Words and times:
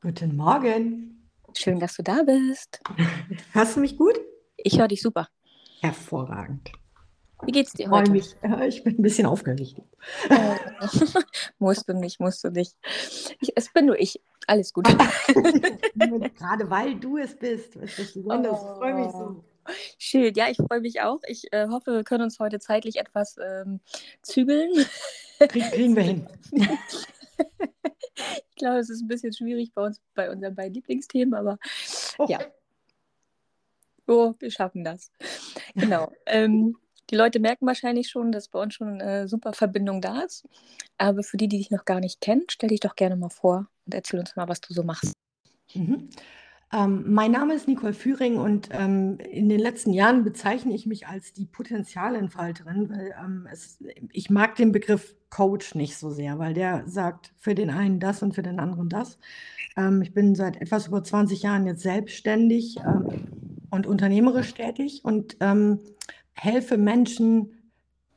Guten 0.00 0.36
Morgen. 0.36 1.28
Schön, 1.56 1.78
dass 1.80 1.96
du 1.96 2.02
da 2.02 2.22
bist. 2.22 2.80
Hörst 3.52 3.76
du 3.76 3.80
mich 3.80 3.96
gut? 3.96 4.18
Ich 4.56 4.78
höre 4.78 4.88
dich 4.88 5.02
super. 5.02 5.28
Hervorragend. 5.80 6.72
Wie 7.42 7.52
geht's 7.52 7.72
dir 7.72 7.84
Ich 7.86 7.90
heute? 7.90 8.10
mich. 8.10 8.36
äh, 8.42 8.68
Ich 8.68 8.84
bin 8.84 8.98
ein 8.98 9.02
bisschen 9.02 9.26
aufgeregt. 9.26 9.80
Äh, 10.28 10.56
musst 11.58 11.88
du 11.88 11.94
nicht, 11.94 12.20
musst 12.20 12.44
du 12.44 12.50
nicht. 12.50 12.76
Ich, 13.40 13.50
es 13.56 13.72
bin 13.72 13.86
nur 13.86 13.98
ich. 13.98 14.20
Alles 14.46 14.72
gut. 14.72 14.86
Gerade 16.36 16.68
weil 16.70 16.96
du 16.96 17.16
es 17.18 17.36
bist. 17.38 17.76
Das 17.76 17.98
ist 17.98 18.14
besonders. 18.14 18.60
Ich 18.60 18.68
freue 18.78 18.94
mich 18.94 19.10
so. 19.10 19.44
Schön, 19.98 20.34
ja, 20.34 20.48
ich 20.50 20.56
freue 20.56 20.80
mich 20.80 21.00
auch. 21.00 21.20
Ich 21.28 21.52
äh, 21.52 21.68
hoffe, 21.68 21.92
wir 21.92 22.04
können 22.04 22.24
uns 22.24 22.38
heute 22.40 22.58
zeitlich 22.58 22.96
etwas 22.96 23.36
ähm, 23.38 23.80
zügeln. 24.22 24.70
Krieg, 25.38 25.70
kriegen 25.72 25.96
wir 25.96 26.02
hin. 26.02 26.26
Ich 28.50 28.56
glaube, 28.56 28.78
es 28.78 28.90
ist 28.90 29.00
ein 29.02 29.08
bisschen 29.08 29.32
schwierig 29.32 29.72
bei 29.72 29.82
uns, 29.86 30.00
bei 30.14 30.30
unseren 30.30 30.54
beiden 30.54 30.74
Lieblingsthemen, 30.74 31.34
aber 31.34 31.58
Oh, 32.18 32.26
ja, 32.28 32.40
oh, 34.10 34.34
wir 34.38 34.50
schaffen 34.50 34.84
das. 34.84 35.10
Genau. 35.74 36.12
Ähm, 36.26 36.76
die 37.10 37.16
Leute 37.16 37.40
merken 37.40 37.66
wahrscheinlich 37.66 38.08
schon, 38.08 38.30
dass 38.30 38.46
bei 38.46 38.60
uns 38.62 38.74
schon 38.74 39.00
eine 39.00 39.26
super 39.26 39.52
Verbindung 39.52 40.00
da 40.00 40.20
ist. 40.20 40.46
Aber 40.96 41.24
für 41.24 41.36
die, 41.36 41.48
die 41.48 41.58
dich 41.58 41.70
noch 41.72 41.84
gar 41.84 41.98
nicht 41.98 42.20
kennen, 42.20 42.44
stell 42.48 42.68
dich 42.68 42.78
doch 42.78 42.94
gerne 42.94 43.16
mal 43.16 43.30
vor 43.30 43.66
und 43.84 43.94
erzähl 43.94 44.20
uns 44.20 44.36
mal, 44.36 44.48
was 44.48 44.60
du 44.60 44.72
so 44.72 44.84
machst. 44.84 45.12
Mhm. 45.74 46.08
Ähm, 46.72 47.04
mein 47.12 47.32
Name 47.32 47.54
ist 47.54 47.66
Nicole 47.66 47.92
Führing 47.92 48.38
und 48.38 48.68
ähm, 48.70 49.18
in 49.18 49.48
den 49.48 49.58
letzten 49.58 49.92
Jahren 49.92 50.22
bezeichne 50.22 50.72
ich 50.72 50.86
mich 50.86 51.08
als 51.08 51.32
die 51.32 51.46
Potenzialentfalterin, 51.46 52.88
weil 52.90 53.14
ähm, 53.22 53.48
es, 53.50 53.78
ich 54.12 54.30
mag 54.30 54.54
den 54.54 54.70
Begriff 54.70 55.16
Coach 55.30 55.74
nicht 55.74 55.96
so 55.96 56.10
sehr, 56.10 56.38
weil 56.38 56.54
der 56.54 56.84
sagt 56.86 57.32
für 57.38 57.56
den 57.56 57.70
einen 57.70 57.98
das 57.98 58.22
und 58.22 58.34
für 58.34 58.42
den 58.42 58.60
anderen 58.60 58.88
das. 58.88 59.18
Ähm, 59.76 60.00
ich 60.02 60.14
bin 60.14 60.36
seit 60.36 60.60
etwas 60.60 60.86
über 60.86 61.02
20 61.02 61.42
Jahren 61.42 61.66
jetzt 61.66 61.82
selbstständig 61.82 62.76
ähm, 62.78 63.28
und 63.70 63.88
unternehmerisch 63.88 64.54
tätig 64.54 65.00
und 65.02 65.36
ähm, 65.40 65.80
helfe 66.34 66.78
Menschen 66.78 67.52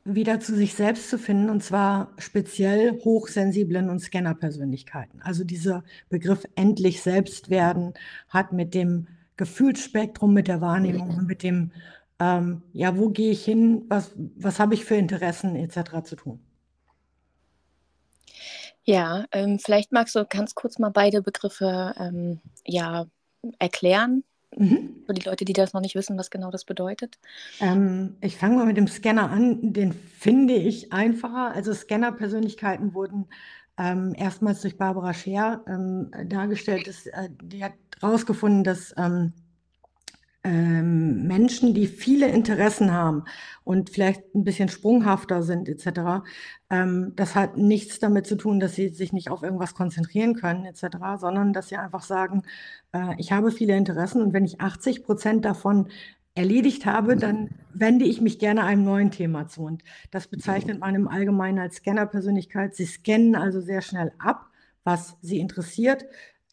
wieder 0.04 0.38
zu 0.38 0.54
sich 0.54 0.74
selbst 0.74 1.08
zu 1.08 1.18
finden, 1.18 1.48
und 1.48 1.62
zwar 1.62 2.12
speziell 2.18 3.00
hochsensiblen 3.04 3.88
und 3.88 4.00
Scanner-Persönlichkeiten. 4.00 5.22
Also 5.22 5.44
dieser 5.44 5.82
Begriff 6.10 6.44
endlich 6.56 7.02
selbst 7.02 7.48
werden 7.48 7.94
hat 8.28 8.52
mit 8.52 8.74
dem 8.74 9.08
Gefühlsspektrum, 9.36 10.32
mit 10.32 10.46
der 10.46 10.60
Wahrnehmung 10.60 11.16
und 11.16 11.26
mit 11.26 11.42
dem, 11.42 11.72
ähm, 12.20 12.62
ja, 12.72 12.96
wo 12.96 13.08
gehe 13.08 13.32
ich 13.32 13.44
hin, 13.44 13.86
was, 13.88 14.12
was 14.36 14.60
habe 14.60 14.74
ich 14.74 14.84
für 14.84 14.96
Interessen 14.96 15.56
etc. 15.56 16.04
zu 16.04 16.16
tun. 16.16 16.40
Ja, 18.84 19.24
ähm, 19.32 19.58
vielleicht 19.58 19.92
magst 19.92 20.14
du 20.14 20.26
ganz 20.26 20.54
kurz 20.54 20.78
mal 20.78 20.90
beide 20.90 21.22
Begriffe 21.22 21.94
ähm, 21.98 22.40
ja, 22.66 23.06
erklären, 23.58 24.22
Mhm. 24.56 25.02
für 25.06 25.14
die 25.14 25.28
Leute, 25.28 25.44
die 25.44 25.52
das 25.52 25.72
noch 25.72 25.80
nicht 25.80 25.94
wissen, 25.94 26.18
was 26.18 26.30
genau 26.30 26.50
das 26.50 26.64
bedeutet. 26.64 27.18
Ähm, 27.60 28.16
ich 28.20 28.36
fange 28.36 28.56
mal 28.56 28.66
mit 28.66 28.76
dem 28.76 28.88
Scanner 28.88 29.30
an. 29.30 29.72
Den 29.72 29.92
finde 29.92 30.54
ich 30.54 30.92
einfacher. 30.92 31.52
Also 31.52 31.72
Scanner-Persönlichkeiten 31.72 32.94
wurden 32.94 33.26
ähm, 33.78 34.14
erstmals 34.16 34.60
durch 34.60 34.76
Barbara 34.76 35.12
Scher 35.12 35.62
ähm, 35.66 36.10
dargestellt. 36.28 36.86
Dass, 36.86 37.06
äh, 37.06 37.28
die 37.42 37.64
hat 37.64 37.72
herausgefunden, 38.00 38.64
dass 38.64 38.94
ähm, 38.96 39.32
ähm, 40.44 41.26
Menschen, 41.26 41.72
die 41.72 41.86
viele 41.86 42.28
Interessen 42.28 42.92
haben 42.92 43.24
und 43.64 43.88
vielleicht 43.88 44.34
ein 44.34 44.44
bisschen 44.44 44.68
sprunghafter 44.68 45.42
sind 45.42 45.68
etc., 45.68 46.22
ähm, 46.70 47.12
das 47.16 47.34
hat 47.34 47.56
nichts 47.56 47.98
damit 47.98 48.26
zu 48.26 48.36
tun, 48.36 48.60
dass 48.60 48.74
sie 48.74 48.88
sich 48.90 49.12
nicht 49.14 49.30
auf 49.30 49.42
irgendwas 49.42 49.74
konzentrieren 49.74 50.34
können 50.34 50.66
etc., 50.66 50.98
sondern 51.18 51.54
dass 51.54 51.68
sie 51.68 51.76
einfach 51.76 52.02
sagen, 52.02 52.42
äh, 52.92 53.14
ich 53.16 53.32
habe 53.32 53.50
viele 53.50 53.74
Interessen 53.74 54.20
und 54.20 54.34
wenn 54.34 54.44
ich 54.44 54.60
80 54.60 55.02
Prozent 55.04 55.44
davon 55.46 55.88
erledigt 56.34 56.84
habe, 56.84 57.16
dann 57.16 57.50
wende 57.72 58.04
ich 58.04 58.20
mich 58.20 58.38
gerne 58.38 58.64
einem 58.64 58.84
neuen 58.84 59.10
Thema 59.10 59.46
zu. 59.46 59.62
Und 59.62 59.82
das 60.10 60.26
bezeichnet 60.26 60.80
man 60.80 60.94
im 60.94 61.08
Allgemeinen 61.08 61.60
als 61.60 61.76
Scanner-Persönlichkeit. 61.76 62.74
Sie 62.74 62.86
scannen 62.86 63.36
also 63.36 63.60
sehr 63.60 63.82
schnell 63.82 64.12
ab, 64.18 64.46
was 64.82 65.16
sie 65.22 65.38
interessiert, 65.38 66.04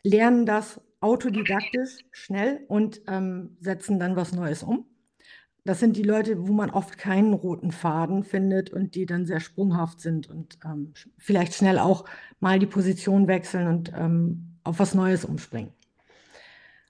lernen 0.04 0.46
das 0.46 0.80
autodidaktisch 1.02 2.06
schnell 2.12 2.64
und 2.68 3.02
ähm, 3.08 3.58
setzen 3.60 4.00
dann 4.00 4.16
was 4.16 4.34
Neues 4.34 4.64
um. 4.64 4.86
Das 5.64 5.80
sind 5.80 5.96
die 5.96 6.04
Leute, 6.04 6.48
wo 6.48 6.54
man 6.54 6.72
oft 6.72 6.98
keinen 6.98 7.34
roten 7.34 7.72
Faden 7.72 8.24
findet 8.24 8.72
und 8.72 8.96
die 8.96 9.06
dann 9.06 9.26
sehr 9.26 9.40
sprunghaft 9.40 10.00
sind 10.00 10.28
und 10.28 10.58
ähm, 10.66 10.94
vielleicht 11.18 11.54
schnell 11.54 11.78
auch 11.78 12.06
mal 12.40 12.58
die 12.58 12.66
Position 12.66 13.28
wechseln 13.28 13.68
und 13.68 13.92
ähm, 13.96 14.58
auf 14.64 14.80
was 14.80 14.96
Neues 14.96 15.26
umspringen. 15.26 15.74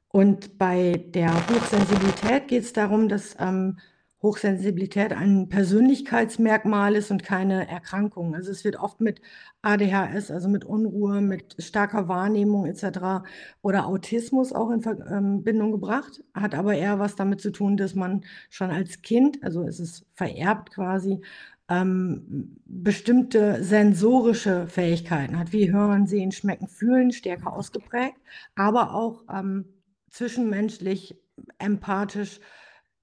Und 0.07 0.57
bei 0.57 1.03
der 1.07 1.33
Hochsensibilität 1.49 2.47
geht 2.47 2.63
es 2.63 2.73
darum, 2.73 3.07
dass 3.07 3.35
ähm, 3.39 3.77
Hochsensibilität 4.21 5.13
ein 5.13 5.49
Persönlichkeitsmerkmal 5.49 6.95
ist 6.95 7.09
und 7.09 7.23
keine 7.23 7.67
Erkrankung. 7.67 8.35
Also 8.35 8.51
es 8.51 8.63
wird 8.63 8.75
oft 8.75 9.01
mit 9.01 9.19
ADHS, 9.63 10.29
also 10.29 10.47
mit 10.47 10.63
Unruhe, 10.63 11.21
mit 11.21 11.55
starker 11.57 12.07
Wahrnehmung 12.07 12.65
etc. 12.67 13.23
oder 13.61 13.87
Autismus 13.87 14.53
auch 14.53 14.69
in 14.69 14.81
Verbindung 14.81 15.71
gebracht, 15.71 16.23
hat 16.35 16.53
aber 16.53 16.75
eher 16.75 16.99
was 16.99 17.15
damit 17.15 17.41
zu 17.41 17.51
tun, 17.51 17.77
dass 17.77 17.95
man 17.95 18.23
schon 18.49 18.69
als 18.69 19.01
Kind, 19.01 19.43
also 19.43 19.63
es 19.63 19.79
ist 19.79 20.05
vererbt 20.13 20.71
quasi, 20.71 21.21
ähm, 21.69 22.57
bestimmte 22.65 23.63
sensorische 23.63 24.67
Fähigkeiten 24.67 25.39
hat, 25.39 25.53
wie 25.53 25.71
Hören, 25.71 26.05
Sehen, 26.05 26.31
Schmecken, 26.31 26.67
Fühlen, 26.67 27.11
stärker 27.11 27.53
ausgeprägt, 27.53 28.17
aber 28.55 28.93
auch 28.93 29.23
ähm, 29.33 29.65
zwischenmenschlich, 30.09 31.15
empathisch 31.57 32.39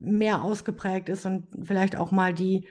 mehr 0.01 0.43
ausgeprägt 0.43 1.09
ist 1.09 1.27
und 1.27 1.47
vielleicht 1.65 1.97
auch 1.97 2.11
mal 2.13 2.35
die 2.35 2.67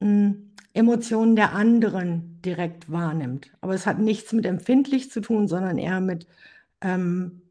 mh, 0.00 0.34
Emotionen 0.74 1.36
der 1.36 1.54
anderen 1.54 2.40
direkt 2.42 2.90
wahrnimmt. 2.90 3.50
Aber 3.60 3.74
es 3.74 3.86
hat 3.86 3.98
nichts 3.98 4.32
mit 4.32 4.46
empfindlich 4.46 5.10
zu 5.10 5.20
tun, 5.20 5.48
sondern 5.48 5.78
eher 5.78 6.00
mit 6.00 6.26
ähm, 6.80 7.42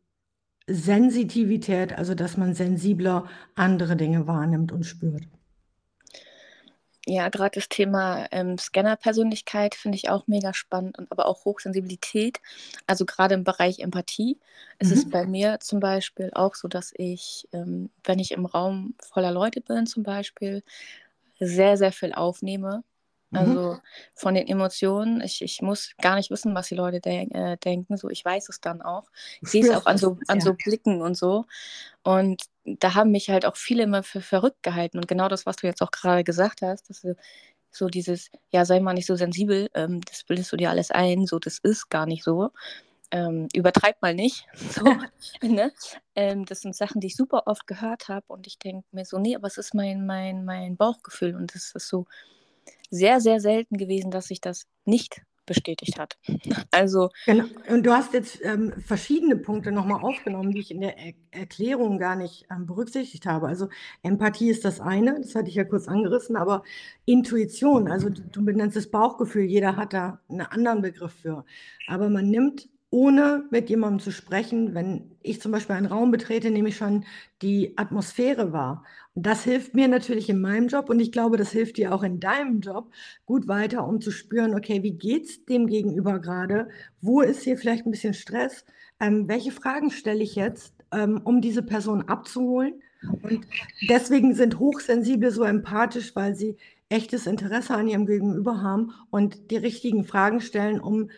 Sensitivität, 0.68 1.94
also 1.98 2.14
dass 2.16 2.38
man 2.38 2.54
sensibler 2.54 3.26
andere 3.56 3.96
Dinge 3.98 4.28
wahrnimmt 4.28 4.72
und 4.72 4.86
spürt. 4.86 5.28
Ja, 7.10 7.30
gerade 7.30 7.52
das 7.56 7.70
Thema 7.70 8.26
ähm, 8.32 8.58
Scanner-Persönlichkeit 8.58 9.76
finde 9.76 9.96
ich 9.98 10.10
auch 10.10 10.28
mega 10.28 10.54
spannend 10.54 10.98
und 11.00 11.10
aber 11.10 11.26
auch 11.26 11.46
Hochsensibilität. 11.46 12.40
Also 12.86 13.06
gerade 13.06 13.34
im 13.36 13.46
Bereich 13.46 13.80
Empathie 13.80 14.38
ist 14.80 14.92
es 14.92 15.06
Mhm. 15.06 15.12
bei 15.12 15.26
mir 15.26 15.60
zum 15.62 15.80
Beispiel 15.80 16.32
auch 16.34 16.56
so, 16.56 16.68
dass 16.68 16.92
ich, 16.98 17.48
ähm, 17.54 17.90
wenn 18.04 18.20
ich 18.20 18.32
im 18.32 18.46
Raum 18.46 18.96
voller 19.00 19.32
Leute 19.32 19.62
bin 19.62 19.88
zum 19.88 20.04
Beispiel, 20.04 20.64
sehr, 21.40 21.78
sehr 21.78 21.92
viel 21.94 22.14
aufnehme. 22.14 22.84
Mhm. 23.32 23.60
Also 23.60 23.80
von 24.16 24.36
den 24.36 24.48
Emotionen, 24.48 25.22
ich, 25.22 25.42
ich 25.42 25.62
muss 25.62 25.92
gar 26.02 26.16
nicht 26.16 26.32
wissen, 26.32 26.56
was 26.56 26.68
die 26.70 26.76
Leute 26.76 27.02
denk, 27.02 27.34
äh, 27.36 27.58
denken, 27.58 27.98
so 27.98 28.10
ich 28.10 28.26
weiß 28.26 28.50
es 28.50 28.62
dann 28.62 28.82
auch. 28.82 29.06
Ich 29.42 29.50
sehe 29.52 29.62
es 29.62 29.70
auch 29.72 29.86
an 29.86 29.96
es, 29.96 30.02
so, 30.02 30.18
an 30.28 30.42
so 30.42 30.54
Blicken 30.54 31.02
und 31.02 31.16
so. 31.16 31.46
Und 32.04 32.44
da 32.80 32.96
haben 32.96 33.12
mich 33.12 33.30
halt 33.30 33.46
auch 33.46 33.56
viele 33.56 33.84
immer 33.84 34.04
für 34.04 34.22
verrückt 34.22 34.62
gehalten. 34.64 34.98
Und 34.98 35.08
genau 35.08 35.30
das, 35.30 35.46
was 35.46 35.56
du 35.56 35.68
jetzt 35.68 35.82
auch 35.82 35.92
gerade 35.92 36.24
gesagt 36.24 36.62
hast, 36.62 36.90
dass 36.90 37.06
so 37.72 37.88
dieses, 37.88 38.30
ja, 38.52 38.66
sei 38.66 38.80
mal 38.80 38.94
nicht 38.94 39.06
so 39.06 39.16
sensibel, 39.16 39.70
ähm, 39.74 40.02
das 40.02 40.24
bildest 40.24 40.52
du 40.52 40.58
dir 40.58 40.70
alles 40.70 40.92
ein, 40.92 41.26
so 41.28 41.40
das 41.40 41.60
ist 41.60 41.90
gar 41.90 42.06
nicht 42.06 42.24
so. 42.24 42.50
Ähm, 43.12 43.48
übertreib 43.54 44.02
mal 44.02 44.14
nicht. 44.14 44.46
So, 44.72 44.84
ne? 45.48 45.72
ähm, 46.16 46.46
das 46.46 46.62
sind 46.62 46.76
Sachen, 46.76 47.00
die 47.00 47.08
ich 47.08 47.16
super 47.16 47.44
oft 47.46 47.68
gehört 47.68 48.10
habe 48.10 48.26
und 48.28 48.48
ich 48.48 48.60
denke 48.60 48.86
mir 48.92 49.06
so, 49.06 49.18
nee, 49.18 49.36
aber 49.36 49.48
es 49.48 49.58
ist 49.58 49.74
mein, 49.74 50.06
mein, 50.06 50.44
mein 50.44 50.76
Bauchgefühl 50.76 51.36
und 51.36 51.56
es 51.56 51.74
ist 51.74 51.88
so 51.88 52.06
sehr, 52.90 53.22
sehr 53.22 53.40
selten 53.40 53.78
gewesen, 53.78 54.12
dass 54.12 54.28
sich 54.28 54.42
das 54.42 54.68
nicht 54.86 55.22
bestätigt 55.48 55.98
hat. 55.98 56.18
Also, 56.72 57.10
Genau. 57.26 57.46
Und 57.70 57.86
du 57.86 57.92
hast 57.92 58.14
jetzt 58.14 58.40
ähm, 58.44 58.74
verschiedene 58.86 59.36
Punkte 59.36 59.72
nochmal 59.72 60.04
aufgenommen, 60.04 60.52
die 60.52 60.60
ich 60.60 60.72
in 60.72 60.82
der 60.82 60.98
er 60.98 61.14
Erklärung 61.32 61.98
gar 61.98 62.16
nicht 62.16 62.46
ähm, 62.52 62.66
berücksichtigt 62.66 63.26
habe. 63.26 63.48
Also 63.48 63.70
Empathie 64.04 64.50
ist 64.50 64.66
das 64.66 64.80
eine, 64.80 65.20
das 65.22 65.36
hatte 65.36 65.50
ich 65.50 65.56
ja 65.56 65.64
kurz 65.64 65.88
angerissen, 65.88 66.36
aber 66.36 66.64
Intuition, 67.06 67.90
also 67.90 68.10
du, 68.10 68.22
du 68.22 68.46
benennst 68.46 68.78
es 68.78 68.92
Bauchgefühl, 68.92 69.44
jeder 69.44 69.76
hat 69.76 69.94
da 69.94 70.20
einen 70.30 70.42
anderen 70.42 70.82
Begriff 70.82 71.14
für. 71.14 71.46
Aber 71.88 72.10
man 72.10 72.30
nimmt, 72.30 72.70
ohne 72.90 73.46
mit 73.52 73.70
jemandem 73.70 74.00
zu 74.00 74.12
sprechen, 74.12 74.74
wenn 74.74 75.18
ich 75.22 75.42
zum 75.42 75.52
Beispiel 75.52 75.76
einen 75.76 75.88
Raum 75.88 76.12
betrete, 76.12 76.52
nehme 76.52 76.70
ich 76.70 76.78
schon 76.78 77.06
die 77.42 77.78
Atmosphäre 77.78 78.54
wahr. 78.54 78.84
Das 79.20 79.44
hilft 79.44 79.74
mir 79.74 79.88
natürlich 79.88 80.30
in 80.30 80.40
meinem 80.40 80.68
Job 80.68 80.92
und 80.92 81.00
ich 81.00 81.12
glaube, 81.12 81.38
das 81.38 81.52
hilft 81.52 81.78
dir 81.78 81.96
auch 81.96 82.04
in 82.04 82.20
deinem 82.20 82.60
Job 82.60 82.92
gut 83.26 83.48
weiter, 83.48 83.88
um 83.88 84.00
zu 84.00 84.12
spüren, 84.12 84.54
okay, 84.54 84.84
wie 84.84 84.92
geht 84.92 85.26
es 85.26 85.44
dem 85.46 85.66
Gegenüber 85.66 86.20
gerade? 86.20 86.70
Wo 87.02 87.22
ist 87.22 87.42
hier 87.42 87.58
vielleicht 87.58 87.88
ein 87.88 87.92
bisschen 87.92 88.14
Stress? 88.14 88.64
Ähm, 89.00 89.28
welche 89.28 89.52
Fragen 89.52 89.90
stelle 89.90 90.22
ich 90.22 90.36
jetzt, 90.36 90.76
ähm, 90.92 91.20
um 91.24 91.42
diese 91.42 91.64
Person 91.64 92.04
abzuholen? 92.04 92.76
Und 93.24 93.48
deswegen 93.90 94.36
sind 94.36 94.60
Hochsensible 94.60 95.32
so 95.32 95.44
empathisch, 95.44 96.16
weil 96.16 96.36
sie 96.36 96.56
echtes 96.90 97.26
Interesse 97.26 97.74
an 97.74 97.88
ihrem 97.88 98.06
Gegenüber 98.06 98.62
haben 98.62 98.94
und 99.10 99.50
die 99.50 99.58
richtigen 99.58 100.04
Fragen 100.04 100.42
stellen, 100.42 100.80
um 100.80 101.10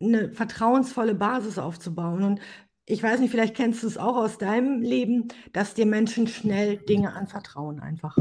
eine 0.00 0.32
vertrauensvolle 0.32 1.14
Basis 1.14 1.58
aufzubauen. 1.58 2.24
Und 2.24 2.40
ich 2.86 3.02
weiß 3.02 3.20
nicht, 3.20 3.30
vielleicht 3.30 3.56
kennst 3.56 3.82
du 3.82 3.86
es 3.86 3.96
auch 3.96 4.16
aus 4.16 4.38
deinem 4.38 4.82
Leben, 4.82 5.28
dass 5.52 5.74
dir 5.74 5.86
Menschen 5.86 6.26
schnell 6.26 6.76
Dinge 6.76 7.14
anvertrauen 7.14 7.80
einfach. 7.80 8.18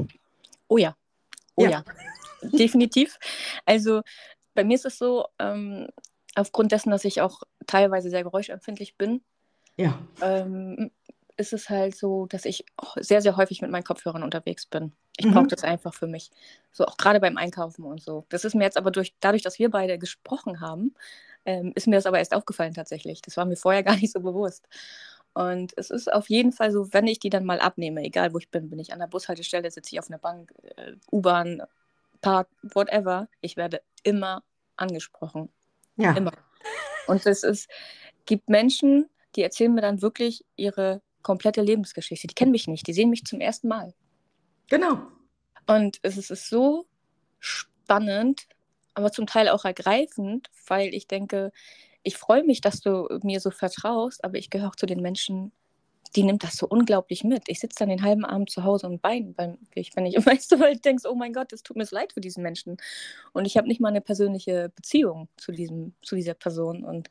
Oh 0.68 0.77
ja, 0.77 0.95
oh 1.56 1.63
ja, 1.63 1.69
ja. 1.69 1.83
definitiv. 2.42 3.18
Also 3.65 4.01
bei 4.54 4.63
mir 4.63 4.75
ist 4.75 4.86
es 4.86 4.98
so, 4.98 5.25
ähm, 5.39 5.88
aufgrund 6.36 6.71
dessen, 6.71 6.92
dass 6.92 7.06
ich 7.06 7.21
auch 7.21 7.44
teilweise 7.68 8.10
sehr 8.10 8.24
geräuschempfindlich 8.24 8.98
bin, 8.98 9.21
ja. 9.77 10.00
ähm, 10.21 10.92
ist 11.36 11.54
es 11.54 11.69
halt 11.69 11.95
so, 11.95 12.27
dass 12.27 12.45
ich 12.45 12.65
sehr, 12.98 13.21
sehr 13.21 13.38
häufig 13.38 13.62
mit 13.62 13.71
meinen 13.71 13.83
Kopfhörern 13.83 14.24
unterwegs 14.24 14.65
bin. 14.65 14.94
Ich 15.18 15.25
mhm. 15.25 15.33
brauche 15.33 15.48
das 15.48 15.63
einfach 15.63 15.94
für 15.94 16.07
mich. 16.07 16.31
So 16.71 16.86
auch 16.86 16.98
gerade 16.98 17.19
beim 17.19 17.38
Einkaufen 17.38 17.83
und 17.83 18.01
so. 18.01 18.25
Das 18.30 18.45
ist 18.45 18.56
mir 18.56 18.63
jetzt 18.63 18.77
aber 18.77 18.92
durch, 18.92 19.13
dadurch, 19.19 19.42
dass 19.42 19.60
wir 19.60 19.69
beide 19.69 19.98
gesprochen 19.98 20.62
haben, 20.62 20.95
ähm, 21.45 21.71
ist 21.75 21.87
mir 21.87 21.95
das 21.95 22.05
aber 22.05 22.19
erst 22.19 22.33
aufgefallen 22.33 22.73
tatsächlich. 22.73 23.21
Das 23.21 23.37
war 23.37 23.45
mir 23.45 23.55
vorher 23.55 23.83
gar 23.83 23.95
nicht 23.95 24.11
so 24.11 24.19
bewusst. 24.19 24.67
Und 25.33 25.73
es 25.77 25.89
ist 25.89 26.11
auf 26.13 26.29
jeden 26.29 26.51
Fall 26.51 26.71
so, 26.71 26.93
wenn 26.93 27.07
ich 27.07 27.19
die 27.19 27.29
dann 27.29 27.45
mal 27.45 27.59
abnehme, 27.59 28.03
egal 28.03 28.33
wo 28.33 28.37
ich 28.37 28.49
bin, 28.49 28.69
bin 28.69 28.79
ich 28.79 28.93
an 28.93 28.99
der 28.99 29.07
Bushaltestelle, 29.07 29.71
sitze 29.71 29.95
ich 29.95 29.99
auf 29.99 30.09
einer 30.09 30.19
Bank, 30.19 30.53
äh, 30.75 30.93
U-Bahn, 31.11 31.63
Park, 32.21 32.47
whatever, 32.61 33.27
ich 33.41 33.57
werde 33.57 33.81
immer 34.03 34.43
angesprochen. 34.77 35.49
Ja. 35.97 36.13
Immer. 36.13 36.33
Und 37.07 37.25
es 37.25 37.43
ist, 37.43 37.69
gibt 38.25 38.47
Menschen, 38.47 39.09
die 39.35 39.41
erzählen 39.41 39.73
mir 39.73 39.81
dann 39.81 40.01
wirklich 40.01 40.45
ihre 40.55 41.01
komplette 41.23 41.61
Lebensgeschichte. 41.61 42.27
Die 42.27 42.35
kennen 42.35 42.51
mich 42.51 42.67
nicht, 42.67 42.85
die 42.87 42.93
sehen 42.93 43.09
mich 43.09 43.25
zum 43.25 43.41
ersten 43.41 43.67
Mal. 43.67 43.93
Genau. 44.69 45.07
Und 45.65 45.99
es 46.03 46.17
ist 46.17 46.49
so 46.49 46.85
spannend, 47.39 48.47
aber 48.93 49.11
zum 49.11 49.27
Teil 49.27 49.49
auch 49.49 49.65
ergreifend, 49.65 50.49
weil 50.67 50.93
ich 50.93 51.07
denke, 51.07 51.51
ich 52.03 52.17
freue 52.17 52.43
mich, 52.43 52.61
dass 52.61 52.81
du 52.81 53.07
mir 53.23 53.39
so 53.39 53.49
vertraust, 53.49 54.23
aber 54.23 54.37
ich 54.37 54.49
gehöre 54.49 54.69
auch 54.69 54.75
zu 54.75 54.85
den 54.85 55.01
Menschen, 55.01 55.51
die 56.15 56.23
nimmt 56.23 56.43
das 56.43 56.57
so 56.57 56.67
unglaublich 56.67 57.23
mit. 57.23 57.43
Ich 57.47 57.59
sitze 57.59 57.79
dann 57.79 57.89
den 57.89 58.03
halben 58.03 58.25
Abend 58.25 58.49
zu 58.49 58.63
Hause 58.63 58.87
und 58.87 59.03
weine, 59.03 59.57
ich, 59.73 59.95
wenn 59.95 60.05
ich, 60.05 60.15
weißt 60.25 60.51
du, 60.51 60.59
weil 60.59 60.75
ich 60.75 60.81
denke, 60.81 61.09
oh 61.09 61.15
mein 61.15 61.33
Gott, 61.33 61.53
es 61.53 61.63
tut 61.63 61.77
mir 61.77 61.85
so 61.85 61.95
leid 61.95 62.13
für 62.13 62.21
diesen 62.21 62.43
Menschen. 62.43 62.77
Und 63.31 63.45
ich 63.45 63.57
habe 63.57 63.67
nicht 63.67 63.81
mal 63.81 63.89
eine 63.89 64.01
persönliche 64.01 64.71
Beziehung 64.75 65.27
zu, 65.37 65.51
diesem, 65.51 65.93
zu 66.01 66.15
dieser 66.15 66.35
Person. 66.35 66.83
Und 66.83 67.09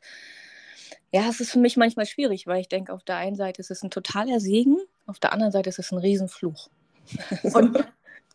ja, 1.11 1.27
es 1.29 1.39
ist 1.39 1.51
für 1.51 1.59
mich 1.59 1.75
manchmal 1.75 2.05
schwierig, 2.05 2.47
weil 2.47 2.61
ich 2.61 2.69
denke, 2.69 2.93
auf 2.93 3.03
der 3.03 3.17
einen 3.17 3.35
Seite 3.35 3.61
ist 3.61 3.71
es 3.71 3.83
ein 3.83 3.91
totaler 3.91 4.39
Segen, 4.39 4.77
auf 5.05 5.19
der 5.19 5.33
anderen 5.33 5.51
Seite 5.51 5.69
ist 5.69 5.79
es 5.79 5.91
ein 5.91 5.97
Riesenfluch. 5.97 6.69
Und 7.53 7.83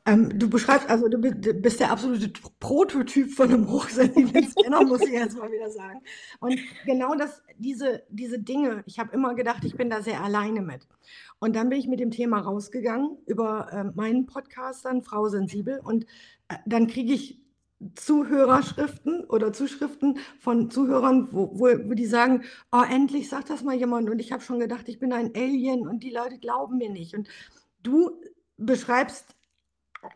ähm, 0.08 0.38
du 0.38 0.49
beschreibst, 0.49 0.88
also 0.88 1.06
du 1.08 1.19
bist 1.19 1.81
der 1.81 1.93
absolute 1.93 2.31
Prototyp 2.60 3.31
von 3.31 3.52
einem 3.52 3.70
hochsensiblen 3.70 4.49
Scanner, 4.50 4.82
muss 4.84 5.02
ich 5.02 5.10
jetzt 5.10 5.37
mal 5.37 5.52
wieder 5.52 5.70
sagen. 5.70 6.00
Und 6.40 6.58
genau 6.87 7.14
das, 7.14 7.43
diese, 7.58 8.02
diese 8.08 8.38
Dinge, 8.38 8.82
ich 8.87 8.99
habe 8.99 9.14
immer 9.14 9.34
gedacht, 9.34 9.64
ich 9.64 9.76
bin 9.76 9.90
da 9.90 10.00
sehr 10.00 10.22
alleine 10.25 10.62
mit. 10.62 10.88
Und 11.40 11.55
dann 11.55 11.69
bin 11.69 11.78
ich 11.78 11.88
mit 11.88 12.00
dem 12.00 12.10
Thema 12.10 12.40
rausgegangen 12.40 13.19
über 13.26 13.70
äh, 13.70 13.84
meinen 13.84 14.25
Podcast 14.25 14.87
dann, 14.87 15.02
Frau 15.02 15.28
Sensibel. 15.28 15.78
Und 15.84 16.05
äh, 16.49 16.56
dann 16.64 16.87
kriege 16.87 17.12
ich 17.12 17.43
Zuhörerschriften 17.94 19.25
oder 19.25 19.52
Zuschriften 19.52 20.19
von 20.40 20.70
Zuhörern, 20.70 21.28
wo, 21.32 21.50
wo, 21.52 21.66
wo 21.66 21.94
die 21.94 22.06
sagen, 22.06 22.44
oh, 22.72 22.82
endlich 22.82 23.28
sagt 23.28 23.50
das 23.50 23.62
mal 23.62 23.76
jemand. 23.76 24.08
Und 24.08 24.20
ich 24.20 24.32
habe 24.32 24.43
schon 24.43 24.58
gedacht, 24.58 24.88
ich 24.88 24.99
bin 24.99 25.12
ein 25.12 25.32
Alien 25.37 25.87
und 25.87 26.02
die 26.02 26.10
Leute 26.10 26.38
glauben 26.38 26.78
mir 26.78 26.90
nicht. 26.90 27.14
Und 27.14 27.28
du 27.82 28.10
beschreibst 28.56 29.38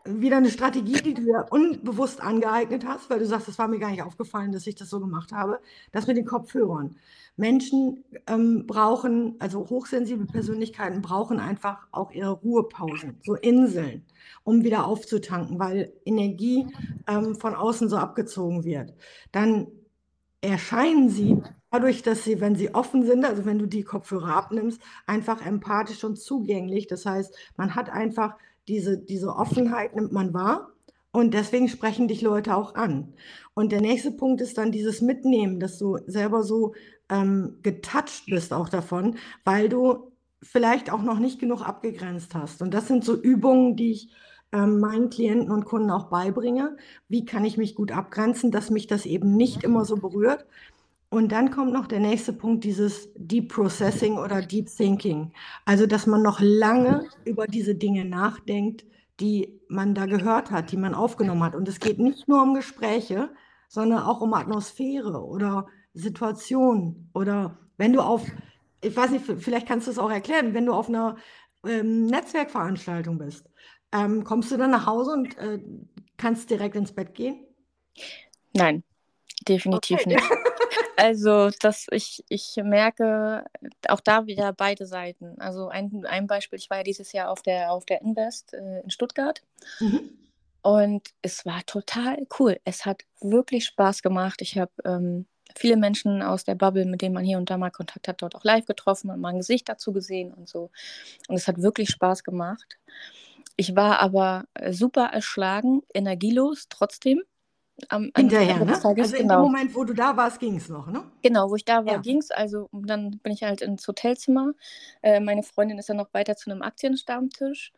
wieder 0.05 0.37
eine 0.37 0.49
Strategie, 0.49 1.01
die 1.01 1.13
du 1.13 1.23
dir 1.23 1.45
unbewusst 1.49 2.21
angeeignet 2.21 2.85
hast, 2.85 3.09
weil 3.09 3.19
du 3.19 3.25
sagst, 3.25 3.47
es 3.47 3.59
war 3.59 3.67
mir 3.67 3.79
gar 3.79 3.91
nicht 3.91 4.01
aufgefallen, 4.01 4.51
dass 4.51 4.67
ich 4.67 4.75
das 4.75 4.89
so 4.89 4.99
gemacht 4.99 5.31
habe, 5.31 5.59
das 5.91 6.07
mit 6.07 6.17
den 6.17 6.25
Kopfhörern. 6.25 6.95
Menschen 7.35 8.03
ähm, 8.27 8.65
brauchen, 8.67 9.35
also 9.39 9.69
hochsensible 9.69 10.27
Persönlichkeiten 10.27 11.01
brauchen 11.01 11.39
einfach 11.39 11.87
auch 11.91 12.11
ihre 12.11 12.31
Ruhepausen, 12.31 13.17
so 13.23 13.35
Inseln, 13.35 14.05
um 14.43 14.63
wieder 14.63 14.85
aufzutanken, 14.85 15.59
weil 15.59 15.93
Energie 16.05 16.67
ähm, 17.07 17.35
von 17.35 17.55
außen 17.55 17.89
so 17.89 17.97
abgezogen 17.97 18.63
wird. 18.63 18.93
Dann 19.31 19.67
erscheinen 20.41 21.09
sie 21.09 21.41
dadurch, 21.71 22.03
dass 22.03 22.23
sie, 22.23 22.39
wenn 22.39 22.55
sie 22.55 22.75
offen 22.75 23.05
sind, 23.05 23.25
also 23.25 23.45
wenn 23.45 23.57
du 23.57 23.65
die 23.65 23.83
Kopfhörer 23.83 24.35
abnimmst, 24.35 24.79
einfach 25.07 25.43
empathisch 25.43 26.03
und 26.03 26.19
zugänglich. 26.19 26.85
Das 26.85 27.05
heißt, 27.05 27.35
man 27.57 27.73
hat 27.75 27.89
einfach 27.89 28.35
diese, 28.67 28.97
diese 28.97 29.35
Offenheit 29.35 29.95
nimmt 29.95 30.11
man 30.11 30.33
wahr 30.33 30.71
und 31.11 31.33
deswegen 31.33 31.67
sprechen 31.67 32.07
dich 32.07 32.21
Leute 32.21 32.55
auch 32.55 32.75
an. 32.75 33.13
Und 33.53 33.71
der 33.71 33.81
nächste 33.81 34.11
Punkt 34.11 34.41
ist 34.41 34.57
dann 34.57 34.71
dieses 34.71 35.01
Mitnehmen, 35.01 35.59
dass 35.59 35.77
du 35.77 35.99
selber 36.07 36.43
so 36.43 36.73
ähm, 37.09 37.59
getoucht 37.61 38.25
bist 38.27 38.51
auch 38.53 38.69
davon, 38.69 39.17
weil 39.45 39.69
du 39.69 40.11
vielleicht 40.41 40.91
auch 40.91 41.03
noch 41.03 41.19
nicht 41.19 41.39
genug 41.39 41.61
abgegrenzt 41.61 42.35
hast. 42.35 42.61
Und 42.61 42.73
das 42.73 42.87
sind 42.87 43.05
so 43.05 43.15
Übungen, 43.15 43.75
die 43.75 43.91
ich 43.91 44.09
ähm, 44.51 44.79
meinen 44.79 45.09
Klienten 45.09 45.51
und 45.51 45.65
Kunden 45.65 45.91
auch 45.91 46.09
beibringe. 46.09 46.77
Wie 47.09 47.25
kann 47.25 47.45
ich 47.45 47.57
mich 47.57 47.75
gut 47.75 47.91
abgrenzen, 47.91 48.51
dass 48.51 48.69
mich 48.69 48.87
das 48.87 49.05
eben 49.05 49.35
nicht 49.35 49.63
immer 49.63 49.85
so 49.85 49.97
berührt, 49.97 50.45
und 51.13 51.31
dann 51.31 51.51
kommt 51.51 51.71
noch 51.73 51.85
der 51.85 51.99
nächste 51.99 52.33
Punkt, 52.33 52.63
dieses 52.63 53.07
Deep 53.15 53.53
Processing 53.53 54.17
oder 54.17 54.41
Deep 54.41 54.67
Thinking. 54.67 55.31
Also, 55.63 55.85
dass 55.85 56.07
man 56.07 56.23
noch 56.23 56.39
lange 56.41 57.07
über 57.23 57.45
diese 57.45 57.75
Dinge 57.75 58.03
nachdenkt, 58.03 58.83
die 59.19 59.61
man 59.67 59.93
da 59.93 60.07
gehört 60.07 60.49
hat, 60.49 60.71
die 60.71 60.77
man 60.77 60.95
aufgenommen 60.95 61.43
hat. 61.43 61.53
Und 61.53 61.67
es 61.67 61.79
geht 61.79 61.99
nicht 61.99 62.27
nur 62.27 62.41
um 62.41 62.55
Gespräche, 62.55 63.29
sondern 63.67 64.01
auch 64.01 64.21
um 64.21 64.33
Atmosphäre 64.33 65.23
oder 65.23 65.67
Situationen. 65.93 67.11
Oder 67.13 67.59
wenn 67.77 67.93
du 67.93 68.01
auf, 68.01 68.25
ich 68.81 68.97
weiß 68.97 69.11
nicht, 69.11 69.25
vielleicht 69.37 69.67
kannst 69.67 69.85
du 69.85 69.91
es 69.91 69.99
auch 69.99 70.09
erklären, 70.09 70.55
wenn 70.55 70.65
du 70.65 70.73
auf 70.73 70.89
einer 70.89 71.17
ähm, 71.63 72.07
Netzwerkveranstaltung 72.07 73.19
bist, 73.19 73.47
ähm, 73.91 74.23
kommst 74.23 74.51
du 74.51 74.57
dann 74.57 74.71
nach 74.71 74.87
Hause 74.87 75.11
und 75.11 75.37
äh, 75.37 75.59
kannst 76.17 76.49
direkt 76.49 76.75
ins 76.75 76.91
Bett 76.91 77.13
gehen? 77.13 77.45
Nein, 78.55 78.83
definitiv 79.47 79.99
okay. 79.99 80.15
nicht. 80.15 80.23
Also, 80.95 81.49
dass 81.59 81.87
ich, 81.91 82.23
ich 82.29 82.55
merke 82.63 83.45
auch 83.87 83.99
da 83.99 84.27
wieder 84.27 84.53
beide 84.53 84.85
Seiten. 84.85 85.39
Also 85.39 85.67
ein, 85.67 86.05
ein 86.05 86.27
Beispiel, 86.27 86.59
ich 86.59 86.69
war 86.69 86.77
ja 86.77 86.83
dieses 86.83 87.11
Jahr 87.13 87.31
auf 87.31 87.41
der, 87.41 87.71
auf 87.71 87.85
der 87.85 88.01
Invest 88.01 88.53
äh, 88.53 88.81
in 88.81 88.89
Stuttgart. 88.89 89.41
Mhm. 89.79 90.09
Und 90.61 91.09
es 91.21 91.45
war 91.45 91.65
total 91.65 92.25
cool. 92.39 92.59
Es 92.63 92.85
hat 92.85 93.03
wirklich 93.21 93.65
Spaß 93.65 94.01
gemacht. 94.01 94.41
Ich 94.41 94.57
habe 94.57 94.71
ähm, 94.85 95.25
viele 95.55 95.77
Menschen 95.77 96.21
aus 96.21 96.43
der 96.45 96.55
Bubble, 96.55 96.85
mit 96.85 97.01
denen 97.01 97.13
man 97.13 97.25
hier 97.25 97.37
und 97.37 97.49
da 97.49 97.57
mal 97.57 97.71
Kontakt 97.71 98.07
hat, 98.07 98.21
dort 98.21 98.35
auch 98.35 98.43
live 98.43 98.65
getroffen 98.65 99.09
und 99.09 99.19
mal 99.19 99.29
ein 99.29 99.37
Gesicht 99.37 99.67
dazu 99.67 99.91
gesehen 99.91 100.33
und 100.33 100.47
so. 100.47 100.69
Und 101.27 101.35
es 101.35 101.47
hat 101.47 101.61
wirklich 101.61 101.89
Spaß 101.89 102.23
gemacht. 102.23 102.77
Ich 103.55 103.75
war 103.75 103.99
aber 103.99 104.45
super 104.71 105.05
erschlagen, 105.05 105.81
energielos 105.93 106.67
trotzdem. 106.69 107.21
Am, 107.89 108.11
Hinterher, 108.15 108.63
ne? 108.63 108.79
Tages, 108.79 109.13
also 109.13 109.17
genau. 109.17 109.19
in 109.19 109.27
dem 109.27 109.51
Moment, 109.51 109.75
wo 109.75 109.83
du 109.83 109.93
da 109.93 110.15
warst, 110.15 110.39
ging 110.39 110.57
es 110.57 110.69
noch, 110.69 110.87
ne? 110.87 111.03
Genau, 111.21 111.49
wo 111.49 111.55
ich 111.55 111.65
da 111.65 111.85
war, 111.85 111.93
ja. 111.93 111.97
ging 111.99 112.19
es. 112.19 112.31
Also 112.31 112.69
dann 112.71 113.17
bin 113.19 113.33
ich 113.33 113.43
halt 113.43 113.61
ins 113.61 113.87
Hotelzimmer. 113.87 114.53
Äh, 115.01 115.19
meine 115.19 115.43
Freundin 115.43 115.79
ist 115.79 115.89
dann 115.89 115.97
noch 115.97 116.13
weiter 116.13 116.35
zu 116.35 116.51
einem 116.51 116.61
Aktienstammtisch. 116.61 117.73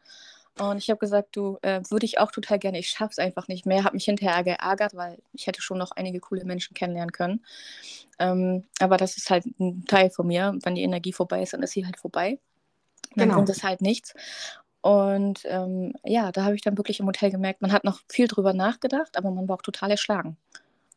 Und 0.60 0.78
ich 0.78 0.90
habe 0.90 1.00
gesagt, 1.00 1.36
du, 1.36 1.58
äh, 1.62 1.82
würde 1.90 2.06
ich 2.06 2.20
auch 2.20 2.32
total 2.32 2.60
gerne. 2.60 2.80
Ich 2.80 2.90
schaffe 2.90 3.12
es 3.12 3.20
einfach 3.20 3.48
nicht 3.48 3.66
mehr. 3.66 3.84
Habe 3.84 3.96
mich 3.96 4.06
hinterher 4.06 4.44
geärgert, 4.44 4.96
weil 4.96 5.18
ich 5.34 5.48
hätte 5.48 5.62
schon 5.62 5.78
noch 5.78 5.92
einige 5.92 6.20
coole 6.20 6.46
Menschen 6.46 6.74
kennenlernen 6.74 7.12
können. 7.12 7.46
Ähm, 8.20 8.64
aber 8.80 8.96
das 8.96 9.18
ist 9.18 9.30
halt 9.30 9.46
ein 9.60 9.86
Teil 9.86 10.10
von 10.10 10.28
mir. 10.28 10.58
Wenn 10.64 10.76
die 10.76 10.84
Energie 10.84 11.12
vorbei 11.12 11.42
ist, 11.42 11.54
dann 11.54 11.64
ist 11.64 11.72
sie 11.72 11.86
halt 11.86 11.98
vorbei. 11.98 12.40
Dann 13.16 13.30
genau. 13.30 13.36
bringt 13.36 13.50
es 13.50 13.64
halt 13.64 13.82
nichts. 13.82 14.14
Und 14.86 15.42
ähm, 15.46 15.94
ja, 16.04 16.32
da 16.32 16.44
habe 16.44 16.54
ich 16.54 16.62
dann 16.62 16.78
wirklich 16.78 17.00
im 17.00 17.08
Hotel 17.08 17.32
gemerkt, 17.32 17.60
man 17.60 17.72
hat 17.72 17.86
noch 17.86 18.02
viel 18.08 18.28
drüber 18.28 18.54
nachgedacht, 18.54 19.18
aber 19.18 19.32
man 19.32 19.48
war 19.48 19.56
auch 19.56 19.64
total 19.64 19.90
erschlagen. 19.90 20.38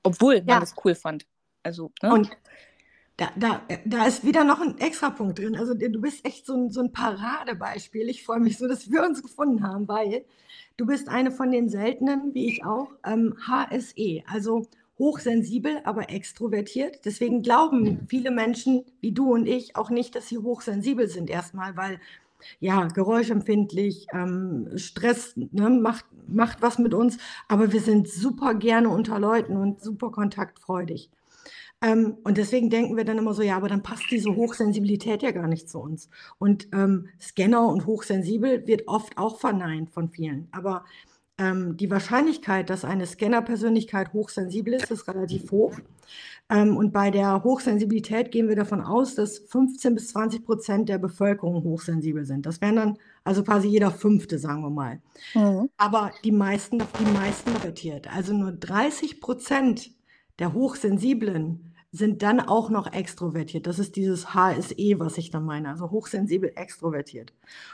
Obwohl 0.02 0.42
man 0.42 0.62
es 0.62 0.75
cool 0.85 0.95
fand. 0.95 1.25
Also, 1.62 1.90
ne? 2.02 2.12
Und 2.12 2.30
da, 3.16 3.30
da, 3.35 3.62
da 3.87 4.04
ist 4.04 4.26
wieder 4.26 4.45
noch 4.45 4.61
ein 4.61 4.76
extra 4.76 5.09
Punkt 5.09 5.38
drin. 5.38 5.57
Also 5.57 5.73
du 5.73 6.02
bist 6.02 6.23
echt 6.26 6.45
so 6.45 6.52
ein, 6.52 6.71
so 6.71 6.83
ein 6.83 6.92
Paradebeispiel. 6.92 8.11
Ich 8.11 8.25
freue 8.25 8.40
mich 8.40 8.59
so, 8.59 8.68
dass 8.68 8.90
wir 8.90 9.04
uns 9.04 9.23
gefunden 9.23 9.62
haben, 9.66 9.88
weil 9.88 10.26
du 10.76 10.85
bist 10.85 11.09
eine 11.09 11.30
von 11.30 11.50
den 11.50 11.71
seltenen, 11.71 12.35
wie 12.35 12.47
ich 12.47 12.66
auch, 12.66 12.90
ähm, 13.07 13.38
HSE, 13.47 14.23
also 14.26 14.66
hochsensibel, 14.99 15.80
aber 15.85 16.11
extrovertiert. 16.11 17.07
Deswegen 17.07 17.40
glauben 17.40 18.07
viele 18.07 18.33
Menschen 18.33 18.85
wie 19.00 19.12
du 19.12 19.33
und 19.33 19.47
ich 19.47 19.76
auch 19.76 19.88
nicht, 19.88 20.14
dass 20.14 20.28
sie 20.28 20.37
hochsensibel 20.37 21.09
sind 21.09 21.30
erstmal, 21.30 21.75
weil 21.75 21.99
ja, 22.61 22.87
geräuschempfindlich, 22.87 24.07
ähm, 24.12 24.68
Stress 24.76 25.37
ne, 25.37 25.71
macht, 25.71 26.07
macht 26.26 26.62
was 26.62 26.78
mit 26.78 26.95
uns, 26.95 27.18
aber 27.49 27.73
wir 27.73 27.80
sind 27.80 28.09
super 28.09 28.54
gerne 28.54 28.88
unter 28.88 29.18
Leuten 29.18 29.57
und 29.57 29.80
super 29.80 30.11
kontaktfreudig. 30.11 31.11
Ähm, 31.80 32.16
und 32.25 32.38
deswegen 32.38 32.71
denken 32.71 32.97
wir 32.97 33.04
dann 33.04 33.18
immer 33.18 33.35
so, 33.35 33.42
ja, 33.42 33.57
aber 33.57 33.68
dann 33.68 33.83
passt 33.83 34.11
diese 34.11 34.35
Hochsensibilität 34.35 35.23
ja 35.23 35.30
gar 35.30 35.47
nicht 35.47 35.68
zu 35.68 35.78
uns. 35.78 36.09
Und 36.38 36.68
ähm, 36.73 37.09
Scanner 37.21 37.66
und 37.68 37.87
hochsensibel 37.87 38.66
wird 38.66 38.88
oft 38.88 39.16
auch 39.16 39.38
verneint 39.38 39.90
von 39.90 40.09
vielen. 40.09 40.49
Aber 40.50 40.85
ähm, 41.38 41.76
die 41.76 41.90
Wahrscheinlichkeit, 41.90 42.68
dass 42.68 42.85
eine 42.85 43.07
Scanner-Persönlichkeit 43.07 44.12
hochsensibel 44.12 44.75
ist, 44.75 44.90
ist 44.90 45.09
relativ 45.09 45.50
hoch. 45.50 45.78
Ähm, 46.50 46.76
und 46.76 46.92
bei 46.92 47.11
der 47.11 47.45
Hochsensibilität 47.45 48.30
gehen 48.30 48.49
wir 48.49 48.57
davon 48.57 48.80
aus, 48.80 49.14
dass 49.14 49.38
15 49.38 49.95
bis 49.95 50.09
20 50.09 50.45
Prozent 50.45 50.88
der 50.88 50.99
Bevölkerung 50.99 51.62
hochsensibel 51.62 52.25
sind. 52.25 52.47
Das 52.47 52.61
wären 52.61 52.76
dann 52.76 52.99
also 53.25 53.45
quasi 53.45 53.68
jeder 53.68 53.90
Fünfte, 53.90 54.38
sagen 54.38 54.62
wir 54.62 54.71
mal. 54.71 55.00
Mhm. 55.35 55.68
Aber 55.76 56.11
die 56.25 56.33
meisten, 56.33 56.78
die 56.78 57.12
meisten 57.12 57.50
invertiert. 57.50 58.12
Also 58.14 58.33
nur 58.33 58.52
30 58.52 59.21
Prozent 59.21 59.90
der 60.38 60.54
Hochsensiblen 60.54 61.67
sind 61.90 62.23
dann 62.23 62.40
auch 62.40 62.68
noch 62.68 62.92
extrovertiert. 62.92 63.66
Das 63.66 63.78
ist 63.78 63.97
dieses 63.97 64.35
HSE, 64.35 64.99
was 64.99 65.16
ich 65.16 65.30
da 65.30 65.40
meine, 65.40 65.71
also 65.71 65.90
hochsensibel 65.90 66.52
extrovertiert. 66.54 67.33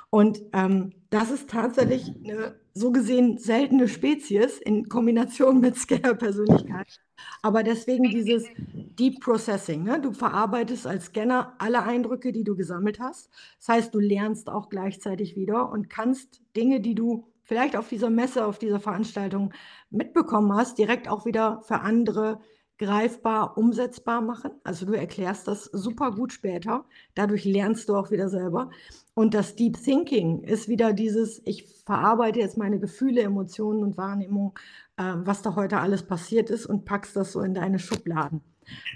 Und 0.09 0.41
ähm, 0.53 0.93
das 1.11 1.31
ist 1.31 1.51
tatsächlich 1.51 2.13
eine 2.25 2.55
so 2.75 2.93
gesehen 2.93 3.39
seltene 3.39 3.89
Spezies 3.89 4.59
in 4.59 4.89
Kombination 4.89 5.61
mit 5.61 5.77
Scanner-Persönlichkeit. 5.77 7.01
Aber 7.43 7.63
deswegen 7.63 8.05
dieses 8.05 8.45
Deep 8.73 9.21
Processing. 9.21 9.83
Ne? 9.83 10.01
Du 10.01 10.13
verarbeitest 10.13 10.87
als 10.87 11.07
Scanner 11.07 11.55
alle 11.59 11.83
Eindrücke, 11.83 12.33
die 12.33 12.45
du 12.45 12.55
gesammelt 12.55 13.01
hast. 13.01 13.31
Das 13.59 13.69
heißt, 13.69 13.95
du 13.95 13.99
lernst 13.99 14.49
auch 14.49 14.69
gleichzeitig 14.69 15.37
wieder 15.37 15.71
und 15.71 15.91
kannst 15.91 16.41
Dinge, 16.57 16.81
die 16.81 16.95
du 16.95 17.27
vielleicht 17.43 17.77
auf 17.77 17.89
dieser 17.89 18.11
Messe, 18.11 18.45
auf 18.45 18.59
dieser 18.59 18.81
Veranstaltung 18.81 19.53
mitbekommen 19.91 20.53
hast, 20.55 20.79
direkt 20.79 21.09
auch 21.09 21.27
wieder 21.27 21.63
für 21.63 21.81
andere 21.81 22.41
greifbar, 22.79 23.57
umsetzbar 23.57 24.21
machen. 24.21 24.53
Also 24.65 24.87
du 24.87 24.93
erklärst 24.93 25.47
das 25.49 25.65
super 25.65 26.13
gut 26.13 26.33
später. 26.33 26.85
Dadurch 27.15 27.45
lernst 27.45 27.89
du 27.89 27.97
auch 27.97 28.11
wieder 28.11 28.29
selber. 28.29 28.71
Und 29.15 29.35
das 29.35 29.55
Deep 29.55 29.81
Thinking 29.83 30.43
ist 30.43 30.69
wieder 30.69 30.93
dieses, 30.93 31.41
ich 31.45 31.67
verarbeite 31.85 32.41
jetzt 32.41 32.59
meine 32.59 32.81
Gefühle, 32.81 33.23
Emotionen 33.23 33.83
und 33.83 33.97
Wahrnehmung, 33.97 34.59
äh, 34.97 35.15
was 35.17 35.43
da 35.43 35.55
heute 35.55 35.79
alles 35.79 36.03
passiert 36.03 36.51
ist 36.51 36.67
und 36.67 36.85
packst 36.85 37.15
das 37.15 37.33
so 37.33 37.41
in 37.41 37.55
deine 37.55 37.79
Schubladen. 37.79 38.41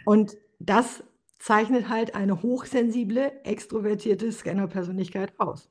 Und 0.04 0.36
das 0.58 1.04
zeichnet 1.38 1.88
halt 1.88 2.16
eine 2.16 2.42
hochsensible, 2.42 3.44
extrovertierte 3.44 4.32
Scanner-Persönlichkeit 4.32 5.32
aus. 5.38 5.70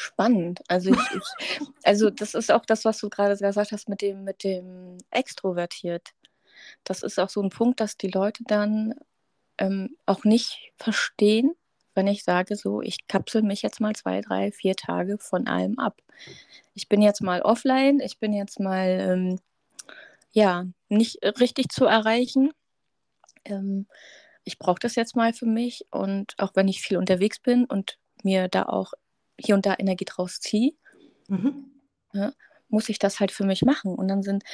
Spannend. 0.00 0.62
Also, 0.68 0.92
ich, 0.92 1.00
ich, 1.00 1.66
also 1.82 2.08
das 2.08 2.34
ist 2.34 2.52
auch 2.52 2.64
das, 2.64 2.84
was 2.84 2.98
du 2.98 3.08
gerade 3.10 3.36
gesagt 3.36 3.72
hast 3.72 3.88
mit 3.88 4.00
dem, 4.00 4.22
mit 4.22 4.44
dem 4.44 4.98
extrovertiert. 5.10 6.10
Das 6.84 7.02
ist 7.02 7.18
auch 7.18 7.28
so 7.28 7.42
ein 7.42 7.50
Punkt, 7.50 7.80
dass 7.80 7.96
die 7.96 8.06
Leute 8.06 8.44
dann 8.46 8.94
ähm, 9.58 9.96
auch 10.06 10.22
nicht 10.22 10.72
verstehen, 10.76 11.52
wenn 11.96 12.06
ich 12.06 12.22
sage, 12.22 12.54
so, 12.54 12.80
ich 12.80 13.08
kapsel 13.08 13.42
mich 13.42 13.62
jetzt 13.62 13.80
mal 13.80 13.92
zwei, 13.96 14.20
drei, 14.20 14.52
vier 14.52 14.76
Tage 14.76 15.18
von 15.18 15.48
allem 15.48 15.80
ab. 15.80 16.00
Ich 16.74 16.88
bin 16.88 17.02
jetzt 17.02 17.20
mal 17.20 17.42
offline, 17.42 17.98
ich 17.98 18.20
bin 18.20 18.32
jetzt 18.32 18.60
mal, 18.60 18.86
ähm, 19.00 19.40
ja, 20.30 20.64
nicht 20.88 21.18
richtig 21.40 21.70
zu 21.70 21.86
erreichen. 21.86 22.52
Ähm, 23.44 23.88
ich 24.44 24.60
brauche 24.60 24.78
das 24.78 24.94
jetzt 24.94 25.16
mal 25.16 25.32
für 25.32 25.46
mich 25.46 25.86
und 25.90 26.34
auch 26.38 26.52
wenn 26.54 26.68
ich 26.68 26.82
viel 26.82 26.98
unterwegs 26.98 27.40
bin 27.40 27.64
und 27.64 27.98
mir 28.22 28.46
da 28.46 28.62
auch 28.62 28.92
hier 29.38 29.54
und 29.54 29.66
da 29.66 29.74
Energie 29.78 30.04
draus 30.04 30.40
ziehe, 30.40 30.72
mhm. 31.28 31.70
ja, 32.12 32.32
muss 32.68 32.88
ich 32.88 32.98
das 32.98 33.20
halt 33.20 33.32
für 33.32 33.44
mich 33.44 33.62
machen. 33.62 33.94
Und 33.94 34.08
dann 34.08 34.22
sind, 34.22 34.44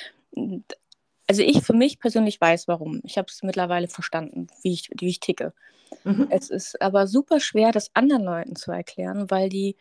also 1.26 1.42
ich 1.42 1.62
für 1.62 1.72
mich 1.72 1.98
persönlich 1.98 2.40
weiß 2.40 2.68
warum. 2.68 3.00
Ich 3.04 3.18
habe 3.18 3.28
es 3.28 3.42
mittlerweile 3.42 3.88
verstanden, 3.88 4.48
wie 4.62 4.72
ich, 4.72 4.90
wie 4.98 5.08
ich 5.08 5.20
ticke. 5.20 5.52
Mhm. 6.04 6.28
Es 6.30 6.50
ist 6.50 6.80
aber 6.80 7.06
super 7.06 7.40
schwer, 7.40 7.72
das 7.72 7.90
anderen 7.94 8.24
Leuten 8.24 8.56
zu 8.56 8.72
erklären, 8.72 9.30
weil 9.30 9.48
die 9.48 9.76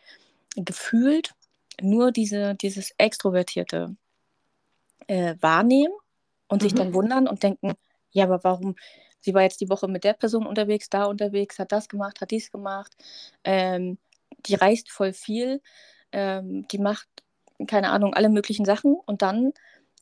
gefühlt 0.56 1.34
nur 1.80 2.12
diese, 2.12 2.54
dieses 2.54 2.92
Extrovertierte 2.98 3.96
äh, 5.06 5.34
wahrnehmen 5.40 5.94
und 6.48 6.62
mhm. 6.62 6.66
sich 6.66 6.74
dann 6.74 6.94
wundern 6.94 7.28
und 7.28 7.42
denken, 7.42 7.74
ja, 8.12 8.24
aber 8.24 8.44
warum, 8.44 8.76
sie 9.20 9.34
war 9.34 9.42
jetzt 9.42 9.60
die 9.60 9.68
Woche 9.68 9.88
mit 9.88 10.04
der 10.04 10.12
Person 10.12 10.46
unterwegs, 10.46 10.88
da 10.88 11.04
unterwegs, 11.04 11.58
hat 11.58 11.72
das 11.72 11.88
gemacht, 11.88 12.20
hat 12.20 12.30
dies 12.30 12.50
gemacht, 12.50 12.92
ähm, 13.42 13.98
die 14.46 14.54
reist 14.54 14.90
voll 14.90 15.12
viel, 15.12 15.60
ähm, 16.12 16.66
die 16.68 16.78
macht, 16.78 17.08
keine 17.66 17.90
Ahnung, 17.90 18.14
alle 18.14 18.28
möglichen 18.28 18.64
Sachen 18.64 18.94
und 18.94 19.22
dann 19.22 19.52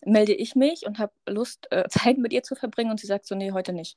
melde 0.04 0.34
ich 0.34 0.54
mich 0.54 0.86
und 0.86 0.98
habe 0.98 1.12
Lust, 1.28 1.68
äh, 1.70 1.84
Zeit 1.88 2.18
mit 2.18 2.32
ihr 2.32 2.42
zu 2.42 2.54
verbringen 2.54 2.90
und 2.90 3.00
sie 3.00 3.06
sagt 3.06 3.26
so, 3.26 3.34
nee, 3.34 3.52
heute 3.52 3.72
nicht. 3.72 3.96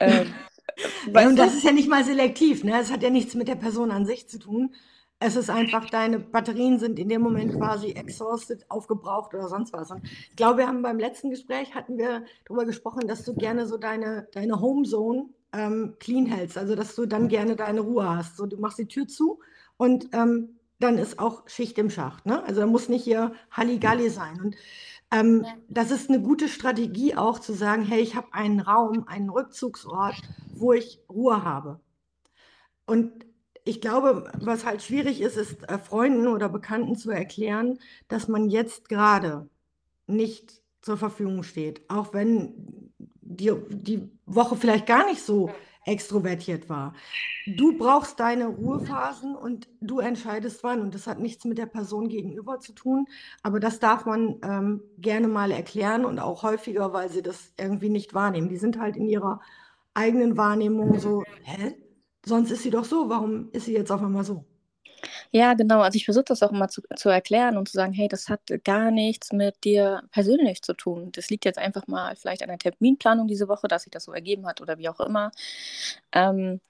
Ähm, 0.00 0.34
ja, 1.14 1.26
und 1.26 1.36
das 1.36 1.54
ist 1.54 1.64
ja 1.64 1.72
nicht 1.72 1.88
mal 1.88 2.04
selektiv, 2.04 2.64
ne? 2.64 2.80
Es 2.80 2.92
hat 2.92 3.02
ja 3.02 3.10
nichts 3.10 3.34
mit 3.34 3.48
der 3.48 3.56
Person 3.56 3.90
an 3.90 4.06
sich 4.06 4.28
zu 4.28 4.38
tun. 4.38 4.74
Es 5.18 5.34
ist 5.34 5.48
einfach, 5.48 5.88
deine 5.88 6.18
Batterien 6.18 6.78
sind 6.78 6.98
in 6.98 7.08
dem 7.08 7.22
Moment 7.22 7.54
quasi 7.54 7.92
exhausted, 7.92 8.66
aufgebraucht 8.68 9.32
oder 9.32 9.48
sonst 9.48 9.72
was. 9.72 9.90
Und 9.90 10.04
ich 10.04 10.36
glaube, 10.36 10.58
wir 10.58 10.66
haben 10.66 10.82
beim 10.82 10.98
letzten 10.98 11.30
Gespräch 11.30 11.74
hatten 11.74 11.96
wir 11.96 12.24
darüber 12.44 12.66
gesprochen, 12.66 13.08
dass 13.08 13.24
du 13.24 13.34
gerne 13.34 13.66
so 13.66 13.78
deine, 13.78 14.28
deine 14.32 14.60
Homezone 14.60 15.30
ähm, 15.52 15.96
clean 15.98 16.26
hältst, 16.26 16.58
also 16.58 16.74
dass 16.74 16.94
du 16.94 17.06
dann 17.06 17.28
gerne 17.28 17.56
deine 17.56 17.80
Ruhe 17.80 18.08
hast. 18.08 18.36
So, 18.36 18.46
du 18.46 18.56
machst 18.58 18.78
die 18.78 18.88
Tür 18.88 19.06
zu 19.06 19.40
und 19.76 20.08
ähm, 20.12 20.56
dann 20.78 20.98
ist 20.98 21.18
auch 21.18 21.48
Schicht 21.48 21.78
im 21.78 21.90
Schacht. 21.90 22.26
Ne? 22.26 22.42
Also 22.44 22.60
da 22.60 22.66
muss 22.66 22.88
nicht 22.88 23.04
hier 23.04 23.32
Halligalli 23.50 24.10
sein. 24.10 24.40
Und 24.40 24.56
ähm, 25.10 25.46
das 25.68 25.90
ist 25.90 26.10
eine 26.10 26.20
gute 26.20 26.48
Strategie 26.48 27.14
auch 27.14 27.38
zu 27.38 27.54
sagen, 27.54 27.84
hey, 27.84 28.00
ich 28.00 28.14
habe 28.14 28.32
einen 28.32 28.60
Raum, 28.60 29.06
einen 29.08 29.30
Rückzugsort, 29.30 30.20
wo 30.54 30.72
ich 30.72 31.00
Ruhe 31.08 31.44
habe. 31.44 31.80
Und 32.86 33.26
ich 33.64 33.80
glaube, 33.80 34.30
was 34.38 34.64
halt 34.64 34.82
schwierig 34.82 35.20
ist, 35.20 35.36
ist 35.36 35.68
äh, 35.68 35.78
Freunden 35.78 36.28
oder 36.28 36.48
Bekannten 36.48 36.96
zu 36.96 37.10
erklären, 37.10 37.78
dass 38.08 38.28
man 38.28 38.48
jetzt 38.48 38.88
gerade 38.88 39.48
nicht 40.06 40.62
zur 40.82 40.96
Verfügung 40.96 41.42
steht, 41.42 41.82
auch 41.90 42.14
wenn 42.14 42.92
die, 43.28 43.52
die 43.68 44.08
Woche 44.26 44.56
vielleicht 44.56 44.86
gar 44.86 45.06
nicht 45.06 45.22
so 45.22 45.50
extrovertiert 45.86 46.68
war. 46.68 46.94
Du 47.46 47.78
brauchst 47.78 48.18
deine 48.18 48.46
Ruhephasen 48.46 49.36
und 49.36 49.68
du 49.80 50.00
entscheidest 50.00 50.64
wann. 50.64 50.80
Und 50.80 50.94
das 50.94 51.06
hat 51.06 51.20
nichts 51.20 51.44
mit 51.44 51.58
der 51.58 51.66
Person 51.66 52.08
gegenüber 52.08 52.58
zu 52.58 52.72
tun. 52.72 53.06
Aber 53.42 53.60
das 53.60 53.78
darf 53.78 54.04
man 54.04 54.36
ähm, 54.42 54.82
gerne 54.98 55.28
mal 55.28 55.52
erklären 55.52 56.04
und 56.04 56.18
auch 56.18 56.42
häufiger, 56.42 56.92
weil 56.92 57.08
sie 57.08 57.22
das 57.22 57.52
irgendwie 57.56 57.88
nicht 57.88 58.14
wahrnehmen. 58.14 58.48
Die 58.48 58.56
sind 58.56 58.80
halt 58.80 58.96
in 58.96 59.06
ihrer 59.06 59.40
eigenen 59.94 60.36
Wahrnehmung 60.36 60.98
so, 60.98 61.22
hä? 61.42 61.76
Sonst 62.24 62.50
ist 62.50 62.64
sie 62.64 62.70
doch 62.70 62.84
so. 62.84 63.08
Warum 63.08 63.50
ist 63.52 63.66
sie 63.66 63.74
jetzt 63.74 63.92
auf 63.92 64.02
einmal 64.02 64.24
so? 64.24 64.44
Ja, 65.36 65.52
genau. 65.52 65.80
Also 65.80 65.96
ich 65.96 66.06
versuche 66.06 66.24
das 66.24 66.42
auch 66.42 66.50
immer 66.50 66.68
zu, 66.68 66.80
zu 66.96 67.10
erklären 67.10 67.58
und 67.58 67.68
zu 67.68 67.74
sagen, 67.74 67.92
hey, 67.92 68.08
das 68.08 68.30
hat 68.30 68.40
gar 68.64 68.90
nichts 68.90 69.32
mit 69.32 69.64
dir 69.64 70.02
persönlich 70.10 70.62
zu 70.62 70.72
tun. 70.72 71.12
Das 71.12 71.28
liegt 71.28 71.44
jetzt 71.44 71.58
einfach 71.58 71.86
mal 71.88 72.16
vielleicht 72.16 72.42
an 72.42 72.48
der 72.48 72.56
Terminplanung 72.56 73.28
diese 73.28 73.46
Woche, 73.46 73.68
dass 73.68 73.82
sich 73.82 73.90
das 73.90 74.04
so 74.04 74.14
ergeben 74.14 74.46
hat 74.46 74.62
oder 74.62 74.78
wie 74.78 74.88
auch 74.88 74.98
immer. 74.98 75.32
Ähm, 76.12 76.62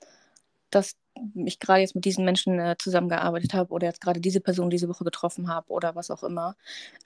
dass 0.71 0.97
ich 1.37 1.61
gerade 1.61 1.83
jetzt 1.83 1.95
mit 1.95 2.05
diesen 2.05 2.25
Menschen 2.25 2.59
äh, 2.59 2.75
zusammengearbeitet 2.77 3.55
habe 3.55 3.73
oder 3.73 3.87
jetzt 3.87 4.01
gerade 4.01 4.21
diese 4.21 4.41
Person 4.41 4.69
diese 4.69 4.89
Woche 4.89 5.05
getroffen 5.05 5.47
habe 5.49 5.71
oder 5.71 5.95
was 5.95 6.11
auch 6.11 6.25
immer. 6.25 6.57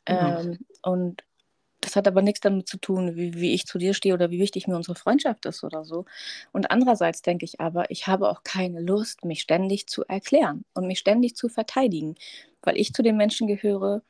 Genau. 0.07 0.41
Ähm, 0.41 0.59
und 0.81 1.25
das 1.81 1.97
hat 1.97 2.07
aber 2.07 2.23
nichts 2.23 2.41
damit 2.41 2.69
zu 2.69 2.79
tun, 2.79 3.17
wie, 3.17 3.35
wie 3.35 3.55
ich 3.55 3.67
zu 3.67 3.79
dir 3.79 3.95
stehe 3.95 4.15
oder 4.15 4.31
wie 4.31 4.39
wichtig 4.41 4.69
mir 4.69 4.77
unsere 4.77 4.97
Freundschaft 4.97 5.47
ist 5.47 5.65
oder 5.65 5.85
so. 5.85 6.05
Und 6.53 6.71
andererseits 6.71 7.23
denke 7.23 7.45
ich 7.45 7.61
aber, 7.61 7.91
ich 7.91 8.07
habe 8.07 8.29
auch 8.29 8.43
keine 8.45 8.81
Lust, 8.81 9.25
mich 9.25 9.41
ständig 9.41 9.87
zu 9.87 10.05
erklären 10.05 10.65
und 10.75 10.87
mich 10.87 10.99
ständig 10.99 11.37
zu 11.37 11.49
verteidigen, 11.49 12.17
weil 12.63 12.77
ich 12.77 12.93
zu 12.93 13.03
den 13.03 13.17
Menschen 13.17 13.47
gehöre, 13.47 14.03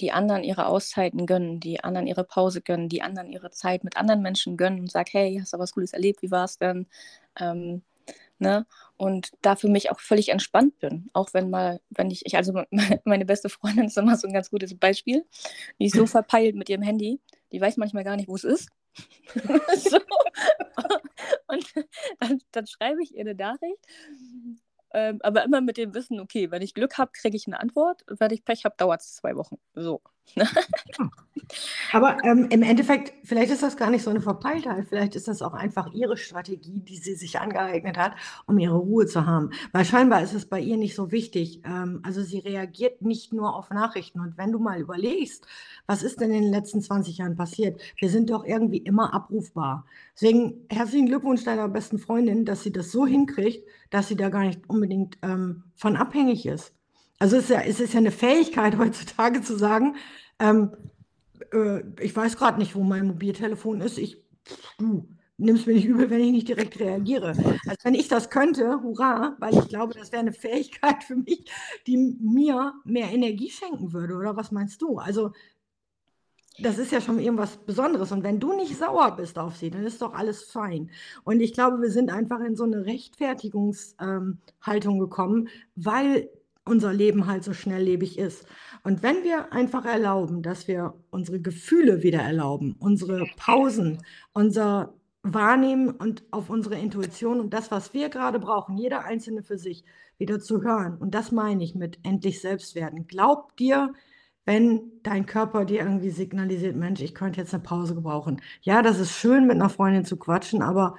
die 0.00 0.12
anderen 0.12 0.44
ihre 0.44 0.66
Auszeiten 0.66 1.26
gönnen, 1.26 1.60
die 1.60 1.82
anderen 1.84 2.06
ihre 2.06 2.24
Pause 2.24 2.60
gönnen, 2.62 2.88
die 2.88 3.02
anderen 3.02 3.30
ihre 3.30 3.50
Zeit 3.50 3.84
mit 3.84 3.96
anderen 3.96 4.22
Menschen 4.22 4.56
gönnen 4.56 4.80
und 4.80 4.90
sagen, 4.90 5.10
hey, 5.12 5.38
hast 5.40 5.52
du 5.52 5.58
was 5.58 5.72
Cooles 5.72 5.92
erlebt, 5.92 6.22
wie 6.22 6.30
war 6.30 6.44
es 6.44 6.58
denn? 6.58 6.86
Ähm, 7.38 7.82
Ne? 8.38 8.66
Und 8.96 9.30
da 9.42 9.56
für 9.56 9.68
mich 9.68 9.90
auch 9.90 10.00
völlig 10.00 10.30
entspannt 10.30 10.78
bin. 10.78 11.08
Auch 11.12 11.32
wenn 11.32 11.50
mal, 11.50 11.80
wenn 11.90 12.10
ich, 12.10 12.26
ich, 12.26 12.36
also 12.36 12.64
meine 13.04 13.24
beste 13.24 13.48
Freundin 13.48 13.86
ist 13.86 13.98
immer 13.98 14.16
so 14.16 14.26
ein 14.26 14.34
ganz 14.34 14.50
gutes 14.50 14.76
Beispiel. 14.76 15.24
Die 15.78 15.86
ist 15.86 15.96
so 15.96 16.06
verpeilt 16.06 16.56
mit 16.56 16.68
ihrem 16.68 16.82
Handy, 16.82 17.20
die 17.52 17.60
weiß 17.60 17.76
manchmal 17.76 18.04
gar 18.04 18.16
nicht, 18.16 18.28
wo 18.28 18.34
es 18.34 18.44
ist. 18.44 18.68
so. 19.76 19.98
Und 21.48 21.64
dann, 22.20 22.40
dann 22.52 22.66
schreibe 22.66 23.02
ich 23.02 23.14
ihr 23.14 23.20
eine 23.20 23.34
Nachricht 23.34 23.78
ähm, 24.94 25.18
aber 25.22 25.44
immer 25.44 25.60
mit 25.60 25.76
dem 25.76 25.92
Wissen, 25.92 26.20
okay, 26.20 26.52
wenn 26.52 26.62
ich 26.62 26.72
Glück 26.72 26.98
habe, 26.98 27.10
kriege 27.12 27.36
ich 27.36 27.48
eine 27.48 27.58
Antwort. 27.58 28.04
Wenn 28.06 28.30
ich 28.30 28.44
Pech 28.44 28.64
habe, 28.64 28.76
dauert 28.78 29.00
es 29.00 29.16
zwei 29.16 29.34
Wochen. 29.34 29.56
So. 29.74 30.00
aber 31.92 32.24
ähm, 32.24 32.48
im 32.50 32.62
Endeffekt, 32.62 33.12
vielleicht 33.24 33.52
ist 33.52 33.62
das 33.62 33.76
gar 33.76 33.90
nicht 33.90 34.02
so 34.02 34.10
eine 34.10 34.20
Verpeiltheit. 34.20 34.86
Vielleicht 34.88 35.14
ist 35.14 35.28
das 35.28 35.42
auch 35.42 35.54
einfach 35.54 35.92
ihre 35.92 36.16
Strategie, 36.16 36.80
die 36.80 36.96
sie 36.96 37.14
sich 37.14 37.38
angeeignet 37.38 37.96
hat, 37.96 38.14
um 38.46 38.58
ihre 38.58 38.76
Ruhe 38.76 39.06
zu 39.06 39.26
haben. 39.26 39.50
Weil 39.72 39.84
scheinbar 39.84 40.22
ist 40.22 40.34
es 40.34 40.46
bei 40.46 40.60
ihr 40.60 40.76
nicht 40.76 40.94
so 40.94 41.12
wichtig. 41.12 41.62
Ähm, 41.64 42.00
also 42.02 42.22
sie 42.22 42.38
reagiert 42.38 43.02
nicht 43.02 43.32
nur 43.32 43.54
auf 43.54 43.70
Nachrichten. 43.70 44.20
Und 44.20 44.36
wenn 44.36 44.52
du 44.52 44.58
mal 44.58 44.80
überlegst, 44.80 45.46
was 45.86 46.02
ist 46.02 46.20
denn 46.20 46.32
in 46.32 46.42
den 46.42 46.52
letzten 46.52 46.80
20 46.80 47.18
Jahren 47.18 47.36
passiert? 47.36 47.80
Wir 47.98 48.08
sind 48.08 48.30
doch 48.30 48.44
irgendwie 48.44 48.78
immer 48.78 49.14
abrufbar. 49.14 49.86
Deswegen 50.14 50.66
herzlichen 50.70 51.06
Glückwunsch 51.06 51.44
deiner 51.44 51.68
besten 51.68 51.98
Freundin, 51.98 52.44
dass 52.44 52.62
sie 52.62 52.72
das 52.72 52.90
so 52.90 53.06
hinkriegt, 53.06 53.68
dass 53.90 54.08
sie 54.08 54.16
da 54.16 54.28
gar 54.30 54.44
nicht 54.44 54.68
unbedingt 54.68 55.18
ähm, 55.22 55.64
von 55.74 55.96
abhängig 55.96 56.46
ist. 56.46 56.72
Also 57.24 57.38
es 57.38 57.44
ist 57.44 57.50
ja, 57.50 57.62
es 57.62 57.80
ist 57.80 57.94
ja 57.94 58.00
eine 58.00 58.10
Fähigkeit 58.10 58.76
heutzutage 58.78 59.40
zu 59.40 59.56
sagen, 59.56 59.96
ähm, 60.38 60.76
äh, 61.54 61.80
ich 62.02 62.14
weiß 62.14 62.36
gerade 62.36 62.58
nicht, 62.58 62.74
wo 62.74 62.82
mein 62.82 63.06
Mobiltelefon 63.06 63.80
ist. 63.80 63.96
Ich, 63.96 64.22
du, 64.76 65.08
nimmst 65.38 65.66
mir 65.66 65.72
nicht 65.72 65.86
übel, 65.86 66.10
wenn 66.10 66.20
ich 66.20 66.32
nicht 66.32 66.48
direkt 66.48 66.78
reagiere. 66.78 67.28
Also 67.28 67.78
wenn 67.82 67.94
ich 67.94 68.08
das 68.08 68.28
könnte, 68.28 68.82
hurra, 68.82 69.36
weil 69.38 69.56
ich 69.56 69.68
glaube, 69.68 69.94
das 69.94 70.12
wäre 70.12 70.20
eine 70.20 70.34
Fähigkeit 70.34 71.02
für 71.02 71.16
mich, 71.16 71.50
die 71.86 71.96
mir 71.96 72.74
mehr 72.84 73.10
Energie 73.10 73.48
schenken 73.48 73.94
würde. 73.94 74.16
Oder 74.16 74.36
was 74.36 74.52
meinst 74.52 74.82
du? 74.82 74.98
Also 74.98 75.32
das 76.58 76.76
ist 76.76 76.92
ja 76.92 77.00
schon 77.00 77.18
irgendwas 77.18 77.56
Besonderes. 77.56 78.12
Und 78.12 78.22
wenn 78.22 78.38
du 78.38 78.52
nicht 78.52 78.76
sauer 78.76 79.16
bist 79.16 79.38
auf 79.38 79.56
sie, 79.56 79.70
dann 79.70 79.84
ist 79.84 80.02
doch 80.02 80.12
alles 80.12 80.42
fein. 80.44 80.90
Und 81.24 81.40
ich 81.40 81.54
glaube, 81.54 81.80
wir 81.80 81.90
sind 81.90 82.12
einfach 82.12 82.40
in 82.40 82.54
so 82.54 82.64
eine 82.64 82.84
Rechtfertigungshaltung 82.84 84.36
ähm, 84.94 84.98
gekommen, 84.98 85.48
weil 85.74 86.28
unser 86.64 86.92
Leben 86.92 87.26
halt 87.26 87.44
so 87.44 87.52
schnelllebig 87.52 88.18
ist. 88.18 88.46
Und 88.82 89.02
wenn 89.02 89.22
wir 89.22 89.52
einfach 89.52 89.84
erlauben, 89.84 90.42
dass 90.42 90.68
wir 90.68 90.94
unsere 91.10 91.40
Gefühle 91.40 92.02
wieder 92.02 92.20
erlauben, 92.20 92.76
unsere 92.78 93.26
Pausen, 93.36 94.02
unser 94.32 94.94
Wahrnehmen 95.22 95.90
und 95.90 96.22
auf 96.30 96.50
unsere 96.50 96.76
Intuition 96.76 97.40
und 97.40 97.54
das, 97.54 97.70
was 97.70 97.94
wir 97.94 98.10
gerade 98.10 98.38
brauchen, 98.38 98.76
jeder 98.76 99.04
Einzelne 99.04 99.42
für 99.42 99.58
sich, 99.58 99.84
wieder 100.18 100.38
zu 100.38 100.62
hören. 100.62 100.96
Und 100.98 101.14
das 101.14 101.32
meine 101.32 101.64
ich 101.64 101.74
mit 101.74 101.98
endlich 102.02 102.40
selbst 102.40 102.74
werden. 102.74 103.06
Glaub 103.06 103.56
dir, 103.56 103.92
wenn 104.44 104.92
dein 105.02 105.26
Körper 105.26 105.64
dir 105.64 105.80
irgendwie 105.80 106.10
signalisiert, 106.10 106.76
Mensch, 106.76 107.00
ich 107.00 107.14
könnte 107.14 107.40
jetzt 107.40 107.54
eine 107.54 107.62
Pause 107.62 107.94
gebrauchen. 107.94 108.40
Ja, 108.60 108.82
das 108.82 109.00
ist 109.00 109.12
schön, 109.12 109.46
mit 109.46 109.56
einer 109.56 109.70
Freundin 109.70 110.04
zu 110.04 110.16
quatschen, 110.18 110.62
aber 110.62 110.96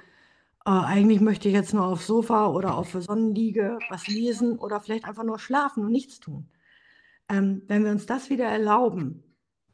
äh, 0.66 0.70
eigentlich 0.70 1.20
möchte 1.20 1.48
ich 1.48 1.54
jetzt 1.54 1.72
nur 1.72 1.86
aufs 1.86 2.06
Sofa 2.06 2.48
oder 2.48 2.76
auf 2.76 2.90
der 2.90 3.02
Sonnenliege 3.02 3.78
was 3.88 4.08
lesen 4.08 4.58
oder 4.58 4.80
vielleicht 4.80 5.04
einfach 5.04 5.22
nur 5.22 5.38
schlafen 5.38 5.84
und 5.84 5.92
nichts 5.92 6.18
tun. 6.18 6.48
Ähm, 7.28 7.62
wenn 7.68 7.84
wir 7.84 7.92
uns 7.92 8.06
das 8.06 8.30
wieder 8.30 8.46
erlauben, 8.46 9.22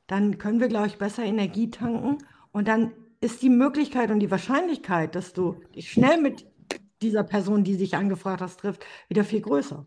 dann 0.06 0.36
können 0.36 0.60
wir, 0.60 0.68
glaube 0.68 0.88
ich, 0.88 0.98
besser 0.98 1.24
Energie 1.24 1.70
tanken 1.70 2.18
und 2.52 2.68
dann 2.68 2.92
ist 3.22 3.40
die 3.40 3.48
Möglichkeit 3.48 4.10
und 4.10 4.20
die 4.20 4.30
Wahrscheinlichkeit, 4.30 5.14
dass 5.14 5.32
du 5.32 5.62
dich 5.74 5.90
schnell 5.90 6.20
mit 6.20 6.46
dieser 7.00 7.24
Person, 7.24 7.64
die 7.64 7.74
sich 7.74 7.96
angefragt 7.96 8.42
hast, 8.42 8.60
trifft, 8.60 8.84
wieder 9.08 9.24
viel 9.24 9.40
größer. 9.40 9.86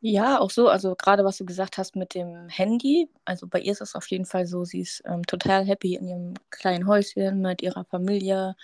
Ja, 0.00 0.38
auch 0.38 0.50
so. 0.50 0.68
Also 0.68 0.94
gerade 0.94 1.24
was 1.24 1.38
du 1.38 1.44
gesagt 1.44 1.76
hast 1.76 1.96
mit 1.96 2.14
dem 2.14 2.48
Handy. 2.48 3.10
Also 3.24 3.48
bei 3.48 3.60
ihr 3.60 3.72
ist 3.72 3.80
es 3.80 3.96
auf 3.96 4.06
jeden 4.08 4.26
Fall 4.26 4.46
so, 4.46 4.64
sie 4.64 4.80
ist 4.80 5.02
ähm, 5.06 5.24
total 5.24 5.64
happy 5.64 5.96
in 5.96 6.06
ihrem 6.06 6.34
kleinen 6.50 6.86
Häuschen 6.86 7.40
mit 7.40 7.62
ihrer 7.62 7.84
Familie. 7.84 8.54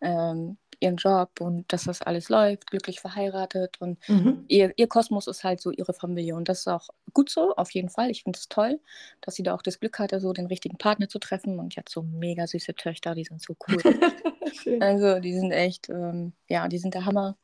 Ähm, 0.00 0.58
ihren 0.80 0.96
Job 0.96 1.40
und 1.40 1.72
dass 1.72 1.84
das 1.84 2.02
alles 2.02 2.28
läuft, 2.28 2.70
glücklich 2.70 3.00
verheiratet 3.00 3.80
und 3.80 3.98
mhm. 4.08 4.44
ihr, 4.48 4.72
ihr 4.76 4.88
Kosmos 4.88 5.26
ist 5.26 5.44
halt 5.44 5.60
so 5.60 5.70
ihre 5.70 5.92
Familie 5.92 6.34
und 6.34 6.48
das 6.48 6.60
ist 6.60 6.68
auch 6.68 6.88
gut 7.12 7.30
so, 7.30 7.54
auf 7.56 7.70
jeden 7.72 7.88
Fall. 7.88 8.10
Ich 8.10 8.22
finde 8.22 8.38
es 8.38 8.48
toll, 8.48 8.80
dass 9.20 9.34
sie 9.34 9.42
da 9.42 9.54
auch 9.54 9.62
das 9.62 9.80
Glück 9.80 9.98
hatte, 9.98 10.20
so 10.20 10.32
den 10.32 10.46
richtigen 10.46 10.78
Partner 10.78 11.08
zu 11.08 11.18
treffen 11.18 11.58
und 11.58 11.76
jetzt 11.76 11.92
so 11.92 12.02
mega 12.02 12.46
süße 12.46 12.74
Töchter, 12.74 13.14
die 13.14 13.24
sind 13.24 13.42
so 13.42 13.56
cool. 13.68 13.78
also 14.80 15.20
die 15.20 15.34
sind 15.34 15.52
echt, 15.52 15.88
ähm, 15.88 16.32
ja, 16.48 16.68
die 16.68 16.78
sind 16.78 16.94
der 16.94 17.04
Hammer 17.04 17.36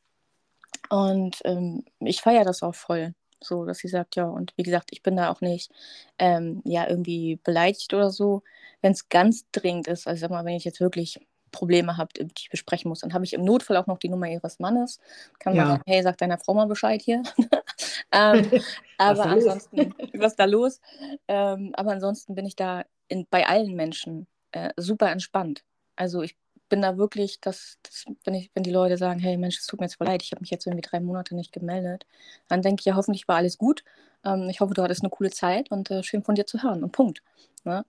und 0.88 1.40
ähm, 1.44 1.84
ich 2.00 2.20
feiere 2.20 2.44
das 2.44 2.62
auch 2.62 2.74
voll. 2.74 3.14
So, 3.40 3.64
dass 3.64 3.78
sie 3.78 3.88
sagt, 3.88 4.16
ja, 4.16 4.24
und 4.24 4.52
wie 4.56 4.62
gesagt, 4.62 4.90
ich 4.92 5.02
bin 5.02 5.16
da 5.16 5.30
auch 5.30 5.40
nicht 5.40 5.72
ähm, 6.18 6.62
ja 6.64 6.88
irgendwie 6.88 7.40
beleidigt 7.42 7.92
oder 7.94 8.10
so. 8.10 8.42
Wenn 8.82 8.92
es 8.92 9.08
ganz 9.08 9.46
dringend 9.52 9.88
ist, 9.88 10.06
also 10.06 10.20
sag 10.20 10.30
mal, 10.30 10.44
wenn 10.44 10.54
ich 10.54 10.64
jetzt 10.64 10.80
wirklich 10.80 11.20
Probleme 11.52 11.97
habt, 11.97 12.18
die 12.18 12.28
ich 12.37 12.50
besprechen 12.50 12.88
muss. 12.88 13.00
Dann 13.00 13.14
habe 13.14 13.25
ich 13.25 13.35
im 13.35 13.44
Notfall 13.44 13.76
auch 13.76 13.87
noch 13.87 13.99
die 13.99 14.09
Nummer 14.09 14.28
ihres 14.28 14.59
Mannes. 14.59 14.99
Kann 15.38 15.52
man 15.54 15.64
ja. 15.64 15.71
sagen, 15.73 15.82
hey, 15.87 16.02
sag 16.02 16.18
deiner 16.18 16.38
Frau 16.38 16.54
mal 16.54 16.66
Bescheid 16.66 17.00
hier. 17.00 17.23
ähm, 18.12 18.50
aber 18.99 19.18
was 19.18 19.26
ansonsten, 19.26 19.94
was 20.14 20.32
ist 20.32 20.40
da 20.40 20.47
los? 20.47 20.80
Ähm, 21.28 21.73
aber 21.75 21.92
ansonsten 21.92 22.35
bin 22.35 22.47
ich 22.47 22.56
da 22.56 22.85
in, 23.09 23.26
bei 23.30 23.47
allen 23.47 23.75
Menschen 23.75 24.26
äh, 24.52 24.71
super 24.76 25.11
entspannt. 25.11 25.62
Also 25.94 26.23
ich 26.23 26.37
bin 26.68 26.82
da 26.82 26.97
wirklich, 26.97 27.40
dass, 27.40 27.76
dass, 27.82 28.06
wenn, 28.25 28.35
ich, 28.35 28.50
wenn 28.54 28.62
die 28.62 28.71
Leute 28.71 28.97
sagen, 28.97 29.21
hey 29.21 29.37
Mensch, 29.37 29.59
es 29.59 29.66
tut 29.66 29.78
mir 29.78 29.87
jetzt 29.87 29.97
voll 29.97 30.06
leid, 30.06 30.23
ich 30.23 30.32
habe 30.32 30.40
mich 30.40 30.50
jetzt 30.50 30.66
irgendwie 30.66 30.80
drei 30.88 31.00
Monate 31.00 31.35
nicht 31.35 31.52
gemeldet, 31.52 32.06
dann 32.48 32.62
denke 32.62 32.81
ich 32.81 32.87
ja, 32.87 32.96
hoffentlich 32.96 33.29
war 33.29 33.37
alles 33.37 33.59
gut. 33.59 33.85
Ähm, 34.24 34.48
ich 34.48 34.61
hoffe, 34.61 34.72
du 34.72 34.83
hattest 34.83 35.03
eine 35.03 35.11
coole 35.11 35.31
Zeit 35.31 35.70
und 35.70 35.90
äh, 35.90 36.03
schön 36.03 36.22
von 36.22 36.35
dir 36.35 36.46
zu 36.46 36.62
hören. 36.62 36.83
Und 36.83 36.92
Punkt. 36.92 37.22
Ne? 37.64 37.85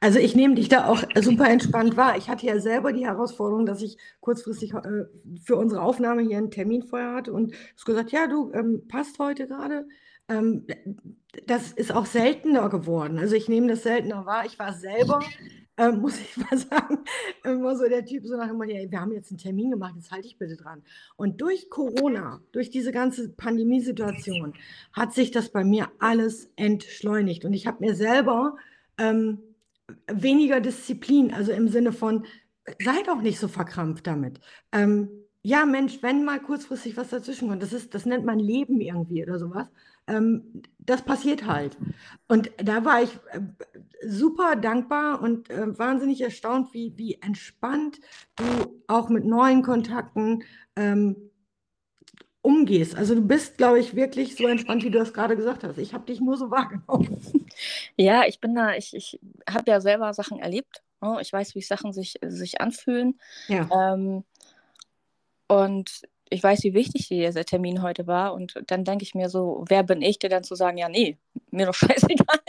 Also 0.00 0.18
ich 0.18 0.34
nehme 0.36 0.54
dich 0.54 0.68
da 0.68 0.86
auch 0.86 1.02
super 1.20 1.48
entspannt 1.48 1.96
wahr. 1.96 2.16
Ich 2.16 2.28
hatte 2.28 2.46
ja 2.46 2.58
selber 2.60 2.92
die 2.92 3.06
Herausforderung, 3.06 3.66
dass 3.66 3.82
ich 3.82 3.96
kurzfristig 4.20 4.74
äh, 4.74 5.04
für 5.42 5.56
unsere 5.56 5.82
Aufnahme 5.82 6.22
hier 6.22 6.38
einen 6.38 6.50
Termin 6.50 6.82
vorher 6.82 7.14
hatte 7.14 7.32
und 7.32 7.54
es 7.76 7.84
gesagt, 7.84 8.12
ja, 8.12 8.26
du 8.26 8.52
ähm, 8.52 8.86
passt 8.88 9.18
heute 9.18 9.46
gerade. 9.46 9.86
Ähm, 10.28 10.66
das 11.46 11.72
ist 11.72 11.92
auch 11.92 12.06
seltener 12.06 12.68
geworden. 12.68 13.18
Also 13.18 13.34
ich 13.34 13.48
nehme 13.48 13.68
das 13.68 13.82
seltener 13.82 14.24
wahr. 14.26 14.44
Ich 14.46 14.58
war 14.58 14.72
selber, 14.72 15.20
äh, 15.76 15.90
muss 15.92 16.18
ich 16.18 16.36
mal 16.36 16.56
sagen, 16.56 16.98
immer 17.42 17.76
so 17.76 17.88
der 17.88 18.04
Typ, 18.04 18.26
so 18.26 18.36
nach 18.36 18.48
dem 18.48 18.56
Motto, 18.56 18.70
wir 18.70 19.00
haben 19.00 19.12
jetzt 19.12 19.30
einen 19.30 19.38
Termin 19.38 19.70
gemacht, 19.70 19.94
jetzt 19.96 20.10
halte 20.10 20.26
ich 20.26 20.38
bitte 20.38 20.56
dran. 20.56 20.82
Und 21.16 21.40
durch 21.40 21.68
Corona, 21.68 22.40
durch 22.52 22.70
diese 22.70 22.92
ganze 22.92 23.30
Pandemiesituation, 23.30 24.54
hat 24.92 25.12
sich 25.12 25.30
das 25.30 25.50
bei 25.50 25.64
mir 25.64 25.88
alles 25.98 26.50
entschleunigt. 26.56 27.44
Und 27.44 27.52
ich 27.52 27.66
habe 27.66 27.84
mir 27.84 27.94
selber 27.94 28.56
ähm, 28.98 29.38
weniger 30.06 30.60
Disziplin, 30.60 31.32
also 31.32 31.52
im 31.52 31.68
Sinne 31.68 31.92
von, 31.92 32.24
sei 32.82 33.02
doch 33.04 33.20
nicht 33.20 33.38
so 33.38 33.48
verkrampft 33.48 34.06
damit. 34.06 34.40
Ähm, 34.72 35.08
ja, 35.42 35.66
Mensch, 35.66 36.02
wenn 36.02 36.24
mal 36.24 36.40
kurzfristig 36.40 36.96
was 36.96 37.10
dazwischen 37.10 37.48
kommt, 37.48 37.62
das, 37.62 37.74
ist, 37.74 37.94
das 37.94 38.06
nennt 38.06 38.24
man 38.24 38.38
Leben 38.38 38.80
irgendwie 38.80 39.22
oder 39.22 39.38
sowas, 39.38 39.68
ähm, 40.06 40.62
das 40.78 41.02
passiert 41.02 41.46
halt. 41.46 41.76
Und 42.28 42.50
da 42.56 42.84
war 42.84 43.02
ich 43.02 43.10
äh, 43.30 43.40
super 44.06 44.56
dankbar 44.56 45.20
und 45.20 45.50
äh, 45.50 45.78
wahnsinnig 45.78 46.22
erstaunt, 46.22 46.72
wie, 46.72 46.96
wie 46.96 47.18
entspannt 47.20 48.00
du 48.36 48.82
auch 48.86 49.10
mit 49.10 49.26
neuen 49.26 49.62
Kontakten 49.62 50.44
ähm, 50.76 51.30
umgehst. 52.44 52.94
Also 52.94 53.14
du 53.14 53.22
bist, 53.22 53.56
glaube 53.56 53.80
ich, 53.80 53.96
wirklich 53.96 54.36
so 54.36 54.46
entspannt, 54.46 54.84
wie 54.84 54.90
du 54.90 54.98
das 54.98 55.14
gerade 55.14 55.34
gesagt 55.34 55.64
hast. 55.64 55.78
Ich 55.78 55.94
habe 55.94 56.04
dich 56.04 56.20
nur 56.20 56.36
so 56.36 56.50
wahrgenommen. 56.50 57.20
Ja, 57.96 58.26
ich 58.26 58.38
bin 58.38 58.54
da, 58.54 58.74
ich, 58.74 58.94
ich 58.94 59.18
habe 59.48 59.70
ja 59.70 59.80
selber 59.80 60.12
Sachen 60.12 60.38
erlebt. 60.38 60.82
Ne? 61.00 61.18
Ich 61.22 61.32
weiß, 61.32 61.54
wie 61.54 61.62
Sachen 61.62 61.94
sich, 61.94 62.18
sich 62.22 62.60
anfühlen. 62.60 63.18
Ja. 63.48 63.68
Ähm, 63.72 64.24
und 65.48 66.02
ich 66.28 66.42
weiß, 66.42 66.64
wie 66.64 66.74
wichtig 66.74 67.08
dieser 67.08 67.44
Termin 67.44 67.80
heute 67.80 68.06
war. 68.06 68.34
Und 68.34 68.62
dann 68.66 68.84
denke 68.84 69.04
ich 69.04 69.14
mir 69.14 69.30
so, 69.30 69.64
wer 69.68 69.82
bin 69.82 70.02
ich, 70.02 70.18
dir 70.18 70.28
dann 70.28 70.44
zu 70.44 70.54
sagen, 70.54 70.76
ja, 70.76 70.90
nee, 70.90 71.16
mir 71.50 71.64
doch 71.64 71.74
scheißegal. 71.74 72.40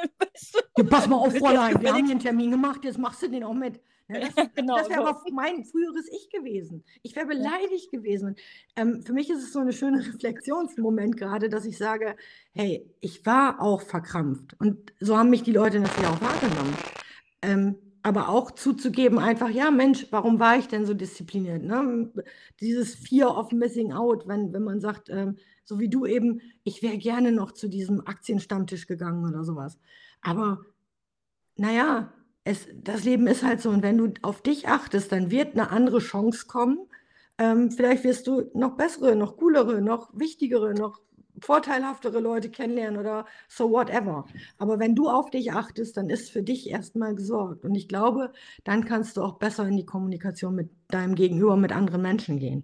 Ja, 0.77 0.83
pass 0.83 1.07
mal 1.07 1.15
auf, 1.15 1.33
Fräulein, 1.37 1.81
wir 1.81 1.93
haben 1.93 2.09
einen 2.09 2.19
Termin 2.19 2.51
gemacht, 2.51 2.83
jetzt 2.83 2.97
machst 2.97 3.21
du 3.21 3.29
den 3.29 3.45
auch 3.45 3.53
mit. 3.53 3.79
Ja, 4.07 4.19
das, 4.19 4.35
genau, 4.55 4.77
das 4.77 4.89
wäre 4.89 5.07
aber 5.07 5.21
mein 5.31 5.63
früheres 5.63 6.07
Ich 6.11 6.29
gewesen. 6.29 6.83
Ich 7.01 7.15
wäre 7.15 7.25
beleidigt 7.25 7.89
ja. 7.91 7.99
gewesen. 7.99 8.35
Ähm, 8.75 9.01
für 9.03 9.13
mich 9.13 9.29
ist 9.29 9.43
es 9.43 9.53
so 9.53 9.59
ein 9.59 9.71
schöner 9.71 9.99
Reflexionsmoment 10.05 11.17
gerade, 11.17 11.49
dass 11.49 11.65
ich 11.65 11.77
sage, 11.77 12.15
hey, 12.53 12.89
ich 13.01 13.25
war 13.25 13.61
auch 13.61 13.81
verkrampft. 13.81 14.55
Und 14.59 14.93
so 14.99 15.17
haben 15.17 15.29
mich 15.29 15.43
die 15.43 15.51
Leute 15.51 15.79
natürlich 15.79 16.09
auch 16.09 16.21
wahrgenommen. 16.21 16.77
Ähm, 17.41 17.75
aber 18.03 18.29
auch 18.29 18.51
zuzugeben, 18.51 19.17
einfach, 19.17 19.49
ja, 19.49 19.71
Mensch, 19.71 20.05
warum 20.11 20.39
war 20.39 20.59
ich 20.59 20.67
denn 20.67 20.85
so 20.85 20.93
diszipliniert? 20.93 21.63
Ne? 21.63 22.11
Dieses 22.61 22.93
Fear 22.93 23.35
of 23.35 23.51
Missing 23.51 23.93
Out, 23.93 24.27
wenn, 24.27 24.53
wenn 24.53 24.63
man 24.63 24.79
sagt, 24.79 25.09
ähm, 25.09 25.37
so 25.63 25.79
wie 25.79 25.89
du 25.89 26.05
eben, 26.05 26.39
ich 26.63 26.83
wäre 26.83 26.99
gerne 26.99 27.31
noch 27.31 27.51
zu 27.51 27.67
diesem 27.67 28.05
Aktienstammtisch 28.05 28.85
gegangen 28.85 29.27
oder 29.27 29.43
sowas. 29.43 29.79
Aber 30.21 30.63
naja, 31.55 32.13
es, 32.45 32.67
das 32.73 33.03
Leben 33.03 33.27
ist 33.27 33.43
halt 33.43 33.59
so. 33.59 33.69
Und 33.69 33.83
wenn 33.83 33.97
du 33.97 34.13
auf 34.21 34.41
dich 34.41 34.67
achtest, 34.69 35.11
dann 35.11 35.31
wird 35.31 35.53
eine 35.53 35.71
andere 35.71 35.99
Chance 35.99 36.45
kommen. 36.47 36.77
Ähm, 37.37 37.71
vielleicht 37.71 38.05
wirst 38.05 38.27
du 38.27 38.49
noch 38.53 38.77
bessere, 38.77 39.15
noch 39.15 39.35
coolere, 39.35 39.81
noch 39.81 40.09
wichtigere, 40.13 40.73
noch 40.73 41.01
vorteilhaftere 41.41 42.19
Leute 42.19 42.49
kennenlernen 42.49 42.99
oder 42.99 43.25
so 43.49 43.71
whatever. 43.71 44.25
Aber 44.57 44.79
wenn 44.79 44.95
du 44.95 45.09
auf 45.09 45.29
dich 45.31 45.51
achtest, 45.51 45.97
dann 45.97 46.09
ist 46.09 46.31
für 46.31 46.43
dich 46.43 46.69
erstmal 46.69 47.15
gesorgt. 47.15 47.65
Und 47.65 47.75
ich 47.75 47.89
glaube, 47.89 48.31
dann 48.63 48.85
kannst 48.85 49.17
du 49.17 49.21
auch 49.23 49.37
besser 49.37 49.67
in 49.67 49.75
die 49.75 49.85
Kommunikation 49.85 50.55
mit 50.55 50.69
deinem 50.87 51.15
Gegenüber, 51.15 51.57
mit 51.57 51.73
anderen 51.73 52.01
Menschen 52.01 52.39
gehen. 52.39 52.63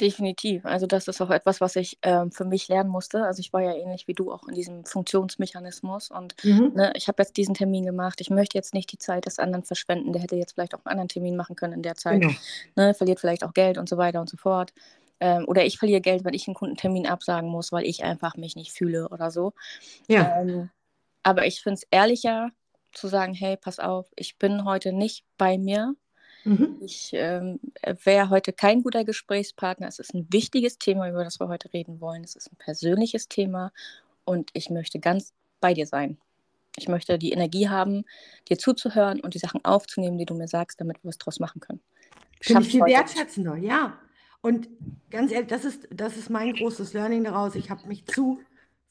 Definitiv. 0.00 0.64
Also 0.64 0.86
das 0.86 1.08
ist 1.08 1.20
auch 1.20 1.30
etwas, 1.30 1.60
was 1.60 1.76
ich 1.76 1.98
ähm, 2.02 2.32
für 2.32 2.44
mich 2.44 2.68
lernen 2.68 2.90
musste. 2.90 3.24
Also 3.24 3.40
ich 3.40 3.52
war 3.52 3.62
ja 3.62 3.74
ähnlich 3.74 4.08
wie 4.08 4.14
du 4.14 4.32
auch 4.32 4.46
in 4.48 4.54
diesem 4.54 4.84
Funktionsmechanismus 4.84 6.10
und 6.10 6.34
mhm. 6.44 6.72
ne, 6.74 6.92
ich 6.96 7.08
habe 7.08 7.22
jetzt 7.22 7.36
diesen 7.36 7.54
Termin 7.54 7.84
gemacht. 7.84 8.20
Ich 8.20 8.30
möchte 8.30 8.56
jetzt 8.56 8.74
nicht 8.74 8.90
die 8.92 8.98
Zeit 8.98 9.26
des 9.26 9.38
anderen 9.38 9.64
verschwenden. 9.64 10.12
Der 10.12 10.22
hätte 10.22 10.36
jetzt 10.36 10.52
vielleicht 10.52 10.74
auch 10.74 10.84
einen 10.84 10.92
anderen 10.92 11.08
Termin 11.08 11.36
machen 11.36 11.56
können 11.56 11.74
in 11.74 11.82
der 11.82 11.94
Zeit. 11.94 12.20
Genau. 12.20 12.34
Ne, 12.76 12.94
verliert 12.94 13.20
vielleicht 13.20 13.44
auch 13.44 13.54
Geld 13.54 13.78
und 13.78 13.88
so 13.88 13.96
weiter 13.96 14.20
und 14.20 14.28
so 14.28 14.36
fort. 14.36 14.72
Ähm, 15.20 15.44
oder 15.46 15.64
ich 15.64 15.78
verliere 15.78 16.00
Geld, 16.00 16.24
wenn 16.24 16.34
ich 16.34 16.48
einen 16.48 16.54
Kundentermin 16.54 17.06
absagen 17.06 17.48
muss, 17.48 17.72
weil 17.72 17.84
ich 17.84 18.02
einfach 18.04 18.36
mich 18.36 18.56
nicht 18.56 18.72
fühle 18.72 19.08
oder 19.10 19.30
so. 19.30 19.52
Ja. 20.08 20.40
Ähm, 20.40 20.70
aber 21.22 21.46
ich 21.46 21.62
finde 21.62 21.74
es 21.74 21.86
ehrlicher 21.90 22.50
zu 22.92 23.08
sagen, 23.08 23.34
hey, 23.34 23.56
pass 23.56 23.78
auf, 23.78 24.10
ich 24.16 24.38
bin 24.38 24.64
heute 24.64 24.92
nicht 24.92 25.24
bei 25.36 25.58
mir 25.58 25.94
Mhm. 26.44 26.76
Ich 26.80 27.10
ähm, 27.12 27.60
wäre 28.04 28.30
heute 28.30 28.52
kein 28.52 28.82
guter 28.82 29.04
Gesprächspartner. 29.04 29.88
Es 29.88 29.98
ist 29.98 30.14
ein 30.14 30.26
wichtiges 30.30 30.78
Thema, 30.78 31.08
über 31.08 31.24
das 31.24 31.40
wir 31.40 31.48
heute 31.48 31.72
reden 31.72 32.00
wollen. 32.00 32.24
Es 32.24 32.36
ist 32.36 32.50
ein 32.52 32.56
persönliches 32.56 33.28
Thema. 33.28 33.72
und 34.24 34.50
ich 34.52 34.70
möchte 34.70 35.00
ganz 35.00 35.32
bei 35.60 35.74
dir 35.74 35.86
sein. 35.86 36.18
Ich 36.76 36.88
möchte 36.88 37.18
die 37.18 37.32
Energie 37.32 37.68
haben, 37.68 38.04
dir 38.48 38.58
zuzuhören 38.58 39.20
und 39.20 39.34
die 39.34 39.38
Sachen 39.38 39.64
aufzunehmen, 39.64 40.18
die 40.18 40.26
du 40.26 40.34
mir 40.34 40.48
sagst, 40.48 40.80
damit 40.80 41.02
wir 41.02 41.08
was 41.08 41.18
draus 41.18 41.40
machen 41.40 41.60
können. 41.60 41.80
Finde 42.40 42.62
ich 42.62 42.68
viel 42.70 42.84
wertschätzender, 42.84 43.56
ja. 43.56 43.98
Und 44.40 44.68
ganz 45.10 45.32
ehrlich, 45.32 45.48
das 45.48 45.64
ist, 45.64 45.88
das 45.90 46.16
ist 46.16 46.30
mein 46.30 46.54
großes 46.54 46.94
Learning 46.94 47.24
daraus. 47.24 47.54
Ich 47.54 47.70
habe 47.70 47.86
mich 47.86 48.06
zu 48.06 48.40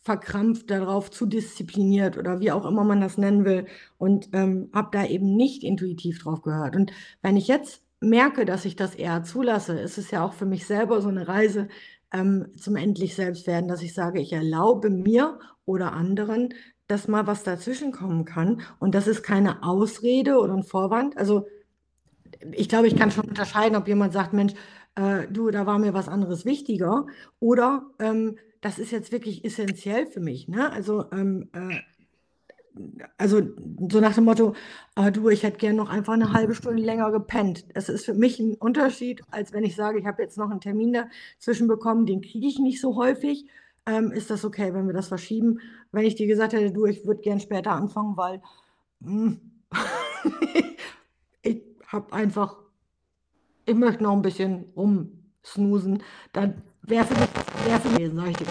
verkrampft 0.02 0.70
darauf, 0.72 1.12
zu 1.12 1.26
diszipliniert 1.26 2.18
oder 2.18 2.40
wie 2.40 2.52
auch 2.52 2.66
immer 2.66 2.84
man 2.84 3.02
das 3.02 3.18
nennen 3.18 3.46
will 3.46 3.66
und 3.98 4.30
ähm, 4.34 4.70
habe 4.74 4.90
da 4.92 5.06
eben 5.06 5.36
nicht 5.36 5.64
intuitiv 5.64 6.24
drauf 6.24 6.42
gehört. 6.42 6.76
Und 6.76 6.92
wenn 7.22 7.38
ich 7.38 7.48
jetzt 7.48 7.84
merke, 8.00 8.46
dass 8.46 8.66
ich 8.66 8.76
das 8.76 8.96
eher 8.96 9.24
zulasse, 9.24 9.78
ist 9.80 9.98
es 9.98 10.12
ja 10.12 10.24
auch 10.24 10.34
für 10.34 10.46
mich 10.46 10.66
selber 10.66 11.02
so 11.02 11.10
eine 11.10 11.28
Reise 11.28 11.68
ähm, 12.14 12.48
zum 12.58 12.76
endlich 12.76 13.16
Selbstwerden, 13.16 13.68
dass 13.68 13.82
ich 13.82 13.94
sage, 13.94 14.22
ich 14.22 14.34
erlaube 14.34 14.90
mir 14.90 15.40
oder 15.66 15.94
anderen, 15.94 16.54
dass 16.88 17.08
mal 17.08 17.28
was 17.28 17.44
dazwischen 17.44 17.92
kommen 17.92 18.26
kann. 18.26 18.62
Und 18.80 18.96
das 18.96 19.08
ist 19.08 19.22
keine 19.22 19.64
Ausrede 19.64 20.40
oder 20.40 20.54
ein 20.54 20.64
Vorwand. 20.64 21.18
Also 21.18 21.46
ich 22.54 22.70
glaube, 22.70 22.88
ich 22.88 22.96
kann 22.96 23.12
schon 23.12 23.28
unterscheiden, 23.28 23.76
ob 23.76 23.88
jemand 23.88 24.14
sagt, 24.14 24.34
Mensch, 24.34 24.54
äh, 24.96 25.28
du, 25.30 25.52
da 25.52 25.66
war 25.66 25.78
mir 25.78 25.94
was 25.94 26.08
anderes 26.08 26.46
wichtiger 26.46 27.06
oder 27.40 27.84
ähm, 28.00 28.38
das 28.62 28.80
ist 28.80 28.92
jetzt 28.92 29.12
wirklich 29.12 29.46
essentiell 29.46 30.08
für 30.08 30.20
mich. 30.20 30.48
Ne? 30.48 30.72
Also 30.72 31.06
ähm, 31.12 31.50
äh, 31.54 31.80
also 33.18 33.42
so 33.90 34.00
nach 34.00 34.16
dem 34.16 34.26
Motto, 34.26 34.56
ah, 34.96 35.12
du, 35.12 35.30
ich 35.30 35.44
hätte 35.44 35.58
gern 35.58 35.76
noch 35.76 35.90
einfach 35.90 36.14
eine 36.14 36.34
halbe 36.34 36.56
Stunde 36.56 36.82
länger 36.82 37.12
gepennt. 37.12 37.66
Das 37.76 37.90
ist 37.90 38.06
für 38.06 38.14
mich 38.14 38.40
ein 38.40 38.56
Unterschied, 38.56 39.22
als 39.32 39.54
wenn 39.54 39.64
ich 39.64 39.76
sage, 39.76 40.00
ich 40.00 40.06
habe 40.06 40.22
jetzt 40.22 40.38
noch 40.38 40.50
einen 40.50 40.62
Termin 40.62 40.94
dazwischen 40.94 41.68
bekommen, 41.68 42.06
den 42.06 42.22
kriege 42.22 42.48
ich 42.48 42.60
nicht 42.60 42.80
so 42.80 42.96
häufig. 42.96 43.48
Ähm, 43.86 44.12
ist 44.12 44.30
das 44.30 44.46
okay, 44.46 44.74
wenn 44.74 44.88
wir 44.88 44.94
das 44.94 45.08
verschieben? 45.08 45.60
Wenn 45.92 46.06
ich 46.06 46.16
dir 46.16 46.28
gesagt 46.28 46.54
hätte, 46.54 46.72
du, 46.72 46.86
ich 46.86 47.06
würde 47.06 47.22
gern 47.22 47.40
später 47.40 47.72
anfangen, 47.72 48.16
weil 48.18 48.42
mh, 49.00 49.12
hm, 49.12 49.40
ich 51.42 51.62
habe 51.88 52.14
einfach, 52.14 52.58
ich 53.66 53.76
möchte 53.76 54.04
noch 54.04 54.14
ein 54.14 54.22
bisschen 54.22 54.66
rumsnoosen, 54.76 56.04
dann 56.34 56.62
wäre 56.90 57.06
für 57.06 57.14
mich, 57.14 57.30
wär 57.66 57.80
für 57.80 57.90
mich, 57.90 58.14
sage 58.14 58.32
ich 58.32 58.38
dir. 58.38 58.48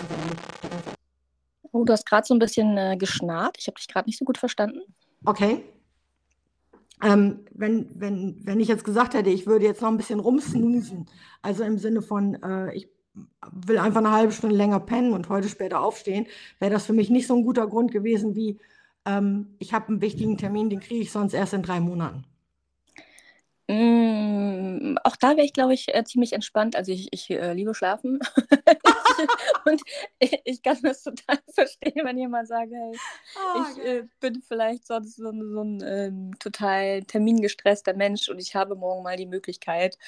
Oh, 1.72 1.84
du 1.84 1.92
hast 1.92 2.06
gerade 2.06 2.26
so 2.26 2.34
ein 2.34 2.38
bisschen 2.38 2.76
äh, 2.78 2.96
geschnarrt. 2.96 3.56
Ich 3.58 3.66
habe 3.66 3.76
dich 3.76 3.88
gerade 3.88 4.08
nicht 4.08 4.18
so 4.18 4.24
gut 4.24 4.38
verstanden. 4.38 4.80
Okay. 5.24 5.64
Ähm, 7.02 7.40
wenn, 7.52 7.88
wenn, 7.94 8.40
wenn 8.44 8.60
ich 8.60 8.68
jetzt 8.68 8.84
gesagt 8.84 9.14
hätte, 9.14 9.30
ich 9.30 9.46
würde 9.46 9.66
jetzt 9.66 9.82
noch 9.82 9.88
ein 9.88 9.96
bisschen 9.96 10.18
rumsnoosen, 10.18 11.06
also 11.42 11.62
im 11.62 11.78
Sinne 11.78 12.02
von, 12.02 12.34
äh, 12.42 12.74
ich 12.74 12.88
will 13.52 13.78
einfach 13.78 14.00
eine 14.00 14.12
halbe 14.12 14.32
Stunde 14.32 14.56
länger 14.56 14.80
pennen 14.80 15.12
und 15.12 15.28
heute 15.28 15.48
später 15.48 15.80
aufstehen, 15.80 16.26
wäre 16.58 16.72
das 16.72 16.86
für 16.86 16.92
mich 16.92 17.10
nicht 17.10 17.26
so 17.26 17.36
ein 17.36 17.44
guter 17.44 17.66
Grund 17.66 17.92
gewesen 17.92 18.34
wie, 18.34 18.58
ähm, 19.04 19.54
ich 19.58 19.72
habe 19.72 19.88
einen 19.88 20.00
wichtigen 20.00 20.38
Termin, 20.38 20.70
den 20.70 20.80
kriege 20.80 21.02
ich 21.02 21.12
sonst 21.12 21.34
erst 21.34 21.54
in 21.54 21.62
drei 21.62 21.80
Monaten. 21.80 22.24
Mm, 23.70 24.96
auch 25.04 25.16
da 25.16 25.36
wäre 25.36 25.44
ich, 25.44 25.52
glaube 25.52 25.74
ich, 25.74 25.94
äh, 25.94 26.02
ziemlich 26.02 26.32
entspannt. 26.32 26.74
Also 26.74 26.90
ich, 26.90 27.08
ich 27.12 27.28
äh, 27.28 27.52
liebe 27.52 27.74
Schlafen. 27.74 28.18
und 29.66 29.82
ich, 30.18 30.40
ich, 30.44 30.62
kann 30.62 30.78
das 30.82 31.02
total 31.02 31.38
verstehen, 31.52 32.04
wenn 32.04 32.16
jemand 32.16 32.48
sagt, 32.48 32.72
hey, 32.72 32.98
oh, 33.36 33.60
ich 33.60 33.84
äh, 33.84 34.02
bin 34.20 34.40
vielleicht 34.40 34.86
sonst 34.86 35.16
so, 35.16 35.30
so 35.32 35.62
ein 35.62 35.82
ähm, 35.84 36.38
total 36.38 37.02
termingestresster 37.02 37.92
Mensch 37.92 38.30
und 38.30 38.38
ich 38.38 38.54
habe 38.54 38.74
morgen 38.74 39.02
mal 39.02 39.16
die 39.18 39.26
Möglichkeit, 39.26 39.98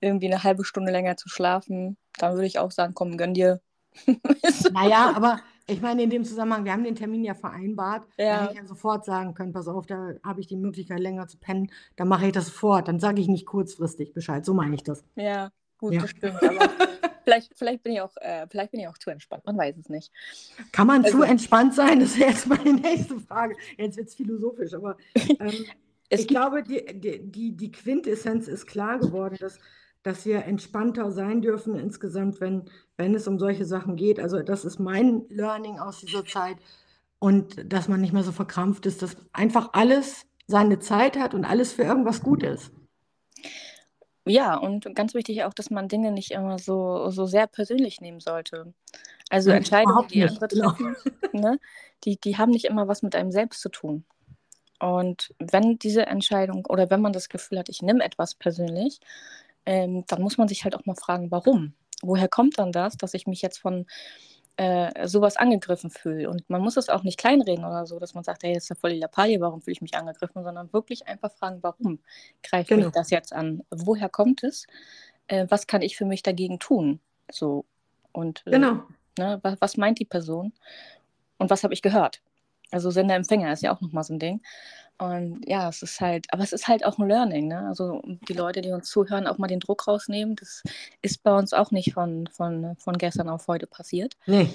irgendwie 0.00 0.32
eine 0.32 0.42
halbe 0.42 0.64
Stunde 0.64 0.90
länger 0.90 1.18
zu 1.18 1.28
schlafen. 1.28 1.98
Dann 2.16 2.32
würde 2.32 2.46
ich 2.46 2.58
auch 2.58 2.70
sagen, 2.70 2.94
komm, 2.94 3.18
gönn 3.18 3.34
dir. 3.34 3.60
naja, 4.72 5.12
aber 5.14 5.40
ich 5.66 5.80
meine, 5.80 6.02
in 6.02 6.10
dem 6.10 6.24
Zusammenhang, 6.24 6.64
wir 6.64 6.72
haben 6.72 6.84
den 6.84 6.94
Termin 6.94 7.24
ja 7.24 7.34
vereinbart. 7.34 8.06
Ja. 8.16 8.24
Da 8.24 8.42
hätte 8.42 8.52
ich 8.52 8.58
ja 8.58 8.66
sofort 8.66 9.04
sagen 9.04 9.34
können, 9.34 9.52
pass 9.52 9.68
auf, 9.68 9.86
da 9.86 10.14
habe 10.24 10.40
ich 10.40 10.46
die 10.46 10.56
Möglichkeit, 10.56 11.00
länger 11.00 11.28
zu 11.28 11.38
pennen. 11.38 11.70
Dann 11.96 12.08
mache 12.08 12.26
ich 12.26 12.32
das 12.32 12.46
sofort. 12.46 12.88
Dann 12.88 12.98
sage 12.98 13.20
ich 13.20 13.28
nicht 13.28 13.46
kurzfristig 13.46 14.12
Bescheid. 14.12 14.44
So 14.44 14.54
meine 14.54 14.74
ich 14.74 14.82
das. 14.82 15.04
Ja, 15.14 15.50
gut, 15.78 15.94
ja. 15.94 16.02
das 16.02 16.10
stimmt. 16.10 16.42
Aber 16.42 16.70
vielleicht, 17.24 17.56
vielleicht, 17.56 17.82
bin 17.82 17.92
ich 17.92 18.00
auch, 18.00 18.16
äh, 18.16 18.46
vielleicht 18.50 18.72
bin 18.72 18.80
ich 18.80 18.88
auch 18.88 18.98
zu 18.98 19.10
entspannt. 19.10 19.44
Man 19.46 19.56
weiß 19.56 19.76
es 19.76 19.88
nicht. 19.88 20.10
Kann 20.72 20.86
man 20.86 21.04
also, 21.04 21.18
zu 21.18 21.22
entspannt 21.24 21.74
sein? 21.74 22.00
Das 22.00 22.18
wäre 22.18 22.30
jetzt 22.30 22.46
meine 22.48 22.74
nächste 22.74 23.18
Frage. 23.20 23.54
Jetzt 23.76 23.96
wird 23.96 24.08
es 24.08 24.14
philosophisch, 24.14 24.74
aber 24.74 24.96
ähm, 25.14 25.64
ich 26.08 26.26
glaube, 26.26 26.62
die, 26.62 26.84
die, 27.22 27.56
die 27.56 27.72
Quintessenz 27.72 28.48
ist 28.48 28.66
klar 28.66 28.98
geworden, 28.98 29.36
dass 29.40 29.58
dass 30.02 30.26
wir 30.26 30.44
entspannter 30.44 31.10
sein 31.12 31.42
dürfen 31.42 31.74
insgesamt, 31.74 32.40
wenn, 32.40 32.64
wenn 32.96 33.14
es 33.14 33.28
um 33.28 33.38
solche 33.38 33.64
Sachen 33.64 33.96
geht. 33.96 34.18
Also 34.18 34.42
das 34.42 34.64
ist 34.64 34.78
mein 34.78 35.24
Learning 35.28 35.78
aus 35.78 36.00
dieser 36.00 36.24
Zeit 36.24 36.56
und 37.18 37.72
dass 37.72 37.86
man 37.86 38.00
nicht 38.00 38.12
mehr 38.12 38.24
so 38.24 38.32
verkrampft 38.32 38.84
ist, 38.84 39.00
dass 39.00 39.16
einfach 39.32 39.70
alles 39.74 40.26
seine 40.48 40.80
Zeit 40.80 41.16
hat 41.16 41.34
und 41.34 41.44
alles 41.44 41.72
für 41.72 41.82
irgendwas 41.84 42.20
gut 42.20 42.42
ist. 42.42 42.72
Ja, 44.24 44.56
und 44.56 44.94
ganz 44.94 45.14
wichtig 45.14 45.44
auch, 45.44 45.54
dass 45.54 45.70
man 45.70 45.88
Dinge 45.88 46.12
nicht 46.12 46.32
immer 46.32 46.58
so, 46.58 47.10
so 47.10 47.26
sehr 47.26 47.46
persönlich 47.46 48.00
nehmen 48.00 48.20
sollte. 48.20 48.72
Also 49.30 49.50
ja, 49.50 49.56
Entscheidungen, 49.56 50.08
die 50.08 50.24
andere 50.24 50.48
genau. 50.48 50.70
treffen, 50.70 50.96
ne, 51.32 51.58
die, 52.04 52.20
die 52.20 52.38
haben 52.38 52.50
nicht 52.50 52.64
immer 52.64 52.88
was 52.88 53.02
mit 53.02 53.14
einem 53.14 53.32
selbst 53.32 53.60
zu 53.60 53.68
tun. 53.68 54.04
Und 54.78 55.32
wenn 55.38 55.78
diese 55.78 56.06
Entscheidung 56.06 56.66
oder 56.66 56.90
wenn 56.90 57.00
man 57.00 57.12
das 57.12 57.28
Gefühl 57.28 57.60
hat, 57.60 57.68
ich 57.68 57.82
nehme 57.82 58.02
etwas 58.02 58.34
persönlich, 58.34 58.98
ähm, 59.66 60.04
dann 60.08 60.22
muss 60.22 60.38
man 60.38 60.48
sich 60.48 60.64
halt 60.64 60.74
auch 60.76 60.86
mal 60.86 60.96
fragen, 60.96 61.30
warum? 61.30 61.74
Woher 62.02 62.28
kommt 62.28 62.58
dann 62.58 62.72
das, 62.72 62.96
dass 62.96 63.14
ich 63.14 63.26
mich 63.26 63.42
jetzt 63.42 63.58
von 63.58 63.86
äh, 64.56 65.06
sowas 65.06 65.36
angegriffen 65.36 65.90
fühle? 65.90 66.28
Und 66.28 66.48
man 66.50 66.60
muss 66.60 66.76
es 66.76 66.88
auch 66.88 67.02
nicht 67.04 67.18
kleinreden 67.18 67.64
oder 67.64 67.86
so, 67.86 67.98
dass 67.98 68.14
man 68.14 68.24
sagt, 68.24 68.42
hey, 68.42 68.54
das 68.54 68.64
ist 68.64 68.68
ja 68.70 68.76
voll 68.76 68.92
die 68.92 69.00
Lappalie, 69.00 69.40
warum 69.40 69.60
fühle 69.60 69.72
ich 69.72 69.82
mich 69.82 69.94
angegriffen, 69.94 70.42
sondern 70.42 70.72
wirklich 70.72 71.06
einfach 71.06 71.32
fragen, 71.32 71.58
warum 71.62 72.00
greift 72.42 72.68
genau. 72.68 72.86
mich 72.86 72.92
das 72.92 73.10
jetzt 73.10 73.32
an? 73.32 73.62
Woher 73.70 74.08
kommt 74.08 74.42
es? 74.42 74.66
Äh, 75.28 75.46
was 75.48 75.66
kann 75.66 75.82
ich 75.82 75.96
für 75.96 76.04
mich 76.04 76.22
dagegen 76.22 76.58
tun? 76.58 77.00
So 77.30 77.64
und 78.12 78.42
äh, 78.46 78.50
genau. 78.50 78.82
ne, 79.18 79.38
was, 79.42 79.60
was 79.60 79.76
meint 79.76 79.98
die 79.98 80.04
Person? 80.04 80.52
Und 81.38 81.50
was 81.50 81.64
habe 81.64 81.74
ich 81.74 81.82
gehört? 81.82 82.20
Also 82.70 82.90
Sender-Empfänger 82.90 83.52
ist 83.52 83.62
ja 83.62 83.74
auch 83.74 83.80
nochmal 83.80 84.04
so 84.04 84.14
ein 84.14 84.18
Ding. 84.18 84.40
Und 85.02 85.40
ja, 85.48 85.68
es 85.68 85.82
ist 85.82 86.00
halt, 86.00 86.32
aber 86.32 86.44
es 86.44 86.52
ist 86.52 86.68
halt 86.68 86.84
auch 86.84 86.96
ein 86.96 87.08
Learning, 87.08 87.48
ne? 87.48 87.66
Also 87.66 88.00
die 88.28 88.34
Leute, 88.34 88.60
die 88.60 88.70
uns 88.70 88.88
zuhören, 88.88 89.26
auch 89.26 89.36
mal 89.36 89.48
den 89.48 89.58
Druck 89.58 89.88
rausnehmen. 89.88 90.36
Das 90.36 90.62
ist 91.00 91.24
bei 91.24 91.36
uns 91.36 91.52
auch 91.52 91.72
nicht 91.72 91.92
von, 91.92 92.28
von, 92.28 92.76
von 92.76 92.96
gestern 92.98 93.28
auf 93.28 93.48
heute 93.48 93.66
passiert. 93.66 94.16
Nee. 94.26 94.48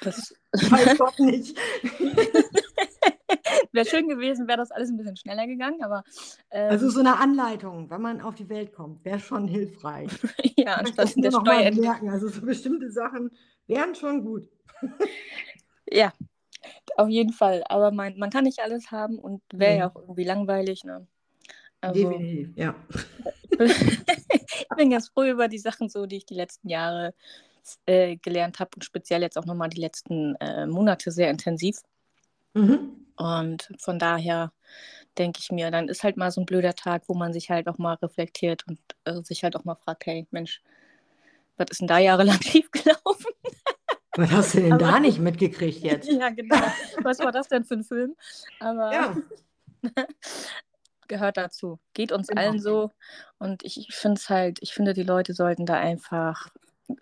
Das 0.00 0.34
weiß 0.52 0.98
Gott 0.98 1.20
nicht. 1.20 1.56
wäre 3.70 3.86
schön 3.86 4.08
gewesen, 4.08 4.48
wäre 4.48 4.58
das 4.58 4.72
alles 4.72 4.90
ein 4.90 4.96
bisschen 4.96 5.16
schneller 5.16 5.46
gegangen, 5.46 5.80
aber. 5.80 6.02
Ähm, 6.50 6.72
also 6.72 6.90
so 6.90 6.98
eine 6.98 7.20
Anleitung, 7.20 7.88
wenn 7.88 8.02
man 8.02 8.20
auf 8.20 8.34
die 8.34 8.48
Welt 8.48 8.72
kommt, 8.72 9.04
wäre 9.04 9.20
schon 9.20 9.46
hilfreich. 9.46 10.10
ja, 10.56 10.74
anstatt 10.74 11.14
in 11.14 11.22
der 11.22 11.30
Steuer. 11.30 11.70
Also 12.10 12.28
so 12.30 12.40
bestimmte 12.40 12.90
Sachen 12.90 13.30
wären 13.68 13.94
schon 13.94 14.24
gut. 14.24 14.48
ja, 15.88 16.12
auf 16.96 17.08
jeden 17.08 17.32
Fall. 17.32 17.62
Aber 17.68 17.90
man, 17.90 18.18
man 18.18 18.30
kann 18.30 18.44
nicht 18.44 18.60
alles 18.60 18.90
haben 18.90 19.18
und 19.18 19.42
wäre 19.52 19.78
ja 19.78 19.90
auch 19.90 19.96
irgendwie 19.96 20.24
langweilig. 20.24 20.84
Ne? 20.84 21.06
Also, 21.80 22.10
Definitiv, 22.10 22.56
ja. 22.56 22.74
ich 23.58 24.68
bin 24.76 24.90
ganz 24.90 25.08
froh 25.08 25.24
über 25.24 25.48
die 25.48 25.58
Sachen, 25.58 25.88
so, 25.88 26.06
die 26.06 26.16
ich 26.16 26.26
die 26.26 26.34
letzten 26.34 26.68
Jahre 26.68 27.14
äh, 27.86 28.16
gelernt 28.16 28.58
habe 28.60 28.70
und 28.74 28.84
speziell 28.84 29.22
jetzt 29.22 29.38
auch 29.38 29.46
nochmal 29.46 29.68
die 29.68 29.80
letzten 29.80 30.34
äh, 30.36 30.66
Monate 30.66 31.10
sehr 31.10 31.30
intensiv. 31.30 31.80
Mhm. 32.54 33.06
Und 33.16 33.68
von 33.78 33.98
daher 33.98 34.52
denke 35.18 35.40
ich 35.40 35.52
mir, 35.52 35.70
dann 35.70 35.88
ist 35.88 36.02
halt 36.02 36.16
mal 36.16 36.30
so 36.30 36.40
ein 36.40 36.46
blöder 36.46 36.74
Tag, 36.74 37.04
wo 37.06 37.14
man 37.14 37.32
sich 37.32 37.50
halt 37.50 37.68
auch 37.68 37.78
mal 37.78 37.94
reflektiert 37.94 38.66
und 38.66 38.80
äh, 39.04 39.22
sich 39.22 39.44
halt 39.44 39.56
auch 39.56 39.64
mal 39.64 39.76
fragt, 39.76 40.06
hey 40.06 40.26
Mensch, 40.30 40.62
was 41.56 41.68
ist 41.70 41.80
denn 41.80 41.88
da 41.88 41.98
jahrelang 41.98 42.40
schiefgelaufen? 42.42 43.32
Was 44.16 44.30
hast 44.30 44.54
du 44.54 44.60
denn 44.60 44.78
da 44.78 45.00
nicht 45.00 45.18
mitgekriegt 45.18 45.78
jetzt? 45.82 46.08
Ja, 46.10 46.30
genau. 46.30 46.56
Was 47.02 47.18
war 47.18 47.32
das 47.32 47.48
denn 47.48 47.64
für 47.64 47.74
ein 47.74 47.84
Film? 47.84 48.14
Aber 48.60 48.92
ja. 48.92 49.16
gehört 51.08 51.36
dazu. 51.36 51.78
Geht 51.92 52.12
uns 52.12 52.28
genau. 52.28 52.40
allen 52.40 52.58
so. 52.60 52.90
Und 53.38 53.64
ich, 53.64 53.78
ich 53.88 53.94
finde 53.94 54.18
es 54.18 54.28
halt, 54.28 54.58
ich 54.62 54.72
finde, 54.72 54.94
die 54.94 55.02
Leute 55.02 55.34
sollten 55.34 55.66
da 55.66 55.74
einfach 55.74 56.48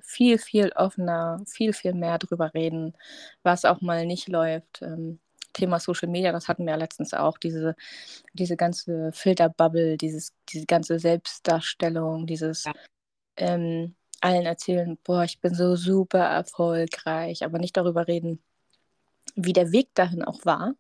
viel, 0.01 0.38
viel 0.38 0.72
offener, 0.72 1.42
viel, 1.46 1.72
viel 1.72 1.94
mehr 1.94 2.18
drüber 2.18 2.55
reden, 2.55 2.94
was 3.42 3.64
auch 3.64 3.81
mal 3.81 4.07
nicht 4.07 4.29
läuft. 4.29 4.83
Ähm, 4.83 5.18
Thema 5.53 5.81
Social 5.81 6.09
Media, 6.09 6.33
das 6.33 6.48
hatten 6.48 6.64
wir 6.64 6.72
ja 6.72 6.79
letztens 6.79 7.12
auch, 7.12 7.37
diese, 7.37 7.77
diese 8.33 8.57
ganze 8.57 9.12
Filterbubble, 9.12 9.98
dieses, 9.98 10.33
diese 10.48 10.66
ganze 10.66 10.98
Selbstdarstellung, 10.98 12.27
dieses 12.27 12.64
ja. 12.64 12.72
ähm, 13.37 13.94
allen 14.22 14.46
erzählen, 14.46 14.98
boah, 15.04 15.24
ich 15.24 15.40
bin 15.40 15.54
so 15.54 15.76
super 15.76 16.20
erfolgreich, 16.20 17.44
aber 17.44 17.58
nicht 17.58 17.76
darüber 17.76 18.08
reden, 18.08 18.42
wie 19.35 19.52
der 19.52 19.72
Weg 19.72 19.94
dahin 19.94 20.24
auch 20.24 20.44
war, 20.44 20.74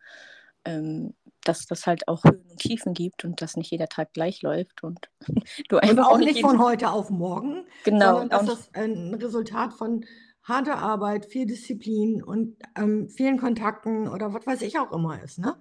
ähm, 0.64 1.14
dass 1.44 1.66
das 1.66 1.86
halt 1.86 2.06
auch 2.08 2.24
Höhen 2.24 2.44
und 2.48 2.58
Tiefen 2.58 2.94
gibt 2.94 3.24
und 3.24 3.42
dass 3.42 3.56
nicht 3.56 3.70
jeder 3.70 3.88
Tag 3.88 4.12
gleich 4.12 4.42
läuft 4.42 4.82
und 4.82 5.10
du 5.68 5.78
einfach 5.78 5.92
und 5.92 6.00
auch, 6.00 6.12
auch 6.12 6.18
nicht 6.18 6.40
von 6.40 6.60
heute 6.60 6.90
auf 6.90 7.10
morgen, 7.10 7.66
genau, 7.84 8.18
sondern 8.18 8.28
dass 8.28 8.46
das 8.46 8.74
ein 8.74 9.14
Resultat 9.14 9.72
von 9.72 10.04
harte 10.44 10.74
Arbeit, 10.74 11.26
viel 11.26 11.46
Disziplin 11.46 12.22
und 12.22 12.56
ähm, 12.76 13.08
vielen 13.08 13.38
Kontakten 13.38 14.08
oder 14.08 14.32
was 14.34 14.46
weiß 14.46 14.62
ich 14.62 14.78
auch 14.78 14.92
immer 14.92 15.22
ist. 15.22 15.38
Ne? 15.38 15.56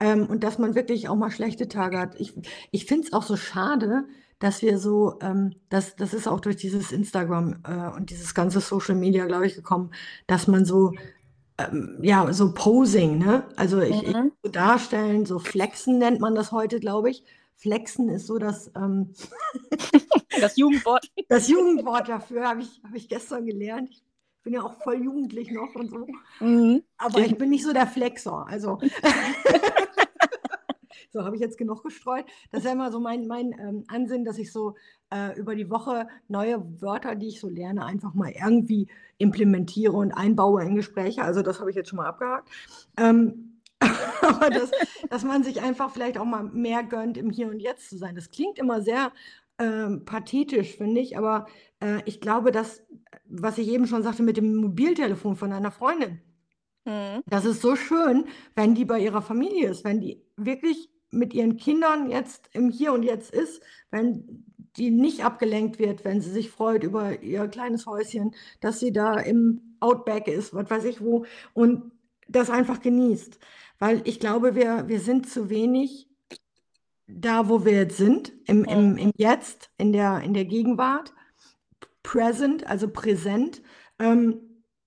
Ähm, 0.00 0.26
und 0.26 0.42
dass 0.42 0.58
man 0.58 0.74
wirklich 0.74 1.08
auch 1.08 1.14
mal 1.16 1.30
schlechte 1.30 1.68
Tage 1.68 1.98
hat. 1.98 2.20
Ich, 2.20 2.34
ich 2.72 2.86
finde 2.86 3.06
es 3.06 3.12
auch 3.12 3.22
so 3.22 3.36
schade, 3.36 4.04
dass 4.38 4.62
wir 4.62 4.78
so, 4.78 5.18
ähm, 5.22 5.54
das, 5.70 5.96
das 5.96 6.14
ist 6.14 6.28
auch 6.28 6.40
durch 6.40 6.56
dieses 6.56 6.92
Instagram 6.92 7.56
äh, 7.66 7.96
und 7.96 8.10
dieses 8.10 8.34
ganze 8.34 8.60
Social 8.60 8.94
Media, 8.94 9.26
glaube 9.26 9.46
ich, 9.46 9.54
gekommen, 9.54 9.90
dass 10.26 10.46
man 10.48 10.64
so, 10.64 10.92
ähm, 11.58 11.98
ja, 12.02 12.32
so 12.32 12.52
Posing, 12.54 13.18
ne? 13.18 13.44
Also 13.56 13.80
ich, 13.80 14.02
ich 14.02 14.14
Mhm. 14.14 14.32
so 14.42 14.50
darstellen, 14.50 15.26
so 15.26 15.38
Flexen 15.38 15.98
nennt 15.98 16.20
man 16.20 16.34
das 16.34 16.52
heute, 16.52 16.80
glaube 16.80 17.10
ich. 17.10 17.24
Flexen 17.56 18.08
ist 18.08 18.26
so 18.26 18.38
das, 18.38 18.70
ähm, 18.76 19.14
Das 20.40 20.56
Jugendwort. 20.56 21.06
das 21.28 21.48
Jugendwort 21.48 22.08
dafür, 22.08 22.48
habe 22.48 22.62
ich, 22.62 22.80
hab 22.84 22.94
ich 22.94 23.08
gestern 23.08 23.46
gelernt. 23.46 23.90
Ich 23.90 24.02
bin 24.42 24.52
ja 24.54 24.62
auch 24.62 24.74
voll 24.82 25.02
jugendlich 25.02 25.50
noch 25.50 25.74
und 25.74 25.90
so. 25.90 26.06
Mhm. 26.40 26.82
Aber 26.98 27.20
ich 27.20 27.38
bin 27.38 27.50
nicht 27.50 27.64
so 27.64 27.72
der 27.72 27.86
Flexer. 27.86 28.46
Also, 28.48 28.78
so 31.14 31.24
habe 31.24 31.36
ich 31.36 31.40
jetzt 31.40 31.56
genug 31.56 31.82
gestreut. 31.82 32.26
Das 32.50 32.60
ist 32.60 32.66
ja 32.66 32.72
immer 32.72 32.90
so 32.90 33.00
mein, 33.00 33.26
mein 33.26 33.52
ähm, 33.52 33.84
Ansinnen, 33.88 34.24
dass 34.24 34.36
ich 34.36 34.52
so 34.52 34.74
äh, 35.10 35.38
über 35.38 35.54
die 35.54 35.70
Woche 35.70 36.08
neue 36.28 36.60
Wörter, 36.82 37.14
die 37.14 37.28
ich 37.28 37.40
so 37.40 37.48
lerne, 37.48 37.86
einfach 37.86 38.14
mal 38.14 38.32
irgendwie 38.32 38.88
implementiere 39.18 39.92
und 39.92 40.12
einbaue 40.12 40.64
in 40.64 40.74
Gespräche. 40.74 41.22
Also, 41.22 41.42
das 41.42 41.60
habe 41.60 41.70
ich 41.70 41.76
jetzt 41.76 41.88
schon 41.88 41.98
mal 41.98 42.08
abgehakt. 42.08 42.50
Ähm, 42.98 43.60
aber 43.80 44.50
das, 44.50 44.72
dass 45.08 45.24
man 45.24 45.44
sich 45.44 45.62
einfach 45.62 45.90
vielleicht 45.90 46.18
auch 46.18 46.24
mal 46.24 46.42
mehr 46.42 46.82
gönnt, 46.82 47.16
im 47.16 47.30
Hier 47.30 47.48
und 47.48 47.60
Jetzt 47.60 47.88
zu 47.88 47.96
sein. 47.96 48.16
Das 48.16 48.30
klingt 48.30 48.58
immer 48.58 48.82
sehr 48.82 49.12
ähm, 49.60 50.04
pathetisch, 50.04 50.76
finde 50.76 51.00
ich, 51.00 51.16
aber 51.16 51.46
äh, 51.80 52.00
ich 52.06 52.20
glaube, 52.20 52.50
dass, 52.50 52.82
was 53.26 53.58
ich 53.58 53.68
eben 53.68 53.86
schon 53.86 54.02
sagte 54.02 54.24
mit 54.24 54.36
dem 54.36 54.56
Mobiltelefon 54.56 55.36
von 55.36 55.52
einer 55.52 55.70
Freundin, 55.70 56.20
Mhm. 56.86 57.22
das 57.26 57.44
ist 57.44 57.62
so 57.62 57.76
schön, 57.76 58.26
wenn 58.54 58.74
die 58.74 58.84
bei 58.84 58.98
ihrer 58.98 59.22
Familie 59.22 59.70
ist, 59.70 59.84
wenn 59.84 60.00
die 60.00 60.22
wirklich 60.36 60.90
mit 61.14 61.34
ihren 61.34 61.56
Kindern 61.56 62.10
jetzt 62.10 62.50
im 62.52 62.70
Hier 62.70 62.92
und 62.92 63.02
Jetzt 63.02 63.32
ist, 63.32 63.62
wenn 63.90 64.44
die 64.76 64.90
nicht 64.90 65.24
abgelenkt 65.24 65.78
wird, 65.78 66.04
wenn 66.04 66.20
sie 66.20 66.30
sich 66.30 66.50
freut 66.50 66.82
über 66.82 67.22
ihr 67.22 67.46
kleines 67.48 67.86
Häuschen, 67.86 68.34
dass 68.60 68.80
sie 68.80 68.92
da 68.92 69.18
im 69.18 69.76
Outback 69.80 70.26
ist, 70.26 70.52
was 70.52 70.68
weiß 70.68 70.84
ich 70.84 71.00
wo, 71.00 71.24
und 71.52 71.92
das 72.28 72.50
einfach 72.50 72.80
genießt. 72.80 73.38
Weil 73.78 74.02
ich 74.04 74.18
glaube, 74.18 74.54
wir, 74.54 74.88
wir 74.88 75.00
sind 75.00 75.28
zu 75.28 75.50
wenig 75.50 76.08
da, 77.06 77.48
wo 77.48 77.64
wir 77.64 77.72
jetzt 77.72 77.98
sind, 77.98 78.32
im, 78.46 78.64
im, 78.64 78.96
im 78.96 79.12
Jetzt, 79.16 79.70
in 79.76 79.92
der, 79.92 80.22
in 80.22 80.34
der 80.34 80.46
Gegenwart, 80.46 81.12
present, 82.02 82.66
also 82.66 82.88
präsent. 82.88 83.62
Ähm, 83.98 84.40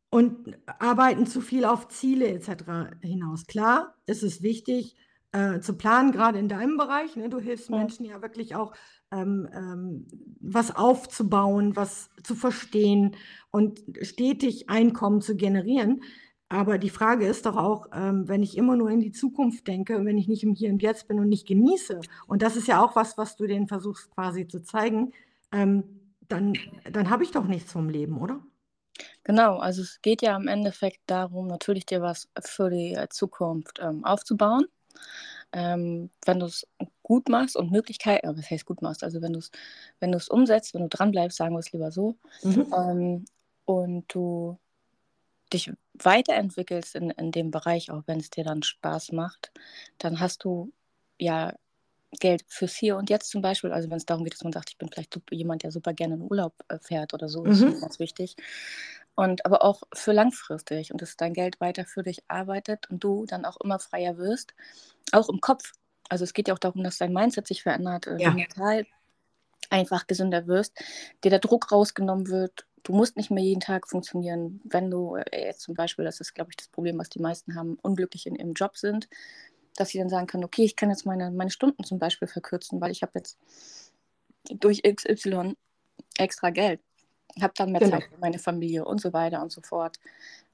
und 0.09 0.57
arbeiten 0.65 1.27
zu 1.27 1.41
viel 1.41 1.65
auf 1.65 1.89
Ziele 1.89 2.29
etc. 2.29 2.97
hinaus. 3.01 3.45
Klar, 3.45 3.95
es 4.05 4.23
ist 4.23 4.41
wichtig 4.41 4.95
äh, 5.31 5.59
zu 5.59 5.73
planen, 5.77 6.11
gerade 6.11 6.39
in 6.39 6.49
deinem 6.49 6.77
Bereich. 6.77 7.15
Ne? 7.15 7.29
Du 7.29 7.39
hilfst 7.39 7.69
Ja. 7.69 7.77
Menschen 7.77 8.05
ja 8.05 8.21
wirklich 8.21 8.55
auch, 8.55 8.73
ähm, 9.11 9.47
ähm, 9.53 10.07
was 10.39 10.75
aufzubauen, 10.75 11.75
was 11.75 12.09
zu 12.23 12.35
verstehen 12.35 13.15
und 13.51 13.81
stetig 14.01 14.69
Einkommen 14.69 15.21
zu 15.21 15.35
generieren. 15.35 16.01
Aber 16.49 16.77
die 16.77 16.89
Frage 16.89 17.27
ist 17.27 17.45
doch 17.45 17.57
auch, 17.57 17.87
ähm, 17.93 18.27
wenn 18.27 18.41
ich 18.41 18.57
immer 18.57 18.77
nur 18.77 18.89
in 18.89 19.01
die 19.01 19.11
Zukunft 19.11 19.67
denke, 19.67 20.05
wenn 20.05 20.17
ich 20.17 20.27
nicht 20.29 20.43
im 20.43 20.53
Hier 20.55 20.69
und 20.71 20.81
Jetzt 20.81 21.07
bin 21.07 21.19
und 21.19 21.27
nicht 21.29 21.47
genieße, 21.47 22.05
und 22.27 22.41
das 22.41 22.55
ist 22.55 22.67
ja 22.67 22.81
auch 22.83 22.95
was, 22.95 23.17
was 23.17 23.35
du 23.35 23.47
denen 23.47 23.67
versuchst 23.67 24.09
quasi 24.11 24.47
zu 24.47 24.63
zeigen, 24.63 25.11
ähm, 25.51 25.83
dann, 26.29 26.57
dann 26.91 27.09
habe 27.09 27.23
ich 27.23 27.31
doch 27.31 27.45
nichts 27.47 27.71
vom 27.71 27.89
Leben, 27.89 28.17
oder? 28.21 28.41
Genau, 29.23 29.57
also 29.57 29.81
es 29.81 30.01
geht 30.01 30.21
ja 30.21 30.35
im 30.37 30.47
Endeffekt 30.47 31.01
darum, 31.07 31.47
natürlich 31.47 31.85
dir 31.85 32.01
was 32.01 32.29
für 32.41 32.69
die 32.69 32.97
Zukunft 33.09 33.79
ähm, 33.81 34.03
aufzubauen. 34.05 34.65
Ähm, 35.53 36.12
wenn 36.25 36.39
du 36.39 36.47
es 36.47 36.67
gut 37.03 37.29
machst 37.29 37.55
und 37.57 37.71
Möglichkeiten, 37.71 38.27
äh, 38.27 38.38
was 38.38 38.49
heißt 38.51 38.65
gut 38.65 38.81
machst, 38.81 39.03
also 39.03 39.21
wenn 39.21 39.33
du 39.33 39.39
es 39.39 39.51
wenn 39.99 40.12
du 40.12 40.17
es 40.17 40.29
umsetzt, 40.29 40.73
wenn 40.73 40.83
du 40.83 40.89
dranbleibst, 40.89 41.38
sagen 41.38 41.55
wir 41.55 41.60
es 41.60 41.71
lieber 41.73 41.91
so, 41.91 42.17
Mhm. 42.43 42.77
ähm, 42.77 43.25
und 43.65 44.05
du 44.13 44.60
dich 45.53 45.71
weiterentwickelst 45.93 46.95
in, 46.95 47.10
in 47.12 47.31
dem 47.31 47.51
Bereich, 47.51 47.89
auch 47.91 48.03
wenn 48.05 48.19
es 48.19 48.29
dir 48.29 48.43
dann 48.43 48.63
Spaß 48.63 49.13
macht, 49.13 49.51
dann 49.97 50.19
hast 50.19 50.43
du 50.43 50.73
ja 51.19 51.53
Geld 52.19 52.43
fürs 52.47 52.75
Hier 52.75 52.97
und 52.97 53.10
Jetzt 53.10 53.29
zum 53.31 53.41
Beispiel. 53.41 53.71
Also 53.73 53.89
wenn 53.89 53.97
es 53.97 54.05
darum 54.05 54.23
geht, 54.25 54.33
dass 54.33 54.43
man 54.43 54.53
sagt, 54.53 54.69
ich 54.71 54.77
bin 54.77 54.89
vielleicht 54.89 55.19
jemand, 55.31 55.63
der 55.63 55.71
super 55.71 55.93
gerne 55.93 56.15
in 56.15 56.21
Urlaub 56.23 56.55
äh, 56.69 56.79
fährt 56.79 57.13
oder 57.13 57.29
so, 57.29 57.47
ist 57.47 57.65
Mhm. 57.65 57.67
mir 57.67 57.79
ganz 57.79 57.99
wichtig. 57.99 58.36
Und 59.17 59.45
aber 59.47 59.63
auch 59.63 59.82
für 59.93 60.13
langfristig 60.13 60.93
und 60.93 61.01
dass 61.01 61.17
dein 61.17 61.34
Geld 61.34 61.60
weiter 61.60 61.86
für 61.86 62.03
dich 62.03 62.23
arbeitet 62.30 62.89
und 62.91 63.03
du 63.03 63.25
dann 63.25 63.45
auch 63.45 63.58
immer 63.62 63.80
freier 63.80 64.17
wirst, 64.17 64.53
auch 65.12 65.30
im 65.30 65.41
Kopf. 65.41 65.73
Also 66.10 66.23
es 66.23 66.34
geht 66.34 66.47
ja 66.47 66.53
auch 66.53 66.60
darum, 66.60 66.84
dass 66.84 66.99
dein 66.99 67.13
Mindset 67.13 67.47
sich 67.47 67.63
verändert, 67.63 68.08
äh, 68.08 68.19
Ja. 68.19 68.32
mental 68.32 68.86
einfach 69.69 70.08
gesünder 70.08 70.47
wirst, 70.47 70.80
dir 71.23 71.32
der 71.32 71.39
Druck 71.39 71.71
rausgenommen 71.71 72.27
wird. 72.30 72.67
Du 72.84 72.93
musst 72.93 73.17
nicht 73.17 73.32
mehr 73.32 73.43
jeden 73.43 73.60
Tag 73.60 73.89
funktionieren, 73.89 74.62
wenn 74.65 74.91
du 74.91 75.15
äh, 75.17 75.47
jetzt 75.47 75.62
zum 75.62 75.75
Beispiel, 75.75 76.06
das 76.06 76.21
ist, 76.21 76.36
glaube 76.36 76.51
ich, 76.51 76.58
das 76.58 76.69
Problem, 76.69 76.97
was 76.99 77.10
die 77.10 77.19
meisten 77.19 77.56
haben, 77.56 77.77
unglücklich 77.82 78.27
in 78.27 78.36
ihrem 78.36 78.53
Job 78.53 78.77
sind, 78.77 79.10
dass 79.75 79.89
sie 79.89 79.97
dann 79.99 80.10
sagen 80.10 80.27
können, 80.27 80.45
okay, 80.45 80.63
ich 80.63 80.75
kann 80.75 80.89
jetzt 80.91 81.06
meine, 81.08 81.32
meine 81.32 81.51
Stunden 81.51 81.84
zum 81.84 81.99
Beispiel 81.99 82.27
verkürzen, 82.27 82.80
weil 82.82 82.91
ich 82.91 83.01
habe 83.01 83.13
jetzt 83.15 83.38
durch 84.49 84.84
XY 84.84 85.56
extra 86.17 86.51
Geld, 86.51 86.82
habe 87.43 87.54
dann 87.56 87.71
mehr 87.71 87.80
Genau. 87.82 87.97
Zeit 88.00 88.10
für 88.10 88.19
meine 88.19 88.39
Familie 88.39 88.86
und 88.86 89.02
so 89.02 89.13
weiter 89.13 89.41
und 89.41 89.52
so 89.52 89.62
fort. 89.62 90.00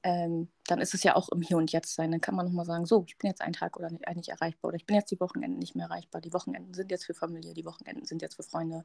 Ähm, 0.02 0.48
dann 0.66 0.80
ist 0.80 0.92
es 0.92 1.02
ja 1.02 1.16
auch 1.16 1.30
im 1.30 1.40
Hier 1.40 1.56
und 1.56 1.72
Jetzt 1.72 1.94
sein. 1.94 2.10
Dann 2.10 2.20
kann 2.20 2.34
man 2.34 2.44
nochmal 2.46 2.66
sagen, 2.66 2.84
so, 2.84 3.04
ich 3.06 3.16
bin 3.16 3.28
jetzt 3.30 3.40
einen 3.40 3.54
Tag 3.54 3.76
oder 3.78 3.90
nicht, 3.90 4.06
nicht 4.16 4.28
erreichbar 4.28 4.68
oder 4.68 4.76
ich 4.76 4.84
bin 4.84 4.96
jetzt 4.96 5.10
die 5.10 5.18
Wochenenden 5.20 5.58
nicht 5.58 5.74
mehr 5.74 5.86
erreichbar. 5.86 6.20
Die 6.20 6.32
Wochenenden 6.32 6.74
sind 6.74 6.90
jetzt 6.90 7.06
für 7.06 7.14
Familie, 7.14 7.54
die 7.54 7.64
Wochenenden 7.64 8.04
sind 8.04 8.20
jetzt 8.20 8.36
für 8.36 8.42
Freunde 8.42 8.84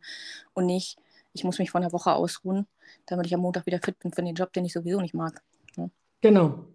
und 0.53 0.65
nicht, 0.65 0.97
ich 1.33 1.43
muss 1.43 1.59
mich 1.59 1.71
von 1.71 1.81
der 1.81 1.91
Woche 1.91 2.13
ausruhen, 2.13 2.67
damit 3.05 3.25
ich 3.25 3.33
am 3.33 3.41
Montag 3.41 3.65
wieder 3.65 3.79
fit 3.83 3.99
bin 3.99 4.13
für 4.13 4.23
den 4.23 4.35
Job, 4.35 4.53
den 4.53 4.63
ich 4.65 4.73
sowieso 4.73 5.01
nicht 5.01 5.13
mag. 5.13 5.41
Genau. 6.21 6.65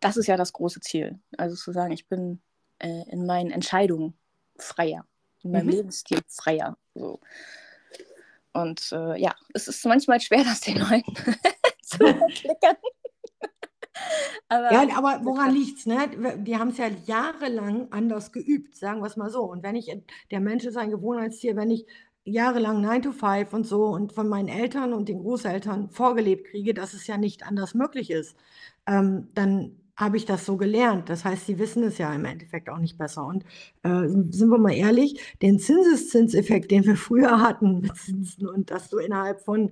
Das 0.00 0.16
ist 0.16 0.26
ja 0.26 0.36
das 0.36 0.52
große 0.52 0.80
Ziel. 0.80 1.18
Also 1.36 1.56
zu 1.56 1.72
sagen, 1.72 1.92
ich 1.92 2.06
bin 2.06 2.40
äh, 2.78 3.08
in 3.10 3.26
meinen 3.26 3.50
Entscheidungen 3.50 4.14
freier, 4.56 5.06
in 5.42 5.50
meinem 5.50 5.66
Mhm. 5.66 5.72
Lebensstil 5.72 6.20
freier. 6.28 6.76
So. 6.94 7.20
Und 8.54 8.92
äh, 8.92 9.20
ja, 9.20 9.34
es 9.52 9.68
ist 9.68 9.84
manchmal 9.84 10.20
schwer, 10.20 10.44
das 10.44 10.60
den 10.60 10.78
Leuten 10.78 11.14
zu 11.82 12.04
erklären. 12.04 12.76
Aber 14.48 14.72
Ja, 14.72 14.86
aber 14.96 15.20
woran 15.24 15.54
liegt's? 15.54 15.86
Ne? 15.86 16.36
Die 16.38 16.56
haben 16.56 16.70
es 16.70 16.78
ja 16.78 16.88
jahrelang 17.06 17.88
anders 17.92 18.32
geübt, 18.32 18.76
sagen 18.76 19.00
wir 19.00 19.06
es 19.06 19.16
mal 19.16 19.30
so. 19.30 19.42
Und 19.42 19.62
wenn 19.62 19.76
ich, 19.76 19.94
der 20.30 20.40
Mensch 20.40 20.64
ist 20.64 20.76
ein 20.76 20.90
Gewohnheitstier, 20.90 21.56
wenn 21.56 21.70
ich 21.70 21.86
jahrelang 22.24 22.80
9 22.80 23.02
to 23.02 23.12
5 23.12 23.52
und 23.52 23.66
so 23.66 23.86
und 23.86 24.12
von 24.12 24.28
meinen 24.28 24.48
Eltern 24.48 24.94
und 24.94 25.08
den 25.08 25.20
Großeltern 25.20 25.90
vorgelebt 25.90 26.48
kriege, 26.48 26.74
dass 26.74 26.94
es 26.94 27.06
ja 27.06 27.18
nicht 27.18 27.46
anders 27.46 27.74
möglich 27.74 28.10
ist, 28.10 28.36
ähm, 28.86 29.28
dann 29.34 29.76
habe 29.96 30.16
ich 30.16 30.24
das 30.24 30.44
so 30.44 30.56
gelernt. 30.56 31.08
Das 31.08 31.24
heißt, 31.24 31.46
sie 31.46 31.58
wissen 31.58 31.82
es 31.84 31.98
ja 31.98 32.12
im 32.12 32.24
Endeffekt 32.24 32.68
auch 32.68 32.78
nicht 32.78 32.98
besser. 32.98 33.24
Und 33.26 33.44
äh, 33.82 34.08
sind 34.08 34.48
wir 34.48 34.58
mal 34.58 34.74
ehrlich, 34.74 35.20
den 35.42 35.58
Zinseszinseffekt, 35.58 36.70
den 36.70 36.84
wir 36.84 36.96
früher 36.98 37.40
hatten 37.40 37.80
mit 37.80 37.96
Zinsen 37.96 38.48
und 38.48 38.70
dass 38.70 38.88
du 38.90 38.98
innerhalb 38.98 39.40
von, 39.40 39.70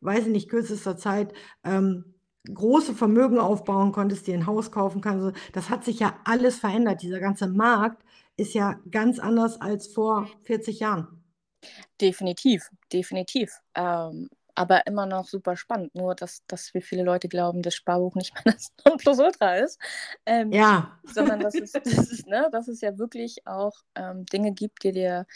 weiß 0.00 0.26
ich 0.26 0.32
nicht, 0.32 0.48
kürzester 0.48 0.96
Zeit 0.96 1.32
ähm, 1.64 2.04
große 2.52 2.94
Vermögen 2.94 3.38
aufbauen 3.38 3.92
konntest, 3.92 4.26
dir 4.26 4.34
ein 4.34 4.46
Haus 4.46 4.70
kaufen 4.70 5.00
kannst, 5.00 5.36
das 5.52 5.70
hat 5.70 5.84
sich 5.84 6.00
ja 6.00 6.18
alles 6.24 6.58
verändert. 6.58 7.02
Dieser 7.02 7.20
ganze 7.20 7.48
Markt 7.48 8.04
ist 8.36 8.54
ja 8.54 8.78
ganz 8.90 9.18
anders 9.18 9.60
als 9.60 9.86
vor 9.86 10.28
40 10.42 10.80
Jahren. 10.80 11.22
Definitiv, 12.00 12.68
definitiv. 12.92 13.58
Ähm, 13.74 14.28
aber 14.54 14.86
immer 14.86 15.06
noch 15.06 15.26
super 15.26 15.56
spannend. 15.56 15.94
Nur, 15.94 16.14
dass, 16.14 16.44
dass 16.46 16.74
wie 16.74 16.82
viele 16.82 17.02
Leute 17.02 17.28
glauben, 17.28 17.62
das 17.62 17.74
Sparbuch 17.74 18.14
nicht 18.14 18.34
mehr 18.44 18.54
das 18.54 18.72
Nonplusultra 18.84 19.56
ist. 19.56 19.80
Ähm, 20.26 20.52
Ja, 20.52 20.98
sondern 21.04 21.40
dass 21.40 21.54
es, 21.54 21.72
das 21.72 21.86
ist, 21.86 22.26
ne, 22.26 22.48
dass 22.52 22.68
es 22.68 22.80
ja 22.80 22.98
wirklich 22.98 23.46
auch 23.46 23.74
ähm, 23.94 24.26
Dinge 24.26 24.52
gibt, 24.52 24.84
die 24.84 24.92
dir 24.92 25.26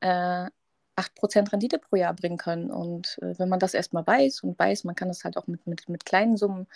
äh, 0.00 0.48
8% 0.96 1.52
Rendite 1.52 1.78
pro 1.78 1.96
Jahr 1.96 2.14
bringen 2.14 2.38
können. 2.38 2.70
Und 2.70 3.18
äh, 3.22 3.38
wenn 3.38 3.48
man 3.48 3.60
das 3.60 3.74
erstmal 3.74 4.06
weiß 4.06 4.42
und 4.42 4.58
weiß, 4.58 4.84
man 4.84 4.94
kann 4.94 5.08
das 5.08 5.24
halt 5.24 5.36
auch 5.36 5.46
mit, 5.46 5.66
mit, 5.66 5.88
mit 5.88 6.04
kleinen 6.04 6.36
Summen 6.36 6.66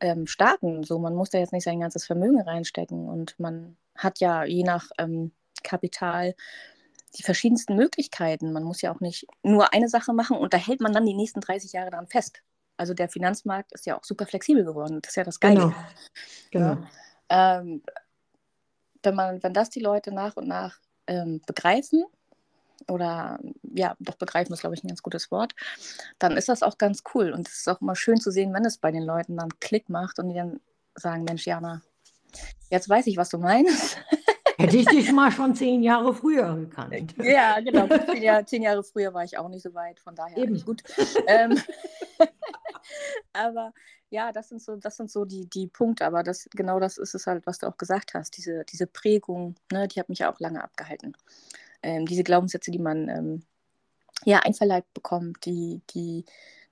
ähm, 0.00 0.26
starten. 0.26 0.84
So, 0.84 0.98
man 0.98 1.14
muss 1.14 1.30
da 1.30 1.38
jetzt 1.38 1.52
nicht 1.52 1.64
sein 1.64 1.80
ganzes 1.80 2.04
Vermögen 2.04 2.40
reinstecken. 2.40 3.08
Und 3.08 3.38
man 3.40 3.76
hat 3.96 4.20
ja 4.20 4.44
je 4.44 4.64
nach 4.64 4.90
ähm, 4.98 5.32
Kapital 5.62 6.34
die 7.16 7.22
verschiedensten 7.22 7.76
Möglichkeiten. 7.76 8.52
Man 8.52 8.64
muss 8.64 8.82
ja 8.82 8.92
auch 8.94 9.00
nicht 9.00 9.26
nur 9.42 9.72
eine 9.72 9.88
Sache 9.88 10.12
machen 10.12 10.36
und 10.36 10.52
da 10.52 10.58
hält 10.58 10.80
man 10.80 10.92
dann 10.92 11.06
die 11.06 11.14
nächsten 11.14 11.40
30 11.40 11.72
Jahre 11.72 11.90
dran 11.90 12.08
fest. 12.08 12.42
Also 12.76 12.92
der 12.94 13.08
Finanzmarkt 13.08 13.72
ist 13.72 13.86
ja 13.86 13.96
auch 13.96 14.04
super 14.04 14.26
flexibel 14.26 14.64
geworden. 14.64 15.00
Das 15.00 15.12
ist 15.12 15.16
ja 15.16 15.24
das 15.24 15.40
Geile. 15.40 15.74
genau. 16.50 16.74
genau. 16.74 16.86
Ähm, 17.28 17.82
wenn, 19.02 19.14
man, 19.14 19.42
wenn 19.42 19.54
das 19.54 19.70
die 19.70 19.80
Leute 19.80 20.12
nach 20.12 20.36
und 20.36 20.48
nach 20.48 20.78
ähm, 21.06 21.40
begreifen 21.46 22.04
oder 22.88 23.38
ja, 23.62 23.94
doch 24.00 24.16
begreifen 24.16 24.52
ist, 24.52 24.60
glaube 24.60 24.74
ich, 24.74 24.82
ein 24.82 24.88
ganz 24.88 25.02
gutes 25.02 25.30
Wort, 25.30 25.54
dann 26.18 26.36
ist 26.36 26.48
das 26.48 26.62
auch 26.62 26.78
ganz 26.78 27.02
cool. 27.14 27.32
Und 27.32 27.48
es 27.48 27.58
ist 27.58 27.68
auch 27.68 27.80
immer 27.80 27.96
schön 27.96 28.20
zu 28.20 28.30
sehen, 28.30 28.52
wenn 28.52 28.64
es 28.64 28.78
bei 28.78 28.90
den 28.90 29.04
Leuten 29.04 29.36
dann 29.36 29.50
Klick 29.60 29.88
macht 29.88 30.18
und 30.18 30.28
die 30.28 30.34
dann 30.34 30.60
sagen, 30.96 31.24
Mensch, 31.24 31.46
Jana, 31.46 31.82
jetzt 32.70 32.88
weiß 32.88 33.06
ich, 33.06 33.16
was 33.16 33.28
du 33.28 33.38
meinst. 33.38 33.98
Hätte 34.64 34.76
ich 34.78 34.86
dich 34.86 35.12
mal 35.12 35.30
schon 35.30 35.54
zehn 35.54 35.82
Jahre 35.82 36.14
früher 36.14 36.56
gekannt. 36.56 37.14
Ja, 37.22 37.60
genau. 37.60 37.86
Zehn 37.86 38.22
Jahre, 38.22 38.44
zehn 38.44 38.62
Jahre 38.62 38.82
früher 38.82 39.12
war 39.12 39.24
ich 39.24 39.36
auch 39.36 39.48
nicht 39.48 39.62
so 39.62 39.74
weit, 39.74 40.00
von 40.00 40.14
daher 40.14 40.38
Eben. 40.38 40.64
gut. 40.64 40.82
ähm, 41.26 41.58
aber 43.32 43.72
ja, 44.10 44.32
das 44.32 44.48
sind 44.48 44.62
so, 44.62 44.76
das 44.76 44.96
sind 44.96 45.10
so 45.10 45.24
die, 45.24 45.46
die 45.46 45.66
Punkte. 45.66 46.06
Aber 46.06 46.22
das, 46.22 46.48
genau 46.54 46.80
das 46.80 46.98
ist 46.98 47.14
es 47.14 47.26
halt, 47.26 47.46
was 47.46 47.58
du 47.58 47.66
auch 47.66 47.76
gesagt 47.76 48.14
hast. 48.14 48.36
Diese, 48.36 48.64
diese 48.64 48.86
Prägung, 48.86 49.56
ne, 49.72 49.88
die 49.88 50.00
hat 50.00 50.08
mich 50.08 50.20
ja 50.20 50.32
auch 50.32 50.40
lange 50.40 50.62
abgehalten. 50.62 51.16
Ähm, 51.82 52.06
diese 52.06 52.24
Glaubenssätze, 52.24 52.70
die 52.70 52.78
man 52.78 53.08
ähm, 53.08 53.42
ja 54.24 54.38
einverleibt 54.38 54.94
bekommt, 54.94 55.44
die, 55.44 55.82
die, 55.90 56.24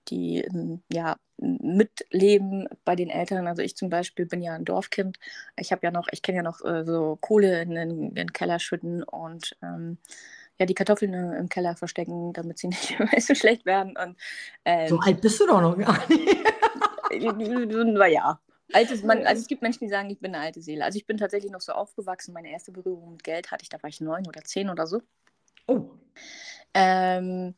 die 0.08 0.40
ähm, 0.40 0.82
ja 0.92 1.16
mitleben 1.38 2.68
bei 2.84 2.94
den 2.94 3.10
Eltern. 3.10 3.46
Also 3.46 3.62
ich 3.62 3.76
zum 3.76 3.90
Beispiel 3.90 4.26
bin 4.26 4.42
ja 4.42 4.54
ein 4.54 4.64
Dorfkind. 4.64 5.18
Ich 5.56 5.72
habe 5.72 5.80
ja 5.84 5.90
noch, 5.90 6.08
ich 6.12 6.22
kenne 6.22 6.36
ja 6.36 6.42
noch 6.42 6.64
äh, 6.64 6.84
so 6.84 7.18
Kohle 7.20 7.62
in, 7.62 7.72
in, 7.72 7.90
in, 7.90 8.14
den 8.14 8.32
Keller 8.32 8.58
schütten 8.58 9.02
und 9.02 9.56
ähm, 9.62 9.98
ja 10.58 10.66
die 10.66 10.74
Kartoffeln 10.74 11.12
im 11.14 11.48
Keller 11.48 11.76
verstecken, 11.76 12.32
damit 12.32 12.58
sie 12.58 12.68
nicht 12.68 12.96
so 13.26 13.34
schlecht 13.34 13.66
werden. 13.66 13.96
Und, 13.96 14.16
ähm, 14.64 14.88
so 14.88 14.98
alt 15.00 15.20
bist 15.20 15.40
du 15.40 15.46
doch 15.46 15.60
noch 15.60 15.76
gar 15.76 15.98
nicht. 16.08 16.36
naja. 17.94 18.40
Altes, 18.72 19.02
man, 19.02 19.26
also 19.26 19.42
es 19.42 19.48
gibt 19.48 19.60
Menschen, 19.60 19.80
die 19.84 19.90
sagen, 19.90 20.08
ich 20.08 20.18
bin 20.18 20.34
eine 20.34 20.44
alte 20.44 20.62
Seele. 20.62 20.84
Also 20.84 20.96
ich 20.96 21.06
bin 21.06 21.18
tatsächlich 21.18 21.52
noch 21.52 21.60
so 21.60 21.72
aufgewachsen. 21.72 22.32
Meine 22.32 22.50
erste 22.50 22.72
Berührung 22.72 23.12
mit 23.12 23.22
Geld 23.22 23.50
hatte 23.50 23.64
ich, 23.64 23.68
da 23.68 23.82
war 23.82 23.90
ich 23.90 24.00
neun 24.00 24.26
oder 24.26 24.42
zehn 24.42 24.70
oder 24.70 24.86
so. 24.86 25.02
Oh. 25.66 25.90
Ähm, 26.72 27.54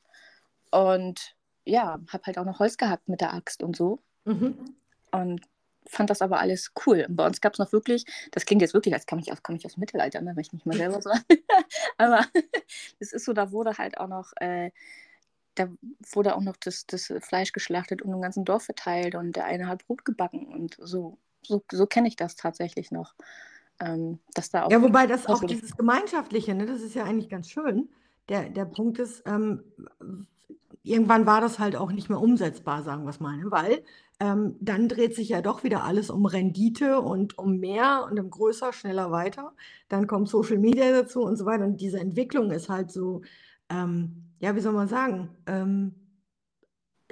und 0.72 1.36
ja, 1.64 1.98
habe 2.08 2.24
halt 2.26 2.38
auch 2.38 2.44
noch 2.44 2.58
Holz 2.58 2.76
gehabt 2.76 3.08
mit 3.08 3.20
der 3.20 3.34
Axt 3.34 3.62
und 3.62 3.76
so. 3.76 4.00
Mhm. 4.24 4.76
Und 5.10 5.40
fand 5.86 6.10
das 6.10 6.22
aber 6.22 6.40
alles 6.40 6.72
cool. 6.86 7.06
Und 7.08 7.16
bei 7.16 7.26
uns 7.26 7.40
gab 7.40 7.54
es 7.54 7.58
noch 7.58 7.72
wirklich, 7.72 8.04
das 8.32 8.46
klingt 8.46 8.62
jetzt 8.62 8.74
wirklich, 8.74 8.94
als 8.94 9.06
komme 9.06 9.20
ich 9.22 9.32
aus, 9.32 9.42
komme 9.42 9.58
ich 9.58 9.66
aus 9.66 9.74
dem 9.74 9.80
Mittelalter, 9.80 10.20
ne, 10.20 10.32
wenn 10.34 10.40
ich 10.40 10.52
nicht 10.52 10.66
mal 10.66 10.76
selber 10.76 11.00
so. 11.00 11.10
aber 11.98 12.24
es 12.98 13.12
ist 13.12 13.24
so, 13.24 13.32
da 13.32 13.52
wurde 13.52 13.76
halt 13.78 13.98
auch 13.98 14.08
noch, 14.08 14.32
äh, 14.36 14.70
da 15.54 15.68
wurde 16.12 16.34
auch 16.34 16.40
noch 16.40 16.56
das, 16.56 16.86
das 16.86 17.12
Fleisch 17.20 17.52
geschlachtet 17.52 18.02
und 18.02 18.12
im 18.12 18.20
ganzen 18.20 18.44
Dorf 18.44 18.64
verteilt 18.64 19.14
und 19.14 19.36
der 19.36 19.44
eine 19.44 19.68
hat 19.68 19.86
Brot 19.86 20.04
gebacken 20.04 20.46
und 20.46 20.76
so, 20.80 21.18
so, 21.42 21.62
so 21.70 21.86
kenne 21.86 22.08
ich 22.08 22.16
das 22.16 22.34
tatsächlich 22.36 22.90
noch. 22.90 23.14
Ähm, 23.80 24.20
dass 24.34 24.50
da 24.50 24.64
auch 24.64 24.70
ja, 24.70 24.80
wobei 24.80 25.06
das 25.06 25.26
auch 25.26 25.42
dieses 25.44 25.76
Gemeinschaftliche, 25.76 26.54
ne, 26.54 26.66
das 26.66 26.80
ist 26.80 26.94
ja 26.94 27.04
eigentlich 27.04 27.28
ganz 27.28 27.50
schön. 27.50 27.88
Der, 28.28 28.48
der 28.48 28.64
Punkt 28.64 28.98
ist, 28.98 29.22
ähm, 29.26 29.64
irgendwann 30.84 31.26
war 31.26 31.40
das 31.40 31.58
halt 31.58 31.74
auch 31.76 31.90
nicht 31.90 32.08
mehr 32.08 32.20
umsetzbar, 32.20 32.82
sagen 32.82 33.04
wir 33.04 33.10
es 33.10 33.20
mal, 33.20 33.36
ne? 33.36 33.50
weil 33.50 33.82
ähm, 34.20 34.56
dann 34.60 34.88
dreht 34.88 35.16
sich 35.16 35.30
ja 35.30 35.40
doch 35.42 35.64
wieder 35.64 35.82
alles 35.82 36.10
um 36.10 36.24
Rendite 36.26 37.00
und 37.00 37.36
um 37.38 37.58
mehr 37.58 38.06
und 38.08 38.20
um 38.20 38.30
größer, 38.30 38.72
schneller 38.72 39.10
weiter. 39.10 39.52
Dann 39.88 40.06
kommt 40.06 40.28
Social 40.28 40.58
Media 40.58 40.92
dazu 40.92 41.22
und 41.22 41.36
so 41.36 41.46
weiter. 41.46 41.64
Und 41.64 41.80
diese 41.80 41.98
Entwicklung 41.98 42.50
ist 42.52 42.68
halt 42.68 42.92
so, 42.92 43.22
ähm, 43.70 44.30
ja, 44.38 44.54
wie 44.54 44.60
soll 44.60 44.72
man 44.72 44.88
sagen, 44.88 45.30
ähm, 45.46 45.94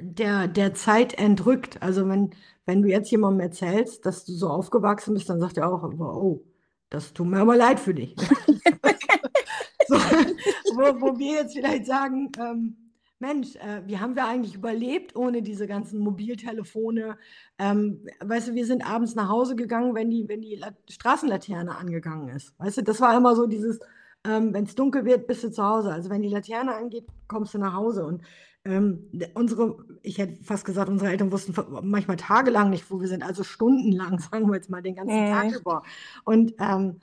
der, 0.01 0.47
der 0.49 0.75
Zeit 0.75 1.15
entrückt. 1.15 1.83
Also 1.83 2.09
wenn, 2.09 2.31
wenn 2.67 2.83
du 2.83 2.89
jetzt 2.89 3.11
jemandem 3.11 3.41
erzählst, 3.41 4.07
dass 4.07 4.25
du 4.25 4.33
so 4.33 4.49
aufgewachsen 4.49 5.15
bist, 5.15 5.29
dann 5.29 5.41
sagt 5.41 5.59
er 5.59 5.73
auch, 5.73 5.83
oh, 5.83 6.45
das 6.89 7.13
tut 7.13 7.27
mir 7.27 7.41
aber 7.41 7.57
leid 7.57 7.81
für 7.81 7.95
dich. 7.95 8.15
so, 9.89 9.97
wo, 9.97 11.01
wo 11.01 11.19
wir 11.19 11.41
jetzt 11.41 11.55
vielleicht 11.55 11.87
sagen, 11.87 12.31
ähm, 12.39 12.77
Mensch, 13.23 13.55
äh, 13.57 13.83
wie 13.87 13.99
haben 13.99 14.17
wir 14.17 14.27
eigentlich 14.27 14.57
überlebt 14.57 15.15
ohne 15.15 15.43
diese 15.43 15.69
ganzen 15.69 16.01
Mobiltelefone? 16.01 17.17
Ähm, 17.57 18.05
weißt 18.21 18.49
du, 18.49 18.55
wir 18.55 18.67
sind 18.67 18.85
abends 18.85 19.15
nach 19.15 19.29
Hause 19.29 19.55
gegangen, 19.55 19.95
wenn 19.95 20.11
die, 20.11 20.29
wenn 20.29 20.43
die 20.43 20.61
Straßenlaterne 20.91 21.77
angegangen 21.77 22.29
ist. 22.31 22.53
Weißt 22.59 22.79
du, 22.79 22.83
das 22.83 23.01
war 23.01 23.17
immer 23.17 23.37
so 23.37 23.47
dieses, 23.47 23.79
ähm, 24.25 24.53
wenn 24.53 24.65
es 24.65 24.75
dunkel 24.75 25.05
wird, 25.05 25.29
bist 25.29 25.45
du 25.45 25.53
zu 25.53 25.63
Hause. 25.63 25.93
Also 25.93 26.11
wenn 26.11 26.23
die 26.23 26.29
Laterne 26.29 26.75
angeht, 26.75 27.07
kommst 27.29 27.55
du 27.55 27.59
nach 27.59 27.75
Hause. 27.75 28.05
Und 28.05 28.23
ähm, 28.65 29.09
unsere, 29.35 29.77
ich 30.03 30.19
hätte 30.19 30.43
fast 30.43 30.65
gesagt, 30.65 30.89
unsere 30.89 31.13
Eltern 31.13 31.31
wussten 31.31 31.55
manchmal 31.83 32.17
tagelang 32.17 32.71
nicht, 32.71 32.91
wo 32.91 33.01
wir 33.01 33.07
sind, 33.07 33.23
also 33.23 33.45
stundenlang, 33.45 34.19
sagen 34.33 34.49
wir 34.49 34.57
jetzt 34.57 34.69
mal, 34.69 34.83
den 34.83 34.97
ganzen 34.97 35.17
äh. 35.17 35.31
Tag 35.31 35.53
über. 35.61 35.85
Und 36.25 36.55
ähm, 36.59 36.99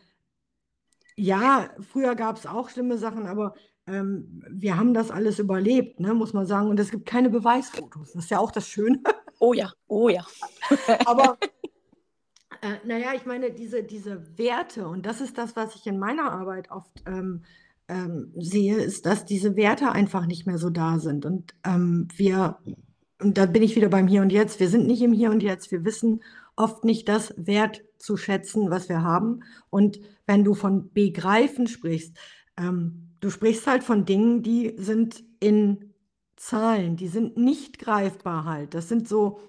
ja, 1.16 1.70
früher 1.80 2.16
gab 2.16 2.36
es 2.36 2.46
auch 2.46 2.70
schlimme 2.70 2.98
Sachen, 2.98 3.26
aber 3.26 3.54
ähm, 3.90 4.44
wir 4.50 4.78
haben 4.78 4.94
das 4.94 5.12
alles 5.12 5.40
überlebt, 5.40 6.00
ne, 6.00 6.14
muss 6.14 6.34
man 6.34 6.46
sagen. 6.46 6.70
Und 6.70 6.80
es 6.80 6.92
gibt 6.92 7.06
keine 7.06 7.30
Beweisfotos. 7.30 8.14
Das 8.14 8.24
ist 8.26 8.32
ja 8.32 8.40
auch 8.40 8.52
das 8.52 8.68
Schöne. 8.68 9.02
Oh 9.40 9.54
ja, 9.54 9.72
oh 9.88 10.10
ja. 10.10 10.26
Aber 11.06 11.38
äh, 12.62 12.76
naja, 12.86 13.14
ich 13.16 13.26
meine, 13.26 13.52
diese, 13.52 13.84
diese 13.84 14.38
Werte, 14.38 14.88
und 14.88 15.06
das 15.06 15.22
ist 15.22 15.38
das, 15.38 15.56
was 15.56 15.76
ich 15.76 15.88
in 15.88 15.98
meiner 15.98 16.32
Arbeit 16.32 16.72
oft 16.72 16.92
ähm, 17.08 17.44
ähm, 17.88 18.32
sehe, 18.38 18.76
ist, 18.76 19.06
dass 19.06 19.26
diese 19.26 19.56
Werte 19.56 19.92
einfach 19.92 20.26
nicht 20.26 20.46
mehr 20.46 20.58
so 20.58 20.70
da 20.70 21.00
sind. 21.00 21.26
Und 21.26 21.56
ähm, 21.66 22.08
wir, 22.16 22.58
und 23.22 23.38
da 23.38 23.46
bin 23.46 23.64
ich 23.64 23.76
wieder 23.76 23.90
beim 23.90 24.08
Hier 24.08 24.22
und 24.22 24.32
Jetzt, 24.32 24.60
wir 24.60 24.70
sind 24.70 24.88
nicht 24.88 25.02
im 25.02 25.14
Hier 25.14 25.32
und 25.32 25.42
Jetzt, 25.42 25.72
wir 25.72 25.86
wissen 25.86 26.22
oft 26.56 26.84
nicht 26.84 27.08
das 27.08 27.34
Wert 27.38 27.82
zu 27.98 28.18
schätzen, 28.18 28.70
was 28.70 28.90
wir 28.90 29.02
haben. 29.02 29.44
Und 29.70 30.00
wenn 30.28 30.44
du 30.44 30.54
von 30.54 30.92
begreifen 30.92 31.68
sprichst, 31.68 32.18
ähm, 32.58 33.09
du 33.20 33.30
sprichst 33.30 33.68
halt 33.68 33.84
von 33.84 34.06
Dingen, 34.06 34.44
die 34.44 34.76
sind 34.78 35.24
in 35.40 35.94
Zahlen, 36.36 36.96
die 36.96 37.08
sind 37.08 37.38
nicht 37.38 37.80
greifbar 37.80 38.46
halt. 38.46 38.74
Das 38.74 38.88
sind 38.88 39.08
so, 39.08 39.40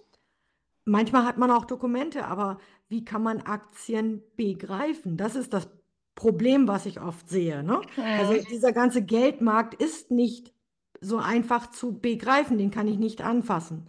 manchmal 0.85 1.25
hat 1.25 1.39
man 1.39 1.51
auch 1.51 1.65
Dokumente, 1.65 2.27
aber 2.27 2.59
wie 2.89 3.05
kann 3.05 3.23
man 3.23 3.41
Aktien 3.43 4.23
begreifen? 4.37 5.17
Das 5.17 5.37
ist 5.37 5.53
das 5.53 5.69
Problem, 6.17 6.69
was 6.69 6.87
ich 6.87 7.01
oft 7.01 7.29
sehe. 7.29 7.63
Ne? 7.63 7.81
Also 7.97 8.35
dieser 8.51 8.73
ganze 8.73 9.03
Geldmarkt 9.03 9.75
ist 9.75 10.11
nicht 10.11 10.53
so 11.01 11.19
einfach 11.19 11.71
zu 11.71 11.99
begreifen, 11.99 12.59
den 12.59 12.71
kann 12.71 12.89
ich 12.89 12.99
nicht 12.99 13.23
anfassen. 13.23 13.89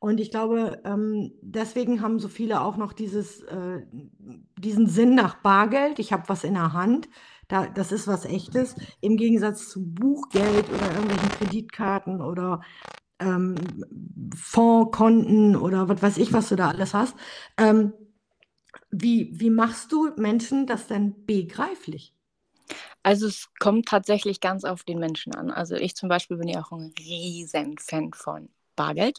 Und 0.00 0.18
ich 0.18 0.30
glaube, 0.30 0.80
ähm, 0.84 1.32
deswegen 1.42 2.00
haben 2.00 2.18
so 2.18 2.28
viele 2.28 2.62
auch 2.62 2.76
noch 2.76 2.92
dieses, 2.94 3.42
äh, 3.42 3.82
diesen 4.58 4.86
Sinn 4.86 5.14
nach 5.14 5.36
Bargeld. 5.36 5.98
Ich 5.98 6.12
habe 6.12 6.28
was 6.28 6.42
in 6.42 6.54
der 6.54 6.72
Hand. 6.72 7.08
Da, 7.50 7.66
das 7.66 7.90
ist 7.90 8.06
was 8.06 8.26
Echtes. 8.26 8.76
Im 9.00 9.16
Gegensatz 9.16 9.68
zu 9.68 9.84
Buchgeld 9.84 10.68
oder 10.70 10.92
irgendwelchen 10.92 11.30
Kreditkarten 11.30 12.20
oder 12.20 12.60
ähm, 13.18 13.56
Fondskonten 14.36 15.56
oder 15.56 15.88
was 15.88 16.00
weiß 16.00 16.18
ich, 16.18 16.32
was 16.32 16.48
du 16.48 16.56
da 16.56 16.68
alles 16.68 16.94
hast. 16.94 17.16
Ähm, 17.56 17.92
wie, 18.92 19.32
wie 19.32 19.50
machst 19.50 19.90
du 19.90 20.12
Menschen 20.16 20.66
das 20.68 20.86
denn 20.86 21.26
begreiflich? 21.26 22.14
Also 23.02 23.26
es 23.26 23.48
kommt 23.58 23.88
tatsächlich 23.88 24.40
ganz 24.40 24.64
auf 24.64 24.84
den 24.84 25.00
Menschen 25.00 25.34
an. 25.34 25.50
Also 25.50 25.74
ich 25.74 25.96
zum 25.96 26.08
Beispiel 26.08 26.36
bin 26.36 26.46
ja 26.46 26.62
auch 26.62 26.70
ein 26.70 26.94
riesen 27.00 27.78
Fan 27.78 28.12
von 28.12 28.48
Bargeld. 28.76 29.18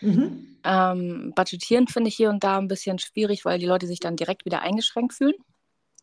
Mhm. 0.00 0.56
Ähm, 0.64 1.32
budgetieren 1.36 1.86
finde 1.86 2.08
ich 2.08 2.16
hier 2.16 2.30
und 2.30 2.42
da 2.44 2.56
ein 2.56 2.68
bisschen 2.68 2.98
schwierig, 2.98 3.44
weil 3.44 3.58
die 3.58 3.66
Leute 3.66 3.86
sich 3.86 4.00
dann 4.00 4.16
direkt 4.16 4.46
wieder 4.46 4.62
eingeschränkt 4.62 5.12
fühlen. 5.12 5.34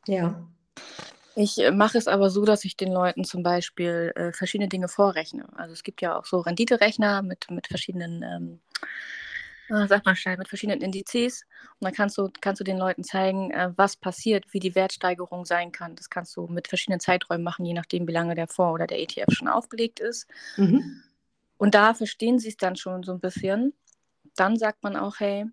Ja. 0.05 0.47
Ich 1.35 1.57
äh, 1.59 1.71
mache 1.71 1.97
es 1.97 2.07
aber 2.07 2.29
so, 2.29 2.45
dass 2.45 2.65
ich 2.65 2.75
den 2.75 2.91
Leuten 2.91 3.23
zum 3.23 3.43
Beispiel 3.43 4.11
äh, 4.15 4.31
verschiedene 4.31 4.69
Dinge 4.69 4.87
vorrechne. 4.87 5.47
Also 5.55 5.73
es 5.73 5.83
gibt 5.83 6.01
ja 6.01 6.17
auch 6.17 6.25
so 6.25 6.39
Renditerechner 6.39 7.21
mit, 7.21 7.49
mit 7.49 7.67
verschiedenen, 7.67 8.23
ähm, 8.23 8.59
äh, 9.69 9.87
sag 9.87 10.05
mal 10.05 10.15
schnell, 10.15 10.37
mit 10.37 10.47
verschiedenen 10.47 10.81
Indizes. 10.81 11.43
Und 11.79 11.85
dann 11.85 11.93
kannst 11.93 12.17
du, 12.17 12.29
kannst 12.41 12.59
du 12.59 12.63
den 12.63 12.77
Leuten 12.77 13.03
zeigen, 13.03 13.51
äh, 13.51 13.71
was 13.75 13.95
passiert, 13.95 14.45
wie 14.51 14.59
die 14.59 14.75
Wertsteigerung 14.75 15.45
sein 15.45 15.71
kann. 15.71 15.95
Das 15.95 16.09
kannst 16.09 16.35
du 16.35 16.47
mit 16.47 16.67
verschiedenen 16.67 16.99
Zeiträumen 16.99 17.43
machen, 17.43 17.65
je 17.65 17.73
nachdem, 17.73 18.07
wie 18.07 18.13
lange 18.13 18.35
der 18.35 18.47
Fonds 18.47 18.75
oder 18.75 18.87
der 18.87 18.99
ETF 18.99 19.31
schon 19.31 19.47
aufgelegt 19.47 19.99
ist. 19.99 20.27
Mhm. 20.57 21.03
Und 21.57 21.75
da 21.75 21.93
verstehen 21.93 22.39
sie 22.39 22.49
es 22.49 22.57
dann 22.57 22.75
schon 22.75 23.03
so 23.03 23.11
ein 23.11 23.19
bisschen. 23.19 23.73
Dann 24.35 24.57
sagt 24.57 24.83
man 24.83 24.95
auch, 24.95 25.19
hey, 25.19 25.45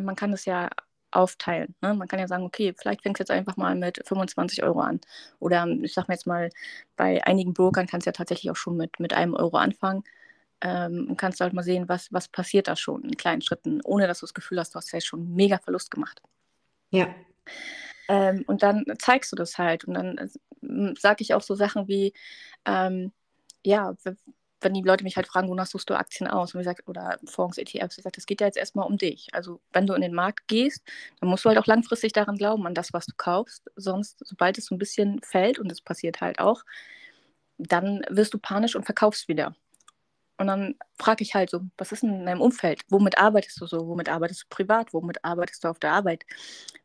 man 0.00 0.16
kann 0.16 0.32
es 0.32 0.44
ja 0.44 0.68
aufteilen. 1.14 1.74
Ne? 1.80 1.94
Man 1.94 2.08
kann 2.08 2.18
ja 2.18 2.26
sagen, 2.26 2.44
okay, 2.44 2.74
vielleicht 2.76 3.02
fängst 3.02 3.20
du 3.20 3.22
jetzt 3.22 3.30
einfach 3.30 3.56
mal 3.56 3.74
mit 3.74 4.00
25 4.06 4.62
Euro 4.62 4.80
an. 4.80 5.00
Oder 5.38 5.66
ich 5.82 5.94
sag 5.94 6.08
mal 6.08 6.14
jetzt 6.14 6.26
mal, 6.26 6.50
bei 6.96 7.24
einigen 7.24 7.54
Brokern 7.54 7.86
kannst 7.86 8.06
du 8.06 8.08
ja 8.08 8.12
tatsächlich 8.12 8.50
auch 8.50 8.56
schon 8.56 8.76
mit, 8.76 8.98
mit 9.00 9.12
einem 9.12 9.34
Euro 9.34 9.56
anfangen. 9.56 10.04
Ähm, 10.60 11.06
und 11.10 11.16
kannst 11.16 11.40
halt 11.40 11.52
mal 11.52 11.62
sehen, 11.62 11.88
was, 11.88 12.12
was 12.12 12.28
passiert 12.28 12.68
da 12.68 12.76
schon 12.76 13.02
in 13.04 13.16
kleinen 13.16 13.42
Schritten, 13.42 13.80
ohne 13.84 14.06
dass 14.06 14.20
du 14.20 14.26
das 14.26 14.34
Gefühl 14.34 14.58
hast, 14.58 14.74
du 14.74 14.76
hast 14.76 14.92
ja 14.92 15.00
schon 15.00 15.34
mega 15.34 15.58
Verlust 15.58 15.90
gemacht. 15.90 16.22
Ja. 16.90 17.14
Ähm, 18.08 18.44
und 18.46 18.62
dann 18.62 18.84
zeigst 18.98 19.32
du 19.32 19.36
das 19.36 19.58
halt. 19.58 19.84
Und 19.84 19.94
dann 19.94 20.18
äh, 20.18 20.94
sage 20.98 21.22
ich 21.22 21.34
auch 21.34 21.42
so 21.42 21.54
Sachen 21.54 21.88
wie, 21.88 22.12
ähm, 22.64 23.12
ja, 23.62 23.94
wenn 24.64 24.74
die 24.74 24.82
Leute 24.82 25.04
mich 25.04 25.16
halt 25.16 25.26
fragen, 25.28 25.48
wonach 25.48 25.66
suchst 25.66 25.88
du 25.90 25.94
Aktien 25.94 26.28
aus? 26.28 26.54
Und 26.54 26.60
ich 26.60 26.66
sage, 26.66 26.82
oder 26.86 27.18
Fonds, 27.26 27.58
ETFs, 27.58 27.98
ich 27.98 28.04
sage, 28.04 28.14
das 28.16 28.26
geht 28.26 28.40
ja 28.40 28.46
jetzt 28.46 28.56
erstmal 28.56 28.86
um 28.86 28.96
dich. 28.98 29.28
Also 29.32 29.60
wenn 29.72 29.86
du 29.86 29.94
in 29.94 30.02
den 30.02 30.14
Markt 30.14 30.48
gehst, 30.48 30.82
dann 31.20 31.28
musst 31.28 31.44
du 31.44 31.48
halt 31.50 31.58
auch 31.58 31.66
langfristig 31.66 32.12
daran 32.12 32.36
glauben, 32.36 32.66
an 32.66 32.74
das, 32.74 32.92
was 32.92 33.06
du 33.06 33.12
kaufst. 33.16 33.70
Sonst, 33.76 34.18
sobald 34.26 34.58
es 34.58 34.66
so 34.66 34.74
ein 34.74 34.78
bisschen 34.78 35.20
fällt, 35.22 35.58
und 35.58 35.68
das 35.70 35.80
passiert 35.82 36.20
halt 36.20 36.38
auch, 36.40 36.64
dann 37.58 38.02
wirst 38.10 38.34
du 38.34 38.38
panisch 38.38 38.76
und 38.76 38.84
verkaufst 38.84 39.28
wieder. 39.28 39.54
Und 40.36 40.48
dann 40.48 40.74
frage 40.98 41.22
ich 41.22 41.34
halt 41.34 41.50
so, 41.50 41.60
was 41.78 41.92
ist 41.92 42.02
denn 42.02 42.12
in 42.12 42.26
deinem 42.26 42.40
Umfeld? 42.40 42.82
Womit 42.88 43.18
arbeitest 43.18 43.60
du 43.60 43.66
so? 43.66 43.86
Womit 43.86 44.08
arbeitest 44.08 44.42
du 44.42 44.46
privat? 44.48 44.92
Womit 44.92 45.24
arbeitest 45.24 45.62
du 45.62 45.68
auf 45.68 45.78
der 45.78 45.92
Arbeit? 45.92 46.24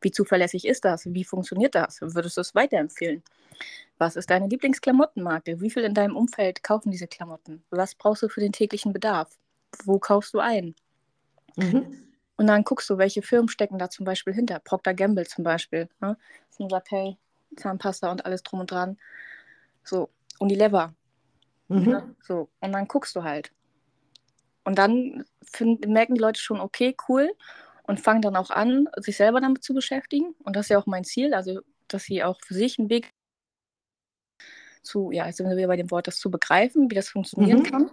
Wie 0.02 0.12
zuverlässig 0.12 0.66
ist 0.66 0.86
das? 0.86 1.06
Wie 1.08 1.24
funktioniert 1.24 1.74
das? 1.74 2.00
Würdest 2.02 2.38
du 2.38 2.42
es 2.42 2.54
weiterempfehlen? 2.54 3.24
Was 3.98 4.16
ist 4.16 4.30
deine 4.30 4.48
Lieblingsklamottenmarke? 4.48 5.60
Wie 5.62 5.70
viel 5.70 5.84
in 5.84 5.94
deinem 5.94 6.16
Umfeld 6.16 6.64
kaufen 6.64 6.92
diese 6.92 7.08
Klamotten? 7.08 7.64
Was 7.72 7.96
brauchst 7.96 8.24
du 8.24 8.30
für 8.30 8.40
den 8.40 8.52
täglichen 8.52 8.94
Bedarf? 8.94 9.36
Wo 9.84 10.00
kaufst 10.00 10.34
du 10.34 10.40
ein? 10.40 10.76
Mhm. 11.58 12.06
Und 12.38 12.48
dann 12.48 12.64
guckst 12.64 12.90
du, 12.90 12.98
welche 12.98 13.22
Firmen 13.22 13.50
stecken 13.50 13.80
da 13.80 13.90
zum 13.90 14.06
Beispiel 14.06 14.34
hinter. 14.34 14.60
Procter 14.60 14.94
Gamble 14.94 15.28
zum 15.28 15.44
Beispiel. 15.44 15.90
Ne? 16.00 16.18
Man 16.58 16.70
sagt, 16.70 16.92
hey, 16.92 17.18
Zahnpasta 17.58 18.12
und 18.12 18.26
alles 18.26 18.44
drum 18.44 18.62
und 18.62 18.72
dran. 18.72 18.98
So, 19.84 20.10
Unilever. 20.40 20.94
Mhm. 21.70 21.84
Ne? 21.84 22.16
So, 22.22 22.50
und 22.60 22.74
dann 22.74 22.88
guckst 22.88 23.16
du 23.16 23.24
halt. 23.24 23.52
Und 24.64 24.78
dann 24.78 25.24
find, 25.44 25.88
merken 25.88 26.16
die 26.16 26.22
Leute 26.22 26.42
schon, 26.42 26.60
okay, 26.60 26.96
cool. 27.08 27.32
Und 27.84 28.00
fangen 28.00 28.22
dann 28.22 28.36
auch 28.36 28.52
an, 28.52 28.88
sich 28.98 29.18
selber 29.18 29.42
damit 29.42 29.64
zu 29.64 29.74
beschäftigen. 29.74 30.36
Und 30.44 30.56
das 30.56 30.66
ist 30.66 30.70
ja 30.70 30.80
auch 30.80 30.86
mein 30.86 31.06
Ziel, 31.06 31.34
also 31.34 31.62
dass 31.88 32.04
sie 32.04 32.24
auch 32.24 32.40
für 32.46 32.54
sich 32.54 32.78
einen 32.78 32.90
Weg 32.90 33.12
zu, 34.84 35.12
ja, 35.12 35.26
jetzt 35.26 35.38
sind 35.38 35.50
wir 35.50 35.58
wieder 35.58 35.68
bei 35.68 35.76
dem 35.76 35.90
Wort, 35.90 36.08
das 36.08 36.18
zu 36.18 36.30
begreifen, 36.30 36.90
wie 36.92 36.96
das 36.96 37.10
funktionieren 37.10 37.60
mhm. 37.60 37.64
kann. 37.64 37.92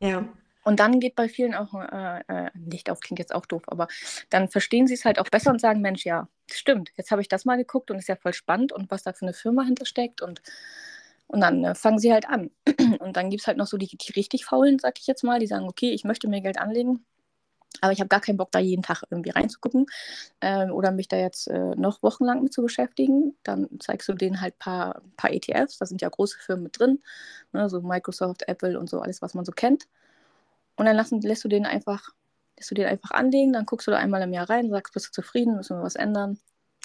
Ja. 0.00 0.28
Und 0.64 0.80
dann 0.80 0.98
geht 0.98 1.14
bei 1.14 1.28
vielen 1.28 1.54
auch 1.54 1.72
äh, 1.74 2.22
äh, 2.26 2.50
Licht 2.54 2.90
auf, 2.90 2.98
klingt 2.98 3.20
jetzt 3.20 3.32
auch 3.32 3.46
doof, 3.46 3.62
aber 3.68 3.86
dann 4.30 4.48
verstehen 4.48 4.88
sie 4.88 4.94
es 4.94 5.04
halt 5.04 5.20
auch 5.20 5.28
besser 5.28 5.52
und 5.52 5.60
sagen, 5.60 5.80
Mensch, 5.80 6.04
ja, 6.04 6.28
stimmt, 6.50 6.90
jetzt 6.96 7.12
habe 7.12 7.22
ich 7.22 7.28
das 7.28 7.44
mal 7.44 7.56
geguckt 7.56 7.92
und 7.92 7.98
ist 7.98 8.08
ja 8.08 8.16
voll 8.16 8.34
spannend 8.34 8.72
und 8.72 8.90
was 8.90 9.04
da 9.04 9.12
für 9.12 9.26
eine 9.26 9.32
Firma 9.32 9.62
hintersteckt 9.62 10.22
und, 10.22 10.42
und 11.28 11.40
dann 11.40 11.64
äh, 11.64 11.74
fangen 11.74 11.98
sie 11.98 12.12
halt 12.12 12.28
an. 12.28 12.50
Und 13.00 13.16
dann 13.16 13.30
gibt 13.30 13.42
es 13.42 13.46
halt 13.46 13.56
noch 13.56 13.66
so 13.66 13.76
die, 13.76 13.96
die 13.96 14.12
richtig 14.12 14.44
Faulen, 14.44 14.78
sag 14.78 14.98
ich 14.98 15.06
jetzt 15.06 15.24
mal, 15.24 15.40
die 15.40 15.46
sagen, 15.46 15.66
okay, 15.68 15.90
ich 15.90 16.04
möchte 16.04 16.28
mir 16.28 16.40
Geld 16.40 16.58
anlegen, 16.58 17.04
aber 17.80 17.92
ich 17.92 18.00
habe 18.00 18.08
gar 18.08 18.20
keinen 18.20 18.36
Bock, 18.36 18.50
da 18.52 18.58
jeden 18.58 18.82
Tag 18.82 19.02
irgendwie 19.10 19.30
reinzugucken 19.30 19.86
ähm, 20.40 20.70
oder 20.70 20.92
mich 20.92 21.08
da 21.08 21.16
jetzt 21.16 21.48
äh, 21.48 21.74
noch 21.76 22.02
wochenlang 22.02 22.42
mit 22.42 22.52
zu 22.52 22.62
beschäftigen. 22.62 23.36
Dann 23.42 23.68
zeigst 23.80 24.08
du 24.08 24.14
denen 24.14 24.40
halt 24.40 24.54
ein 24.54 24.58
paar, 24.58 25.02
paar 25.16 25.32
ETFs, 25.32 25.78
da 25.78 25.86
sind 25.86 26.00
ja 26.02 26.08
große 26.08 26.38
Firmen 26.38 26.64
mit 26.64 26.78
drin, 26.78 27.02
ne, 27.52 27.68
so 27.68 27.80
Microsoft, 27.82 28.48
Apple 28.48 28.78
und 28.78 28.88
so, 28.88 29.00
alles, 29.00 29.22
was 29.22 29.34
man 29.34 29.44
so 29.44 29.52
kennt. 29.52 29.86
Und 30.76 30.86
dann 30.86 30.96
lassen, 30.96 31.20
lässt 31.20 31.44
du 31.44 31.48
den 31.48 31.66
einfach, 31.66 32.10
lässt 32.56 32.70
du 32.70 32.74
den 32.74 32.86
einfach 32.86 33.10
anlegen, 33.12 33.52
dann 33.52 33.66
guckst 33.66 33.86
du 33.86 33.90
da 33.90 33.98
einmal 33.98 34.22
im 34.22 34.32
Jahr 34.32 34.48
rein, 34.48 34.70
sagst, 34.70 34.94
bist 34.94 35.08
du 35.08 35.12
zufrieden, 35.12 35.56
müssen 35.56 35.76
wir 35.76 35.82
was 35.82 35.96
ändern. 35.96 36.38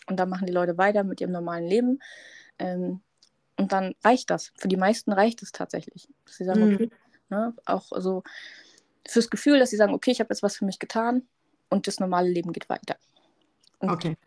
Und 0.07 0.19
dann 0.19 0.29
machen 0.29 0.47
die 0.47 0.53
Leute 0.53 0.77
weiter 0.77 1.03
mit 1.03 1.21
ihrem 1.21 1.31
normalen 1.31 1.65
Leben. 1.67 1.99
Ähm, 2.59 3.01
und 3.61 3.71
dann 3.71 3.95
reicht 4.03 4.29
das. 4.29 4.51
Für 4.57 4.67
die 4.67 4.77
meisten 4.77 5.11
reicht 5.11 5.41
es 5.41 5.51
tatsächlich. 5.51 6.07
Dass 6.25 6.37
sie 6.37 6.45
sagen, 6.45 6.67
mhm. 6.67 6.75
okay, 6.75 6.89
ne, 7.29 7.53
auch 7.65 7.85
so 7.97 8.23
fürs 9.07 9.29
Gefühl, 9.29 9.59
dass 9.59 9.69
sie 9.69 9.77
sagen, 9.77 9.93
okay, 9.93 10.11
ich 10.11 10.19
habe 10.19 10.33
jetzt 10.33 10.43
was 10.43 10.57
für 10.57 10.65
mich 10.65 10.79
getan 10.79 11.27
und 11.69 11.87
das 11.87 11.99
normale 11.99 12.29
Leben 12.29 12.53
geht 12.53 12.69
weiter. 12.69 12.97
Und 13.79 13.89
okay. 13.89 14.17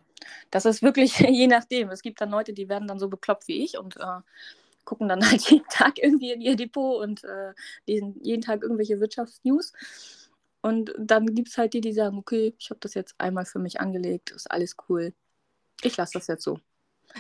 Das 0.51 0.65
ist 0.65 0.83
wirklich 0.83 1.19
je 1.21 1.47
nachdem. 1.47 1.91
Es 1.91 2.03
gibt 2.03 2.21
dann 2.21 2.31
Leute, 2.31 2.53
die 2.53 2.69
werden 2.69 2.89
dann 2.89 2.99
so 2.99 3.09
bekloppt 3.09 3.49
wie 3.49 3.65
ich 3.65 3.79
und 3.79 3.97
äh, 3.97 4.21
gucken 4.85 5.09
dann 5.09 5.21
halt 5.31 5.43
jeden 5.51 5.69
Tag 5.69 5.99
irgendwie 5.99 6.33
in 6.33 6.41
ihr 6.41 6.57
Depot 6.57 7.03
und 7.03 7.25
äh, 7.25 7.53
lesen 7.87 8.17
jeden 8.23 8.43
Tag 8.43 8.63
irgendwelche 8.63 9.01
Wirtschaftsnews. 9.01 9.73
Und 10.61 10.95
dann 10.99 11.35
gibt 11.35 11.49
es 11.49 11.59
halt 11.59 11.75
die, 11.75 11.83
die 11.83 11.93
sagen, 11.93 12.17
okay, 12.17 12.55
ich 12.59 12.71
habe 12.71 12.81
das 12.81 12.95
jetzt 12.95 13.15
einmal 13.19 13.45
für 13.45 13.59
mich 13.59 13.81
angelegt, 13.81 14.31
ist 14.31 14.51
alles 14.51 14.77
cool. 14.89 15.13
Ich 15.83 15.97
lasse 15.99 16.15
das 16.15 16.27
jetzt 16.27 16.43
so. 16.43 16.59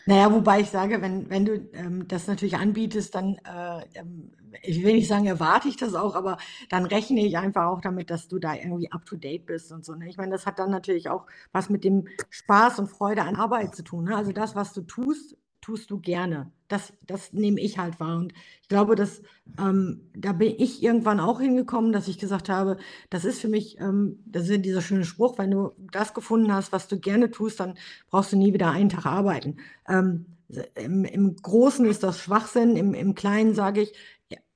Naja, 0.06 0.32
wobei 0.32 0.60
ich 0.60 0.70
sage, 0.70 1.00
wenn, 1.02 1.30
wenn 1.30 1.44
du 1.44 1.54
ähm, 1.72 2.06
das 2.08 2.26
natürlich 2.26 2.56
anbietest, 2.56 3.14
dann, 3.14 3.36
äh, 3.44 3.84
ähm, 3.94 4.32
ich 4.62 4.82
will 4.82 4.94
nicht 4.94 5.08
sagen, 5.08 5.26
erwarte 5.26 5.68
ich 5.68 5.76
das 5.76 5.94
auch, 5.94 6.14
aber 6.14 6.38
dann 6.68 6.84
rechne 6.84 7.24
ich 7.24 7.38
einfach 7.38 7.66
auch 7.66 7.80
damit, 7.80 8.10
dass 8.10 8.28
du 8.28 8.38
da 8.38 8.54
irgendwie 8.54 8.90
up 8.92 9.04
to 9.06 9.16
date 9.16 9.46
bist 9.46 9.72
und 9.72 9.84
so. 9.84 9.94
Ne? 9.94 10.08
Ich 10.08 10.16
meine, 10.16 10.32
das 10.32 10.46
hat 10.46 10.58
dann 10.58 10.70
natürlich 10.70 11.08
auch 11.08 11.26
was 11.52 11.70
mit 11.70 11.84
dem 11.84 12.08
Spaß 12.30 12.78
und 12.80 12.88
Freude 12.88 13.22
an 13.22 13.36
Arbeit 13.36 13.74
zu 13.74 13.82
tun. 13.82 14.04
Ne? 14.04 14.16
Also 14.16 14.32
das, 14.32 14.54
was 14.54 14.72
du 14.72 14.82
tust, 14.82 15.36
tust 15.64 15.90
du 15.90 15.98
gerne. 15.98 16.52
Das, 16.68 16.92
das 17.06 17.32
nehme 17.32 17.58
ich 17.58 17.78
halt 17.78 17.98
wahr. 17.98 18.18
Und 18.18 18.34
ich 18.60 18.68
glaube, 18.68 18.96
dass 18.96 19.22
ähm, 19.58 20.10
da 20.14 20.32
bin 20.32 20.54
ich 20.58 20.82
irgendwann 20.82 21.20
auch 21.20 21.40
hingekommen, 21.40 21.90
dass 21.90 22.06
ich 22.06 22.18
gesagt 22.18 22.50
habe, 22.50 22.76
das 23.08 23.24
ist 23.24 23.40
für 23.40 23.48
mich, 23.48 23.80
ähm, 23.80 24.18
das 24.26 24.48
ist 24.48 24.62
dieser 24.62 24.82
schöne 24.82 25.04
Spruch, 25.06 25.38
wenn 25.38 25.50
du 25.50 25.72
das 25.90 26.12
gefunden 26.12 26.52
hast, 26.52 26.72
was 26.72 26.86
du 26.86 27.00
gerne 27.00 27.30
tust, 27.30 27.60
dann 27.60 27.78
brauchst 28.10 28.32
du 28.32 28.36
nie 28.36 28.52
wieder 28.52 28.70
einen 28.70 28.90
Tag 28.90 29.06
arbeiten. 29.06 29.56
Ähm, 29.88 30.26
im, 30.74 31.06
Im 31.06 31.34
Großen 31.36 31.86
ist 31.86 32.02
das 32.02 32.20
Schwachsinn, 32.20 32.76
im, 32.76 32.92
im 32.92 33.14
Kleinen 33.14 33.54
sage 33.54 33.80
ich, 33.80 33.94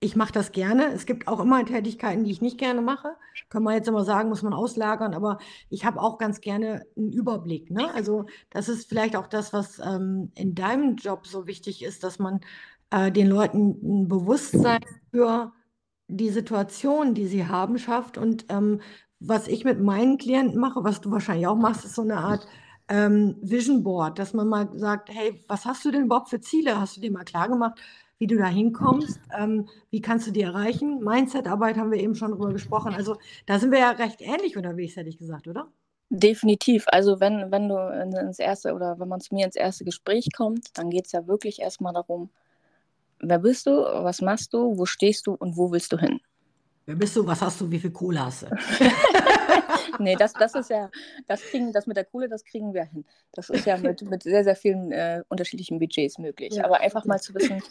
ich 0.01 0.16
mache 0.16 0.33
das 0.33 0.53
gerne. 0.53 0.93
Es 0.93 1.07
gibt 1.07 1.29
auch 1.29 1.41
immer 1.41 1.64
Tätigkeiten, 1.64 2.25
die 2.25 2.31
ich 2.31 2.41
nicht 2.41 2.59
gerne 2.59 2.81
mache. 2.81 3.16
Kann 3.49 3.62
man 3.62 3.75
jetzt 3.75 3.89
immer 3.89 4.05
sagen, 4.05 4.29
muss 4.29 4.43
man 4.43 4.53
auslagern, 4.53 5.14
aber 5.14 5.39
ich 5.71 5.85
habe 5.85 6.01
auch 6.01 6.19
ganz 6.19 6.41
gerne 6.41 6.87
einen 6.97 7.12
Überblick. 7.12 7.71
Ne? 7.71 7.93
Also 7.95 8.27
das 8.51 8.69
ist 8.69 8.89
vielleicht 8.89 9.16
auch 9.16 9.27
das, 9.27 9.53
was 9.53 9.79
ähm, 9.81 10.31
in 10.35 10.55
deinem 10.55 10.97
Job 10.97 11.27
so 11.27 11.47
wichtig 11.47 11.83
ist, 11.83 12.05
dass 12.05 12.19
man 12.19 12.41
äh, 12.91 13.11
den 13.11 13.29
Leuten 13.29 13.79
ein 13.83 14.09
Bewusstsein 14.09 14.81
für 15.11 15.53
die 16.09 16.31
Situation, 16.31 17.14
die 17.14 17.27
sie 17.27 17.47
haben, 17.47 17.79
schafft. 17.79 18.19
Und 18.19 18.47
ähm, 18.49 18.81
was 19.21 19.49
ich 19.49 19.64
mit 19.64 19.81
meinen 19.81 20.16
Klienten 20.19 20.61
mache, 20.61 20.85
was 20.85 21.01
du 21.01 21.11
wahrscheinlich 21.11 21.47
auch 21.47 21.57
machst, 21.57 21.85
ist 21.85 21.95
so 21.95 22.03
eine 22.03 22.19
Art 22.19 22.47
ähm, 22.89 23.37
Vision 23.43 23.83
Board, 23.83 24.19
dass 24.19 24.33
man 24.33 24.49
mal 24.49 24.71
sagt, 24.75 25.11
hey, 25.11 25.45
was 25.49 25.66
hast 25.66 25.85
du 25.85 25.91
denn 25.91 26.05
überhaupt 26.05 26.31
für 26.31 26.41
Ziele? 26.41 26.81
Hast 26.81 26.97
du 26.97 27.01
dir 27.01 27.12
mal 27.12 27.25
klar 27.25 27.49
gemacht, 27.49 27.79
wie 28.19 28.27
du 28.27 28.37
da 28.37 28.47
hinkommst, 28.47 29.21
ähm, 29.37 29.69
wie 29.91 30.01
kannst 30.01 30.27
du 30.27 30.33
die 30.33 30.43
erreichen? 30.43 31.01
Mindset-Arbeit 31.01 31.77
haben 31.77 31.93
wir 31.93 32.01
eben 32.01 32.14
schon 32.14 32.33
drüber 32.33 32.53
gesprochen. 32.53 32.93
Also 32.95 33.16
da 33.47 33.59
sind 33.59 33.71
wir 33.71 33.79
ja 33.79 33.91
recht 33.91 34.21
ähnlich 34.21 34.57
unterwegs, 34.57 34.97
hätte 34.97 35.09
ich 35.09 35.19
gesagt, 35.19 35.47
oder? 35.47 35.69
Definitiv. 36.11 36.85
Also 36.89 37.21
wenn, 37.21 37.51
wenn 37.53 37.69
du 37.69 37.77
ins 38.21 38.39
erste 38.39 38.75
oder 38.75 38.99
wenn 38.99 39.09
man 39.09 39.21
zu 39.21 39.35
mir 39.35 39.45
ins 39.45 39.57
erste 39.57 39.85
Gespräch 39.85 40.29
kommt, 40.37 40.77
dann 40.77 40.91
geht 40.91 41.07
es 41.07 41.12
ja 41.12 41.27
wirklich 41.27 41.61
erstmal 41.61 41.93
darum, 41.93 42.31
wer 43.21 43.39
bist 43.39 43.66
du, 43.66 43.71
was 43.71 44.21
machst 44.21 44.53
du, 44.55 44.77
wo 44.77 44.87
stehst 44.87 45.27
du 45.27 45.35
und 45.35 45.57
wo 45.57 45.71
willst 45.71 45.93
du 45.93 45.99
hin? 45.99 46.21
Wer 46.87 46.97
bist 46.97 47.14
du, 47.16 47.27
was 47.27 47.43
hast 47.43 47.61
du, 47.61 47.71
wie 47.71 47.79
viel 47.79 47.91
Kohle 47.91 48.25
hast 48.25 48.43
du? 48.43 48.47
nee, 49.99 50.16
das, 50.16 50.32
das 50.32 50.55
ist 50.55 50.70
ja, 50.70 50.91
das 51.26 51.43
kriegen, 51.43 51.72
das 51.72 51.86
mit 51.86 51.97
der 51.97 52.05
Kohle, 52.05 52.28
das 52.28 52.45
kriegen 52.45 52.74
wir 52.74 52.84
hin. 52.84 53.05
Das 53.32 53.51
ist 53.51 53.66
ja 53.66 53.76
mit, 53.76 54.03
mit 54.03 54.22
sehr, 54.22 54.45
sehr 54.45 54.57
vielen 54.57 54.93
äh, 54.93 55.22
unterschiedlichen 55.28 55.78
Budgets 55.78 56.18
möglich. 56.18 56.55
Ja. 56.55 56.64
Aber 56.64 56.80
einfach 56.80 57.05
mal 57.05 57.20
zu 57.20 57.34
wissen, 57.34 57.62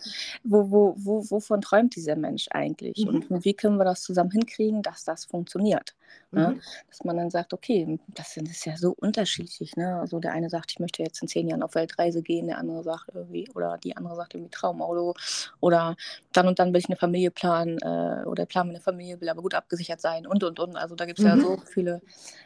wo, 0.43 0.71
wo, 0.71 0.95
wo, 0.97 1.29
wovon 1.29 1.61
träumt 1.61 1.95
dieser 1.95 2.15
Mensch 2.15 2.47
eigentlich? 2.51 3.05
Mhm. 3.05 3.25
Und 3.29 3.45
wie 3.45 3.53
können 3.53 3.77
wir 3.77 3.85
das 3.85 4.01
zusammen 4.01 4.31
hinkriegen, 4.31 4.81
dass 4.81 5.03
das 5.03 5.25
funktioniert? 5.25 5.95
Ne? 6.31 6.49
Mhm. 6.49 6.61
Dass 6.89 7.03
man 7.05 7.15
dann 7.15 7.29
sagt, 7.29 7.53
okay, 7.53 7.99
das 8.09 8.35
ist 8.35 8.65
ja 8.65 8.75
so 8.75 8.93
unterschiedlich. 8.97 9.75
Ne? 9.77 9.97
Also 9.99 10.19
der 10.19 10.33
eine 10.33 10.49
sagt, 10.49 10.71
ich 10.71 10.79
möchte 10.79 11.01
jetzt 11.01 11.21
in 11.21 11.27
zehn 11.29 11.47
Jahren 11.47 11.63
auf 11.63 11.75
Weltreise 11.75 12.21
gehen, 12.21 12.47
der 12.47 12.57
andere 12.57 12.83
sagt 12.83 13.09
irgendwie, 13.13 13.49
oder 13.55 13.77
die 13.77 13.95
andere 13.95 14.15
sagt 14.15 14.33
irgendwie 14.33 14.51
Traumauto 14.51 15.13
oder 15.61 15.95
dann 16.33 16.47
und 16.47 16.59
dann 16.59 16.73
will 16.73 16.79
ich 16.79 16.89
eine 16.89 16.97
Familie 16.97 17.31
planen 17.31 17.77
äh, 17.79 18.25
oder 18.25 18.45
planen 18.45 18.71
eine 18.71 18.81
Familie, 18.81 19.21
will 19.21 19.29
aber 19.29 19.41
gut 19.41 19.53
abgesichert 19.53 20.01
sein 20.01 20.27
und 20.27 20.43
und 20.43 20.59
und. 20.59 20.75
Also 20.75 20.95
da 20.95 21.05
gibt 21.05 21.19
es 21.19 21.25
mhm. 21.25 21.31
ja 21.31 21.37
so 21.39 21.57
viele 21.65 22.01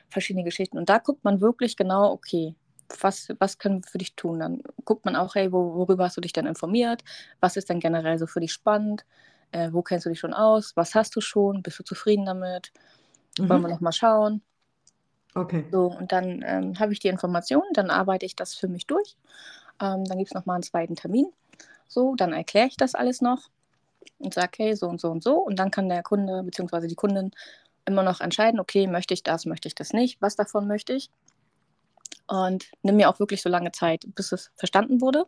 verschiedene 0.09 0.43
Geschichten. 0.43 0.77
Und 0.77 0.89
da 0.89 0.99
guckt 0.99 1.23
man 1.23 1.41
wirklich 1.41 1.75
genau, 1.75 2.11
okay, 2.11 2.55
was, 2.99 3.29
was 3.39 3.57
können 3.57 3.83
wir 3.83 3.89
für 3.89 3.97
dich 3.97 4.15
tun? 4.15 4.39
Dann 4.39 4.61
guckt 4.85 5.05
man 5.05 5.15
auch, 5.15 5.33
hey, 5.35 5.51
wo, 5.51 5.73
worüber 5.73 6.03
hast 6.03 6.17
du 6.17 6.21
dich 6.21 6.33
denn 6.33 6.45
informiert? 6.45 7.03
Was 7.39 7.55
ist 7.55 7.69
denn 7.69 7.79
generell 7.79 8.19
so 8.19 8.27
für 8.27 8.41
dich 8.41 8.51
spannend? 8.51 9.05
Äh, 9.51 9.69
wo 9.71 9.81
kennst 9.81 10.05
du 10.05 10.09
dich 10.09 10.19
schon 10.19 10.33
aus? 10.33 10.73
Was 10.75 10.93
hast 10.93 11.15
du 11.15 11.21
schon? 11.21 11.63
Bist 11.63 11.79
du 11.79 11.83
zufrieden 11.83 12.25
damit? 12.25 12.71
Mhm. 13.37 13.49
Wollen 13.49 13.61
wir 13.61 13.69
nochmal 13.69 13.93
schauen? 13.93 14.41
Okay. 15.33 15.65
So, 15.71 15.85
und 15.85 16.11
dann 16.11 16.43
ähm, 16.45 16.79
habe 16.79 16.93
ich 16.93 16.99
die 16.99 17.07
Informationen, 17.07 17.71
dann 17.73 17.89
arbeite 17.89 18.25
ich 18.25 18.35
das 18.35 18.53
für 18.53 18.67
mich 18.67 18.85
durch. 18.85 19.15
Ähm, 19.81 20.03
dann 20.05 20.17
gibt 20.17 20.29
es 20.29 20.33
nochmal 20.33 20.55
einen 20.55 20.63
zweiten 20.63 20.95
Termin. 20.95 21.31
So, 21.87 22.15
dann 22.15 22.33
erkläre 22.33 22.67
ich 22.67 22.77
das 22.77 22.95
alles 22.95 23.21
noch 23.21 23.49
und 24.19 24.33
sage, 24.33 24.51
hey, 24.57 24.75
so 24.75 24.87
und 24.87 24.99
so 24.99 25.09
und 25.09 25.23
so. 25.23 25.35
Und 25.35 25.57
dann 25.59 25.71
kann 25.71 25.89
der 25.89 26.03
Kunde 26.03 26.43
bzw. 26.43 26.87
die 26.87 26.95
Kundin 26.95 27.31
immer 27.85 28.03
noch 28.03 28.21
entscheiden, 28.21 28.59
okay, 28.59 28.87
möchte 28.87 29.13
ich 29.13 29.23
das, 29.23 29.45
möchte 29.45 29.67
ich 29.67 29.75
das 29.75 29.93
nicht, 29.93 30.21
was 30.21 30.35
davon 30.35 30.67
möchte 30.67 30.93
ich. 30.93 31.09
Und 32.27 32.71
nimm 32.83 32.97
mir 32.97 33.09
auch 33.09 33.19
wirklich 33.19 33.41
so 33.41 33.49
lange 33.49 33.71
Zeit, 33.71 34.05
bis 34.15 34.31
es 34.31 34.51
verstanden 34.55 35.01
wurde. 35.01 35.25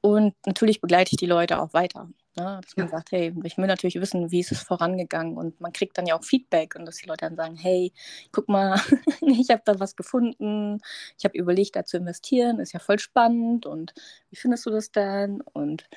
Und 0.00 0.34
natürlich 0.44 0.80
begleite 0.80 1.12
ich 1.12 1.16
die 1.16 1.26
Leute 1.26 1.60
auch 1.60 1.72
weiter. 1.72 2.08
Ne? 2.36 2.60
Dass 2.62 2.76
man 2.76 2.86
ja. 2.86 2.90
sagt, 2.90 3.12
hey, 3.12 3.34
ich 3.44 3.56
will 3.56 3.66
natürlich 3.66 4.00
wissen, 4.00 4.30
wie 4.30 4.40
ist 4.40 4.52
es 4.52 4.62
vorangegangen. 4.62 5.36
Und 5.36 5.60
man 5.60 5.72
kriegt 5.72 5.96
dann 5.96 6.06
ja 6.06 6.16
auch 6.16 6.24
Feedback 6.24 6.74
und 6.74 6.84
dass 6.86 6.96
die 6.96 7.06
Leute 7.08 7.26
dann 7.26 7.36
sagen, 7.36 7.56
hey, 7.56 7.92
guck 8.32 8.48
mal, 8.48 8.80
ich 9.20 9.50
habe 9.50 9.62
da 9.64 9.78
was 9.78 9.96
gefunden, 9.96 10.80
ich 11.18 11.24
habe 11.24 11.38
überlegt, 11.38 11.76
da 11.76 11.84
zu 11.84 11.96
investieren, 11.96 12.58
ist 12.58 12.72
ja 12.72 12.80
voll 12.80 12.98
spannend 12.98 13.66
und 13.66 13.94
wie 14.30 14.36
findest 14.36 14.66
du 14.66 14.70
das 14.70 14.90
denn? 14.90 15.42
Und 15.52 15.88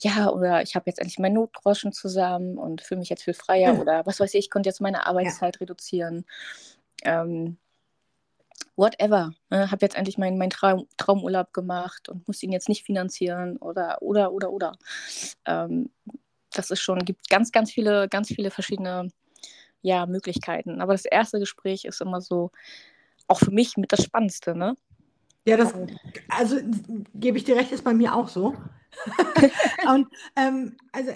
ja, 0.00 0.30
oder 0.30 0.62
ich 0.62 0.74
habe 0.74 0.84
jetzt 0.86 0.98
endlich 0.98 1.18
meinen 1.18 1.34
Notgroschen 1.34 1.92
zusammen 1.92 2.58
und 2.58 2.82
fühle 2.82 3.00
mich 3.00 3.08
jetzt 3.10 3.24
viel 3.24 3.34
freier 3.34 3.74
mhm. 3.74 3.80
oder 3.80 4.06
was 4.06 4.20
weiß 4.20 4.34
ich, 4.34 4.46
ich 4.46 4.50
konnte 4.50 4.68
jetzt 4.68 4.80
meine 4.80 5.06
Arbeitszeit 5.06 5.56
ja. 5.56 5.60
reduzieren. 5.60 6.24
Ähm, 7.02 7.58
whatever. 8.76 9.32
Ne? 9.50 9.70
Habe 9.70 9.84
jetzt 9.84 9.96
endlich 9.96 10.18
meinen 10.18 10.38
mein 10.38 10.50
Traum, 10.50 10.86
Traumurlaub 10.96 11.52
gemacht 11.52 12.08
und 12.08 12.26
muss 12.26 12.42
ihn 12.42 12.52
jetzt 12.52 12.68
nicht 12.68 12.84
finanzieren 12.84 13.56
oder, 13.58 13.98
oder, 14.00 14.32
oder, 14.32 14.50
oder. 14.50 14.72
Ähm, 15.44 15.90
das 16.52 16.70
ist 16.70 16.80
schon, 16.80 17.00
gibt 17.00 17.28
ganz, 17.28 17.52
ganz 17.52 17.72
viele, 17.72 18.08
ganz 18.08 18.28
viele 18.28 18.50
verschiedene 18.50 19.08
ja, 19.82 20.06
Möglichkeiten. 20.06 20.80
Aber 20.80 20.92
das 20.92 21.04
erste 21.04 21.38
Gespräch 21.38 21.84
ist 21.84 22.00
immer 22.00 22.20
so, 22.20 22.50
auch 23.26 23.38
für 23.38 23.50
mich 23.50 23.76
mit 23.76 23.92
das 23.92 24.04
Spannendste, 24.04 24.56
ne? 24.56 24.76
Ja, 25.46 25.58
das, 25.58 25.74
also 26.28 26.56
gebe 27.14 27.36
ich 27.36 27.44
dir 27.44 27.56
recht, 27.56 27.70
ist 27.70 27.84
bei 27.84 27.92
mir 27.92 28.14
auch 28.14 28.28
so. 28.28 28.54
und 29.92 30.08
ähm, 30.36 30.76
also 30.92 31.10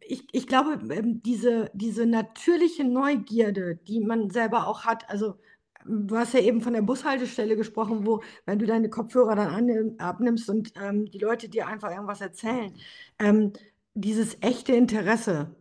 ich, 0.00 0.26
ich 0.32 0.46
glaube, 0.46 0.78
ähm, 0.94 1.22
diese, 1.22 1.70
diese 1.74 2.06
natürliche 2.06 2.84
Neugierde, 2.84 3.76
die 3.76 4.00
man 4.00 4.30
selber 4.30 4.66
auch 4.66 4.84
hat, 4.84 5.10
also 5.10 5.38
du 5.88 6.16
hast 6.16 6.34
ja 6.34 6.40
eben 6.40 6.60
von 6.60 6.72
der 6.72 6.82
Bushaltestelle 6.82 7.56
gesprochen, 7.56 8.06
wo, 8.06 8.22
wenn 8.44 8.58
du 8.58 8.66
deine 8.66 8.90
Kopfhörer 8.90 9.34
dann 9.34 9.48
an, 9.48 9.94
abnimmst 9.98 10.50
und 10.50 10.72
ähm, 10.80 11.06
die 11.10 11.18
Leute 11.18 11.48
dir 11.48 11.66
einfach 11.66 11.90
irgendwas 11.90 12.20
erzählen, 12.20 12.72
ähm, 13.18 13.52
dieses 13.94 14.36
echte 14.40 14.72
Interesse 14.72 15.54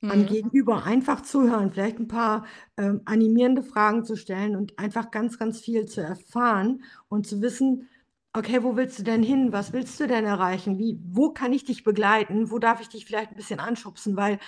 mhm. 0.00 0.10
am 0.10 0.26
Gegenüber, 0.26 0.84
einfach 0.84 1.22
zuhören, 1.22 1.72
vielleicht 1.72 1.98
ein 1.98 2.08
paar 2.08 2.46
ähm, 2.76 3.02
animierende 3.04 3.62
Fragen 3.62 4.04
zu 4.04 4.16
stellen 4.16 4.56
und 4.56 4.78
einfach 4.78 5.10
ganz, 5.10 5.38
ganz 5.38 5.60
viel 5.60 5.86
zu 5.86 6.00
erfahren 6.00 6.82
und 7.08 7.26
zu 7.26 7.40
wissen, 7.42 7.88
okay, 8.34 8.62
wo 8.62 8.76
willst 8.76 8.98
du 8.98 9.02
denn 9.02 9.22
hin? 9.22 9.52
Was 9.52 9.72
willst 9.72 10.00
du 10.00 10.06
denn 10.06 10.24
erreichen? 10.24 10.78
Wie, 10.78 10.98
wo 11.04 11.30
kann 11.30 11.52
ich 11.52 11.64
dich 11.64 11.84
begleiten? 11.84 12.50
Wo 12.50 12.58
darf 12.58 12.80
ich 12.80 12.88
dich 12.88 13.04
vielleicht 13.04 13.30
ein 13.30 13.36
bisschen 13.36 13.60
anschubsen? 13.60 14.16
Weil 14.16 14.38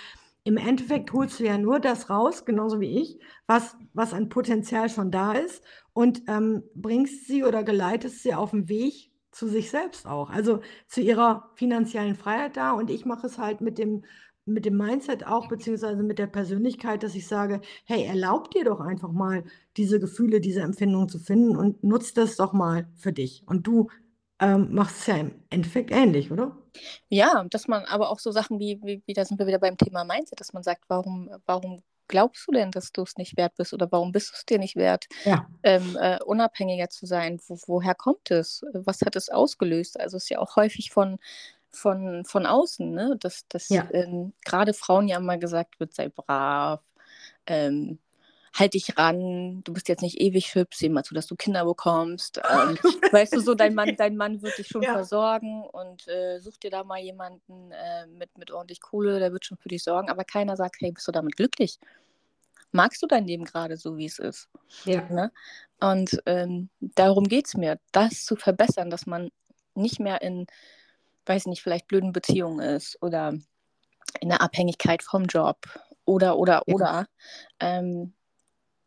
im 0.45 0.57
Endeffekt 0.57 1.11
holst 1.11 1.39
du 1.39 1.43
ja 1.43 1.57
nur 1.57 1.79
das 1.79 2.09
raus, 2.09 2.45
genauso 2.45 2.79
wie 2.79 3.01
ich, 3.01 3.19
was, 3.47 3.75
was 3.93 4.13
an 4.13 4.29
Potenzial 4.29 4.89
schon 4.89 5.09
da 5.09 5.33
ist 5.33 5.63
und 5.91 6.21
ähm, 6.27 6.63
bringst 6.75 7.27
sie 7.27 7.43
oder 7.43 7.63
geleitest 7.63 8.21
sie 8.21 8.35
auf 8.35 8.51
den 8.51 8.69
Weg 8.69 9.11
zu 9.31 9.47
sich 9.47 9.71
selbst 9.71 10.05
auch, 10.05 10.29
also 10.29 10.61
zu 10.87 11.01
ihrer 11.01 11.49
finanziellen 11.55 12.15
Freiheit 12.15 12.57
da. 12.57 12.73
Und 12.73 12.91
ich 12.91 13.05
mache 13.05 13.25
es 13.25 13.39
halt 13.39 13.59
mit 13.59 13.79
dem, 13.79 14.05
mit 14.45 14.65
dem 14.65 14.77
Mindset 14.77 15.25
auch, 15.25 15.47
beziehungsweise 15.47 16.03
mit 16.03 16.19
der 16.19 16.27
Persönlichkeit, 16.27 17.01
dass 17.01 17.15
ich 17.15 17.27
sage, 17.27 17.59
hey, 17.85 18.05
erlaub 18.05 18.51
dir 18.51 18.65
doch 18.65 18.79
einfach 18.79 19.11
mal 19.11 19.45
diese 19.77 19.99
Gefühle, 19.99 20.41
diese 20.41 20.61
Empfindungen 20.61 21.09
zu 21.09 21.17
finden 21.17 21.55
und 21.55 21.83
nutzt 21.83 22.17
das 22.17 22.35
doch 22.35 22.53
mal 22.53 22.87
für 22.95 23.11
dich. 23.11 23.43
Und 23.47 23.65
du 23.65 23.89
ähm, 24.39 24.73
machst 24.73 24.99
es 25.01 25.07
ja 25.07 25.17
im 25.17 25.43
Endeffekt 25.49 25.91
ähnlich, 25.91 26.31
oder? 26.31 26.57
Ja, 27.07 27.45
dass 27.49 27.67
man 27.67 27.85
aber 27.85 28.09
auch 28.09 28.19
so 28.19 28.31
Sachen 28.31 28.59
wie, 28.59 28.79
wie, 28.83 29.01
wie, 29.05 29.13
da 29.13 29.23
sind 29.23 29.39
wir 29.39 29.47
wieder 29.47 29.59
beim 29.59 29.77
Thema 29.77 30.03
Mindset, 30.03 30.39
dass 30.39 30.53
man 30.53 30.63
sagt, 30.63 30.83
warum, 30.87 31.29
warum 31.45 31.81
glaubst 32.07 32.47
du 32.47 32.51
denn, 32.51 32.71
dass 32.71 32.91
du 32.91 33.03
es 33.03 33.17
nicht 33.17 33.37
wert 33.37 33.55
bist 33.55 33.73
oder 33.73 33.91
warum 33.91 34.11
bist 34.11 34.29
du 34.29 34.33
es 34.35 34.45
dir 34.45 34.59
nicht 34.59 34.75
wert, 34.75 35.05
ja. 35.23 35.47
ähm, 35.63 35.97
äh, 35.99 36.19
unabhängiger 36.23 36.89
zu 36.89 37.05
sein? 37.05 37.39
Wo, 37.47 37.57
woher 37.67 37.95
kommt 37.95 38.29
es? 38.31 38.61
Was 38.73 39.01
hat 39.01 39.15
es 39.15 39.29
ausgelöst? 39.29 39.99
Also 39.99 40.17
es 40.17 40.23
ist 40.23 40.29
ja 40.29 40.39
auch 40.39 40.55
häufig 40.55 40.91
von, 40.91 41.17
von, 41.71 42.25
von 42.25 42.45
außen, 42.45 42.91
ne? 42.91 43.15
dass, 43.19 43.47
dass 43.47 43.69
ja. 43.69 43.87
ähm, 43.91 44.33
gerade 44.43 44.73
Frauen 44.73 45.07
ja 45.07 45.17
immer 45.17 45.37
gesagt 45.37 45.79
wird, 45.79 45.93
sei 45.93 46.09
brav, 46.09 46.81
ähm, 47.47 47.99
halt 48.55 48.73
dich 48.73 48.97
ran, 48.97 49.61
du 49.63 49.73
bist 49.73 49.89
jetzt 49.89 50.01
nicht 50.01 50.19
ewig 50.21 50.55
hübsch, 50.55 50.77
sieh 50.77 50.89
mal 50.89 51.03
zu, 51.03 51.13
dass 51.13 51.27
du 51.27 51.35
Kinder 51.35 51.65
bekommst. 51.65 52.41
Ähm, 52.55 52.77
weißt 53.11 53.35
du, 53.35 53.41
so 53.41 53.53
dein 53.53 53.73
Mann, 53.75 53.95
dein 53.97 54.15
Mann 54.15 54.41
wird 54.41 54.57
dich 54.57 54.67
schon 54.67 54.81
ja. 54.81 54.93
versorgen 54.93 55.63
und 55.63 56.07
äh, 56.07 56.39
such 56.39 56.57
dir 56.57 56.69
da 56.69 56.83
mal 56.83 56.99
jemanden 56.99 57.71
äh, 57.71 58.07
mit, 58.07 58.37
mit 58.37 58.51
ordentlich 58.51 58.79
Kohle, 58.79 59.19
der 59.19 59.33
wird 59.33 59.45
schon 59.45 59.57
für 59.57 59.67
dich 59.67 59.83
sorgen, 59.83 60.09
aber 60.09 60.23
keiner 60.23 60.55
sagt, 60.55 60.77
hey, 60.79 60.91
bist 60.91 61.07
du 61.07 61.11
damit 61.11 61.35
glücklich? 61.35 61.79
Magst 62.71 63.01
du 63.01 63.07
dein 63.07 63.25
Leben 63.25 63.43
gerade 63.43 63.75
so, 63.77 63.97
wie 63.97 64.05
es 64.05 64.19
ist? 64.19 64.47
Ja. 64.85 65.01
Ne? 65.09 65.31
Und 65.81 66.21
ähm, 66.25 66.69
darum 66.79 67.25
geht 67.25 67.47
es 67.47 67.55
mir, 67.55 67.79
das 67.91 68.23
zu 68.23 68.35
verbessern, 68.35 68.89
dass 68.89 69.05
man 69.05 69.31
nicht 69.73 69.99
mehr 69.99 70.21
in, 70.21 70.47
weiß 71.25 71.47
nicht, 71.47 71.61
vielleicht 71.61 71.87
blöden 71.87 72.13
Beziehungen 72.13 72.59
ist 72.59 73.01
oder 73.01 73.33
in 74.21 74.29
der 74.29 74.41
Abhängigkeit 74.41 75.03
vom 75.03 75.25
Job 75.25 75.57
oder, 76.05 76.37
oder, 76.37 76.61
ja. 76.67 76.73
oder. 76.73 77.07
Ähm, 77.59 78.13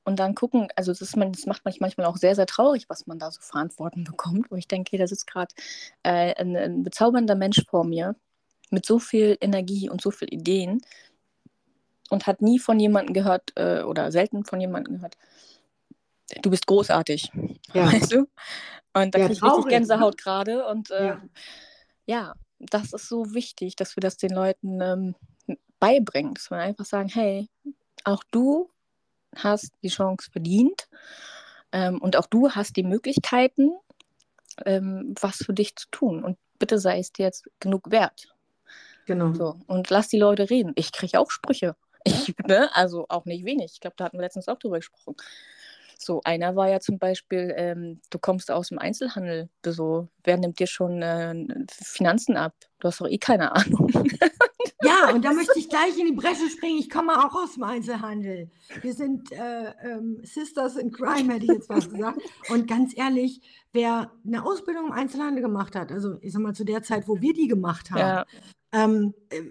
und 0.09 0.17
dann 0.19 0.35
gucken, 0.35 0.69
also 0.75 0.95
das, 0.95 1.17
man, 1.17 1.33
das 1.33 1.45
macht 1.45 1.67
mich 1.67 1.81
manchmal 1.81 2.07
auch 2.07 2.17
sehr, 2.17 2.35
sehr 2.35 2.47
traurig, 2.47 2.89
was 2.89 3.07
man 3.07 3.19
da 3.19 3.31
so 3.31 3.43
Verantwortung 3.43 4.05
bekommt, 4.05 4.51
wo 4.51 4.57
ich 4.57 4.67
denke, 4.67 4.97
da 4.97 5.07
sitzt 5.07 5.27
gerade 5.27 5.55
äh, 6.03 6.35
ein, 6.35 6.57
ein, 6.57 6.83
bezaubernder 6.83 7.35
Mensch 7.35 7.63
vor 7.69 7.85
mir 7.85 8.17
mit 8.71 8.87
so 8.87 8.99
viel 8.99 9.37
Energie 9.43 9.91
und 9.91 10.01
so 10.01 10.11
viel 10.11 10.33
Ideen 10.33 10.81
und 12.09 12.27
hat 12.27 12.41
nie 12.41 12.59
von 12.59 12.81
jemandem 12.81 13.13
gehört 13.13 13.53
äh, 13.57 13.83
oder 13.83 14.11
selten 14.11 14.47
von 14.47 14.63
jemandem 14.63 14.95
gehört, 14.95 15.19
du 16.41 16.49
bist 16.49 16.67
großartig, 16.67 17.31
ja. 17.75 17.93
weißt 17.93 18.11
du? 18.11 18.29
Und 18.95 19.15
da 19.15 19.19
ja, 19.19 19.27
kriege 19.27 19.33
ich 19.35 19.43
richtig 19.43 19.69
Gänsehaut 19.69 20.15
ne? 20.15 20.23
gerade 20.23 20.67
und 20.69 20.91
äh, 20.91 21.07
ja. 21.07 21.23
ja. 22.07 22.35
das 22.61 22.95
ist 22.95 23.11
so 23.11 23.35
wichtig, 23.35 23.77
dass 23.77 23.95
wir 23.95 24.01
das 24.01 24.17
den 24.17 24.31
Leuten 24.31 24.81
ähm, 24.81 25.15
beibringen, 25.79 26.33
dass 26.33 26.51
wir 26.51 26.57
einfach 26.57 26.87
sagen, 26.87 27.11
hey, 27.11 27.51
auch 28.05 28.25
du 28.31 28.71
hast 29.35 29.73
die 29.83 29.89
Chance 29.89 30.31
verdient 30.31 30.89
ähm, 31.73 32.01
und 32.01 32.17
auch 32.17 32.27
du 32.27 32.51
hast 32.51 32.77
die 32.77 32.83
Möglichkeiten, 32.83 33.73
ähm, 34.65 35.15
was 35.21 35.37
für 35.37 35.53
dich 35.53 35.77
zu 35.77 35.87
tun. 35.91 36.25
Und 36.25 36.39
bitte 36.59 36.79
sei 36.79 36.99
es 36.99 37.13
dir 37.13 37.27
jetzt 37.27 37.49
genug 37.61 37.91
wert. 37.91 38.35
Genau. 39.07 39.33
So, 39.33 39.57
und 39.67 39.89
lass 39.91 40.09
die 40.09 40.19
Leute 40.19 40.51
reden. 40.51 40.73
Ich 40.77 40.93
kriege 40.93 41.19
auch 41.19 41.31
Sprüche. 41.31 41.77
Ich, 42.05 42.35
ne? 42.47 42.75
Also 42.75 43.07
auch 43.09 43.25
nicht 43.25 43.45
wenig. 43.45 43.73
Ich 43.73 43.81
glaube, 43.81 43.95
da 43.97 44.05
hatten 44.05 44.19
wir 44.19 44.23
letztens 44.23 44.49
auch 44.49 44.59
drüber 44.59 44.77
gesprochen. 44.77 45.17
So, 45.99 46.21
einer 46.25 46.55
war 46.55 46.69
ja 46.69 46.79
zum 46.79 46.99
Beispiel, 46.99 47.53
ähm, 47.57 48.01
du 48.11 48.19
kommst 48.19 48.51
aus 48.51 48.69
dem 48.69 48.79
Einzelhandel. 48.79 49.49
So, 49.67 50.09
wer 50.23 50.37
nimmt 50.37 50.61
dir 50.61 50.69
schon 50.69 51.03
äh, 51.03 51.35
Finanzen 51.71 52.37
ab? 52.37 52.55
Du 52.79 52.89
hast 52.89 53.01
doch 53.01 53.09
eh 53.09 53.19
keine 53.19 53.53
Ahnung. 53.53 53.91
Ja, 54.83 55.13
und 55.13 55.25
da 55.25 55.33
möchte 55.33 55.59
ich 55.59 55.69
gleich 55.69 55.99
in 55.99 56.07
die 56.07 56.13
Bresche 56.13 56.49
springen. 56.49 56.79
Ich 56.79 56.89
komme 56.89 57.19
auch 57.19 57.35
aus 57.35 57.55
dem 57.55 57.65
Einzelhandel. 57.65 58.51
Wir 58.81 58.95
sind 58.95 59.33
äh, 59.33 59.73
ähm, 59.83 60.21
Sisters 60.23 60.77
in 60.77 60.93
Crime, 60.93 61.35
hätte 61.35 61.47
ich 61.47 61.51
jetzt 61.51 61.69
was 61.69 61.91
gesagt. 61.91 62.23
Und 62.51 62.69
ganz 62.69 62.97
ehrlich, 62.97 63.41
wer 63.73 64.13
eine 64.25 64.45
Ausbildung 64.45 64.87
im 64.87 64.93
Einzelhandel 64.93 65.43
gemacht 65.43 65.75
hat, 65.75 65.91
also 65.91 66.19
ich 66.21 66.33
sag 66.33 66.43
mal 66.43 66.55
zu 66.55 66.65
der 66.65 66.83
Zeit, 66.83 67.09
wo 67.09 67.21
wir 67.21 67.35
die 67.35 67.49
gemacht 67.49 67.91
haben, 67.91 67.99
ja. 67.99 68.27
ähm, 68.73 69.15
äh, 69.31 69.43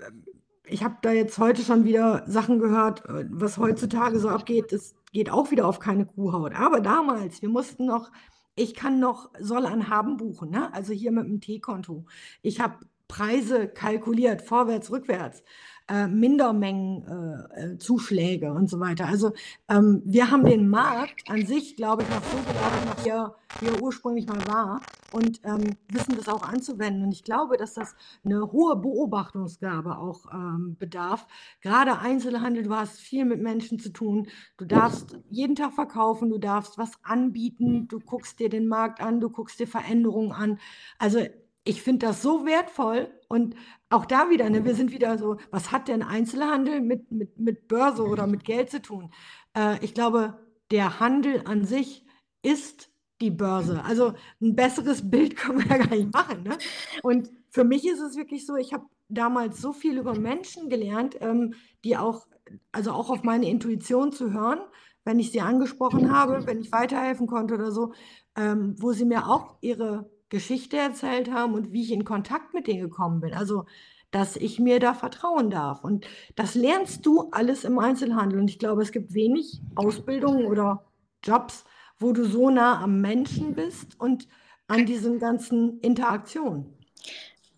ich 0.69 0.83
habe 0.83 0.97
da 1.01 1.11
jetzt 1.11 1.37
heute 1.37 1.61
schon 1.61 1.85
wieder 1.85 2.23
Sachen 2.27 2.59
gehört, 2.59 3.05
äh, 3.05 3.25
was 3.29 3.57
heutzutage 3.57 4.19
so 4.19 4.29
abgeht. 4.29 4.71
Das 4.71 4.95
geht 5.11 5.29
auch 5.29 5.51
wieder 5.51 5.67
auf 5.67 5.79
keine 5.79 6.05
Kuhhaut. 6.05 6.53
Aber 6.53 6.79
damals, 6.79 7.41
wir 7.41 7.49
mussten 7.49 7.85
noch, 7.85 8.11
ich 8.55 8.75
kann 8.75 8.99
noch 8.99 9.29
soll 9.39 9.65
an 9.65 9.89
haben 9.89 10.17
buchen, 10.17 10.51
ne? 10.51 10.73
also 10.73 10.93
hier 10.93 11.11
mit 11.11 11.25
dem 11.25 11.41
T-Konto. 11.41 12.05
Ich 12.41 12.59
habe 12.59 12.79
Preise 13.07 13.67
kalkuliert, 13.67 14.41
vorwärts, 14.41 14.91
rückwärts, 14.91 15.43
äh, 15.89 16.07
Mindermengenzuschläge 16.07 18.47
äh, 18.47 18.51
und 18.51 18.69
so 18.69 18.79
weiter. 18.79 19.07
Also 19.07 19.33
ähm, 19.69 20.01
wir 20.05 20.29
haben 20.29 20.45
den 20.45 20.69
Markt 20.69 21.29
an 21.29 21.45
sich, 21.45 21.77
glaube 21.77 22.03
ich, 22.03 22.09
noch 22.09 22.23
so 22.23 22.37
gelaufen, 22.37 23.03
wie 23.03 23.09
er, 23.09 23.35
wie 23.61 23.67
er 23.67 23.81
ursprünglich 23.81 24.27
mal 24.27 24.45
war 24.47 24.81
und 25.13 25.39
ähm, 25.45 25.77
wissen 25.89 26.17
das 26.17 26.27
auch 26.27 26.43
anzuwenden. 26.43 27.03
Und 27.03 27.13
ich 27.13 27.23
glaube, 27.23 27.55
dass 27.57 27.73
das 27.73 27.95
eine 28.25 28.51
hohe 28.51 28.75
Beobachtungsgabe 28.75 29.97
auch 29.97 30.25
ähm, 30.33 30.75
bedarf. 30.77 31.25
Gerade 31.61 31.99
Einzelhandel, 31.99 32.63
du 32.63 32.75
hast 32.75 32.99
viel 32.99 33.23
mit 33.23 33.41
Menschen 33.41 33.79
zu 33.79 33.87
tun. 33.89 34.27
Du 34.57 34.65
darfst 34.65 35.17
jeden 35.29 35.55
Tag 35.55 35.71
verkaufen, 35.73 36.29
du 36.29 36.37
darfst 36.37 36.77
was 36.77 36.91
anbieten, 37.03 37.87
du 37.87 37.99
guckst 37.99 38.39
dir 38.39 38.49
den 38.49 38.67
Markt 38.67 38.99
an, 38.99 39.21
du 39.21 39.29
guckst 39.29 39.57
dir 39.59 39.67
Veränderungen 39.67 40.33
an. 40.33 40.59
Also 40.99 41.21
ich 41.67 41.81
finde 41.81 42.07
das 42.07 42.21
so 42.21 42.45
wertvoll 42.45 43.09
und 43.27 43.55
auch 43.89 44.05
da 44.05 44.29
wieder, 44.29 44.49
ne, 44.49 44.65
wir 44.65 44.75
sind 44.75 44.91
wieder 44.91 45.17
so, 45.17 45.37
was 45.51 45.71
hat 45.71 45.87
denn 45.87 46.03
Einzelhandel 46.03 46.81
mit, 46.81 47.11
mit, 47.11 47.39
mit 47.39 47.67
Börse 47.67 48.03
oder 48.03 48.27
mit 48.27 48.43
Geld 48.43 48.69
zu 48.69 48.81
tun? 48.81 49.11
Äh, 49.55 49.83
ich 49.83 49.93
glaube, 49.93 50.39
der 50.71 50.99
Handel 50.99 51.41
an 51.45 51.65
sich 51.65 52.05
ist 52.41 52.89
die 53.21 53.31
Börse. 53.31 53.83
Also 53.83 54.13
ein 54.41 54.55
besseres 54.55 55.09
Bild 55.09 55.35
können 55.35 55.59
wir 55.59 55.77
ja 55.77 55.85
gar 55.85 55.95
nicht 55.95 56.13
machen. 56.13 56.43
Ne? 56.43 56.57
Und 57.03 57.29
für 57.49 57.63
mich 57.63 57.87
ist 57.87 57.99
es 57.99 58.17
wirklich 58.17 58.45
so, 58.45 58.55
ich 58.55 58.73
habe 58.73 58.85
damals 59.09 59.61
so 59.61 59.73
viel 59.73 59.97
über 59.97 60.17
Menschen 60.17 60.69
gelernt, 60.69 61.17
ähm, 61.21 61.53
die 61.83 61.97
auch, 61.97 62.27
also 62.71 62.91
auch 62.91 63.09
auf 63.09 63.23
meine 63.23 63.49
Intuition 63.49 64.11
zu 64.11 64.31
hören, 64.31 64.59
wenn 65.05 65.19
ich 65.19 65.31
sie 65.31 65.41
angesprochen 65.41 66.11
habe, 66.11 66.45
wenn 66.45 66.59
ich 66.59 66.71
weiterhelfen 66.71 67.27
konnte 67.27 67.53
oder 67.53 67.71
so, 67.71 67.93
ähm, 68.35 68.75
wo 68.77 68.91
sie 68.91 69.05
mir 69.05 69.27
auch 69.27 69.57
ihre 69.61 70.09
Geschichte 70.29 70.77
erzählt 70.77 71.31
haben 71.31 71.53
und 71.53 71.71
wie 71.71 71.83
ich 71.83 71.91
in 71.91 72.03
Kontakt 72.03 72.53
mit 72.53 72.67
denen 72.67 72.81
gekommen 72.81 73.21
bin. 73.21 73.33
Also, 73.33 73.65
dass 74.11 74.35
ich 74.35 74.59
mir 74.59 74.79
da 74.79 74.93
vertrauen 74.93 75.49
darf. 75.49 75.83
Und 75.83 76.07
das 76.35 76.55
lernst 76.55 77.05
du 77.05 77.29
alles 77.31 77.63
im 77.63 77.77
Einzelhandel. 77.77 78.39
Und 78.39 78.49
ich 78.49 78.59
glaube, 78.59 78.81
es 78.81 78.91
gibt 78.91 79.13
wenig 79.13 79.61
Ausbildungen 79.75 80.45
oder 80.45 80.85
Jobs, 81.23 81.65
wo 81.99 82.13
du 82.13 82.25
so 82.25 82.49
nah 82.49 82.81
am 82.81 83.01
Menschen 83.01 83.53
bist 83.53 83.99
und 83.99 84.27
an 84.67 84.85
diesen 84.85 85.19
ganzen 85.19 85.79
Interaktionen. 85.81 86.73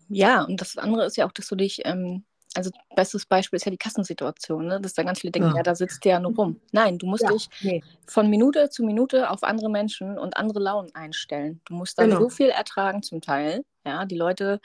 Ja, 0.08 0.42
und 0.44 0.60
das 0.60 0.76
andere 0.76 1.06
ist 1.06 1.16
ja 1.16 1.26
auch, 1.26 1.32
dass 1.32 1.46
du 1.46 1.54
dich 1.54 1.82
ähm, 1.84 2.24
also 2.54 2.70
bestes 2.96 3.26
Beispiel 3.26 3.56
ist 3.56 3.64
ja 3.64 3.70
die 3.70 3.78
Kassensituation, 3.78 4.66
ne? 4.66 4.80
dass 4.80 4.94
da 4.94 5.02
ganz 5.02 5.20
viele 5.20 5.30
denken, 5.30 5.50
ja, 5.50 5.56
ja 5.58 5.62
da 5.62 5.74
sitzt 5.74 6.04
der 6.04 6.14
ja 6.14 6.20
nur 6.20 6.34
rum. 6.34 6.60
Nein, 6.72 6.98
du 6.98 7.06
musst 7.06 7.22
ja, 7.22 7.30
dich 7.30 7.48
nee. 7.62 7.82
von 8.06 8.28
Minute 8.28 8.70
zu 8.70 8.82
Minute 8.82 9.30
auf 9.30 9.44
andere 9.44 9.70
Menschen 9.70 10.18
und 10.18 10.36
andere 10.36 10.60
Launen 10.60 10.94
einstellen. 10.94 11.60
Du 11.66 11.74
musst 11.74 11.98
da 11.98 12.04
genau. 12.04 12.20
so 12.20 12.28
viel 12.28 12.48
ertragen 12.48 13.02
zum 13.02 13.20
Teil. 13.20 13.64
Ja, 13.86 14.04
die 14.04 14.16
Leute 14.16 14.60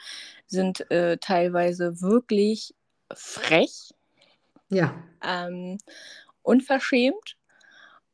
sind 0.46 0.90
äh, 0.90 1.16
teilweise 1.18 2.00
wirklich 2.00 2.74
frech. 3.14 3.90
Ja. 4.68 4.94
Ähm, 5.22 5.78
unverschämt. 6.42 7.36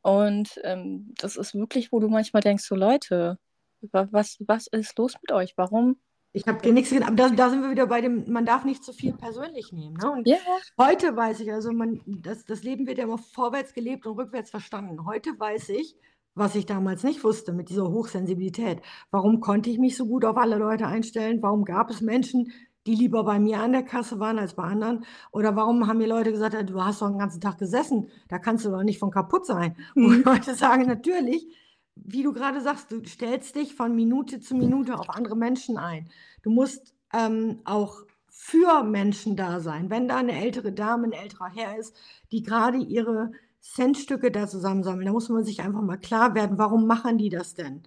Und 0.02 0.60
ähm, 0.64 1.14
das 1.18 1.36
ist 1.36 1.54
wirklich, 1.54 1.92
wo 1.92 2.00
du 2.00 2.08
manchmal 2.08 2.42
denkst, 2.42 2.64
so 2.64 2.74
Leute, 2.74 3.38
was, 3.80 4.36
was 4.40 4.66
ist 4.66 4.98
los 4.98 5.14
mit 5.22 5.32
euch? 5.32 5.54
Warum 5.56 5.96
ich 6.32 6.46
habe 6.46 6.60
dir 6.62 6.72
nichts 6.72 6.90
gesehen, 6.90 7.04
aber 7.04 7.16
da, 7.16 7.28
da, 7.28 7.50
sind 7.50 7.62
wir 7.62 7.70
wieder 7.70 7.86
bei 7.86 8.00
dem, 8.00 8.24
man 8.30 8.46
darf 8.46 8.64
nicht 8.64 8.82
zu 8.82 8.92
viel 8.92 9.12
persönlich 9.12 9.72
nehmen. 9.72 9.96
Ne? 9.96 10.10
Und 10.10 10.26
ja. 10.26 10.38
heute 10.78 11.14
weiß 11.14 11.40
ich, 11.40 11.52
also 11.52 11.72
man, 11.72 12.00
das, 12.06 12.44
das 12.44 12.62
Leben 12.62 12.86
wird 12.86 12.98
ja 12.98 13.04
immer 13.04 13.18
vorwärts 13.18 13.74
gelebt 13.74 14.06
und 14.06 14.18
rückwärts 14.18 14.50
verstanden. 14.50 15.04
Heute 15.04 15.38
weiß 15.38 15.68
ich, 15.70 15.96
was 16.34 16.54
ich 16.54 16.64
damals 16.64 17.02
nicht 17.02 17.22
wusste 17.22 17.52
mit 17.52 17.68
dieser 17.68 17.90
Hochsensibilität. 17.90 18.80
Warum 19.10 19.40
konnte 19.40 19.68
ich 19.68 19.78
mich 19.78 19.96
so 19.96 20.06
gut 20.06 20.24
auf 20.24 20.38
alle 20.38 20.56
Leute 20.56 20.86
einstellen? 20.86 21.42
Warum 21.42 21.64
gab 21.64 21.90
es 21.90 22.00
Menschen, 22.00 22.50
die 22.86 22.94
lieber 22.94 23.24
bei 23.24 23.38
mir 23.38 23.60
an 23.60 23.72
der 23.72 23.82
Kasse 23.82 24.18
waren 24.18 24.38
als 24.38 24.54
bei 24.54 24.64
anderen? 24.64 25.04
Oder 25.32 25.54
warum 25.54 25.86
haben 25.86 25.98
mir 25.98 26.08
Leute 26.08 26.32
gesagt, 26.32 26.56
du 26.68 26.82
hast 26.82 27.02
doch 27.02 27.08
den 27.08 27.18
ganzen 27.18 27.42
Tag 27.42 27.58
gesessen, 27.58 28.08
da 28.28 28.38
kannst 28.38 28.64
du 28.64 28.70
doch 28.70 28.82
nicht 28.82 28.98
von 28.98 29.10
kaputt 29.10 29.44
sein? 29.44 29.76
Mhm. 29.94 30.06
Und 30.06 30.24
Leute 30.24 30.54
sagen 30.54 30.86
natürlich, 30.86 31.46
wie 31.94 32.22
du 32.22 32.32
gerade 32.32 32.60
sagst, 32.60 32.90
du 32.90 33.04
stellst 33.04 33.54
dich 33.54 33.74
von 33.74 33.94
Minute 33.94 34.40
zu 34.40 34.54
Minute 34.54 34.98
auf 34.98 35.10
andere 35.10 35.36
Menschen 35.36 35.76
ein. 35.76 36.08
Du 36.42 36.50
musst 36.50 36.94
ähm, 37.12 37.60
auch 37.64 38.04
für 38.28 38.82
Menschen 38.82 39.36
da 39.36 39.60
sein. 39.60 39.90
Wenn 39.90 40.08
da 40.08 40.16
eine 40.16 40.40
ältere 40.40 40.72
Dame, 40.72 41.08
ein 41.08 41.12
älterer 41.12 41.50
Herr 41.54 41.78
ist, 41.78 41.94
die 42.32 42.42
gerade 42.42 42.78
ihre 42.78 43.32
Centstücke 43.60 44.30
da 44.30 44.48
zusammensammeln, 44.48 45.06
da 45.06 45.12
muss 45.12 45.28
man 45.28 45.44
sich 45.44 45.60
einfach 45.60 45.82
mal 45.82 45.98
klar 45.98 46.34
werden, 46.34 46.58
warum 46.58 46.86
machen 46.86 47.18
die 47.18 47.28
das 47.28 47.54
denn? 47.54 47.82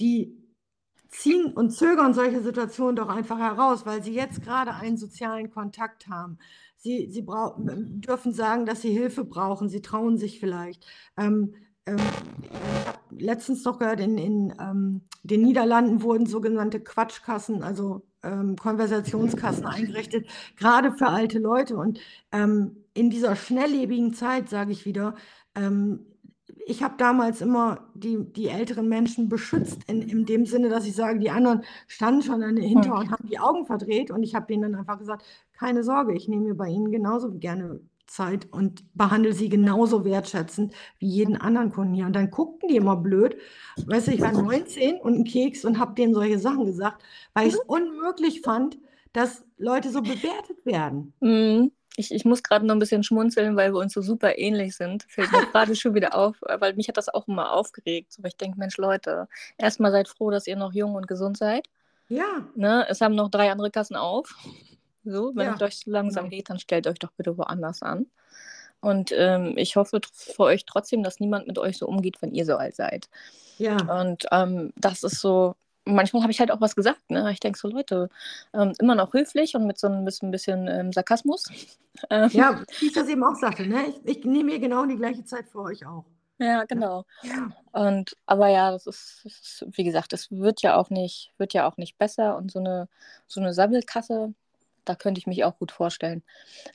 Die 0.00 0.36
ziehen 1.08 1.52
und 1.52 1.70
zögern 1.70 2.12
solche 2.12 2.42
Situationen 2.42 2.96
doch 2.96 3.08
einfach 3.08 3.38
heraus, 3.38 3.86
weil 3.86 4.02
sie 4.02 4.12
jetzt 4.12 4.42
gerade 4.42 4.74
einen 4.74 4.96
sozialen 4.96 5.50
Kontakt 5.50 6.08
haben. 6.08 6.38
Sie, 6.76 7.08
sie 7.10 7.24
dürfen 7.24 8.32
sagen, 8.32 8.66
dass 8.66 8.82
sie 8.82 8.90
Hilfe 8.90 9.24
brauchen, 9.24 9.68
sie 9.68 9.80
trauen 9.80 10.18
sich 10.18 10.40
vielleicht. 10.40 10.84
Ähm, 11.16 11.54
ähm, 11.86 11.96
ich 12.42 12.86
habe 12.86 12.98
letztens 13.10 13.64
noch 13.64 13.78
gehört, 13.78 14.00
in, 14.00 14.18
in 14.18 14.54
ähm, 14.60 15.02
den 15.22 15.42
Niederlanden 15.42 16.02
wurden 16.02 16.26
sogenannte 16.26 16.80
Quatschkassen, 16.80 17.62
also 17.62 18.06
ähm, 18.22 18.56
Konversationskassen 18.56 19.66
eingerichtet, 19.66 20.26
gerade 20.56 20.92
für 20.92 21.08
alte 21.08 21.38
Leute. 21.38 21.76
Und 21.76 22.00
ähm, 22.32 22.76
in 22.94 23.10
dieser 23.10 23.36
schnelllebigen 23.36 24.14
Zeit, 24.14 24.48
sage 24.48 24.72
ich 24.72 24.86
wieder, 24.86 25.14
ähm, 25.54 26.06
ich 26.66 26.82
habe 26.82 26.94
damals 26.96 27.40
immer 27.40 27.90
die, 27.94 28.32
die 28.32 28.48
älteren 28.48 28.88
Menschen 28.88 29.28
beschützt, 29.28 29.82
in, 29.86 30.02
in 30.02 30.24
dem 30.24 30.46
Sinne, 30.46 30.70
dass 30.70 30.86
ich 30.86 30.94
sage, 30.94 31.18
die 31.18 31.30
anderen 31.30 31.62
standen 31.86 32.22
schon 32.22 32.40
dahinter 32.40 32.94
und 32.94 33.10
haben 33.10 33.28
die 33.28 33.38
Augen 33.38 33.66
verdreht. 33.66 34.10
Und 34.10 34.22
ich 34.22 34.34
habe 34.34 34.46
denen 34.46 34.62
dann 34.62 34.74
einfach 34.74 34.98
gesagt, 34.98 35.24
keine 35.52 35.82
Sorge, 35.82 36.14
ich 36.14 36.28
nehme 36.28 36.44
mir 36.44 36.54
bei 36.54 36.68
Ihnen 36.68 36.90
genauso 36.90 37.32
gerne 37.32 37.80
Zeit 38.06 38.46
und 38.52 38.84
behandle 38.94 39.32
sie 39.32 39.48
genauso 39.48 40.04
wertschätzend 40.04 40.74
wie 40.98 41.08
jeden 41.08 41.36
anderen 41.36 41.72
Kunden 41.72 41.94
hier. 41.94 42.06
Und 42.06 42.14
dann 42.14 42.30
guckten 42.30 42.68
die 42.68 42.76
immer 42.76 42.96
blöd. 42.96 43.36
Weißt 43.86 44.08
du, 44.08 44.12
ich 44.12 44.20
war 44.20 44.32
19 44.32 44.96
und 44.96 45.14
ein 45.20 45.24
Keks 45.24 45.64
und 45.64 45.78
habe 45.78 45.94
denen 45.94 46.14
solche 46.14 46.38
Sachen 46.38 46.64
gesagt, 46.64 47.02
weil 47.32 47.48
ich 47.48 47.54
es 47.54 47.60
unmöglich 47.60 48.42
fand, 48.42 48.78
dass 49.12 49.44
Leute 49.56 49.90
so 49.90 50.02
bewertet 50.02 50.64
werden. 50.64 51.14
Mhm. 51.20 51.72
Ich, 51.96 52.12
ich 52.12 52.24
muss 52.24 52.42
gerade 52.42 52.66
noch 52.66 52.74
ein 52.74 52.80
bisschen 52.80 53.04
schmunzeln, 53.04 53.54
weil 53.54 53.72
wir 53.72 53.78
uns 53.78 53.92
so 53.92 54.02
super 54.02 54.36
ähnlich 54.36 54.76
sind. 54.76 55.04
Fällt 55.08 55.30
mir 55.30 55.46
gerade 55.52 55.76
schon 55.76 55.94
wieder 55.94 56.16
auf, 56.16 56.36
weil 56.42 56.74
mich 56.74 56.88
hat 56.88 56.96
das 56.96 57.08
auch 57.08 57.28
immer 57.28 57.52
aufgeregt. 57.52 58.12
So, 58.12 58.22
weil 58.22 58.30
ich 58.30 58.36
denke, 58.36 58.58
Mensch, 58.58 58.76
Leute, 58.76 59.28
erstmal 59.58 59.92
seid 59.92 60.08
froh, 60.08 60.30
dass 60.30 60.48
ihr 60.48 60.56
noch 60.56 60.72
jung 60.72 60.94
und 60.94 61.06
gesund 61.06 61.36
seid. 61.36 61.68
Ja. 62.08 62.48
Ne? 62.56 62.84
Es 62.88 63.00
haben 63.00 63.14
noch 63.14 63.30
drei 63.30 63.50
andere 63.50 63.70
Kassen 63.70 63.96
auf. 63.96 64.34
So, 65.04 65.32
wenn 65.34 65.46
ja. 65.46 65.54
es 65.54 65.62
euch 65.62 65.86
langsam 65.86 66.24
genau. 66.24 66.36
geht, 66.36 66.50
dann 66.50 66.58
stellt 66.58 66.86
euch 66.86 66.98
doch 66.98 67.12
bitte 67.12 67.36
woanders 67.36 67.82
an. 67.82 68.06
Und 68.80 69.12
ähm, 69.16 69.54
ich 69.56 69.76
hoffe 69.76 70.00
für 70.12 70.42
euch 70.42 70.66
trotzdem, 70.66 71.02
dass 71.02 71.20
niemand 71.20 71.46
mit 71.46 71.58
euch 71.58 71.78
so 71.78 71.86
umgeht, 71.86 72.20
wenn 72.20 72.34
ihr 72.34 72.44
so 72.44 72.56
alt 72.56 72.76
seid. 72.76 73.08
Ja. 73.58 73.76
Und 74.00 74.26
ähm, 74.30 74.72
das 74.76 75.02
ist 75.02 75.20
so, 75.20 75.54
manchmal 75.84 76.22
habe 76.22 76.32
ich 76.32 76.40
halt 76.40 76.50
auch 76.50 76.60
was 76.60 76.76
gesagt. 76.76 77.10
Ne? 77.10 77.30
Ich 77.32 77.40
denke 77.40 77.58
so, 77.58 77.68
Leute, 77.68 78.10
ähm, 78.52 78.72
immer 78.78 78.94
noch 78.94 79.12
höflich 79.14 79.54
und 79.54 79.66
mit 79.66 79.78
so 79.78 79.86
ein 79.86 80.04
bisschen, 80.04 80.30
bisschen 80.30 80.68
ähm, 80.68 80.92
Sarkasmus. 80.92 81.44
Ähm, 82.10 82.28
ja, 82.32 82.60
wie 82.80 82.86
ich 82.86 82.92
das 82.92 83.08
eben 83.08 83.24
auch 83.24 83.36
sagte, 83.36 83.66
ne? 83.66 83.86
ich, 83.88 84.18
ich 84.18 84.24
nehme 84.24 84.52
mir 84.52 84.58
genau 84.58 84.84
die 84.84 84.96
gleiche 84.96 85.24
Zeit 85.24 85.48
für 85.48 85.60
euch 85.60 85.86
auch. 85.86 86.04
Ja, 86.38 86.64
genau. 86.64 87.04
Ja. 87.22 87.50
Und 87.72 88.16
aber 88.26 88.48
ja, 88.48 88.72
das 88.72 88.86
ist, 88.86 89.20
das 89.24 89.32
ist, 89.32 89.64
wie 89.76 89.84
gesagt, 89.84 90.12
es 90.12 90.30
wird 90.30 90.62
ja 90.62 90.76
auch 90.76 90.90
nicht, 90.90 91.32
wird 91.38 91.54
ja 91.54 91.66
auch 91.68 91.76
nicht 91.76 91.96
besser. 91.96 92.36
Und 92.36 92.50
so 92.50 92.58
eine, 92.58 92.88
so 93.28 93.40
eine 93.40 93.54
Sammelkasse, 93.54 94.34
da 94.84 94.94
könnte 94.94 95.18
ich 95.18 95.26
mich 95.26 95.44
auch 95.44 95.58
gut 95.58 95.72
vorstellen, 95.72 96.22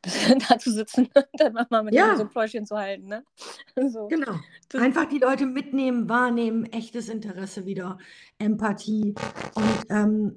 da 0.49 0.60
zu 0.60 0.72
sitzen 0.72 1.10
und 1.16 1.28
dann 1.38 1.53
mal 1.70 1.84
mit 1.84 1.93
ja. 1.93 2.16
so 2.16 2.24
ein 2.24 2.30
Pläuschen 2.30 2.66
zu 2.66 2.78
halten. 2.78 3.07
Ne? 3.07 3.24
So. 3.89 4.07
Genau. 4.07 4.36
Das 4.70 4.82
Einfach 4.82 5.05
die 5.05 5.20
Leute 5.20 5.45
mitnehmen, 5.45 6.10
wahrnehmen, 6.10 6.66
echtes 6.66 7.07
Interesse 7.07 7.66
wieder, 7.66 7.97
Empathie 8.38 9.16
und 9.55 9.86
ähm, 9.89 10.36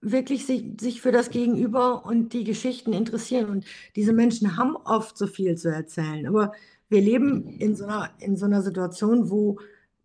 wirklich 0.00 0.46
sich, 0.46 0.64
sich 0.80 1.00
für 1.00 1.12
das 1.12 1.30
Gegenüber 1.30 2.04
und 2.04 2.32
die 2.32 2.44
Geschichten 2.44 2.92
interessieren. 2.92 3.50
Und 3.50 3.64
diese 3.94 4.12
Menschen 4.12 4.56
haben 4.56 4.76
oft 4.76 5.16
so 5.18 5.26
viel 5.26 5.56
zu 5.56 5.68
erzählen. 5.70 6.26
Aber 6.26 6.52
wir 6.88 7.00
leben 7.00 7.46
in 7.58 7.76
so 7.76 7.84
einer, 7.84 8.10
in 8.18 8.36
so 8.36 8.46
einer 8.46 8.62
Situation, 8.62 9.30
wo 9.30 9.58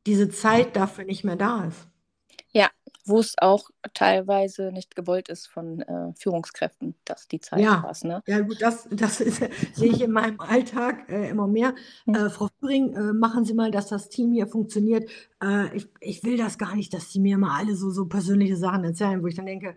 diese 0.05 0.29
Zeit 0.29 0.75
dafür 0.75 1.05
nicht 1.05 1.23
mehr 1.23 1.37
da 1.37 1.65
ist. 1.65 1.87
Wo 3.05 3.19
es 3.19 3.35
auch 3.39 3.69
teilweise 3.93 4.71
nicht 4.71 4.95
gewollt 4.95 5.29
ist 5.29 5.47
von 5.47 5.81
äh, 5.81 6.13
Führungskräften, 6.15 6.95
dass 7.05 7.27
die 7.27 7.39
Zeit 7.39 7.59
ja. 7.59 7.81
passt. 7.81 8.05
Ne? 8.05 8.21
Ja, 8.27 8.39
gut, 8.39 8.61
das, 8.61 8.87
das 8.91 9.19
ist, 9.21 9.43
sehe 9.73 9.91
ich 9.91 10.01
in 10.01 10.11
meinem 10.11 10.39
Alltag 10.39 11.09
äh, 11.09 11.29
immer 11.29 11.47
mehr. 11.47 11.75
Hm. 12.05 12.15
Äh, 12.15 12.29
Frau 12.29 12.49
Führing, 12.59 12.93
äh, 12.93 13.13
machen 13.13 13.45
Sie 13.45 13.53
mal, 13.53 13.71
dass 13.71 13.87
das 13.87 14.09
Team 14.09 14.31
hier 14.31 14.47
funktioniert. 14.47 15.09
Äh, 15.43 15.75
ich, 15.75 15.87
ich 15.99 16.23
will 16.23 16.37
das 16.37 16.57
gar 16.57 16.75
nicht, 16.75 16.93
dass 16.93 17.11
Sie 17.11 17.19
mir 17.19 17.37
mal 17.37 17.57
alle 17.57 17.75
so, 17.75 17.89
so 17.89 18.05
persönliche 18.05 18.55
Sachen 18.55 18.83
erzählen, 18.83 19.21
wo 19.21 19.27
ich 19.27 19.35
dann 19.35 19.45
denke, 19.45 19.75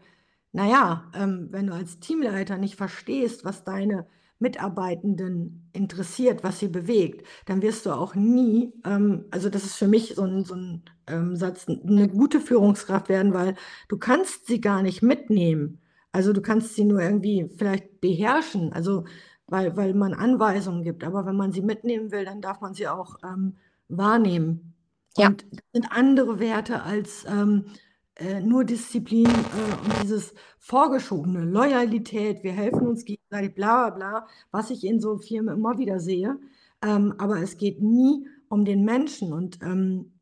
naja, 0.53 1.11
ähm, 1.15 1.49
wenn 1.51 1.67
du 1.67 1.75
als 1.75 2.01
Teamleiter 2.01 2.57
nicht 2.57 2.77
verstehst, 2.77 3.45
was 3.45 3.65
deine 3.65 4.07
Mitarbeitenden 4.39 5.71
interessiert, 5.73 6.45
was 6.45 6.59
sie 6.59 6.69
bewegt, 6.69 7.27
dann 7.47 7.63
wirst 7.63 7.87
du 7.87 7.91
auch 7.91 8.15
nie, 8.15 8.73
ähm, 8.85 9.25
also 9.31 9.49
das 9.49 9.65
ist 9.65 9.77
für 9.77 9.89
mich 9.89 10.15
so 10.15 10.23
ein, 10.23 10.45
so 10.45 10.55
ein 10.55 10.83
ähm, 11.07 11.37
Satz, 11.37 11.67
eine 11.69 12.09
gute 12.09 12.41
Führungskraft 12.41 13.09
werden, 13.09 13.33
weil 13.33 13.55
du 13.89 13.97
kannst 13.97 14.47
sie 14.47 14.61
gar 14.61 14.83
nicht 14.83 15.03
mitnehmen. 15.03 15.81
Also 16.13 16.33
du 16.33 16.41
kannst 16.41 16.75
sie 16.75 16.85
nur 16.85 17.01
irgendwie 17.01 17.51
vielleicht 17.57 18.01
beherrschen, 18.01 18.73
also 18.73 19.05
weil, 19.49 19.77
weil 19.77 19.95
man 19.95 20.15
Anweisungen 20.15 20.83
gibt. 20.83 21.05
Aber 21.05 21.27
wenn 21.27 21.37
man 21.37 21.53
sie 21.53 21.63
mitnehmen 21.63 22.11
will, 22.11 22.25
dann 22.25 22.41
darf 22.41 22.61
man 22.61 22.75
sie 22.75 22.89
auch 22.89 23.17
ähm, 23.23 23.57
wahrnehmen. 23.89 24.75
Ja. 25.17 25.29
Und 25.29 25.47
das 25.51 25.65
sind 25.73 25.93
andere 25.93 26.41
Werte 26.41 26.83
als 26.83 27.25
ähm, 27.29 27.67
äh, 28.17 28.41
nur 28.41 28.65
Disziplin 28.65 29.27
äh, 29.27 29.85
und 29.85 30.03
dieses 30.03 30.35
vorgeschobene, 30.59 31.45
Loyalität, 31.45 32.43
wir 32.43 32.53
helfen 32.53 32.87
uns 32.87 33.05
gegenseitig, 33.05 33.55
bla 33.55 33.91
bla 33.91 33.97
bla, 33.97 34.27
was 34.51 34.71
ich 34.71 34.85
in 34.85 35.01
so 35.01 35.19
Firmen 35.19 35.57
immer 35.57 35.79
wieder 35.79 36.01
sehe. 36.01 36.39
Ähm, 36.83 37.15
aber 37.19 37.41
es 37.43 37.57
geht 37.57 37.83
nie 37.83 38.27
um 38.49 38.65
den 38.65 38.85
Menschen. 38.85 39.33
Und 39.33 39.61
ähm, 39.63 40.13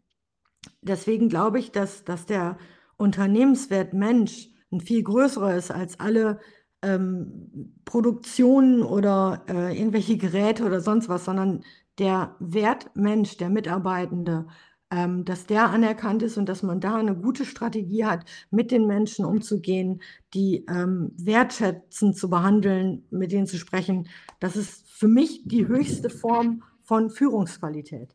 deswegen 0.82 1.28
glaube 1.28 1.58
ich, 1.58 1.72
dass, 1.72 2.04
dass 2.04 2.26
der 2.26 2.58
Unternehmenswert 2.96 3.92
Mensch 3.92 4.48
ein 4.72 4.80
viel 4.80 5.02
größerer 5.02 5.54
ist 5.54 5.70
als 5.70 6.00
alle 6.00 6.40
ähm, 6.82 7.74
Produktionen 7.84 8.82
oder 8.82 9.44
äh, 9.48 9.76
irgendwelche 9.76 10.16
Geräte 10.16 10.64
oder 10.64 10.80
sonst 10.80 11.08
was, 11.08 11.24
sondern 11.24 11.64
der 11.98 12.34
Wert 12.40 12.90
Mensch, 12.94 13.36
der 13.36 13.50
Mitarbeitende, 13.50 14.46
ähm, 14.94 15.24
dass 15.24 15.46
der 15.46 15.70
anerkannt 15.70 16.22
ist 16.22 16.36
und 16.36 16.48
dass 16.48 16.62
man 16.62 16.80
da 16.80 16.94
eine 16.94 17.16
gute 17.16 17.44
Strategie 17.44 18.04
hat, 18.04 18.24
mit 18.50 18.70
den 18.70 18.86
Menschen 18.86 19.24
umzugehen, 19.24 20.00
die 20.34 20.64
ähm, 20.68 21.10
wertschätzend 21.16 22.16
zu 22.16 22.30
behandeln, 22.30 23.04
mit 23.10 23.32
denen 23.32 23.48
zu 23.48 23.58
sprechen. 23.58 24.08
Das 24.38 24.54
ist 24.54 24.88
für 24.88 25.08
mich 25.08 25.42
die 25.44 25.66
höchste 25.66 26.10
Form 26.10 26.62
von 26.84 27.10
Führungsqualität. 27.10 28.14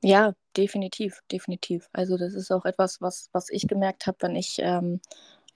Ja, 0.00 0.34
definitiv, 0.56 1.20
definitiv. 1.32 1.88
Also 1.92 2.16
das 2.16 2.34
ist 2.34 2.52
auch 2.52 2.66
etwas, 2.66 3.00
was, 3.00 3.30
was 3.32 3.48
ich 3.50 3.66
gemerkt 3.66 4.06
habe, 4.06 4.18
wenn 4.20 4.36
ich 4.36 4.58
ähm, 4.60 5.00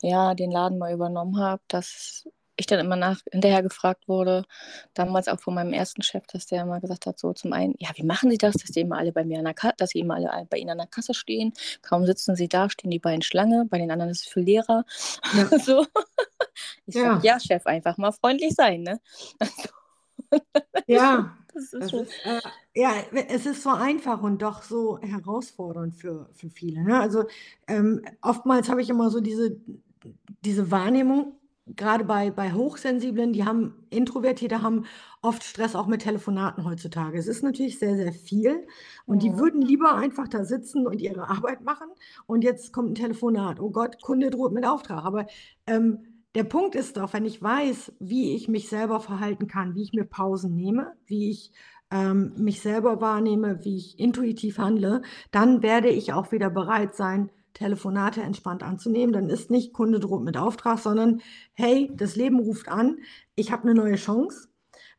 ja, 0.02 0.34
den 0.34 0.50
Laden 0.50 0.78
mal 0.78 0.92
übernommen 0.92 1.38
habe, 1.38 1.62
dass 1.68 2.28
ich 2.58 2.66
dann 2.66 2.80
immer 2.80 2.96
nach, 2.96 3.20
hinterher 3.30 3.62
gefragt 3.62 4.08
wurde, 4.08 4.44
damals 4.92 5.28
auch 5.28 5.40
von 5.40 5.54
meinem 5.54 5.72
ersten 5.72 6.02
Chef, 6.02 6.26
dass 6.26 6.46
der 6.46 6.62
immer 6.62 6.80
gesagt 6.80 7.06
hat, 7.06 7.18
so 7.18 7.32
zum 7.32 7.52
einen, 7.52 7.74
ja, 7.78 7.90
wie 7.94 8.02
machen 8.02 8.30
Sie 8.30 8.38
das, 8.38 8.54
dass 8.56 8.70
die 8.72 8.80
immer 8.80 8.98
alle 8.98 9.12
bei 9.12 9.24
mir 9.24 9.38
an 9.38 9.44
der 9.44 9.54
Kasse, 9.54 9.74
dass 9.78 9.90
sie 9.90 10.00
immer 10.00 10.16
alle 10.16 10.46
bei 10.50 10.58
Ihnen 10.58 10.70
an 10.70 10.78
der 10.78 10.86
Kasse 10.86 11.14
stehen, 11.14 11.52
kaum 11.82 12.04
sitzen 12.04 12.36
sie 12.36 12.48
da, 12.48 12.68
stehen 12.68 12.90
die 12.90 12.98
beiden 12.98 13.22
Schlange, 13.22 13.64
bei 13.68 13.78
den 13.78 13.90
anderen 13.90 14.10
ist 14.10 14.26
es 14.26 14.28
für 14.28 14.40
Lehrer. 14.40 14.84
Ja. 15.34 15.58
so. 15.58 15.86
Ich 16.86 16.96
ja. 16.96 17.14
sage, 17.14 17.26
ja, 17.26 17.40
Chef, 17.40 17.66
einfach 17.66 17.96
mal 17.96 18.12
freundlich 18.12 18.54
sein, 18.54 18.82
ne? 18.82 19.00
ja. 20.86 21.36
Das 21.54 21.72
ist, 21.72 21.92
das 21.92 21.92
ist 21.92 22.12
äh, 22.24 22.40
ja, 22.74 22.92
es 23.28 23.46
ist 23.46 23.62
so 23.62 23.70
einfach 23.70 24.22
und 24.22 24.42
doch 24.42 24.62
so 24.62 25.00
herausfordernd 25.00 25.96
für, 25.96 26.28
für 26.34 26.50
viele. 26.50 26.84
Ne? 26.84 27.00
Also 27.00 27.24
ähm, 27.66 28.04
oftmals 28.22 28.68
habe 28.68 28.80
ich 28.80 28.90
immer 28.90 29.10
so 29.10 29.20
diese, 29.20 29.56
diese 30.44 30.70
Wahrnehmung, 30.70 31.32
gerade 31.76 32.04
bei, 32.04 32.30
bei 32.30 32.52
Hochsensiblen, 32.52 33.32
die 33.32 33.44
haben 33.44 33.86
Introvertierte 33.90 34.62
haben 34.62 34.84
oft 35.22 35.42
Stress 35.44 35.74
auch 35.74 35.86
mit 35.86 36.02
Telefonaten 36.02 36.64
heutzutage. 36.64 37.18
Es 37.18 37.26
ist 37.26 37.42
natürlich 37.42 37.78
sehr, 37.78 37.96
sehr 37.96 38.12
viel 38.12 38.66
und 39.06 39.22
die 39.22 39.36
würden 39.36 39.62
lieber 39.62 39.94
einfach 39.94 40.28
da 40.28 40.44
sitzen 40.44 40.86
und 40.86 41.00
ihre 41.00 41.28
Arbeit 41.28 41.62
machen 41.62 41.88
und 42.26 42.44
jetzt 42.44 42.72
kommt 42.72 42.90
ein 42.90 42.94
Telefonat. 42.94 43.60
Oh 43.60 43.70
Gott, 43.70 44.00
Kunde 44.00 44.30
droht 44.30 44.52
mit 44.52 44.66
Auftrag. 44.66 45.04
Aber 45.04 45.26
ähm, 45.66 45.98
der 46.34 46.44
Punkt 46.44 46.74
ist 46.74 46.96
doch, 46.96 47.12
wenn 47.12 47.24
ich 47.24 47.42
weiß, 47.42 47.92
wie 48.00 48.34
ich 48.34 48.48
mich 48.48 48.68
selber 48.68 49.00
verhalten 49.00 49.48
kann, 49.48 49.74
wie 49.74 49.82
ich 49.82 49.92
mir 49.92 50.04
Pausen 50.04 50.54
nehme, 50.54 50.92
wie 51.06 51.30
ich 51.30 51.52
ähm, 51.90 52.32
mich 52.36 52.60
selber 52.60 53.00
wahrnehme, 53.00 53.64
wie 53.64 53.76
ich 53.76 53.98
intuitiv 53.98 54.58
handle, 54.58 55.02
dann 55.30 55.62
werde 55.62 55.88
ich 55.88 56.12
auch 56.12 56.32
wieder 56.32 56.50
bereit 56.50 56.94
sein, 56.94 57.30
Telefonate 57.54 58.22
entspannt 58.22 58.62
anzunehmen. 58.62 59.12
Dann 59.12 59.28
ist 59.28 59.50
nicht 59.50 59.72
Kunde 59.72 60.00
droht 60.00 60.22
mit 60.24 60.36
Auftrag, 60.36 60.78
sondern 60.78 61.20
hey, 61.54 61.90
das 61.94 62.16
Leben 62.16 62.38
ruft 62.38 62.68
an, 62.68 62.98
ich 63.34 63.52
habe 63.52 63.64
eine 63.64 63.74
neue 63.74 63.96
Chance. 63.96 64.48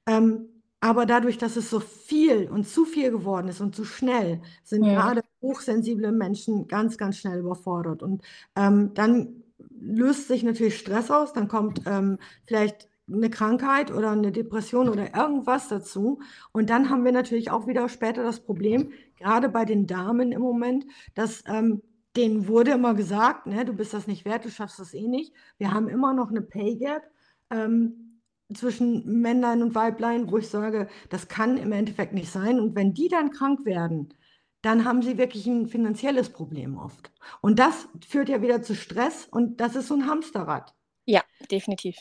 Ähm, 0.06 0.50
aber 0.82 1.06
dadurch, 1.06 1.38
dass 1.38 1.58
es 1.58 1.70
so 1.70 1.80
viel 1.80 2.50
und 2.50 2.68
zu 2.68 2.86
viel 2.86 3.12
geworden 3.12 3.50
ist 3.50 3.60
und 3.60 3.76
zu 3.76 3.84
schnell, 3.84 4.42
sind 4.64 4.86
ja. 4.86 4.94
gerade 4.94 5.22
hochsensible 5.42 6.12
Menschen 6.12 6.68
ganz, 6.68 6.98
ganz 6.98 7.18
schnell 7.18 7.40
überfordert. 7.40 8.02
Und 8.02 8.24
ähm, 8.56 8.92
dann 8.94 9.44
löst 9.80 10.28
sich 10.28 10.44
natürlich 10.44 10.78
Stress 10.78 11.12
aus, 11.12 11.34
dann 11.34 11.50
kommt 11.50 11.82
ähm, 11.86 12.18
vielleicht 12.46 12.88
eine 13.12 13.30
Krankheit 13.30 13.92
oder 13.92 14.12
eine 14.12 14.32
Depression 14.32 14.88
oder 14.88 15.16
irgendwas 15.16 15.68
dazu. 15.68 16.22
Und 16.52 16.70
dann 16.70 16.90
haben 16.90 17.04
wir 17.04 17.12
natürlich 17.12 17.52
auch 17.52 17.68
wieder 17.68 17.90
später 17.90 18.24
das 18.24 18.40
Problem, 18.40 18.92
gerade 19.18 19.50
bei 19.50 19.66
den 19.66 19.88
Damen 19.88 20.32
im 20.32 20.42
Moment, 20.42 20.86
dass 21.16 21.44
ähm, 21.48 21.82
denen 22.16 22.48
wurde 22.48 22.72
immer 22.72 22.94
gesagt, 22.94 23.46
ne, 23.46 23.66
du 23.66 23.74
bist 23.74 23.94
das 23.94 24.08
nicht 24.08 24.26
wert, 24.26 24.46
du 24.46 24.50
schaffst 24.50 24.80
das 24.80 24.94
eh 24.94 25.08
nicht. 25.08 25.34
Wir 25.58 25.72
haben 25.72 25.88
immer 25.88 26.14
noch 26.14 26.30
eine 26.30 26.42
Pay 26.42 26.78
Gap 26.78 27.04
ähm, 27.50 28.22
zwischen 28.54 29.22
Männlein 29.22 29.62
und 29.62 29.76
Weiblein, 29.76 30.32
wo 30.32 30.38
ich 30.38 30.50
sage, 30.50 30.88
das 31.10 31.28
kann 31.28 31.58
im 31.58 31.72
Endeffekt 31.72 32.14
nicht 32.14 32.32
sein. 32.32 32.60
Und 32.60 32.76
wenn 32.76 32.94
die 32.94 33.08
dann 33.08 33.32
krank 33.32 33.66
werden, 33.66 34.14
dann 34.62 34.86
haben 34.86 35.02
sie 35.02 35.18
wirklich 35.18 35.46
ein 35.48 35.68
finanzielles 35.68 36.32
Problem 36.32 36.78
oft. 36.78 37.12
Und 37.42 37.60
das 37.60 37.88
führt 38.08 38.30
ja 38.30 38.42
wieder 38.42 38.62
zu 38.62 38.76
Stress 38.76 39.28
und 39.30 39.62
das 39.62 39.76
ist 39.76 39.88
so 39.88 39.96
ein 39.96 40.08
Hamsterrad. 40.08 40.74
Ja, 41.06 41.24
definitiv. 41.50 41.98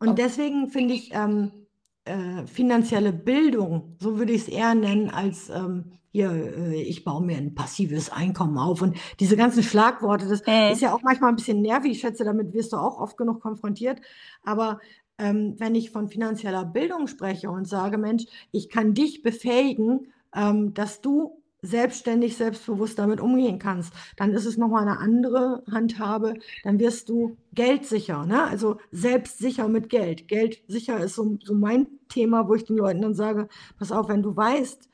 Und 0.00 0.18
deswegen 0.18 0.68
finde 0.68 0.94
ich 0.94 1.10
ähm, 1.12 1.66
äh, 2.04 2.46
finanzielle 2.46 3.12
Bildung, 3.12 3.96
so 4.00 4.18
würde 4.18 4.32
ich 4.32 4.42
es 4.42 4.48
eher 4.48 4.74
nennen, 4.74 5.10
als 5.10 5.50
ähm, 5.50 5.92
hier, 6.12 6.30
äh, 6.30 6.82
ich 6.82 7.04
baue 7.04 7.24
mir 7.24 7.36
ein 7.36 7.54
passives 7.54 8.10
Einkommen 8.10 8.58
auf. 8.58 8.82
Und 8.82 8.96
diese 9.20 9.36
ganzen 9.36 9.62
Schlagworte, 9.62 10.28
das 10.28 10.42
äh. 10.46 10.72
ist 10.72 10.82
ja 10.82 10.92
auch 10.92 11.02
manchmal 11.02 11.30
ein 11.30 11.36
bisschen 11.36 11.62
nervig. 11.62 11.92
Ich 11.92 12.00
schätze, 12.00 12.24
damit 12.24 12.52
wirst 12.52 12.72
du 12.72 12.76
auch 12.76 12.98
oft 13.00 13.16
genug 13.16 13.40
konfrontiert. 13.40 14.00
Aber 14.42 14.80
ähm, 15.18 15.54
wenn 15.58 15.74
ich 15.74 15.90
von 15.90 16.08
finanzieller 16.08 16.64
Bildung 16.64 17.06
spreche 17.06 17.50
und 17.50 17.68
sage, 17.68 17.98
Mensch, 17.98 18.24
ich 18.50 18.70
kann 18.70 18.94
dich 18.94 19.22
befähigen, 19.22 20.12
ähm, 20.34 20.74
dass 20.74 21.00
du 21.00 21.39
selbstständig, 21.62 22.36
selbstbewusst 22.36 22.98
damit 22.98 23.20
umgehen 23.20 23.58
kannst, 23.58 23.92
dann 24.16 24.32
ist 24.32 24.46
es 24.46 24.56
nochmal 24.56 24.82
eine 24.82 24.98
andere 24.98 25.62
Handhabe. 25.70 26.34
Dann 26.64 26.78
wirst 26.78 27.08
du 27.08 27.36
geldsicher, 27.52 28.26
ne? 28.26 28.44
also 28.44 28.78
selbstsicher 28.90 29.68
mit 29.68 29.88
Geld. 29.88 30.28
Geldsicher 30.28 30.98
ist 31.00 31.14
so, 31.14 31.38
so 31.42 31.54
mein 31.54 31.86
Thema, 32.08 32.48
wo 32.48 32.54
ich 32.54 32.64
den 32.64 32.76
Leuten 32.76 33.02
dann 33.02 33.14
sage, 33.14 33.48
pass 33.78 33.92
auf, 33.92 34.08
wenn 34.08 34.22
du 34.22 34.36
weißt, 34.36 34.88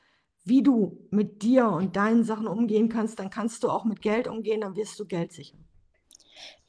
wie 0.45 0.63
du 0.63 0.97
mit 1.09 1.41
dir 1.41 1.67
und 1.67 1.95
deinen 1.95 2.23
Sachen 2.23 2.47
umgehen 2.47 2.89
kannst, 2.89 3.19
dann 3.19 3.29
kannst 3.29 3.63
du 3.63 3.69
auch 3.69 3.83
mit 3.83 4.01
Geld 4.01 4.27
umgehen, 4.27 4.61
dann 4.61 4.75
wirst 4.75 4.99
du 4.99 5.05
geldsicher. 5.05 5.57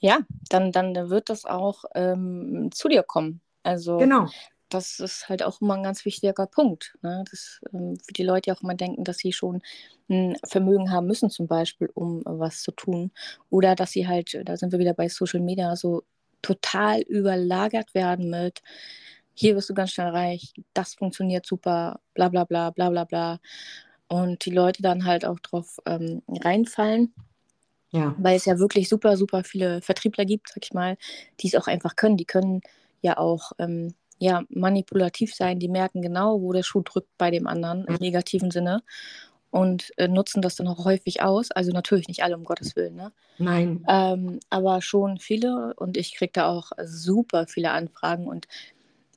Ja, 0.01 0.21
dann, 0.49 0.73
dann 0.73 0.95
wird 1.11 1.29
das 1.29 1.45
auch 1.45 1.85
ähm, 1.95 2.71
zu 2.73 2.89
dir 2.89 3.03
kommen. 3.03 3.41
Also 3.63 3.99
genau 3.99 4.29
das 4.69 5.01
ist 5.01 5.29
halt 5.29 5.43
auch 5.43 5.61
immer 5.61 5.75
ein 5.75 5.83
ganz 5.83 6.05
wichtiger 6.05 6.47
Punkt. 6.47 6.97
Ne? 7.03 7.25
Dass 7.31 7.61
ähm, 7.73 7.99
die 8.17 8.23
Leute 8.23 8.51
ja 8.51 8.57
auch 8.57 8.63
immer 8.63 8.75
denken, 8.75 9.05
dass 9.05 9.19
sie 9.19 9.33
schon 9.33 9.63
ein 10.09 10.37
Vermögen 10.45 10.91
haben 10.91 11.07
müssen, 11.07 11.31
zum 11.31 11.47
Beispiel, 11.47 11.91
um 11.95 12.21
äh, 12.21 12.25
was 12.27 12.63
zu 12.63 12.73
tun. 12.73 13.11
Oder 13.51 13.75
dass 13.75 13.93
sie 13.93 14.07
halt, 14.07 14.39
da 14.45 14.57
sind 14.57 14.73
wir 14.73 14.79
wieder 14.79 14.95
bei 14.95 15.09
Social 15.09 15.41
Media, 15.41 15.75
so 15.77 16.03
total 16.43 17.01
überlagert 17.03 17.95
werden 17.95 18.31
mit, 18.31 18.63
hier 19.35 19.55
wirst 19.55 19.71
du 19.71 19.75
ganz 19.75 19.93
schnell 19.93 20.09
reich, 20.09 20.53
das 20.75 20.95
funktioniert 20.95 21.47
super, 21.47 22.01
bla 22.15 22.29
bla 22.29 22.45
bla 22.45 22.71
bla 22.71 22.91
bla 22.91 23.05
bla. 23.05 23.41
Und 24.09 24.45
die 24.45 24.51
Leute 24.51 24.83
dann 24.83 25.05
halt 25.05 25.25
auch 25.25 25.39
drauf 25.41 25.79
ähm, 25.87 26.23
reinfallen. 26.29 27.15
Ja. 27.91 28.15
Weil 28.19 28.37
es 28.37 28.45
ja 28.45 28.59
wirklich 28.59 28.89
super, 28.89 29.17
super 29.17 29.45
viele 29.45 29.81
Vertriebler 29.81 30.25
gibt, 30.25 30.49
sag 30.49 30.65
ich 30.65 30.73
mal, 30.75 30.97
die 31.41 31.49
es 31.49 31.55
auch 31.55 31.69
einfach 31.69 31.97
können. 31.97 32.17
Die 32.17 32.25
können 32.27 32.61
ja 33.01 33.17
auch 33.17 33.53
ähm, 33.59 33.95
ja, 34.19 34.43
manipulativ 34.49 35.35
sein, 35.35 35.59
die 35.59 35.69
merken 35.69 36.03
genau, 36.03 36.41
wo 36.41 36.53
der 36.53 36.63
Schuh 36.63 36.83
drückt 36.83 37.17
bei 37.19 37.31
dem 37.31 37.47
anderen 37.47 37.85
im 37.85 37.95
negativen 37.95 38.51
Sinne 38.51 38.83
und 39.51 39.93
äh, 39.97 40.09
nutzen 40.09 40.43
das 40.43 40.57
dann 40.57 40.69
auch 40.69 40.85
häufig 40.85 41.23
aus. 41.23 41.51
Also 41.51 41.73
natürlich 41.73 42.09
nicht 42.09 42.23
alle, 42.23 42.37
um 42.37 42.45
Gottes 42.45 42.77
Willen. 42.77 42.97
Ne? 42.97 43.13
Nein. 43.39 43.85
Ähm, 43.89 44.41
aber 44.51 44.83
schon 44.83 45.19
viele 45.19 45.75
und 45.77 45.97
ich 45.97 46.15
kriege 46.15 46.33
da 46.33 46.49
auch 46.49 46.73
super 46.85 47.47
viele 47.47 47.71
Anfragen 47.71 48.27
und 48.27 48.47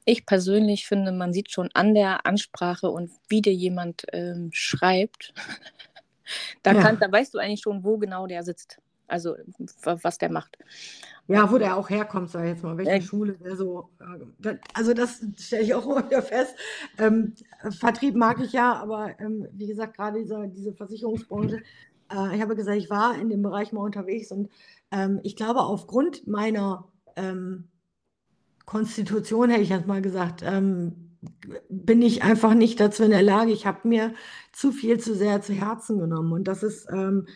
ich 0.06 0.26
persönlich 0.26 0.88
finde, 0.88 1.12
man 1.12 1.34
sieht 1.34 1.52
schon 1.52 1.70
an 1.74 1.94
der 1.94 2.26
Ansprache 2.26 2.90
und 2.90 3.12
wie 3.30 3.42
dir 3.42 3.54
jemand 3.54 4.04
ähm, 4.12 4.50
schreibt, 4.52 5.34
da, 6.64 6.74
ja. 6.74 6.82
kann, 6.82 7.00
da 7.00 7.12
weißt 7.12 7.34
du 7.34 7.38
eigentlich 7.38 7.62
schon, 7.62 7.84
wo 7.84 7.98
genau 7.98 8.26
der 8.26 8.44
sitzt. 8.44 8.80
Also 9.12 9.36
was 9.84 10.18
der 10.18 10.32
macht. 10.32 10.58
Ja, 11.28 11.52
wo 11.52 11.58
der 11.58 11.78
auch 11.78 11.90
herkommt, 11.90 12.30
sag 12.30 12.44
ich 12.44 12.52
jetzt 12.52 12.64
mal, 12.64 12.78
welche 12.78 12.92
äh, 12.92 13.02
Schule 13.02 13.34
der 13.34 13.56
so. 13.56 13.90
Äh, 14.44 14.56
also 14.74 14.94
das 14.94 15.22
stelle 15.38 15.64
ich 15.64 15.74
auch 15.74 15.86
immer 15.86 16.06
wieder 16.06 16.22
fest. 16.22 16.56
Ähm, 16.98 17.34
Vertrieb 17.70 18.16
mag 18.16 18.40
ich 18.40 18.54
ja, 18.54 18.74
aber 18.74 19.20
ähm, 19.20 19.48
wie 19.52 19.68
gesagt, 19.68 19.98
gerade 19.98 20.20
diese, 20.20 20.48
diese 20.48 20.74
Versicherungsbranche, 20.74 21.58
äh, 22.12 22.36
ich 22.36 22.42
habe 22.42 22.56
gesagt, 22.56 22.78
ich 22.78 22.90
war 22.90 23.16
in 23.20 23.30
dem 23.30 23.42
Bereich 23.42 23.72
mal 23.72 23.82
unterwegs 23.82 24.32
und 24.32 24.50
ähm, 24.92 25.20
ich 25.24 25.36
glaube, 25.36 25.62
aufgrund 25.62 26.28
meiner 26.28 26.86
ähm, 27.16 27.68
Konstitution, 28.66 29.50
hätte 29.50 29.64
ich 29.64 29.70
jetzt 29.70 29.88
mal 29.88 30.02
gesagt, 30.02 30.44
ähm, 30.44 31.12
bin 31.70 32.02
ich 32.02 32.24
einfach 32.24 32.54
nicht 32.54 32.80
dazu 32.80 33.04
in 33.04 33.12
der 33.12 33.22
Lage. 33.22 33.52
Ich 33.52 33.66
habe 33.66 33.88
mir 33.88 34.14
zu 34.52 34.72
viel 34.72 35.00
zu 35.00 35.14
sehr 35.16 35.42
zu 35.42 35.54
Herzen 35.54 36.00
genommen. 36.00 36.32
Und 36.32 36.48
das 36.48 36.64
ist 36.64 36.88
ähm, 36.92 37.28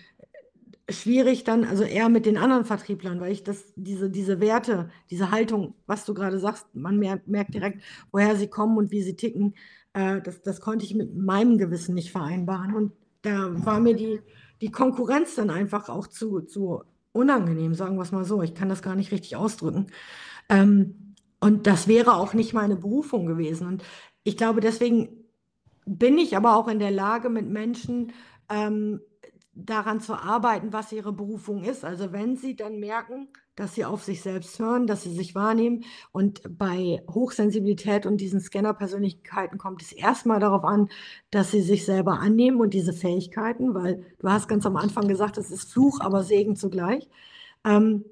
schwierig 0.89 1.43
dann, 1.43 1.63
also 1.63 1.83
eher 1.83 2.09
mit 2.09 2.25
den 2.25 2.37
anderen 2.37 2.65
Vertrieblern, 2.65 3.19
weil 3.19 3.31
ich 3.31 3.43
das, 3.43 3.73
diese, 3.75 4.09
diese 4.09 4.39
Werte, 4.39 4.89
diese 5.09 5.31
Haltung, 5.31 5.73
was 5.87 6.05
du 6.05 6.13
gerade 6.13 6.39
sagst, 6.39 6.67
man 6.73 6.99
merkt, 6.99 7.27
merkt 7.27 7.53
direkt, 7.53 7.81
woher 8.11 8.35
sie 8.35 8.47
kommen 8.47 8.77
und 8.77 8.91
wie 8.91 9.01
sie 9.01 9.15
ticken, 9.15 9.55
äh, 9.93 10.21
das, 10.21 10.41
das 10.43 10.61
konnte 10.61 10.85
ich 10.85 10.93
mit 10.93 11.15
meinem 11.15 11.57
Gewissen 11.57 11.95
nicht 11.95 12.11
vereinbaren. 12.11 12.75
Und 12.75 12.91
da 13.23 13.49
war 13.65 13.79
mir 13.79 13.95
die, 13.95 14.19
die 14.61 14.71
Konkurrenz 14.71 15.35
dann 15.35 15.49
einfach 15.49 15.89
auch 15.89 16.07
zu, 16.07 16.41
zu 16.41 16.83
unangenehm, 17.11 17.73
sagen 17.73 17.95
wir 17.95 18.03
es 18.03 18.11
mal 18.11 18.25
so. 18.25 18.41
Ich 18.43 18.53
kann 18.53 18.69
das 18.69 18.83
gar 18.83 18.95
nicht 18.95 19.11
richtig 19.11 19.35
ausdrücken. 19.35 19.87
Ähm, 20.49 21.15
und 21.39 21.65
das 21.65 21.87
wäre 21.87 22.15
auch 22.15 22.33
nicht 22.33 22.53
meine 22.53 22.75
Berufung 22.75 23.25
gewesen. 23.25 23.67
Und 23.67 23.83
ich 24.23 24.37
glaube, 24.37 24.61
deswegen 24.61 25.09
bin 25.85 26.17
ich 26.17 26.35
aber 26.35 26.55
auch 26.55 26.67
in 26.67 26.79
der 26.79 26.91
Lage, 26.91 27.29
mit 27.29 27.47
Menschen 27.47 28.11
ähm, 28.49 28.99
daran 29.55 30.01
zu 30.01 30.13
arbeiten, 30.13 30.73
was 30.73 30.91
ihre 30.91 31.13
Berufung 31.13 31.63
ist. 31.63 31.85
Also 31.85 32.11
wenn 32.11 32.35
sie 32.35 32.55
dann 32.55 32.79
merken, 32.79 33.29
dass 33.55 33.73
sie 33.73 33.85
auf 33.85 34.03
sich 34.03 34.21
selbst 34.21 34.59
hören, 34.59 34.85
dass 34.85 35.03
sie 35.03 35.13
sich 35.13 35.33
wahrnehmen 35.33 35.85
und 36.11 36.41
bei 36.57 37.01
Hochsensibilität 37.09 38.05
und 38.05 38.17
diesen 38.17 38.41
Scanner-Persönlichkeiten 38.41 39.57
kommt 39.57 39.81
es 39.81 39.93
erstmal 39.93 40.41
darauf 40.41 40.65
an, 40.65 40.89
dass 41.31 41.51
sie 41.51 41.61
sich 41.61 41.85
selber 41.85 42.19
annehmen 42.19 42.59
und 42.59 42.73
diese 42.73 42.91
Fähigkeiten, 42.91 43.73
weil 43.73 44.05
du 44.19 44.29
hast 44.29 44.49
ganz 44.49 44.65
am 44.65 44.75
Anfang 44.75 45.07
gesagt, 45.07 45.37
es 45.37 45.51
ist 45.51 45.71
Fluch, 45.71 46.01
aber 46.01 46.23
Segen 46.23 46.57
zugleich. 46.57 47.07
Ähm, 47.63 48.03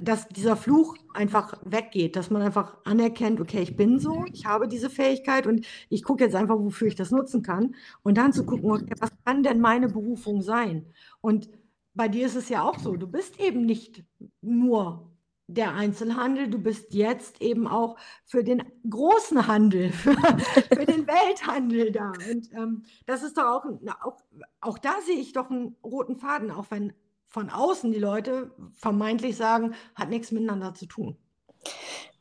dass 0.00 0.28
dieser 0.28 0.56
Fluch 0.56 0.96
einfach 1.14 1.54
weggeht, 1.64 2.16
dass 2.16 2.30
man 2.30 2.42
einfach 2.42 2.76
anerkennt, 2.84 3.40
okay, 3.40 3.62
ich 3.62 3.76
bin 3.76 3.98
so, 3.98 4.24
ich 4.32 4.46
habe 4.46 4.68
diese 4.68 4.90
Fähigkeit 4.90 5.46
und 5.46 5.66
ich 5.88 6.02
gucke 6.02 6.24
jetzt 6.24 6.34
einfach, 6.34 6.58
wofür 6.58 6.88
ich 6.88 6.94
das 6.94 7.10
nutzen 7.10 7.42
kann. 7.42 7.74
Und 8.02 8.18
dann 8.18 8.32
zu 8.32 8.44
gucken, 8.44 8.70
okay, 8.70 8.94
was 9.00 9.10
kann 9.24 9.42
denn 9.42 9.60
meine 9.60 9.88
Berufung 9.88 10.42
sein? 10.42 10.86
Und 11.20 11.48
bei 11.94 12.08
dir 12.08 12.26
ist 12.26 12.36
es 12.36 12.48
ja 12.48 12.62
auch 12.62 12.78
so, 12.78 12.96
du 12.96 13.06
bist 13.06 13.40
eben 13.40 13.66
nicht 13.66 14.04
nur 14.40 15.10
der 15.48 15.74
Einzelhandel, 15.74 16.48
du 16.48 16.58
bist 16.58 16.92
jetzt 16.92 17.40
eben 17.40 17.66
auch 17.66 17.96
für 18.26 18.44
den 18.44 18.62
großen 18.88 19.46
Handel, 19.46 19.90
für, 19.92 20.12
für 20.12 20.86
den 20.86 21.06
Welthandel 21.06 21.90
da. 21.90 22.12
Und 22.30 22.52
ähm, 22.52 22.84
das 23.06 23.22
ist 23.22 23.36
doch 23.36 23.44
auch, 23.44 23.64
auch, 24.02 24.22
auch 24.60 24.78
da 24.78 25.00
sehe 25.04 25.18
ich 25.18 25.32
doch 25.32 25.50
einen 25.50 25.74
roten 25.82 26.16
Faden, 26.16 26.50
auch 26.50 26.66
wenn 26.70 26.92
von 27.28 27.50
außen 27.50 27.92
die 27.92 27.98
Leute 27.98 28.50
vermeintlich 28.74 29.36
sagen, 29.36 29.74
hat 29.94 30.08
nichts 30.08 30.32
miteinander 30.32 30.74
zu 30.74 30.86
tun. 30.86 31.16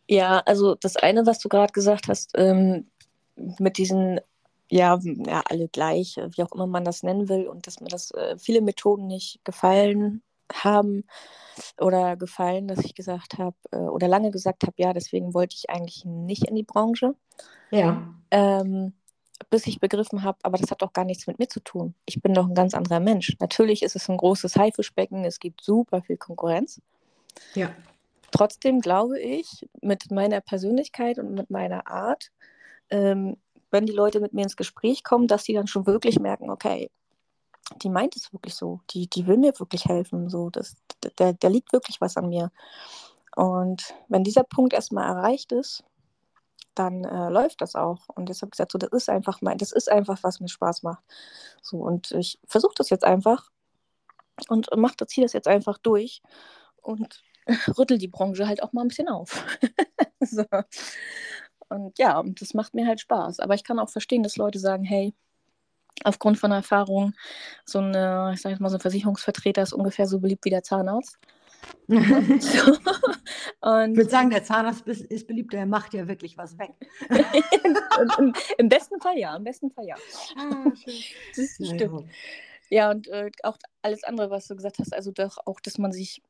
Ja, 0.07 0.39
also 0.45 0.75
das 0.75 0.95
eine, 0.95 1.25
was 1.25 1.39
du 1.39 1.49
gerade 1.49 1.73
gesagt 1.73 2.07
hast, 2.07 2.31
ähm, 2.35 2.89
mit 3.59 3.77
diesen, 3.77 4.19
ja, 4.69 4.99
ja, 5.01 5.43
alle 5.49 5.67
gleich, 5.67 6.17
wie 6.17 6.43
auch 6.43 6.51
immer 6.53 6.67
man 6.67 6.85
das 6.85 7.03
nennen 7.03 7.29
will, 7.29 7.47
und 7.47 7.67
dass 7.67 7.79
mir 7.79 7.89
das 7.89 8.11
äh, 8.11 8.37
viele 8.37 8.61
Methoden 8.61 9.07
nicht 9.07 9.43
gefallen 9.43 10.21
haben 10.53 11.03
oder 11.79 12.15
gefallen, 12.15 12.67
dass 12.67 12.79
ich 12.79 12.95
gesagt 12.95 13.37
habe, 13.37 13.55
äh, 13.71 13.77
oder 13.77 14.07
lange 14.07 14.31
gesagt 14.31 14.63
habe, 14.63 14.75
ja, 14.77 14.93
deswegen 14.93 15.33
wollte 15.33 15.55
ich 15.55 15.69
eigentlich 15.69 16.05
nicht 16.05 16.47
in 16.47 16.55
die 16.55 16.63
Branche. 16.63 17.15
Ja. 17.71 18.13
Ähm, 18.31 18.93
bis 19.49 19.67
ich 19.67 19.79
begriffen 19.79 20.23
habe, 20.23 20.37
aber 20.43 20.57
das 20.57 20.71
hat 20.71 20.81
doch 20.81 20.93
gar 20.93 21.05
nichts 21.05 21.27
mit 21.27 21.39
mir 21.39 21.47
zu 21.47 21.59
tun. 21.59 21.93
Ich 22.05 22.21
bin 22.21 22.33
doch 22.33 22.47
ein 22.47 22.55
ganz 22.55 22.73
anderer 22.73 22.99
Mensch. 22.99 23.35
Natürlich 23.39 23.83
ist 23.83 23.95
es 23.95 24.09
ein 24.09 24.17
großes 24.17 24.55
Haifischbecken, 24.55 25.25
es 25.25 25.39
gibt 25.39 25.63
super 25.63 26.01
viel 26.01 26.17
Konkurrenz. 26.17 26.81
Ja. 27.55 27.71
Trotzdem 28.31 28.81
glaube 28.81 29.19
ich, 29.19 29.67
mit 29.81 30.11
meiner 30.11 30.41
Persönlichkeit 30.41 31.19
und 31.19 31.33
mit 31.33 31.49
meiner 31.49 31.87
Art, 31.87 32.31
ähm, 32.89 33.37
wenn 33.71 33.85
die 33.85 33.93
Leute 33.93 34.19
mit 34.19 34.33
mir 34.33 34.43
ins 34.43 34.57
Gespräch 34.57 35.03
kommen, 35.03 35.27
dass 35.27 35.43
sie 35.43 35.53
dann 35.53 35.67
schon 35.67 35.85
wirklich 35.85 36.19
merken, 36.19 36.49
okay, 36.49 36.89
die 37.81 37.89
meint 37.89 38.15
es 38.15 38.31
wirklich 38.33 38.55
so, 38.55 38.79
die, 38.91 39.07
die 39.07 39.27
will 39.27 39.37
mir 39.37 39.57
wirklich 39.59 39.85
helfen, 39.85 40.29
so, 40.29 40.49
das, 40.49 40.75
da, 41.17 41.33
da 41.33 41.47
liegt 41.47 41.73
wirklich 41.73 41.99
was 41.99 42.17
an 42.17 42.29
mir. 42.29 42.51
Und 43.35 43.93
wenn 44.07 44.23
dieser 44.23 44.43
Punkt 44.43 44.73
erstmal 44.73 45.07
erreicht 45.07 45.51
ist, 45.51 45.83
dann 46.79 47.03
äh, 47.03 47.29
läuft 47.29 47.61
das 47.61 47.75
auch. 47.75 48.07
Und 48.09 48.29
ich 48.29 48.39
gesagt, 48.39 48.71
so, 48.71 48.77
das 48.77 48.91
ist 48.91 49.09
einfach 49.09 49.41
mein, 49.41 49.57
das 49.57 49.71
ist 49.71 49.91
einfach, 49.91 50.19
was 50.23 50.39
mir 50.39 50.49
Spaß 50.49 50.83
macht. 50.83 51.03
So, 51.61 51.77
und 51.77 52.11
ich 52.11 52.39
versuche 52.45 52.75
das 52.75 52.89
jetzt 52.89 53.03
einfach 53.03 53.49
und 54.49 54.69
mache 54.75 54.95
das, 54.97 55.09
ziehe 55.09 55.25
das 55.25 55.33
jetzt 55.33 55.47
einfach 55.47 55.77
durch 55.77 56.21
und 56.81 57.23
rüttel 57.77 57.97
die 57.97 58.07
Branche 58.07 58.47
halt 58.47 58.63
auch 58.63 58.73
mal 58.73 58.81
ein 58.83 58.89
bisschen 58.89 59.09
auf. 59.09 59.45
so. 60.19 60.45
Und 61.69 61.97
ja, 61.99 62.23
das 62.23 62.53
macht 62.53 62.73
mir 62.73 62.87
halt 62.87 63.01
Spaß. 63.01 63.39
Aber 63.39 63.55
ich 63.55 63.63
kann 63.63 63.79
auch 63.79 63.89
verstehen, 63.89 64.23
dass 64.23 64.37
Leute 64.37 64.59
sagen, 64.59 64.83
hey, 64.83 65.13
aufgrund 66.03 66.37
von 66.37 66.51
Erfahrung, 66.51 67.13
so 67.65 67.79
eine, 67.79 68.31
ich 68.33 68.41
sage 68.41 68.53
jetzt 68.53 68.61
mal, 68.61 68.69
so 68.69 68.77
ein 68.77 68.81
Versicherungsvertreter 68.81 69.61
ist 69.63 69.73
ungefähr 69.73 70.07
so 70.07 70.19
beliebt 70.19 70.45
wie 70.45 70.49
der 70.49 70.63
Zahnarzt. 70.63 71.17
und, 71.87 72.01
ich 73.91 73.97
würde 73.97 74.09
sagen, 74.09 74.29
der 74.29 74.43
Zahnarzt 74.43 74.87
ist 74.87 75.27
beliebt, 75.27 75.53
der 75.53 75.65
macht 75.65 75.93
ja 75.93 76.07
wirklich 76.07 76.37
was 76.37 76.57
weg. 76.57 76.71
Im, 78.19 78.33
Im, 78.57 78.69
besten 78.69 78.99
Fall 78.99 79.17
ja, 79.17 79.35
im 79.35 79.43
besten 79.43 79.71
Fall 79.71 79.85
ja. 79.85 79.95
Ah, 80.37 80.71
das 81.35 81.55
stimmt. 81.55 82.05
Ja, 82.69 82.91
und 82.91 83.07
äh, 83.07 83.31
auch 83.43 83.57
alles 83.81 84.03
andere, 84.03 84.29
was 84.29 84.47
du 84.47 84.55
gesagt 84.55 84.79
hast, 84.79 84.93
also 84.93 85.11
doch 85.11 85.37
auch, 85.45 85.59
dass 85.61 85.77
man 85.77 85.91
sich, 85.91 86.21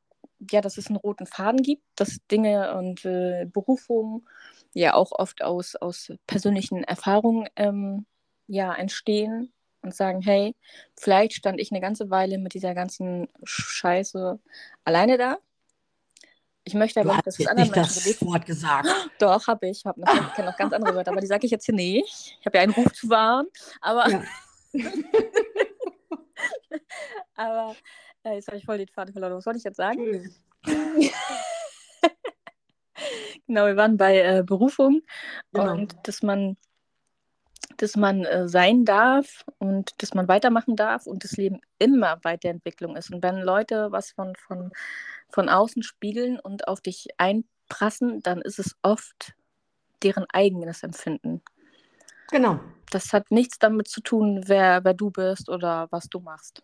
ja, 0.50 0.60
dass 0.60 0.78
es 0.78 0.86
einen 0.86 0.96
roten 0.96 1.26
Faden 1.26 1.62
gibt, 1.62 1.82
dass 1.96 2.18
Dinge 2.30 2.76
und 2.76 3.04
äh, 3.04 3.46
Berufungen 3.46 4.26
ja 4.74 4.94
auch 4.94 5.12
oft 5.12 5.42
aus, 5.42 5.74
aus 5.74 6.12
persönlichen 6.26 6.84
Erfahrungen 6.84 7.48
ähm, 7.56 8.06
ja, 8.46 8.72
entstehen 8.74 9.52
und 9.82 9.94
sagen, 9.94 10.20
hey, 10.20 10.54
vielleicht 10.96 11.34
stand 11.34 11.60
ich 11.60 11.70
eine 11.70 11.80
ganze 11.80 12.10
Weile 12.10 12.38
mit 12.38 12.54
dieser 12.54 12.74
ganzen 12.74 13.28
Scheiße 13.44 14.38
alleine 14.84 15.18
da. 15.18 15.38
Ich 16.64 16.74
möchte 16.74 17.00
aber, 17.00 17.18
dass 17.24 17.38
es 17.38 17.46
anderen 17.46 17.70
Menschen 17.70 18.02
das. 18.04 18.20
Wort 18.26 18.44
gesagt. 18.44 18.86
Doch, 19.18 19.46
habe 19.46 19.68
ich. 19.68 19.86
Hab 19.86 19.96
noch, 19.96 20.12
ich 20.12 20.34
kenne 20.34 20.50
noch 20.50 20.56
ganz 20.58 20.74
andere 20.74 20.94
Wörter, 20.94 21.12
aber 21.12 21.22
die 21.22 21.26
sage 21.26 21.46
ich 21.46 21.50
jetzt 21.50 21.64
hier 21.64 21.74
nicht. 21.74 22.36
Ich 22.40 22.46
habe 22.46 22.58
ja 22.58 22.62
einen 22.62 22.74
Ruf 22.74 22.92
zu 22.92 23.08
wahren, 23.08 23.46
aber. 23.80 24.10
Ja. 24.10 24.22
aber 27.36 27.74
äh, 28.24 28.34
jetzt 28.34 28.48
habe 28.48 28.58
ich 28.58 28.66
voll 28.66 28.76
den 28.76 28.88
Faden 28.88 29.12
verloren. 29.12 29.34
Was 29.34 29.44
soll 29.44 29.56
ich 29.56 29.64
jetzt 29.64 29.78
sagen? 29.78 30.30
genau, 33.46 33.66
wir 33.66 33.76
waren 33.76 33.96
bei 33.96 34.18
äh, 34.18 34.42
Berufung 34.44 35.00
genau. 35.52 35.72
und 35.72 35.96
dass 36.02 36.22
man 36.22 36.58
dass 37.78 37.96
man 37.96 38.24
äh, 38.24 38.48
sein 38.48 38.84
darf 38.84 39.44
und 39.58 40.02
dass 40.02 40.14
man 40.14 40.28
weitermachen 40.28 40.76
darf 40.76 41.06
und 41.06 41.24
das 41.24 41.32
Leben 41.32 41.60
immer 41.78 42.18
Weiterentwicklung 42.22 42.96
ist. 42.96 43.12
Und 43.12 43.22
wenn 43.22 43.38
Leute 43.38 43.90
was 43.90 44.10
von, 44.10 44.34
von, 44.36 44.70
von 45.30 45.48
außen 45.48 45.82
spiegeln 45.82 46.38
und 46.38 46.68
auf 46.68 46.80
dich 46.80 47.08
einprassen, 47.16 48.20
dann 48.20 48.42
ist 48.42 48.58
es 48.58 48.76
oft 48.82 49.34
deren 50.02 50.26
eigenes 50.32 50.82
Empfinden. 50.82 51.40
Genau. 52.30 52.60
Das 52.90 53.12
hat 53.12 53.30
nichts 53.30 53.58
damit 53.58 53.88
zu 53.88 54.00
tun, 54.00 54.42
wer, 54.46 54.84
wer 54.84 54.94
du 54.94 55.10
bist 55.10 55.48
oder 55.48 55.88
was 55.90 56.08
du 56.08 56.20
machst. 56.20 56.62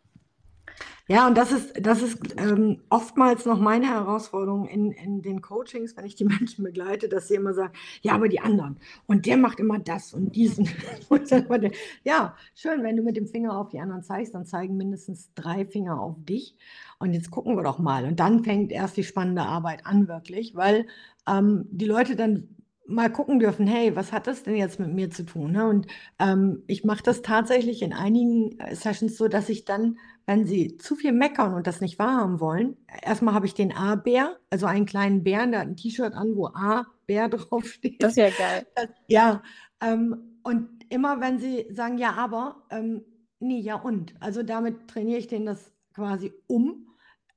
Ja, 1.07 1.27
und 1.27 1.37
das 1.37 1.53
ist, 1.53 1.75
das 1.87 2.01
ist 2.01 2.19
ähm, 2.39 2.81
oftmals 2.89 3.45
noch 3.45 3.61
meine 3.61 3.89
Herausforderung 3.89 4.67
in, 4.67 4.91
in 4.91 5.21
den 5.21 5.43
Coachings, 5.43 5.95
wenn 5.97 6.07
ich 6.07 6.15
die 6.15 6.25
Menschen 6.25 6.65
begleite, 6.65 7.09
dass 7.09 7.29
sie 7.29 7.35
immer 7.35 7.53
sagen, 7.53 7.75
ja, 8.01 8.15
aber 8.15 8.29
die 8.29 8.41
anderen 8.41 8.79
und 9.07 9.27
der 9.27 9.37
macht 9.37 9.61
immer 9.61 9.79
das 9.79 10.15
und 10.15 10.35
diesen. 10.35 10.67
ja, 12.05 12.37
schön, 12.55 12.83
wenn 12.83 12.97
du 12.97 13.03
mit 13.03 13.17
dem 13.19 13.27
Finger 13.27 13.59
auf 13.59 13.69
die 13.69 13.81
anderen 13.81 14.03
zeigst, 14.03 14.35
dann 14.35 14.47
zeigen 14.47 14.79
mindestens 14.79 15.31
drei 15.35 15.67
Finger 15.67 16.01
auf 16.01 16.17
dich. 16.25 16.57
Und 16.99 17.13
jetzt 17.13 17.31
gucken 17.31 17.57
wir 17.57 17.63
doch 17.63 17.79
mal. 17.79 18.07
Und 18.07 18.19
dann 18.19 18.43
fängt 18.43 18.73
erst 18.73 18.97
die 18.97 19.05
spannende 19.05 19.43
Arbeit 19.43 19.85
an, 19.85 20.09
wirklich, 20.09 20.55
weil 20.55 20.87
ähm, 21.29 21.67
die 21.71 21.87
Leute 21.87 22.17
dann 22.17 22.49
mal 22.87 23.11
gucken 23.11 23.39
dürfen, 23.39 23.67
hey, 23.67 23.97
was 23.97 24.13
hat 24.13 24.27
das 24.27 24.43
denn 24.43 24.57
jetzt 24.57 24.79
mit 24.79 24.93
mir 24.93 25.11
zu 25.11 25.25
tun? 25.25 25.53
Ne? 25.53 25.67
Und 25.67 25.87
ähm, 26.19 26.63
ich 26.67 26.85
mache 26.85 27.03
das 27.03 27.23
tatsächlich 27.23 27.83
in 27.83 27.93
einigen 27.93 28.59
äh, 28.61 28.75
Sessions 28.75 29.17
so, 29.17 29.29
dass 29.29 29.49
ich 29.49 29.65
dann, 29.65 29.99
wenn 30.27 30.45
sie 30.45 30.77
zu 30.77 30.95
viel 30.95 31.13
meckern 31.13 31.55
und 31.55 31.67
das 31.67 31.81
nicht 31.81 31.99
wahrhaben 31.99 32.41
wollen, 32.41 32.77
erstmal 33.03 33.35
habe 33.35 33.47
ich 33.47 33.55
den 33.55 33.73
A-Bär, 33.73 34.37
also 34.51 34.67
einen 34.67 34.87
kleinen 34.87 35.25
Bären, 35.25 35.53
der 35.53 35.61
hat 35.61 35.69
ein 35.69 35.77
T-Shirt 35.77 36.13
an, 36.15 36.37
wo 36.37 36.49
A-Bär 36.49 37.29
draufsteht. 37.31 38.03
Das 38.03 38.13
ist 38.13 38.17
ja 38.17 38.31
geil. 38.31 38.67
Das, 38.75 38.89
ja, 39.07 39.43
ähm, 39.81 40.39
und 40.43 40.69
immer 40.91 41.21
wenn 41.21 41.39
sie 41.39 41.67
sagen, 41.71 41.97
ja, 41.99 42.13
aber, 42.13 42.65
ähm, 42.71 43.03
nee, 43.41 43.61
ja 43.61 43.77
und. 43.77 44.15
Also 44.21 44.43
damit 44.43 44.89
trainiere 44.89 45.19
ich 45.19 45.27
denen 45.27 45.47
das 45.47 45.73
quasi 45.95 46.33
um 46.47 46.94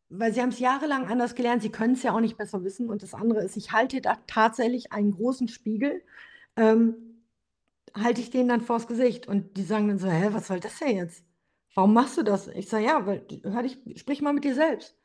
weil 0.09 0.33
sie 0.33 0.41
haben 0.41 0.49
es 0.49 0.59
jahrelang 0.59 1.07
anders 1.07 1.35
gelernt, 1.35 1.61
sie 1.61 1.71
können 1.71 1.93
es 1.93 2.03
ja 2.03 2.13
auch 2.13 2.19
nicht 2.19 2.37
besser 2.37 2.63
wissen. 2.63 2.89
Und 2.89 3.03
das 3.03 3.13
andere 3.13 3.43
ist, 3.43 3.57
ich 3.57 3.71
halte 3.71 4.01
da 4.01 4.17
tatsächlich 4.27 4.91
einen 4.91 5.11
großen 5.11 5.47
Spiegel, 5.47 6.03
ähm, 6.55 6.95
halte 7.93 8.21
ich 8.21 8.29
denen 8.29 8.49
dann 8.49 8.61
vors 8.61 8.87
Gesicht 8.87 9.27
und 9.27 9.57
die 9.57 9.63
sagen 9.63 9.87
dann 9.87 9.99
so, 9.99 10.07
hä, 10.09 10.29
was 10.31 10.47
soll 10.47 10.59
das 10.59 10.79
denn 10.79 10.97
jetzt? 10.97 11.23
Warum 11.73 11.93
machst 11.93 12.17
du 12.17 12.23
das? 12.23 12.47
Ich 12.47 12.69
sage, 12.69 12.85
ja, 12.85 13.05
weil, 13.05 13.25
hör 13.43 13.63
dich, 13.63 13.77
sprich 13.95 14.21
mal 14.21 14.33
mit 14.33 14.43
dir 14.43 14.55
selbst. 14.55 14.95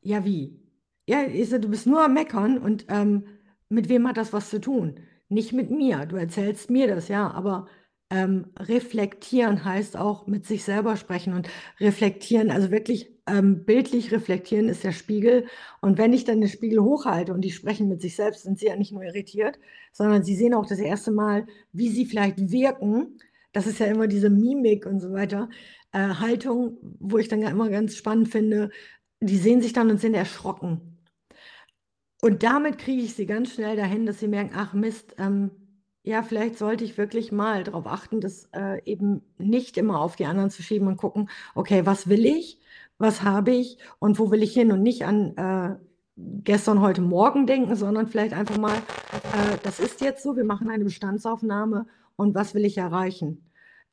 Ja, 0.00 0.24
wie? 0.24 0.60
Ja, 1.06 1.24
ich 1.24 1.48
sage, 1.48 1.62
du 1.62 1.68
bist 1.68 1.86
nur 1.86 2.04
am 2.04 2.14
Meckern 2.14 2.58
und 2.58 2.86
ähm, 2.88 3.26
mit 3.68 3.88
wem 3.88 4.06
hat 4.08 4.16
das 4.16 4.32
was 4.32 4.50
zu 4.50 4.60
tun? 4.60 5.00
Nicht 5.28 5.52
mit 5.52 5.70
mir. 5.70 6.06
Du 6.06 6.16
erzählst 6.16 6.70
mir 6.70 6.86
das, 6.86 7.08
ja, 7.08 7.30
aber 7.30 7.66
ähm, 8.10 8.46
reflektieren 8.58 9.64
heißt 9.64 9.96
auch 9.96 10.26
mit 10.26 10.46
sich 10.46 10.64
selber 10.64 10.96
sprechen 10.96 11.34
und 11.34 11.48
reflektieren, 11.80 12.50
also 12.50 12.70
wirklich 12.70 13.10
ähm, 13.26 13.64
bildlich 13.64 14.12
reflektieren 14.12 14.68
ist 14.68 14.84
der 14.84 14.92
Spiegel. 14.92 15.46
Und 15.80 15.98
wenn 15.98 16.12
ich 16.12 16.24
dann 16.24 16.40
den 16.40 16.48
Spiegel 16.48 16.80
hochhalte 16.80 17.32
und 17.34 17.40
die 17.42 17.50
sprechen 17.50 17.88
mit 17.88 18.00
sich 18.00 18.14
selbst, 18.16 18.44
sind 18.44 18.58
sie 18.58 18.66
ja 18.66 18.76
nicht 18.76 18.92
nur 18.92 19.02
irritiert, 19.02 19.58
sondern 19.92 20.22
sie 20.22 20.36
sehen 20.36 20.54
auch 20.54 20.66
das 20.66 20.78
erste 20.78 21.10
Mal, 21.10 21.46
wie 21.72 21.88
sie 21.88 22.06
vielleicht 22.06 22.50
wirken. 22.50 23.18
Das 23.52 23.66
ist 23.66 23.80
ja 23.80 23.86
immer 23.86 24.06
diese 24.06 24.30
Mimik 24.30 24.86
und 24.86 25.00
so 25.00 25.12
weiter. 25.12 25.48
Äh, 25.92 25.98
Haltung, 25.98 26.78
wo 27.00 27.18
ich 27.18 27.28
dann 27.28 27.42
immer 27.42 27.70
ganz 27.70 27.96
spannend 27.96 28.28
finde, 28.28 28.70
die 29.20 29.38
sehen 29.38 29.62
sich 29.62 29.72
dann 29.72 29.90
und 29.90 30.00
sind 30.00 30.14
erschrocken. 30.14 30.98
Und 32.22 32.42
damit 32.42 32.78
kriege 32.78 33.02
ich 33.02 33.14
sie 33.14 33.26
ganz 33.26 33.52
schnell 33.52 33.76
dahin, 33.76 34.06
dass 34.06 34.20
sie 34.20 34.28
merken, 34.28 34.52
ach 34.54 34.74
Mist, 34.74 35.16
ähm, 35.18 35.50
ja, 36.06 36.22
vielleicht 36.22 36.56
sollte 36.56 36.84
ich 36.84 36.96
wirklich 36.98 37.32
mal 37.32 37.64
darauf 37.64 37.86
achten, 37.88 38.20
das 38.20 38.48
äh, 38.52 38.80
eben 38.84 39.22
nicht 39.38 39.76
immer 39.76 40.00
auf 40.00 40.14
die 40.14 40.26
anderen 40.26 40.50
zu 40.50 40.62
schieben 40.62 40.86
und 40.86 40.98
gucken, 40.98 41.28
okay, 41.56 41.84
was 41.84 42.08
will 42.08 42.24
ich, 42.24 42.60
was 42.96 43.24
habe 43.24 43.50
ich 43.50 43.78
und 43.98 44.20
wo 44.20 44.30
will 44.30 44.44
ich 44.44 44.54
hin 44.54 44.70
und 44.70 44.82
nicht 44.82 45.04
an 45.04 45.36
äh, 45.36 45.74
gestern, 46.44 46.80
heute, 46.80 47.00
morgen 47.00 47.48
denken, 47.48 47.74
sondern 47.74 48.06
vielleicht 48.06 48.34
einfach 48.34 48.56
mal, 48.56 48.76
äh, 48.76 49.58
das 49.64 49.80
ist 49.80 50.00
jetzt 50.00 50.22
so, 50.22 50.36
wir 50.36 50.44
machen 50.44 50.70
eine 50.70 50.84
Bestandsaufnahme 50.84 51.86
und 52.14 52.36
was 52.36 52.54
will 52.54 52.64
ich 52.64 52.78
erreichen? 52.78 53.44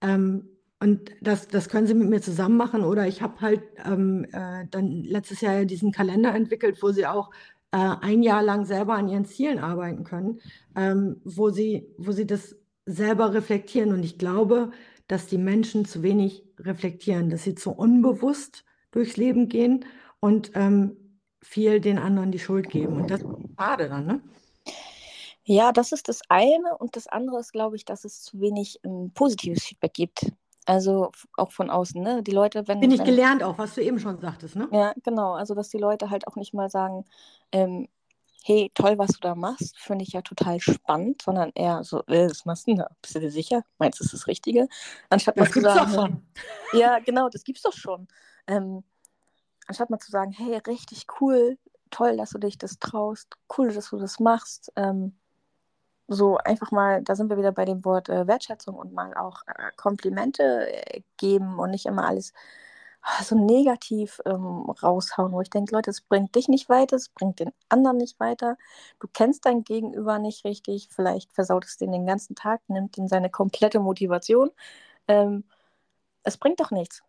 Ähm, 0.01 0.49
und 0.79 1.09
das, 1.19 1.47
das 1.47 1.67
können 1.67 1.87
Sie 1.87 1.95
mit 1.95 2.09
mir 2.09 2.21
zusammen 2.21 2.57
machen 2.57 2.83
oder 2.83 3.07
ich 3.07 3.23
habe 3.23 3.41
halt 3.41 3.63
ähm, 3.85 4.27
äh, 4.33 4.67
dann 4.69 5.01
letztes 5.03 5.41
Jahr 5.41 5.65
diesen 5.65 5.91
Kalender 5.91 6.35
entwickelt, 6.35 6.77
wo 6.83 6.91
Sie 6.91 7.07
auch 7.07 7.31
äh, 7.73 7.95
ein 8.01 8.21
Jahr 8.21 8.43
lang 8.43 8.65
selber 8.65 8.93
an 8.93 9.09
ihren 9.09 9.25
Zielen 9.25 9.57
arbeiten 9.57 10.03
können, 10.03 10.39
ähm, 10.75 11.21
wo, 11.23 11.49
sie, 11.49 11.87
wo 11.97 12.11
sie 12.11 12.27
das 12.27 12.55
selber 12.85 13.33
reflektieren. 13.33 13.93
Und 13.93 14.03
ich 14.03 14.17
glaube, 14.17 14.71
dass 15.07 15.27
die 15.27 15.37
Menschen 15.37 15.85
zu 15.85 16.03
wenig 16.03 16.43
reflektieren, 16.59 17.29
dass 17.29 17.43
sie 17.43 17.55
zu 17.55 17.71
unbewusst 17.71 18.65
durchs 18.91 19.17
Leben 19.17 19.49
gehen 19.49 19.85
und 20.19 20.51
ähm, 20.53 20.97
viel 21.41 21.81
den 21.81 21.97
anderen 21.97 22.31
die 22.31 22.39
Schuld 22.39 22.69
geben. 22.69 23.01
Und 23.01 23.11
das 23.11 23.21
ist 23.21 23.27
schade 23.57 23.89
dann, 23.89 24.05
ne? 24.05 24.21
Ja, 25.45 25.73
das 25.73 25.91
ist 25.91 26.07
das 26.07 26.21
eine. 26.29 26.77
Und 26.77 26.95
das 26.95 27.07
andere 27.07 27.39
ist, 27.39 27.51
glaube 27.51 27.75
ich, 27.75 27.83
dass 27.83 28.05
es 28.05 28.21
zu 28.21 28.39
wenig 28.39 28.79
ähm, 28.83 29.11
positives 29.13 29.63
Feedback 29.63 29.93
gibt. 29.93 30.31
Also 30.65 31.11
auch 31.35 31.51
von 31.51 31.69
außen, 31.69 32.01
ne? 32.01 32.23
Die 32.23 32.31
Leute, 32.31 32.65
wenn. 32.67 32.79
Bin 32.79 32.91
ich 32.91 33.03
gelernt 33.03 33.43
auch, 33.43 33.57
was 33.57 33.75
du 33.75 33.81
eben 33.81 33.99
schon 33.99 34.19
sagtest, 34.19 34.55
ne? 34.55 34.69
Ja, 34.71 34.93
genau. 35.03 35.33
Also, 35.33 35.53
dass 35.55 35.67
die 35.67 35.77
Leute 35.77 36.09
halt 36.09 36.25
auch 36.27 36.37
nicht 36.37 36.53
mal 36.53 36.69
sagen, 36.69 37.03
ähm, 37.51 37.89
hey, 38.45 38.69
toll, 38.75 38.97
was 38.97 39.11
du 39.13 39.19
da 39.21 39.35
machst, 39.35 39.79
finde 39.79 40.03
ich 40.03 40.11
ja 40.11 40.21
total 40.21 40.59
spannend, 40.59 41.21
sondern 41.21 41.51
eher 41.55 41.83
so, 41.85 42.03
äh, 42.07 42.29
was 42.29 42.43
machst 42.43 42.67
du 42.67 42.75
da? 42.75 42.89
Bist 43.01 43.15
du 43.15 43.21
dir 43.21 43.31
sicher? 43.31 43.63
Meinst 43.77 43.99
du, 43.99 44.03
das 44.03 44.13
ist 44.13 44.21
das 44.21 44.27
Richtige? 44.27 44.67
Anstatt 45.09 45.37
Das 45.37 45.47
mal 45.47 45.53
zu 45.53 45.59
gibt's 45.61 45.73
doch 45.73 45.89
sagen, 45.89 45.93
schon. 45.93 46.27
ja, 46.79 46.99
genau, 46.99 47.29
das 47.29 47.45
gibt's 47.45 47.61
doch 47.61 47.73
schon. 47.73 48.07
Ähm, 48.47 48.83
anstatt 49.65 49.89
mal 49.89 49.99
zu 49.99 50.11
sagen, 50.11 50.31
hey, 50.31 50.57
richtig 50.67 51.05
cool, 51.21 51.57
toll, 51.89 52.17
dass 52.17 52.31
du 52.31 52.37
dich 52.37 52.57
das 52.57 52.79
traust, 52.79 53.37
cool, 53.57 53.73
dass 53.73 53.91
du 53.91 53.97
das 53.97 54.19
machst. 54.19 54.73
Ähm, 54.75 55.15
so 56.09 56.37
einfach 56.37 56.71
mal, 56.71 57.01
da 57.01 57.15
sind 57.15 57.29
wir 57.29 57.37
wieder 57.37 57.53
bei 57.53 57.63
dem 57.63 57.85
Wort 57.85 58.09
äh, 58.09 58.27
Wertschätzung 58.27 58.75
und 58.75 58.91
mal 58.91 59.13
auch 59.13 59.41
äh, 59.47 59.71
Komplimente 59.77 60.43
äh, 60.69 61.01
geben 61.15 61.59
und 61.59 61.71
nicht 61.71 61.85
immer 61.85 62.05
alles 62.05 62.33
so 63.21 63.35
negativ 63.35 64.21
ähm, 64.25 64.69
raushauen, 64.81 65.31
wo 65.33 65.41
ich 65.41 65.49
denke, 65.49 65.75
Leute, 65.75 65.89
es 65.91 66.01
bringt 66.01 66.35
dich 66.35 66.47
nicht 66.47 66.69
weiter, 66.69 66.95
es 66.95 67.09
bringt 67.09 67.39
den 67.39 67.51
anderen 67.69 67.97
nicht 67.97 68.19
weiter. 68.19 68.57
Du 68.99 69.07
kennst 69.11 69.45
dein 69.45 69.63
Gegenüber 69.63 70.19
nicht 70.19 70.45
richtig, 70.45 70.89
vielleicht 70.91 71.33
versaut 71.33 71.65
es 71.65 71.77
den 71.77 71.91
den 71.91 72.05
ganzen 72.05 72.35
Tag, 72.35 72.61
nimmt 72.67 72.97
ihn 72.97 73.07
seine 73.07 73.29
komplette 73.29 73.79
Motivation. 73.79 74.51
Ähm, 75.07 75.43
es 76.23 76.37
bringt 76.37 76.59
doch 76.59 76.71
nichts. 76.71 77.03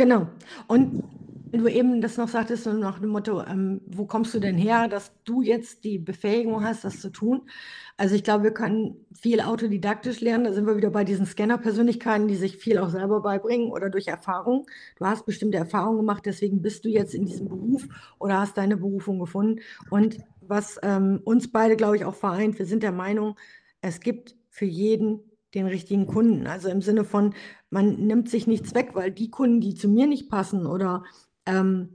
Genau. 0.00 0.28
Und 0.66 1.04
du 1.52 1.68
eben 1.68 2.00
das 2.00 2.16
noch 2.16 2.28
sagtest, 2.28 2.64
so 2.64 2.72
nach 2.72 3.00
dem 3.00 3.10
Motto, 3.10 3.42
ähm, 3.42 3.82
wo 3.86 4.06
kommst 4.06 4.32
du 4.32 4.40
denn 4.40 4.56
her, 4.56 4.88
dass 4.88 5.12
du 5.24 5.42
jetzt 5.42 5.84
die 5.84 5.98
Befähigung 5.98 6.64
hast, 6.64 6.84
das 6.84 7.00
zu 7.00 7.10
tun? 7.10 7.42
Also 7.98 8.14
ich 8.14 8.24
glaube, 8.24 8.44
wir 8.44 8.54
können 8.54 9.04
viel 9.12 9.42
autodidaktisch 9.42 10.22
lernen. 10.22 10.44
Da 10.44 10.54
sind 10.54 10.66
wir 10.66 10.78
wieder 10.78 10.88
bei 10.88 11.04
diesen 11.04 11.26
Scanner-Persönlichkeiten, 11.26 12.28
die 12.28 12.36
sich 12.36 12.56
viel 12.56 12.78
auch 12.78 12.88
selber 12.88 13.20
beibringen 13.20 13.70
oder 13.70 13.90
durch 13.90 14.06
Erfahrung. 14.06 14.66
Du 14.96 15.04
hast 15.04 15.26
bestimmte 15.26 15.58
Erfahrungen 15.58 15.98
gemacht, 15.98 16.24
deswegen 16.24 16.62
bist 16.62 16.86
du 16.86 16.88
jetzt 16.88 17.14
in 17.14 17.26
diesem 17.26 17.50
Beruf 17.50 17.86
oder 18.18 18.40
hast 18.40 18.56
deine 18.56 18.78
Berufung 18.78 19.18
gefunden. 19.18 19.60
Und 19.90 20.16
was 20.40 20.80
ähm, 20.82 21.20
uns 21.24 21.52
beide, 21.52 21.76
glaube 21.76 21.96
ich, 21.96 22.06
auch 22.06 22.14
vereint, 22.14 22.58
wir 22.58 22.64
sind 22.64 22.82
der 22.82 22.92
Meinung, 22.92 23.36
es 23.82 24.00
gibt 24.00 24.34
für 24.48 24.64
jeden 24.64 25.29
den 25.54 25.66
richtigen 25.66 26.06
Kunden. 26.06 26.46
Also 26.46 26.68
im 26.68 26.82
Sinne 26.82 27.04
von, 27.04 27.34
man 27.70 28.06
nimmt 28.06 28.28
sich 28.28 28.46
nichts 28.46 28.74
weg, 28.74 28.90
weil 28.94 29.10
die 29.10 29.30
Kunden, 29.30 29.60
die 29.60 29.74
zu 29.74 29.88
mir 29.88 30.06
nicht 30.06 30.30
passen 30.30 30.66
oder 30.66 31.04
ähm, 31.46 31.88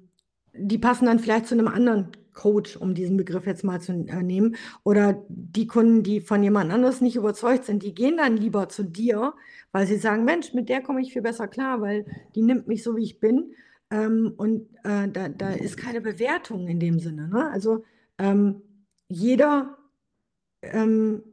die 0.53 0.77
passen 0.77 1.05
dann 1.05 1.19
vielleicht 1.19 1.47
zu 1.47 1.55
einem 1.55 1.67
anderen 1.67 2.11
Coach, 2.33 2.75
um 2.77 2.93
diesen 2.93 3.17
Begriff 3.17 3.45
jetzt 3.47 3.63
mal 3.63 3.81
zu 3.81 3.93
äh, 3.93 4.21
nehmen. 4.21 4.55
Oder 4.83 5.23
die 5.29 5.67
Kunden, 5.67 6.03
die 6.03 6.21
von 6.21 6.43
jemand 6.43 6.71
anderes 6.71 7.01
nicht 7.01 7.15
überzeugt 7.15 7.65
sind, 7.65 7.81
die 7.81 7.95
gehen 7.95 8.17
dann 8.17 8.37
lieber 8.37 8.69
zu 8.69 8.83
dir, 8.83 9.33
weil 9.71 9.87
sie 9.87 9.97
sagen, 9.97 10.25
Mensch, 10.25 10.53
mit 10.53 10.69
der 10.69 10.81
komme 10.81 11.01
ich 11.01 11.13
viel 11.13 11.21
besser 11.21 11.47
klar, 11.47 11.81
weil 11.81 12.05
die 12.35 12.43
nimmt 12.43 12.67
mich 12.67 12.83
so, 12.83 12.95
wie 12.95 13.03
ich 13.03 13.19
bin. 13.19 13.53
Ähm, 13.89 14.33
und 14.37 14.67
äh, 14.83 15.07
da, 15.09 15.29
da 15.29 15.51
ist 15.51 15.77
keine 15.77 16.01
Bewertung 16.01 16.67
in 16.67 16.79
dem 16.79 16.99
Sinne. 16.99 17.29
Ne? 17.29 17.49
Also 17.51 17.83
ähm, 18.17 18.61
jeder 19.07 19.77
ähm, 20.61 21.23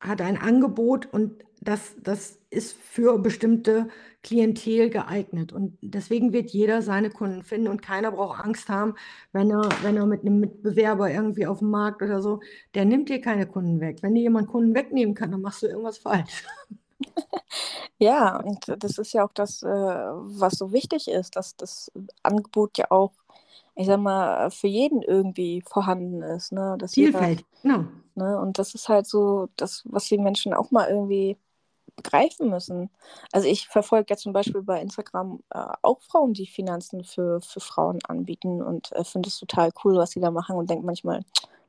hat 0.00 0.20
ein 0.20 0.36
Angebot 0.36 1.06
und 1.12 1.44
das, 1.60 1.94
das 2.02 2.38
ist 2.50 2.76
für 2.76 3.18
bestimmte 3.18 3.88
Klientel 4.22 4.90
geeignet. 4.90 5.52
Und 5.52 5.78
deswegen 5.80 6.32
wird 6.32 6.50
jeder 6.50 6.82
seine 6.82 7.10
Kunden 7.10 7.42
finden 7.44 7.68
und 7.68 7.82
keiner 7.82 8.12
braucht 8.12 8.44
Angst 8.44 8.68
haben, 8.68 8.94
wenn 9.32 9.50
er, 9.50 9.68
wenn 9.82 9.96
er 9.96 10.06
mit 10.06 10.22
einem 10.22 10.40
Mitbewerber 10.40 11.10
irgendwie 11.10 11.46
auf 11.46 11.60
dem 11.60 11.70
Markt 11.70 12.02
oder 12.02 12.20
so, 12.22 12.40
der 12.74 12.84
nimmt 12.84 13.08
dir 13.08 13.20
keine 13.20 13.46
Kunden 13.46 13.80
weg. 13.80 13.98
Wenn 14.02 14.14
dir 14.14 14.22
jemand 14.22 14.48
Kunden 14.48 14.74
wegnehmen 14.74 15.14
kann, 15.14 15.30
dann 15.30 15.42
machst 15.42 15.62
du 15.62 15.66
irgendwas 15.66 15.98
falsch. 15.98 16.44
Ja, 17.98 18.38
und 18.40 18.64
das 18.78 18.98
ist 18.98 19.12
ja 19.12 19.24
auch 19.24 19.32
das, 19.32 19.62
äh, 19.62 19.66
was 19.66 20.54
so 20.54 20.72
wichtig 20.72 21.08
ist, 21.08 21.36
dass 21.36 21.56
das 21.56 21.90
Angebot 22.22 22.78
ja 22.78 22.86
auch, 22.90 23.12
ich 23.74 23.86
sag 23.86 24.00
mal, 24.00 24.50
für 24.50 24.68
jeden 24.68 25.02
irgendwie 25.02 25.62
vorhanden 25.62 26.22
ist, 26.22 26.52
ne? 26.52 26.76
Dass 26.78 26.94
jeder, 26.96 27.18
Vielfalt, 27.18 27.44
genau. 27.62 27.84
ne? 28.14 28.38
Und 28.40 28.58
das 28.58 28.74
ist 28.74 28.88
halt 28.88 29.06
so 29.06 29.48
das, 29.56 29.82
was 29.86 30.06
die 30.06 30.18
Menschen 30.18 30.54
auch 30.54 30.70
mal 30.70 30.88
irgendwie 30.88 31.36
begreifen 31.98 32.48
müssen. 32.48 32.90
Also 33.32 33.46
ich 33.46 33.68
verfolge 33.68 34.06
ja 34.10 34.16
zum 34.16 34.32
Beispiel 34.32 34.62
bei 34.62 34.80
Instagram 34.80 35.40
äh, 35.50 35.66
auch 35.82 36.00
Frauen, 36.00 36.32
die 36.32 36.46
Finanzen 36.46 37.04
für, 37.04 37.40
für 37.40 37.60
Frauen 37.60 37.98
anbieten 38.08 38.62
und 38.62 38.92
äh, 38.92 39.04
finde 39.04 39.28
es 39.28 39.38
total 39.38 39.70
cool, 39.84 39.96
was 39.96 40.12
sie 40.12 40.20
da 40.20 40.30
machen 40.30 40.56
und 40.56 40.70
denke 40.70 40.86
manchmal, 40.86 41.22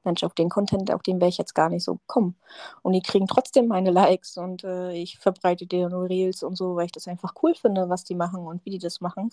Mensch, 0.05 0.23
auf 0.23 0.34
den 0.34 0.49
Content, 0.49 0.91
auf 0.93 1.01
den 1.01 1.19
wäre 1.19 1.30
ich 1.30 1.38
jetzt 1.38 1.53
gar 1.53 1.69
nicht 1.69 1.84
so 1.84 1.95
gekommen. 1.95 2.36
Und 2.84 2.93
die 2.93 3.01
kriegen 3.01 3.27
trotzdem 3.27 3.67
meine 3.67 3.91
Likes 3.91 4.38
und 4.38 4.63
äh, 4.63 4.93
ich 4.93 5.17
verbreite 5.19 5.67
nur 5.89 6.07
Reels 6.07 6.41
und 6.43 6.55
so, 6.55 6.75
weil 6.75 6.86
ich 6.86 6.91
das 6.91 7.07
einfach 7.07 7.34
cool 7.43 7.53
finde, 7.53 7.89
was 7.89 8.05
die 8.05 8.15
machen 8.15 8.45
und 8.45 8.63
wie 8.65 8.69
die 8.69 8.80
das 8.80 9.01
machen. 9.01 9.30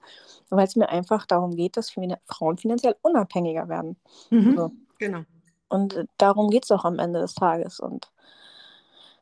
Weil 0.51 0.66
es 0.66 0.74
mir 0.74 0.88
einfach 0.88 1.24
darum 1.26 1.55
geht, 1.55 1.76
dass 1.76 1.94
Frauen 2.26 2.59
finanziell 2.59 2.97
unabhängiger 3.03 3.68
werden. 3.68 3.97
Mhm, 4.30 4.57
so. 4.57 4.72
Genau. 4.99 5.20
Und 5.68 5.94
äh, 5.94 6.07
darum 6.18 6.51
geht 6.51 6.64
es 6.64 6.70
auch 6.70 6.84
am 6.84 6.99
Ende 6.99 7.20
des 7.20 7.34
Tages. 7.34 7.80
Und 7.80 8.11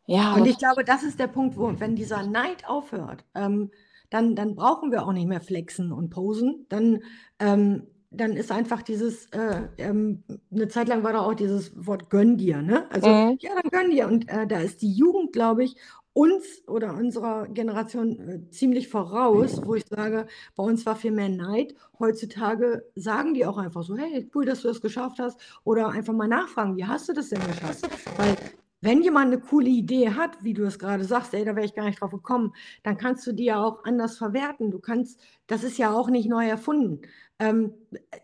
ja. 0.07 0.35
Und 0.35 0.47
ich 0.47 0.59
glaube, 0.59 0.85
das 0.85 1.03
ist 1.03 1.19
der 1.19 1.29
Punkt, 1.29 1.57
wo, 1.57 1.73
wenn 1.79 1.97
dieser 1.97 2.27
Neid 2.27 2.69
aufhört, 2.69 3.25
ähm, 3.35 3.71
dann, 4.11 4.37
dann 4.37 4.55
brauchen 4.55 4.93
wir 4.93 5.07
auch 5.07 5.13
nicht 5.13 5.29
mehr 5.29 5.41
flexen 5.41 5.93
und 5.93 6.11
posen. 6.11 6.67
Dann, 6.69 7.03
ähm, 7.39 7.87
dann 8.11 8.33
ist 8.33 8.53
einfach 8.53 8.83
dieses, 8.83 9.27
äh, 9.33 9.63
ähm, 9.79 10.23
eine 10.53 10.69
Zeit 10.69 10.89
lang 10.89 11.03
war 11.03 11.13
da 11.13 11.21
auch 11.21 11.35
dieses 11.35 11.73
Wort 11.75 12.11
gönn 12.11 12.37
dir, 12.37 12.63
ne? 12.63 12.89
Also, 12.91 13.09
mhm. 13.09 13.39
ja, 13.41 13.51
dann 13.61 13.71
gönn 13.71 13.91
dir. 13.91 14.07
Und 14.07 14.29
äh, 14.29 14.47
da 14.47 14.61
ist 14.61 14.83
die 14.83 14.93
Jugend, 14.93 15.33
glaube 15.33 15.65
ich, 15.65 15.77
uns 16.13 16.63
oder 16.69 16.95
unserer 16.95 17.49
Generation 17.49 18.21
äh, 18.21 18.51
ziemlich 18.51 18.89
voraus, 18.89 19.61
wo 19.65 19.75
ich 19.75 19.85
sage, 19.87 20.29
bei 20.55 20.63
uns 20.63 20.87
war 20.87 20.95
viel 20.95 21.11
mehr 21.11 21.29
Neid. 21.29 21.75
Heutzutage 21.99 22.85
sagen 22.95 23.35
die 23.35 23.45
auch 23.45 23.59
einfach 23.59 23.83
so, 23.83 23.97
hey, 23.97 24.31
cool, 24.35 24.45
dass 24.45 24.63
du 24.63 24.69
das 24.69 24.81
geschafft 24.81 25.19
hast. 25.19 25.41
Oder 25.65 25.89
einfach 25.89 26.15
mal 26.15 26.29
nachfragen, 26.29 26.77
wie 26.77 26.85
hast 26.85 27.09
du 27.09 27.15
das 27.15 27.31
denn 27.31 27.45
geschafft? 27.45 27.89
Weil 28.17 28.37
wenn 28.85 29.03
jemand 29.03 29.32
eine 29.32 29.41
coole 29.41 29.70
Idee 29.70 30.11
hat, 30.11 30.45
wie 30.45 30.53
du 30.53 30.64
es 30.64 30.78
gerade 30.78 31.05
sagst, 31.05 31.32
ey, 31.35 31.45
da 31.45 31.57
wäre 31.57 31.64
ich 31.64 31.74
gar 31.74 31.87
nicht 31.87 32.01
drauf 32.01 32.11
gekommen, 32.11 32.53
dann 32.82 32.99
kannst 32.99 33.26
du 33.26 33.32
die 33.32 33.45
ja 33.45 33.62
auch 33.62 33.85
anders 33.85 34.18
verwerten. 34.18 34.70
Du 34.70 34.78
kannst, 34.78 35.20
das 35.47 35.64
ist 35.64 35.78
ja 35.78 35.93
auch 35.93 36.11
nicht 36.11 36.28
neu 36.28 36.47
erfunden. 36.47 37.01
Ähm, 37.39 37.72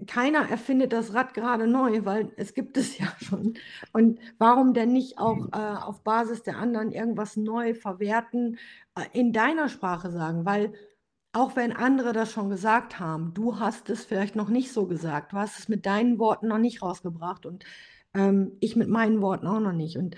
keiner 0.07 0.49
erfindet 0.51 0.93
das 0.93 1.15
Rad 1.15 1.35
gerade 1.35 1.67
neu, 1.67 2.05
weil 2.05 2.33
es 2.37 2.55
gibt 2.55 2.77
es 2.77 2.99
ja 2.99 3.07
schon. 3.19 3.55
Und 3.93 4.21
warum 4.39 4.75
denn 4.75 4.93
nicht 4.93 5.19
auch 5.19 5.49
äh, 5.53 5.83
auf 5.83 6.03
Basis 6.05 6.43
der 6.43 6.59
anderen 6.59 6.93
irgendwas 6.93 7.37
neu 7.37 7.75
verwerten, 7.75 8.59
äh, 8.97 9.05
in 9.19 9.33
deiner 9.33 9.69
Sprache 9.69 10.11
sagen? 10.11 10.45
Weil 10.45 10.75
auch 11.33 11.57
wenn 11.57 11.73
andere 11.73 12.13
das 12.13 12.33
schon 12.33 12.51
gesagt 12.51 12.99
haben, 13.01 13.35
du 13.35 13.59
hast 13.61 13.89
es 13.89 14.05
vielleicht 14.05 14.37
noch 14.37 14.49
nicht 14.49 14.73
so 14.73 14.87
gesagt, 14.87 15.33
du 15.33 15.37
hast 15.37 15.59
es 15.59 15.69
mit 15.69 15.87
deinen 15.87 16.19
Worten 16.19 16.49
noch 16.49 16.59
nicht 16.59 16.83
rausgebracht 16.83 17.47
und 17.47 17.65
ähm, 18.15 18.53
ich 18.61 18.77
mit 18.77 18.89
meinen 18.89 19.23
Worten 19.23 19.47
auch 19.47 19.61
noch 19.61 19.73
nicht. 19.73 19.97
Und 19.97 20.17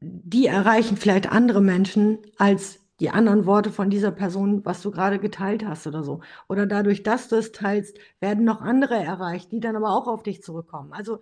die 0.00 0.46
erreichen 0.46 0.96
vielleicht 0.96 1.30
andere 1.30 1.60
Menschen 1.60 2.18
als 2.38 2.80
die 3.00 3.10
anderen 3.10 3.44
Worte 3.46 3.70
von 3.70 3.90
dieser 3.90 4.10
Person, 4.10 4.64
was 4.64 4.80
du 4.82 4.90
gerade 4.90 5.18
geteilt 5.18 5.64
hast 5.66 5.86
oder 5.86 6.02
so. 6.02 6.20
Oder 6.48 6.66
dadurch, 6.66 7.02
dass 7.02 7.28
du 7.28 7.36
es 7.36 7.52
teilst, 7.52 7.98
werden 8.20 8.44
noch 8.44 8.62
andere 8.62 8.94
erreicht, 8.94 9.52
die 9.52 9.60
dann 9.60 9.76
aber 9.76 9.90
auch 9.90 10.06
auf 10.06 10.22
dich 10.22 10.42
zurückkommen. 10.42 10.92
Also 10.92 11.18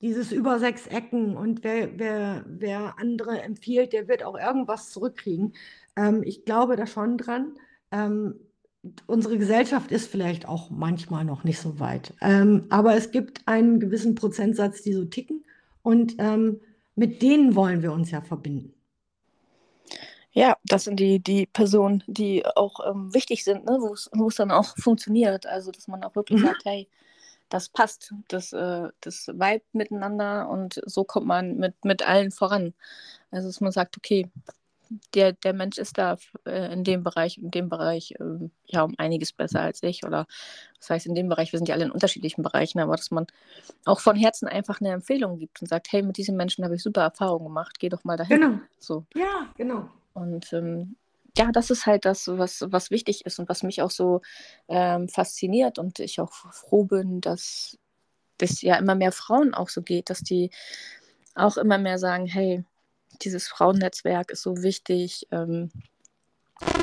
dieses 0.00 0.32
über 0.32 0.58
sechs 0.58 0.86
Ecken 0.86 1.36
und 1.36 1.64
wer, 1.64 1.98
wer, 1.98 2.44
wer 2.46 2.98
andere 2.98 3.42
empfiehlt, 3.42 3.92
der 3.92 4.08
wird 4.08 4.22
auch 4.22 4.38
irgendwas 4.38 4.90
zurückkriegen. 4.90 5.54
Ähm, 5.96 6.22
ich 6.24 6.44
glaube 6.44 6.76
da 6.76 6.86
schon 6.86 7.18
dran. 7.18 7.54
Ähm, 7.90 8.34
unsere 9.06 9.38
Gesellschaft 9.38 9.92
ist 9.92 10.10
vielleicht 10.10 10.46
auch 10.48 10.70
manchmal 10.70 11.24
noch 11.24 11.44
nicht 11.44 11.58
so 11.58 11.80
weit. 11.80 12.14
Ähm, 12.20 12.66
aber 12.70 12.96
es 12.96 13.10
gibt 13.10 13.46
einen 13.46 13.80
gewissen 13.80 14.14
Prozentsatz, 14.14 14.82
die 14.82 14.92
so 14.92 15.04
ticken. 15.04 15.44
Und 15.82 16.16
ähm, 16.18 16.60
mit 16.94 17.22
denen 17.22 17.54
wollen 17.54 17.82
wir 17.82 17.92
uns 17.92 18.10
ja 18.10 18.20
verbinden. 18.20 18.74
Ja, 20.32 20.56
das 20.64 20.84
sind 20.84 20.98
die, 20.98 21.20
die 21.20 21.46
Personen, 21.46 22.02
die 22.08 22.44
auch 22.44 22.80
ähm, 22.88 23.14
wichtig 23.14 23.44
sind, 23.44 23.64
ne? 23.66 23.78
wo 23.80 24.28
es 24.28 24.34
dann 24.34 24.50
auch 24.50 24.76
funktioniert. 24.78 25.46
Also, 25.46 25.70
dass 25.70 25.86
man 25.86 26.02
auch 26.02 26.16
wirklich 26.16 26.40
mhm. 26.40 26.46
sagt, 26.46 26.64
hey, 26.64 26.88
das 27.48 27.68
passt, 27.68 28.12
das, 28.28 28.52
äh, 28.52 28.88
das 29.00 29.28
Vibe 29.28 29.64
miteinander 29.72 30.48
und 30.48 30.80
so 30.86 31.04
kommt 31.04 31.26
man 31.26 31.56
mit, 31.56 31.84
mit 31.84 32.06
allen 32.06 32.32
voran. 32.32 32.74
Also, 33.30 33.48
dass 33.48 33.60
man 33.60 33.70
sagt, 33.70 33.96
okay, 33.96 34.28
der, 35.14 35.32
der 35.32 35.52
Mensch 35.52 35.78
ist 35.78 35.98
da 35.98 36.16
äh, 36.46 36.72
in 36.72 36.84
dem 36.84 37.02
Bereich, 37.02 37.38
in 37.38 37.50
dem 37.50 37.68
Bereich 37.68 38.12
äh, 38.12 38.48
ja 38.66 38.82
um 38.82 38.94
einiges 38.98 39.32
besser 39.32 39.60
als 39.60 39.82
ich. 39.82 40.04
Oder 40.04 40.26
das 40.78 40.90
heißt, 40.90 41.06
in 41.06 41.14
dem 41.14 41.28
Bereich, 41.28 41.52
wir 41.52 41.58
sind 41.58 41.68
ja 41.68 41.74
alle 41.74 41.84
in 41.84 41.90
unterschiedlichen 41.90 42.42
Bereichen, 42.42 42.80
aber 42.80 42.96
dass 42.96 43.10
man 43.10 43.26
auch 43.84 44.00
von 44.00 44.16
Herzen 44.16 44.48
einfach 44.48 44.80
eine 44.80 44.90
Empfehlung 44.90 45.38
gibt 45.38 45.60
und 45.60 45.68
sagt, 45.68 45.92
hey, 45.92 46.02
mit 46.02 46.16
diesen 46.16 46.36
Menschen 46.36 46.64
habe 46.64 46.74
ich 46.74 46.82
super 46.82 47.02
Erfahrungen 47.02 47.46
gemacht, 47.46 47.78
geh 47.78 47.88
doch 47.88 48.04
mal 48.04 48.16
dahin. 48.16 48.40
Genau. 48.40 48.58
So. 48.78 49.04
Ja, 49.14 49.52
genau. 49.56 49.88
Und 50.12 50.52
ähm, 50.52 50.96
ja, 51.36 51.50
das 51.50 51.70
ist 51.70 51.86
halt 51.86 52.04
das, 52.04 52.28
was, 52.28 52.64
was 52.68 52.90
wichtig 52.90 53.26
ist 53.26 53.38
und 53.38 53.48
was 53.48 53.62
mich 53.62 53.82
auch 53.82 53.90
so 53.90 54.22
ähm, 54.68 55.08
fasziniert 55.08 55.78
und 55.78 55.98
ich 55.98 56.20
auch 56.20 56.32
froh 56.32 56.84
bin, 56.84 57.20
dass 57.20 57.78
das 58.38 58.62
ja 58.62 58.76
immer 58.76 58.94
mehr 58.94 59.12
Frauen 59.12 59.54
auch 59.54 59.68
so 59.68 59.82
geht, 59.82 60.10
dass 60.10 60.20
die 60.20 60.50
auch 61.34 61.56
immer 61.56 61.78
mehr 61.78 61.98
sagen, 61.98 62.26
hey, 62.26 62.64
dieses 63.22 63.48
Frauennetzwerk 63.48 64.30
ist 64.30 64.42
so 64.42 64.62
wichtig. 64.62 65.26
Ähm, 65.30 65.70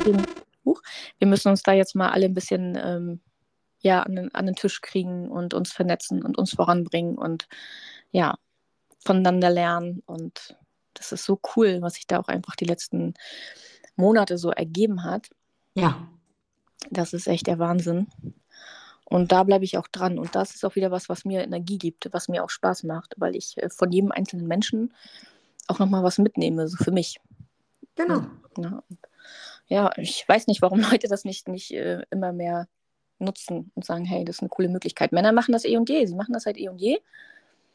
wir, 0.04 1.26
müssen 1.26 1.48
uns 1.48 1.62
da 1.62 1.72
jetzt 1.72 1.94
mal 1.94 2.10
alle 2.10 2.26
ein 2.26 2.34
bisschen 2.34 2.78
ähm, 2.82 3.20
ja, 3.80 4.02
an 4.02 4.16
den, 4.16 4.34
an 4.34 4.46
den 4.46 4.54
Tisch 4.54 4.80
kriegen 4.80 5.28
und 5.28 5.54
uns 5.54 5.72
vernetzen 5.72 6.22
und 6.22 6.38
uns 6.38 6.54
voranbringen 6.54 7.18
und 7.18 7.48
ja, 8.10 8.38
voneinander 9.04 9.50
lernen. 9.50 10.02
Und 10.06 10.56
das 10.94 11.12
ist 11.12 11.24
so 11.24 11.40
cool, 11.56 11.82
was 11.82 11.94
sich 11.94 12.06
da 12.06 12.20
auch 12.20 12.28
einfach 12.28 12.56
die 12.56 12.64
letzten 12.64 13.14
Monate 13.96 14.38
so 14.38 14.50
ergeben 14.50 15.04
hat. 15.04 15.30
Ja. 15.74 16.08
Das 16.90 17.12
ist 17.12 17.26
echt 17.26 17.46
der 17.46 17.58
Wahnsinn. 17.58 18.08
Und 19.04 19.30
da 19.30 19.42
bleibe 19.42 19.64
ich 19.64 19.76
auch 19.78 19.88
dran. 19.88 20.18
Und 20.18 20.34
das 20.34 20.54
ist 20.54 20.64
auch 20.64 20.74
wieder 20.74 20.90
was, 20.90 21.08
was 21.08 21.24
mir 21.24 21.42
Energie 21.42 21.78
gibt, 21.78 22.08
was 22.12 22.28
mir 22.28 22.42
auch 22.42 22.50
Spaß 22.50 22.84
macht, 22.84 23.14
weil 23.18 23.36
ich 23.36 23.58
äh, 23.58 23.68
von 23.68 23.90
jedem 23.90 24.12
einzelnen 24.12 24.46
Menschen 24.46 24.94
auch 25.68 25.78
nochmal 25.78 26.02
was 26.02 26.18
mitnehme, 26.18 26.68
so 26.68 26.76
für 26.82 26.92
mich. 26.92 27.20
Genau. 27.94 28.22
Ja, 28.58 28.82
ja, 29.68 29.90
ich 29.96 30.28
weiß 30.28 30.46
nicht, 30.48 30.62
warum 30.62 30.80
Leute 30.90 31.08
das 31.08 31.24
nicht, 31.24 31.48
nicht 31.48 31.72
äh, 31.72 32.02
immer 32.10 32.32
mehr 32.32 32.68
nutzen 33.18 33.70
und 33.74 33.84
sagen, 33.84 34.04
hey, 34.04 34.24
das 34.24 34.36
ist 34.36 34.42
eine 34.42 34.48
coole 34.48 34.68
Möglichkeit. 34.68 35.12
Männer 35.12 35.32
machen 35.32 35.52
das 35.52 35.64
eh 35.64 35.76
und 35.76 35.88
je. 35.88 36.04
Sie 36.06 36.14
machen 36.14 36.32
das 36.32 36.42
seit 36.42 36.58
eh 36.58 36.68
und 36.68 36.80
je. 36.80 36.98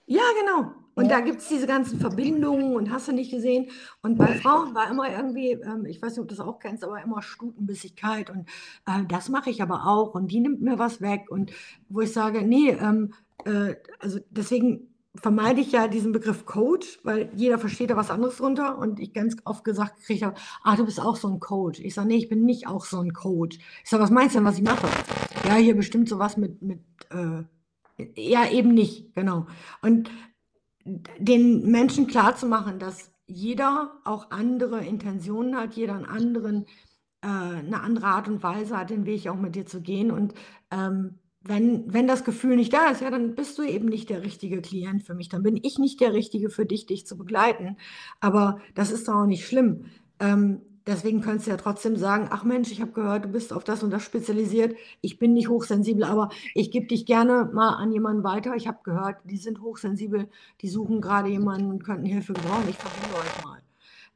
Ja, 0.06 0.22
genau. 0.40 0.72
Und 0.96 1.06
ja. 1.06 1.18
da 1.18 1.20
gibt 1.20 1.42
es 1.42 1.50
diese 1.50 1.68
ganzen 1.68 2.00
Verbindungen 2.00 2.76
und 2.76 2.92
hast 2.92 3.08
du 3.08 3.12
nicht 3.12 3.30
gesehen. 3.30 3.70
Und 4.02 4.18
bei 4.18 4.28
Frauen 4.36 4.74
war 4.74 4.90
immer 4.90 5.12
irgendwie, 5.12 5.52
ähm, 5.52 5.86
ich 5.86 6.02
weiß 6.02 6.14
nicht, 6.14 6.22
ob 6.22 6.28
du 6.28 6.36
das 6.36 6.46
auch 6.46 6.60
kennst, 6.60 6.84
aber 6.84 7.02
immer 7.02 7.22
Stutenbissigkeit. 7.22 8.30
Und 8.30 8.48
äh, 8.86 9.06
das 9.10 9.30
mache 9.30 9.50
ich 9.50 9.62
aber 9.62 9.86
auch. 9.86 10.16
Und 10.16 10.32
die 10.32 10.40
nimmt 10.40 10.62
mir 10.62 10.80
was 10.80 11.02
weg. 11.02 11.30
Und 11.30 11.52
wo 11.90 12.02
ich 12.02 12.14
sage, 12.14 12.42
nee, 12.42 12.70
ähm, 12.70 13.14
äh, 13.46 13.76
also 14.00 14.20
deswegen 14.30 14.94
vermeide 15.22 15.62
ich 15.62 15.72
ja 15.72 15.88
diesen 15.88 16.12
Begriff 16.12 16.46
Coach, 16.46 17.00
weil 17.04 17.30
jeder 17.36 17.60
versteht 17.60 17.90
da 17.90 17.96
was 17.96 18.12
anderes 18.12 18.38
drunter. 18.38 18.78
Und 18.78 19.00
ich 19.00 19.14
ganz 19.14 19.36
oft 19.46 19.64
gesagt 19.64 20.02
kriege, 20.04 20.34
ah, 20.64 20.76
du 20.76 20.86
bist 20.86 21.00
auch 21.00 21.16
so 21.16 21.28
ein 21.28 21.40
Coach. 21.40 21.80
Ich 21.80 21.94
sage, 21.94 22.08
nee, 22.08 22.18
ich 22.18 22.30
bin 22.30 22.46
nicht 22.46 22.68
auch 22.68 22.86
so 22.86 23.00
ein 23.00 23.14
Coach. 23.14 23.58
Ich 23.84 23.90
sage, 23.90 24.04
was 24.04 24.12
meinst 24.12 24.36
du 24.36 24.40
denn, 24.40 24.48
was 24.48 24.58
ich 24.58 24.64
mache? 24.64 24.88
Ja, 25.46 25.56
hier 25.56 25.76
bestimmt 25.76 26.10
sowas 26.10 26.38
mit, 26.38 26.62
mit 26.62 26.80
äh, 27.10 27.44
ja, 28.16 28.50
eben 28.50 28.74
nicht, 28.74 29.14
genau. 29.16 29.48
Und 29.82 30.12
den 31.18 31.70
Menschen 31.70 32.08
klarzumachen, 32.08 32.80
dass 32.80 33.12
jeder 33.26 34.00
auch 34.06 34.32
andere 34.32 34.86
Intentionen 34.86 35.56
hat, 35.56 35.74
jeder 35.74 35.96
einen 35.96 36.06
anderen, 36.06 36.66
äh, 37.22 37.28
eine 37.28 37.82
andere 37.82 38.08
Art 38.08 38.28
und 38.28 38.44
Weise 38.44 38.78
hat, 38.78 38.90
den 38.90 39.06
Weg 39.06 39.28
auch 39.28 39.36
mit 39.36 39.56
dir 39.56 39.66
zu 39.66 39.82
gehen. 39.82 40.12
Und 40.12 40.34
ähm, 40.72 41.20
wenn, 41.48 41.92
wenn 41.94 42.08
das 42.08 42.24
Gefühl 42.24 42.56
nicht 42.56 42.74
da 42.74 42.90
ist, 42.90 43.02
ja, 43.02 43.10
dann 43.10 43.36
bist 43.36 43.58
du 43.58 43.64
eben 43.64 43.88
nicht 43.88 44.10
der 44.10 44.24
richtige 44.24 44.62
Klient 44.62 45.04
für 45.04 45.16
mich. 45.16 45.30
Dann 45.30 45.44
bin 45.44 45.60
ich 45.62 45.80
nicht 45.80 46.00
der 46.02 46.14
Richtige 46.14 46.50
für 46.50 46.66
dich, 46.66 46.86
dich 46.86 47.06
zu 47.06 47.18
begleiten. 47.18 47.78
Aber 48.20 48.60
das 48.76 48.92
ist 48.92 49.08
doch 49.08 49.16
auch 49.16 49.26
nicht 49.26 49.46
schlimm. 49.46 49.86
Ähm, 50.20 50.62
Deswegen 50.88 51.20
könntest 51.20 51.48
du 51.48 51.52
ja 51.52 51.58
trotzdem 51.58 51.98
sagen, 51.98 52.30
ach 52.32 52.46
Mensch, 52.46 52.72
ich 52.72 52.80
habe 52.80 52.94
gehört, 52.94 53.26
du 53.26 53.28
bist 53.28 53.52
auf 53.52 53.66
das 53.66 53.84
und 53.84 53.92
das 53.92 54.04
spezialisiert. 54.04 54.74
Ich 55.02 55.20
bin 55.20 55.34
nicht 55.34 55.50
hochsensibel, 55.50 56.06
aber 56.06 56.30
ich 56.54 56.72
gebe 56.72 56.88
dich 56.88 57.06
gerne 57.06 57.50
mal 57.54 57.76
an 57.76 57.92
jemanden 57.92 58.24
weiter. 58.24 58.56
Ich 58.56 58.70
habe 58.70 58.80
gehört, 58.84 59.18
die 59.26 59.36
sind 59.36 59.62
hochsensibel, 59.62 60.30
die 60.62 60.70
suchen 60.70 61.02
gerade 61.02 61.28
jemanden 61.28 61.72
und 61.72 61.84
könnten 61.84 62.06
Hilfe 62.06 62.32
gebrauchen. 62.32 62.70
Ich 62.70 62.78
verbinde 62.78 63.18
euch 63.20 63.44
mal. 63.44 63.62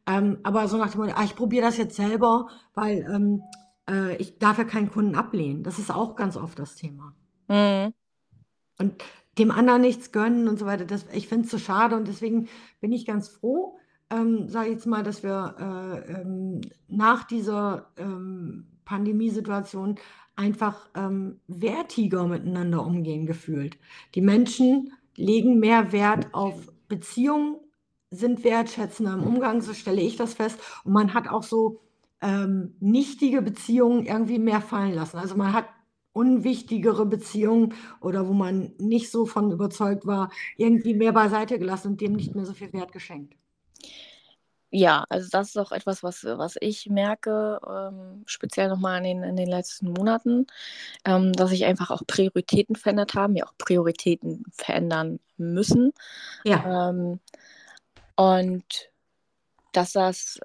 Ähm, 0.08 0.38
aber 0.44 0.70
so 0.70 0.78
nach 0.78 0.92
dem 0.92 1.02
Motto, 1.02 1.14
ah, 1.14 1.26
ich 1.26 1.36
probiere 1.36 1.66
das 1.66 1.76
jetzt 1.76 1.98
selber, 1.98 2.48
weil 2.74 3.06
ähm, 3.14 3.42
äh, 3.90 4.16
ich 4.16 4.40
darf 4.40 4.58
ja 4.58 4.64
keinen 4.64 4.90
Kunden 4.90 5.16
ablehnen. 5.16 5.64
Das 5.64 5.78
ist 5.78 5.92
auch 5.92 6.16
ganz 6.16 6.38
oft 6.38 6.58
das 6.58 6.76
Thema. 6.76 7.14
Mhm. 7.52 7.94
Und 8.80 9.04
dem 9.38 9.52
anderen 9.52 9.82
nichts 9.82 10.12
gönnen 10.12 10.48
und 10.48 10.58
so 10.58 10.66
weiter. 10.66 10.86
Das, 10.86 11.06
ich 11.14 11.28
finde 11.28 11.46
es 11.46 11.52
so 11.52 11.58
schade 11.58 11.96
und 11.96 12.08
deswegen 12.08 12.48
bin 12.80 12.92
ich 12.92 13.06
ganz 13.06 13.28
froh, 13.28 13.78
ähm, 14.10 14.48
sage 14.50 14.70
ich 14.70 14.74
jetzt 14.76 14.88
mal, 14.88 15.04
dass 15.04 15.24
wir 15.24 15.56
äh, 15.60 16.22
ähm, 16.22 16.62
nach 16.88 17.24
dieser 17.24 17.92
ähm, 17.98 18.66
Pandemiesituation 18.86 19.96
einfach 20.36 20.90
ähm, 20.96 21.40
wertiger 21.48 22.28
miteinander 22.28 22.86
umgehen 22.86 23.26
gefühlt. 23.26 23.78
Die 24.16 24.22
Menschen 24.22 24.94
legen 25.16 25.60
mehr 25.60 25.92
Wert 25.92 26.34
auf 26.34 26.72
Beziehungen, 26.88 27.58
sind 28.10 28.44
wertschätzender 28.44 29.14
im 29.14 29.24
Umgang, 29.24 29.62
so 29.62 29.74
stelle 29.74 30.02
ich 30.02 30.18
das 30.18 30.34
fest. 30.34 30.60
Und 30.84 30.94
man 30.94 31.14
hat 31.14 31.30
auch 31.30 31.44
so 31.44 31.80
ähm, 32.22 32.76
nichtige 32.80 33.42
Beziehungen 33.42 34.06
irgendwie 34.06 34.40
mehr 34.40 34.62
fallen 34.62 34.94
lassen. 34.94 35.18
Also 35.18 35.36
man 35.36 35.54
hat 35.54 35.66
unwichtigere 36.14 37.06
Beziehungen 37.06 37.74
oder 38.02 38.28
wo 38.28 38.34
man 38.34 38.74
nicht 38.78 39.12
so 39.12 39.26
von 39.26 39.52
überzeugt 39.52 40.06
war, 40.06 40.32
irgendwie 40.58 40.94
mehr 40.94 41.14
beiseite 41.14 41.58
gelassen 41.58 41.90
und 41.90 42.02
dem 42.02 42.14
nicht 42.14 42.36
mehr 42.36 42.46
so 42.46 42.54
viel 42.54 42.74
Wert 42.74 42.92
geschenkt. 42.92 43.36
Ja, 44.74 45.04
also 45.10 45.28
das 45.30 45.50
ist 45.50 45.58
auch 45.58 45.74
etwas, 45.74 46.02
was, 46.02 46.24
was 46.24 46.56
ich 46.62 46.90
merke, 46.90 47.60
ähm, 47.68 48.24
speziell 48.26 48.70
nochmal 48.70 49.00
in 49.00 49.04
den, 49.04 49.24
in 49.24 49.36
den 49.36 49.50
letzten 49.50 49.92
Monaten, 49.92 50.48
ähm, 51.04 51.34
dass 51.34 51.50
sich 51.50 51.66
einfach 51.66 51.92
auch 51.92 52.04
Prioritäten 52.08 52.78
verändert 52.78 53.14
haben, 53.14 53.36
ja 53.36 53.46
auch 53.46 53.54
Prioritäten 53.58 54.46
verändern 54.54 55.20
müssen. 55.36 55.92
Ja. 56.46 56.90
Ähm, 56.90 57.20
und 58.16 58.90
dass 59.74 59.92
das 59.92 60.40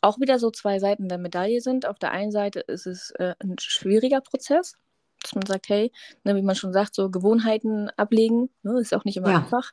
auch 0.00 0.20
wieder 0.20 0.38
so 0.38 0.50
zwei 0.50 0.78
Seiten 0.78 1.08
der 1.08 1.18
Medaille 1.18 1.60
sind. 1.60 1.86
Auf 1.86 1.98
der 1.98 2.12
einen 2.12 2.32
Seite 2.32 2.60
ist 2.60 2.86
es 2.86 3.10
äh, 3.12 3.34
ein 3.40 3.56
schwieriger 3.58 4.20
Prozess, 4.20 4.76
dass 5.22 5.34
man 5.34 5.46
sagt, 5.46 5.68
hey, 5.68 5.92
ne, 6.24 6.36
wie 6.36 6.42
man 6.42 6.56
schon 6.56 6.72
sagt, 6.72 6.94
so 6.94 7.10
Gewohnheiten 7.10 7.90
ablegen, 7.96 8.50
ne, 8.62 8.80
ist 8.80 8.94
auch 8.94 9.04
nicht 9.04 9.16
immer 9.16 9.30
ja. 9.30 9.38
einfach. 9.38 9.72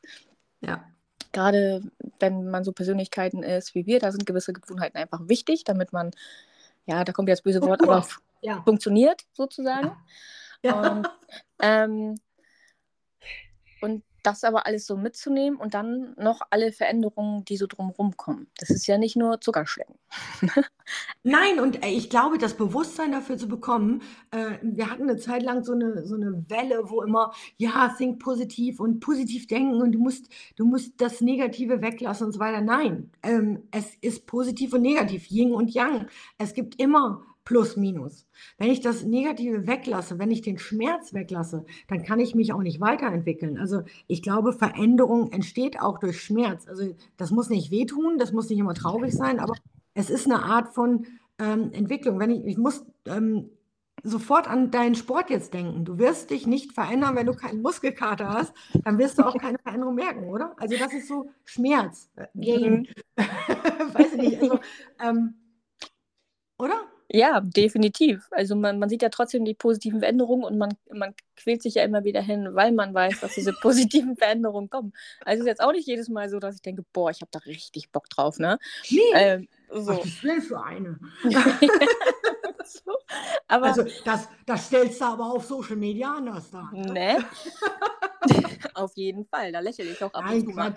Ja 0.62 0.84
gerade 1.32 1.82
wenn 2.20 2.50
man 2.50 2.64
so 2.64 2.72
Persönlichkeiten 2.72 3.44
ist 3.44 3.76
wie 3.76 3.86
wir, 3.86 4.00
da 4.00 4.12
sind 4.12 4.26
gewisse 4.26 4.54
Gewohnheiten 4.54 4.98
einfach 4.98 5.22
wichtig, 5.28 5.64
damit 5.64 5.94
man, 5.94 6.12
ja, 6.86 7.04
da 7.04 7.12
kommt 7.12 7.30
jetzt 7.30 7.44
böse 7.44 7.62
Wort, 7.62 7.82
aber 7.82 8.06
ja. 8.42 8.62
funktioniert 8.64 9.26
sozusagen. 9.34 9.96
Ja. 10.64 10.92
Und, 10.92 11.10
ähm, 11.62 12.16
und 13.82 14.04
das 14.24 14.44
aber 14.44 14.66
alles 14.66 14.86
so 14.86 14.98
mitzunehmen 14.98 15.60
und 15.60 15.74
dann 15.74 16.14
noch 16.18 16.42
alle 16.50 16.72
Veränderungen, 16.72 17.46
die 17.46 17.58
so 17.58 17.68
drumherum 17.68 18.18
kommen. 18.18 18.48
Das 18.58 18.70
ist 18.70 18.88
ja 18.88 18.98
nicht 18.98 19.16
nur 19.16 19.42
Zuckerschlecken. 19.42 19.96
Nein, 21.24 21.60
und 21.60 21.84
äh, 21.84 21.90
ich 21.90 22.10
glaube, 22.10 22.38
das 22.38 22.56
Bewusstsein 22.56 23.12
dafür 23.12 23.38
zu 23.38 23.48
bekommen, 23.48 24.02
äh, 24.32 24.58
wir 24.62 24.90
hatten 24.90 25.04
eine 25.04 25.18
Zeit 25.18 25.44
lang 25.44 25.64
so 25.64 25.74
eine, 25.74 26.06
so 26.06 26.16
eine 26.16 26.46
Welle, 26.50 26.90
wo 26.90 27.02
immer, 27.02 27.34
ja, 27.58 27.94
think 27.98 28.20
positiv 28.20 28.80
und 28.80 29.00
positiv 29.00 29.48
denken 29.48 29.82
und 29.82 29.92
du 29.92 30.00
musst, 30.00 30.30
du 30.56 30.66
musst 30.66 31.00
das 31.00 31.22
Negative 31.22 31.82
weglassen 31.82 32.28
und 32.28 32.34
so 32.34 32.40
weiter. 32.40 32.62
Nein, 32.62 33.12
ähm, 33.24 33.64
es 33.72 33.96
ist 34.02 34.26
positiv 34.26 34.74
und 34.74 34.82
negativ, 34.82 35.30
Yin 35.30 35.54
und 35.54 35.74
Yang. 35.74 36.08
Es 36.38 36.54
gibt 36.54 36.82
immer 36.82 37.24
plus 37.46 37.78
minus. 37.78 38.28
Wenn 38.58 38.70
ich 38.70 38.82
das 38.82 39.04
Negative 39.04 39.66
weglasse, 39.66 40.20
wenn 40.20 40.32
ich 40.32 40.42
den 40.42 40.60
Schmerz 40.60 41.14
weglasse, 41.14 41.66
dann 41.88 42.04
kann 42.04 42.20
ich 42.20 42.36
mich 42.36 42.54
auch 42.54 42.62
nicht 42.62 42.80
weiterentwickeln. 42.80 43.58
Also 43.58 43.82
ich 44.08 44.22
glaube, 44.22 44.54
Veränderung 44.54 45.32
entsteht 45.32 45.82
auch 45.82 46.00
durch 46.00 46.22
Schmerz. 46.22 46.68
Also 46.68 46.94
das 47.18 47.32
muss 47.32 47.50
nicht 47.50 47.72
wehtun, 47.72 48.18
das 48.18 48.34
muss 48.34 48.50
nicht 48.50 48.60
immer 48.60 48.76
traurig 48.76 49.14
sein, 49.14 49.40
aber 49.40 49.56
es 49.94 50.10
ist 50.10 50.26
eine 50.26 50.44
Art 50.44 50.70
von 50.70 51.08
ähm, 51.40 51.72
Entwicklung. 51.72 52.20
Wenn 52.20 52.32
ich, 52.32 52.46
ich 52.46 52.58
muss 52.58 52.86
ähm, 53.06 53.50
sofort 54.04 54.48
an 54.48 54.72
deinen 54.72 54.96
Sport 54.96 55.30
jetzt 55.30 55.54
denken. 55.54 55.86
Du 55.86 55.98
wirst 55.98 56.30
dich 56.30 56.48
nicht 56.48 56.74
verändern, 56.74 57.16
wenn 57.16 57.26
du 57.26 57.34
keinen 57.34 57.62
Muskelkater 57.62 58.30
hast, 58.30 58.54
dann 58.84 58.98
wirst 58.98 59.18
du 59.18 59.24
auch 59.24 59.36
keine 59.38 59.58
Veränderung 59.60 59.96
merken, 59.96 60.26
oder? 60.26 60.56
Also 60.58 60.78
das 60.78 60.94
ist 60.94 61.08
so 61.08 61.30
Schmerz. 61.46 62.10
Gain. 62.36 62.88
Mhm. 62.88 62.88
Weiß 63.94 64.14
ich 64.14 64.22
nicht. 64.22 64.42
Also, 64.42 64.60
ähm, 65.00 65.34
oder? 66.58 66.89
Ja, 67.12 67.42
definitiv. 67.42 68.28
Also 68.30 68.56
man, 68.56 68.78
man 68.78 68.88
sieht 68.88 69.02
ja 69.02 69.10
trotzdem 69.10 69.44
die 69.44 69.56
positiven 69.56 70.00
Veränderungen 70.00 70.44
und 70.44 70.60
man, 70.60 70.78
man 70.94 71.16
quält 71.36 71.64
sich 71.64 71.76
ja 71.76 71.84
immer 71.84 72.04
wieder 72.04 72.22
hin, 72.22 72.50
weil 72.54 72.72
man 72.72 72.94
weiß, 72.94 73.22
dass 73.22 73.34
diese 73.34 73.52
positiven 73.62 74.16
Veränderungen 74.16 74.70
kommen. 74.70 74.94
Also 75.26 75.40
es 75.40 75.46
ist 75.46 75.48
jetzt 75.48 75.62
auch 75.62 75.72
nicht 75.72 75.88
jedes 75.88 76.10
Mal 76.10 76.30
so, 76.30 76.40
dass 76.40 76.56
ich 76.56 76.62
denke, 76.62 76.84
boah, 76.94 77.10
ich 77.10 77.22
habe 77.22 77.32
da 77.32 77.40
richtig 77.40 77.92
Bock 77.92 78.10
drauf, 78.10 78.38
ne? 78.38 78.60
Nee. 78.90 79.00
Ähm, 79.16 79.48
so. 79.72 79.94
Ach, 79.94 80.06
ich 80.06 80.24
will 80.24 80.42
für 80.42 80.64
eine. 80.64 81.00
so. 82.64 82.98
aber, 83.48 83.66
also 83.66 83.86
das, 84.06 84.30
das 84.46 84.68
stellst 84.68 85.02
du 85.02 85.06
aber 85.06 85.32
auf 85.32 85.46
Social 85.46 85.78
Media 85.78 86.14
anders 86.14 86.52
dar. 86.52 86.72
Ne? 86.74 86.94
ne? 86.94 87.26
auf 88.76 88.96
jeden 88.96 89.26
Fall, 89.26 89.52
da 89.52 89.62
lächle 89.62 89.86
ich 89.86 90.04
auch 90.04 90.14
ab 90.14 90.26
Nein, 90.26 90.42
und 90.42 90.50
zu 90.50 90.56
mal. 90.56 90.74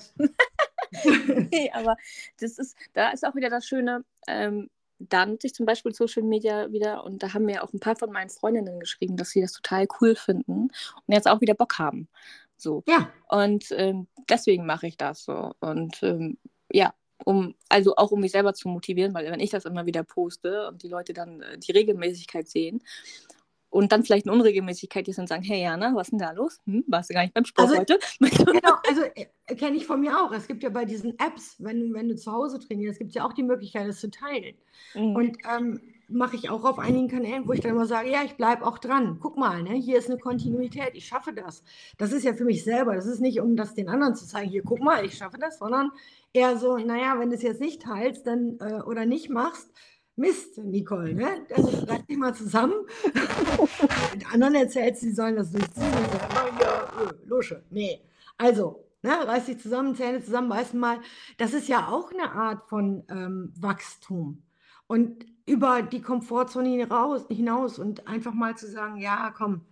nee, 1.51 1.71
aber 1.75 1.97
das 2.41 2.57
ist, 2.57 2.75
da 2.95 3.11
ist 3.11 3.27
auch 3.27 3.35
wieder 3.35 3.51
das 3.51 3.67
Schöne, 3.67 4.05
ähm, 4.27 4.71
da 5.09 5.27
nutze 5.27 5.47
ich 5.47 5.55
zum 5.55 5.67
Beispiel 5.67 5.95
Social 5.95 6.23
Media 6.23 6.71
wieder 6.73 7.05
und 7.05 7.23
da 7.23 7.35
haben 7.35 7.45
mir 7.45 7.63
auch 7.63 7.73
ein 7.73 7.81
paar 7.81 7.97
von 7.97 8.11
meinen 8.11 8.31
Freundinnen 8.31 8.81
geschrieben, 8.81 9.17
dass 9.17 9.31
sie 9.31 9.41
das 9.41 9.53
total 9.53 9.87
cool 10.01 10.15
finden 10.15 10.69
und 11.07 11.15
jetzt 11.15 11.29
auch 11.29 11.41
wieder 11.41 11.55
Bock 11.55 11.79
haben. 11.79 12.09
So. 12.57 12.85
Ja. 12.87 13.11
Und 13.29 13.67
ähm, 13.73 14.07
deswegen 14.29 14.67
mache 14.67 14.87
ich 14.87 14.97
das 14.97 15.25
so. 15.25 15.53
Und 15.61 16.03
ähm, 16.03 16.39
ja, 16.71 16.95
um, 17.25 17.55
also 17.69 17.97
auch 17.97 18.11
um 18.11 18.21
mich 18.21 18.33
selber 18.33 18.55
zu 18.55 18.69
motivieren, 18.69 19.15
weil 19.15 19.31
wenn 19.31 19.41
ich 19.41 19.51
das 19.51 19.65
immer 19.65 19.87
wieder 19.87 20.05
poste 20.05 20.69
und 20.69 20.83
die 20.83 20.89
Leute 20.89 21.13
dann 21.13 21.43
äh, 21.43 21.59
die 21.59 21.73
Regelmäßigkeit 21.73 22.49
sehen 22.49 22.83
und 23.73 23.91
dann 23.91 24.05
vielleicht 24.05 24.27
eine 24.27 24.37
Unregelmäßigkeit 24.37 25.09
ist 25.09 25.19
und 25.19 25.29
sagen, 25.29 25.43
hey 25.43 25.63
Jana, 25.63 25.95
was 25.95 26.09
ist 26.09 26.11
denn 26.11 26.19
da 26.19 26.33
los? 26.33 26.61
Hm, 26.67 26.85
warst 26.89 27.09
du 27.09 27.15
gar 27.15 27.23
nicht 27.23 27.33
beim 27.33 27.47
Sport 27.47 27.71
Also, 27.71 27.81
heute? 27.81 27.99
genau, 28.21 28.75
also 28.87 29.03
äh, 29.15 29.55
kenne 29.55 29.77
ich 29.77 29.87
von 29.87 30.01
mir 30.01 30.15
auch. 30.19 30.31
Es 30.33 30.47
gibt 30.47 30.63
ja 30.63 30.69
bei 30.69 30.85
diesen 30.85 31.19
Apps, 31.19 31.57
wenn 31.59 31.81
du, 31.81 31.95
wenn 31.95 32.09
du 32.09 32.15
zu 32.15 32.31
Hause 32.31 32.59
trainierst, 32.59 32.99
gibt 32.99 33.09
es 33.09 33.15
ja 33.15 33.25
auch 33.25 33.33
die 33.33 33.43
Möglichkeit, 33.43 33.89
das 33.89 34.01
zu 34.01 34.11
teilen. 34.11 34.55
Mhm. 34.95 35.17
Und 35.17 35.39
ähm, 35.51 35.81
mache 36.09 36.37
ich 36.37 36.51
auch 36.51 36.65
auf 36.65 36.79
einigen 36.79 37.09
Kanälen, 37.09 37.49
wo 37.49 37.55
ich 37.55 37.61
dann 37.61 37.71
immer 37.71 37.87
sage, 37.87 38.11
ja, 38.11 38.23
ich 38.23 38.37
bleibe 38.37 38.67
auch 38.67 38.79
dran. 38.79 39.17
Guck 39.21 39.39
mal, 39.39 39.63
ne, 39.63 39.75
hier 39.75 39.97
ist 39.97 40.11
eine 40.11 40.19
Kontinuität, 40.19 40.91
ich 40.93 41.07
schaffe 41.07 41.33
das. 41.33 41.65
Das 41.97 42.13
ist 42.13 42.25
ja 42.25 42.35
für 42.35 42.45
mich 42.45 42.65
selber. 42.65 42.95
Das 42.95 43.07
ist 43.07 43.21
nicht, 43.21 43.41
um 43.41 43.57
das 43.57 43.75
den 43.75 43.89
anderen 43.89 44.15
zu 44.15 44.27
zeigen, 44.27 44.51
hier, 44.51 44.63
guck 44.63 44.81
mal, 44.81 45.05
ich 45.05 45.17
schaffe 45.17 45.39
das, 45.39 45.59
sondern 45.59 45.91
eher 46.35 46.59
so, 46.59 46.77
naja, 46.77 47.19
wenn 47.19 47.31
du 47.31 47.37
es 47.37 47.43
jetzt 47.43 47.61
nicht 47.63 47.81
teilst 47.81 48.27
dann, 48.27 48.59
äh, 48.61 48.83
oder 48.83 49.07
nicht 49.07 49.31
machst, 49.31 49.71
Mist, 50.17 50.59
Nicole, 50.59 51.15
ne? 51.15 51.47
Also 51.55 51.87
reiß 51.87 52.07
dich 52.07 52.17
mal 52.19 52.35
zusammen. 52.35 52.75
Den 54.15 54.27
anderen 54.27 54.55
erzählst, 54.55 55.01
sie 55.01 55.13
sollen 55.13 55.37
das 55.37 55.51
durchziehen. 55.51 55.91
Lusche. 57.25 57.65
Nee. 57.71 58.03
Also, 58.37 58.85
ne, 59.03 59.11
reiß 59.27 59.47
dich 59.47 59.59
zusammen, 59.59 59.95
Zähne 59.95 60.23
zusammen, 60.23 60.49
beißen 60.49 60.79
mal. 60.79 60.99
Das 61.39 61.55
ist 61.55 61.69
ja 61.69 61.89
auch 61.89 62.13
eine 62.13 62.33
Art 62.33 62.69
von 62.69 63.05
ähm, 63.09 63.53
Wachstum. 63.59 64.43
Und 64.87 65.25
über 65.47 65.83
die 65.83 66.03
Komfortzone 66.03 66.69
hinaus, 66.69 67.27
hinaus 67.29 67.79
und 67.79 68.07
einfach 68.07 68.35
mal 68.35 68.57
zu 68.57 68.71
sagen, 68.71 68.99
ja, 68.99 69.33
komm, 69.37 69.63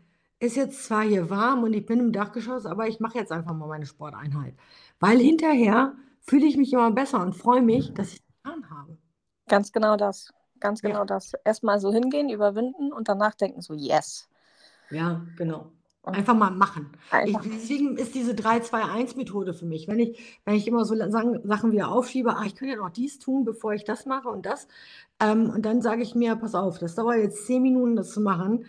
ist 0.41 0.57
jetzt 0.57 0.85
zwar 0.85 1.03
hier 1.03 1.29
warm 1.29 1.63
und 1.65 1.75
ich 1.75 1.85
bin 1.85 2.01
im 2.01 2.13
Dachgeschoss, 2.13 2.65
aber 2.65 2.89
ich 2.89 2.99
mache 2.99 3.19
jetzt 3.19 3.31
einfach 3.31 3.55
mal 3.55 3.69
meine 3.69 3.87
Sporteinheit. 3.87 4.55
Weil 4.99 5.19
hinterher 5.19 5.95
fühle 6.21 6.47
ich 6.47 6.57
mich 6.57 6.73
immer 6.73 6.91
besser 6.91 7.21
und 7.21 7.37
freue 7.37 7.63
mich, 7.63 7.93
dass 7.93 8.15
ich 8.15 8.21
es 8.21 8.43
getan 8.43 8.71
habe. 8.71 8.97
Ganz 9.51 9.73
genau 9.73 9.97
das. 9.97 10.33
Ganz 10.61 10.81
Ja. 10.83 10.89
genau 10.91 11.05
das. 11.05 11.33
Erstmal 11.45 11.81
so 11.81 11.93
hingehen, 11.93 12.31
überwinden 12.31 12.93
und 12.93 13.09
danach 13.09 13.35
denken 13.35 13.61
so, 13.61 13.75
yes. 13.75 14.29
Ja, 14.91 15.21
genau. 15.37 15.73
Einfach 16.05 16.35
mal 16.35 16.51
machen. 16.51 16.93
Ich, 17.09 17.13
einfach. 17.13 17.43
deswegen 17.45 17.97
ist 17.99 18.15
diese 18.15 18.33
3-2-1-Methode 18.35 19.53
für 19.53 19.67
mich. 19.67 19.87
Wenn 19.87 19.99
ich, 19.99 20.41
wenn 20.47 20.55
ich 20.55 20.67
immer 20.67 20.85
so 20.87 20.95
la- 20.95 21.11
Sachen 21.11 21.73
wieder 21.73 21.91
aufschiebe, 21.91 22.35
ah, 22.37 22.45
ich 22.47 22.55
könnte 22.55 22.75
ja 22.75 22.81
noch 22.81 22.91
dies 22.91 23.19
tun, 23.19 23.45
bevor 23.45 23.75
ich 23.75 23.85
das 23.85 24.07
mache 24.07 24.29
und 24.29 24.47
das. 24.47 24.67
Ähm, 25.21 25.51
und 25.51 25.67
dann 25.67 25.83
sage 25.83 26.03
ich 26.03 26.15
mir, 26.15 26.37
pass 26.37 26.55
auf, 26.55 26.79
das 26.79 26.95
dauert 26.95 27.17
jetzt 27.19 27.47
10 27.47 27.61
Minuten, 27.63 27.97
das 27.97 28.13
zu 28.13 28.21
machen. 28.23 28.65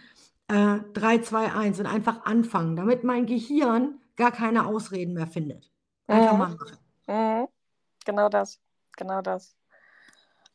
Äh, 0.50 0.80
3, 0.94 1.20
2, 1.20 1.54
1 1.54 1.80
und 1.80 1.86
einfach 1.86 2.26
anfangen, 2.26 2.76
damit 2.76 3.06
mein 3.06 3.26
Gehirn 3.26 4.00
gar 4.18 4.32
keine 4.32 4.66
Ausreden 4.66 5.14
mehr 5.14 5.28
findet. 5.28 5.72
Einfach 6.08 6.34
Mhm. 6.34 6.40
mal 6.40 6.50
machen. 6.50 6.78
Mhm. 7.08 7.48
Genau 8.06 8.28
das. 8.30 8.60
Genau 8.98 9.22
das. 9.22 9.56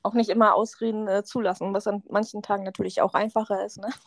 Auch 0.06 0.14
nicht 0.14 0.30
immer 0.30 0.54
Ausreden 0.54 1.08
äh, 1.08 1.24
zulassen, 1.24 1.74
was 1.74 1.88
an 1.88 2.04
manchen 2.08 2.40
Tagen 2.40 2.62
natürlich 2.62 3.02
auch 3.02 3.14
einfacher 3.14 3.64
ist. 3.66 3.78
Ne? 3.78 3.88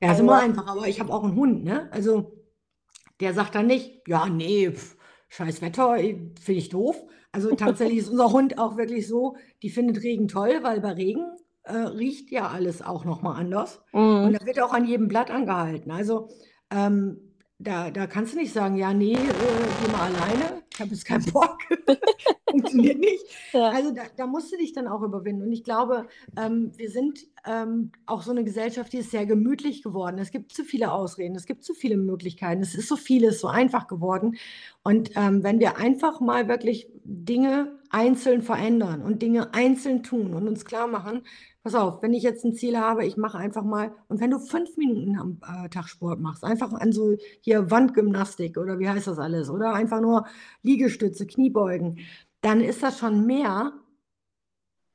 Ja, 0.00 0.12
ist 0.12 0.18
immer 0.18 0.34
Aber 0.34 0.42
einfach, 0.42 0.66
aber 0.66 0.88
ich 0.88 1.00
habe 1.00 1.14
auch 1.14 1.22
einen 1.22 1.36
Hund, 1.36 1.64
ne? 1.64 1.88
Also 1.90 2.36
der 3.20 3.32
sagt 3.32 3.54
dann 3.54 3.68
nicht, 3.68 4.06
ja, 4.06 4.26
nee, 4.26 4.70
pf, 4.70 4.96
scheiß 5.28 5.62
Wetter, 5.62 5.96
finde 5.96 6.34
ich 6.46 6.68
doof. 6.68 7.00
Also 7.32 7.54
tatsächlich 7.56 7.98
ist 7.98 8.10
unser 8.10 8.32
Hund 8.32 8.58
auch 8.58 8.76
wirklich 8.76 9.08
so, 9.08 9.36
die 9.62 9.70
findet 9.70 10.02
Regen 10.02 10.28
toll, 10.28 10.58
weil 10.62 10.80
bei 10.80 10.92
Regen 10.92 11.24
äh, 11.62 11.76
riecht 11.76 12.30
ja 12.32 12.48
alles 12.48 12.82
auch 12.82 13.04
nochmal 13.04 13.40
anders. 13.40 13.82
Und 13.92 14.32
mhm. 14.32 14.32
da 14.38 14.44
wird 14.44 14.60
auch 14.60 14.74
an 14.74 14.84
jedem 14.84 15.08
Blatt 15.08 15.30
angehalten. 15.30 15.90
Also 15.90 16.28
ähm, 16.70 17.34
da, 17.58 17.90
da 17.90 18.06
kannst 18.06 18.34
du 18.34 18.38
nicht 18.38 18.52
sagen, 18.52 18.76
ja, 18.76 18.92
nee, 18.92 19.14
äh, 19.14 19.16
geh 19.16 19.92
mal 19.92 20.12
alleine, 20.12 20.63
ich 20.74 20.80
habe 20.80 20.90
jetzt 20.90 21.04
keinen 21.04 21.24
Bock. 21.32 21.58
Funktioniert 22.50 22.98
nicht. 22.98 23.24
ja. 23.52 23.70
Also 23.70 23.92
da, 23.92 24.02
da 24.16 24.26
musst 24.26 24.52
du 24.52 24.56
dich 24.56 24.72
dann 24.72 24.88
auch 24.88 25.02
überwinden. 25.02 25.42
Und 25.42 25.52
ich 25.52 25.62
glaube, 25.62 26.06
ähm, 26.36 26.72
wir 26.76 26.90
sind 26.90 27.26
ähm, 27.46 27.92
auch 28.06 28.22
so 28.22 28.32
eine 28.32 28.42
Gesellschaft, 28.42 28.92
die 28.92 28.98
ist 28.98 29.12
sehr 29.12 29.24
gemütlich 29.24 29.82
geworden. 29.82 30.18
Es 30.18 30.32
gibt 30.32 30.52
zu 30.52 30.64
viele 30.64 30.90
Ausreden, 30.92 31.36
es 31.36 31.46
gibt 31.46 31.62
zu 31.62 31.74
viele 31.74 31.96
Möglichkeiten, 31.96 32.62
es 32.62 32.74
ist 32.74 32.88
so 32.88 32.96
vieles 32.96 33.40
so 33.40 33.48
einfach 33.48 33.86
geworden. 33.86 34.36
Und 34.82 35.10
ähm, 35.14 35.44
wenn 35.44 35.60
wir 35.60 35.76
einfach 35.76 36.20
mal 36.20 36.48
wirklich 36.48 36.88
Dinge 37.04 37.78
einzeln 37.94 38.42
verändern 38.42 39.02
und 39.02 39.22
Dinge 39.22 39.54
einzeln 39.54 40.02
tun 40.02 40.34
und 40.34 40.48
uns 40.48 40.64
klar 40.64 40.88
machen, 40.88 41.22
pass 41.62 41.76
auf, 41.76 42.02
wenn 42.02 42.12
ich 42.12 42.24
jetzt 42.24 42.44
ein 42.44 42.52
Ziel 42.52 42.76
habe, 42.76 43.06
ich 43.06 43.16
mache 43.16 43.38
einfach 43.38 43.62
mal, 43.62 43.94
und 44.08 44.20
wenn 44.20 44.32
du 44.32 44.40
fünf 44.40 44.76
Minuten 44.76 45.16
am 45.16 45.38
äh, 45.46 45.68
Tag 45.68 45.88
Sport 45.88 46.20
machst, 46.20 46.44
einfach 46.44 46.72
an 46.72 46.92
so 46.92 47.16
hier 47.40 47.70
Wandgymnastik 47.70 48.58
oder 48.58 48.80
wie 48.80 48.88
heißt 48.88 49.06
das 49.06 49.20
alles, 49.20 49.48
oder 49.48 49.74
einfach 49.74 50.00
nur 50.00 50.26
Liegestütze, 50.62 51.24
Kniebeugen, 51.26 52.00
dann 52.40 52.60
ist 52.60 52.82
das 52.82 52.98
schon 52.98 53.26
mehr 53.26 53.72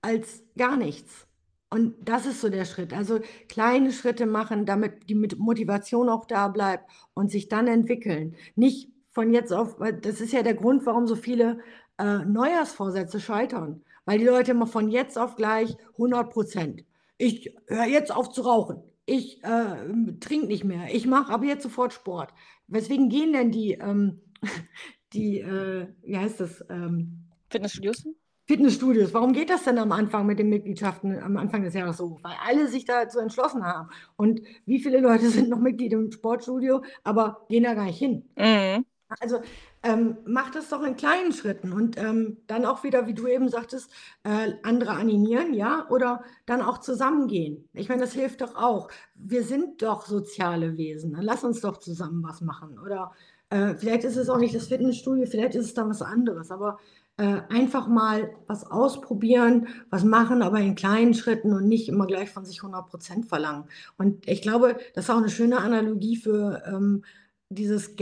als 0.01 0.43
gar 0.57 0.75
nichts. 0.75 1.25
Und 1.71 1.95
das 2.01 2.25
ist 2.25 2.41
so 2.41 2.49
der 2.49 2.65
Schritt. 2.65 2.93
Also 2.93 3.19
kleine 3.47 3.91
Schritte 3.93 4.25
machen, 4.25 4.65
damit 4.65 5.09
die 5.09 5.15
Motivation 5.15 6.09
auch 6.09 6.25
da 6.25 6.47
bleibt 6.49 6.89
und 7.13 7.31
sich 7.31 7.47
dann 7.47 7.67
entwickeln. 7.67 8.35
Nicht 8.55 8.91
von 9.11 9.33
jetzt 9.33 9.53
auf, 9.53 9.79
weil 9.79 9.93
das 9.93 10.19
ist 10.19 10.33
ja 10.33 10.43
der 10.43 10.55
Grund, 10.55 10.85
warum 10.85 11.07
so 11.07 11.15
viele 11.15 11.59
äh, 11.99 12.25
Neujahrsvorsätze 12.25 13.19
scheitern. 13.19 13.83
Weil 14.05 14.19
die 14.19 14.25
Leute 14.25 14.51
immer 14.51 14.65
von 14.65 14.89
jetzt 14.89 15.19
auf 15.19 15.35
gleich 15.35 15.77
100 15.93 16.31
Prozent. 16.31 16.83
Ich 17.19 17.53
höre 17.67 17.85
jetzt 17.85 18.11
auf 18.15 18.31
zu 18.31 18.41
rauchen. 18.41 18.81
Ich 19.05 19.43
äh, 19.43 19.75
trinke 20.19 20.47
nicht 20.47 20.63
mehr. 20.63 20.93
Ich 20.93 21.05
mache 21.05 21.31
aber 21.31 21.45
jetzt 21.45 21.63
sofort 21.63 21.93
Sport. 21.93 22.33
Weswegen 22.67 23.09
gehen 23.09 23.33
denn 23.33 23.51
die, 23.51 23.73
ähm, 23.73 24.21
die 25.13 25.39
äh, 25.39 25.87
wie 26.03 26.17
heißt 26.17 26.39
das, 26.39 26.65
ähm, 26.69 27.25
Fitnessstudios? 27.49 28.03
Fitnessstudios. 28.47 29.13
Warum 29.13 29.33
geht 29.33 29.51
das 29.51 29.63
denn 29.65 29.77
am 29.77 29.91
Anfang 29.91 30.25
mit 30.25 30.39
den 30.39 30.49
Mitgliedschaften 30.49 31.19
am 31.21 31.37
Anfang 31.37 31.61
des 31.61 31.75
Jahres 31.75 31.97
so? 31.97 32.17
Weil 32.23 32.33
alle 32.47 32.67
sich 32.67 32.85
dazu 32.85 33.19
entschlossen 33.19 33.63
haben. 33.63 33.89
Und 34.15 34.41
wie 34.65 34.79
viele 34.79 35.01
Leute 35.01 35.29
sind 35.29 35.49
noch 35.49 35.59
Mitglied 35.59 35.93
im 35.93 36.11
Sportstudio, 36.11 36.81
aber 37.03 37.45
gehen 37.47 37.63
da 37.63 37.75
gar 37.75 37.85
nicht 37.85 37.99
hin? 37.99 38.23
Mhm. 38.35 38.85
Also 39.19 39.41
ähm, 39.81 40.17
mach 40.25 40.51
das 40.51 40.69
doch 40.69 40.83
in 40.83 40.95
kleinen 40.95 41.33
Schritten 41.33 41.73
und 41.73 41.97
ähm, 41.97 42.37
dann 42.45 42.65
auch 42.65 42.83
wieder, 42.83 43.07
wie 43.07 43.15
du 43.15 43.27
eben 43.27 43.49
sagtest, 43.49 43.91
äh, 44.23 44.53
andere 44.61 44.91
animieren, 44.91 45.53
ja, 45.53 45.87
oder 45.89 46.23
dann 46.45 46.61
auch 46.61 46.77
zusammengehen. 46.77 47.67
Ich 47.73 47.89
meine, 47.89 48.01
das 48.01 48.13
hilft 48.13 48.41
doch 48.41 48.55
auch. 48.55 48.89
Wir 49.15 49.43
sind 49.43 49.81
doch 49.81 50.05
soziale 50.05 50.77
Wesen. 50.77 51.13
Dann 51.13 51.23
lass 51.23 51.43
uns 51.43 51.61
doch 51.61 51.77
zusammen 51.77 52.23
was 52.23 52.41
machen. 52.41 52.77
Oder 52.77 53.11
äh, 53.49 53.73
vielleicht 53.75 54.03
ist 54.03 54.15
es 54.15 54.29
auch 54.29 54.37
nicht 54.37 54.53
das 54.53 54.67
Fitnessstudio, 54.67 55.25
vielleicht 55.25 55.55
ist 55.55 55.65
es 55.65 55.73
dann 55.73 55.89
was 55.89 56.03
anderes. 56.03 56.51
Aber 56.51 56.77
äh, 57.17 57.41
einfach 57.49 57.87
mal 57.87 58.29
was 58.47 58.69
ausprobieren, 58.69 59.67
was 59.89 60.03
machen, 60.03 60.43
aber 60.43 60.59
in 60.59 60.75
kleinen 60.75 61.13
Schritten 61.15 61.53
und 61.53 61.67
nicht 61.67 61.89
immer 61.89 62.05
gleich 62.05 62.29
von 62.29 62.45
sich 62.45 62.59
100 62.61 62.87
Prozent 62.87 63.25
verlangen. 63.25 63.65
Und 63.97 64.27
ich 64.27 64.41
glaube, 64.41 64.77
das 64.93 65.05
ist 65.05 65.09
auch 65.09 65.17
eine 65.17 65.29
schöne 65.29 65.57
Analogie 65.57 66.15
für 66.15 66.63
ähm, 66.67 67.03
dieses 67.49 67.95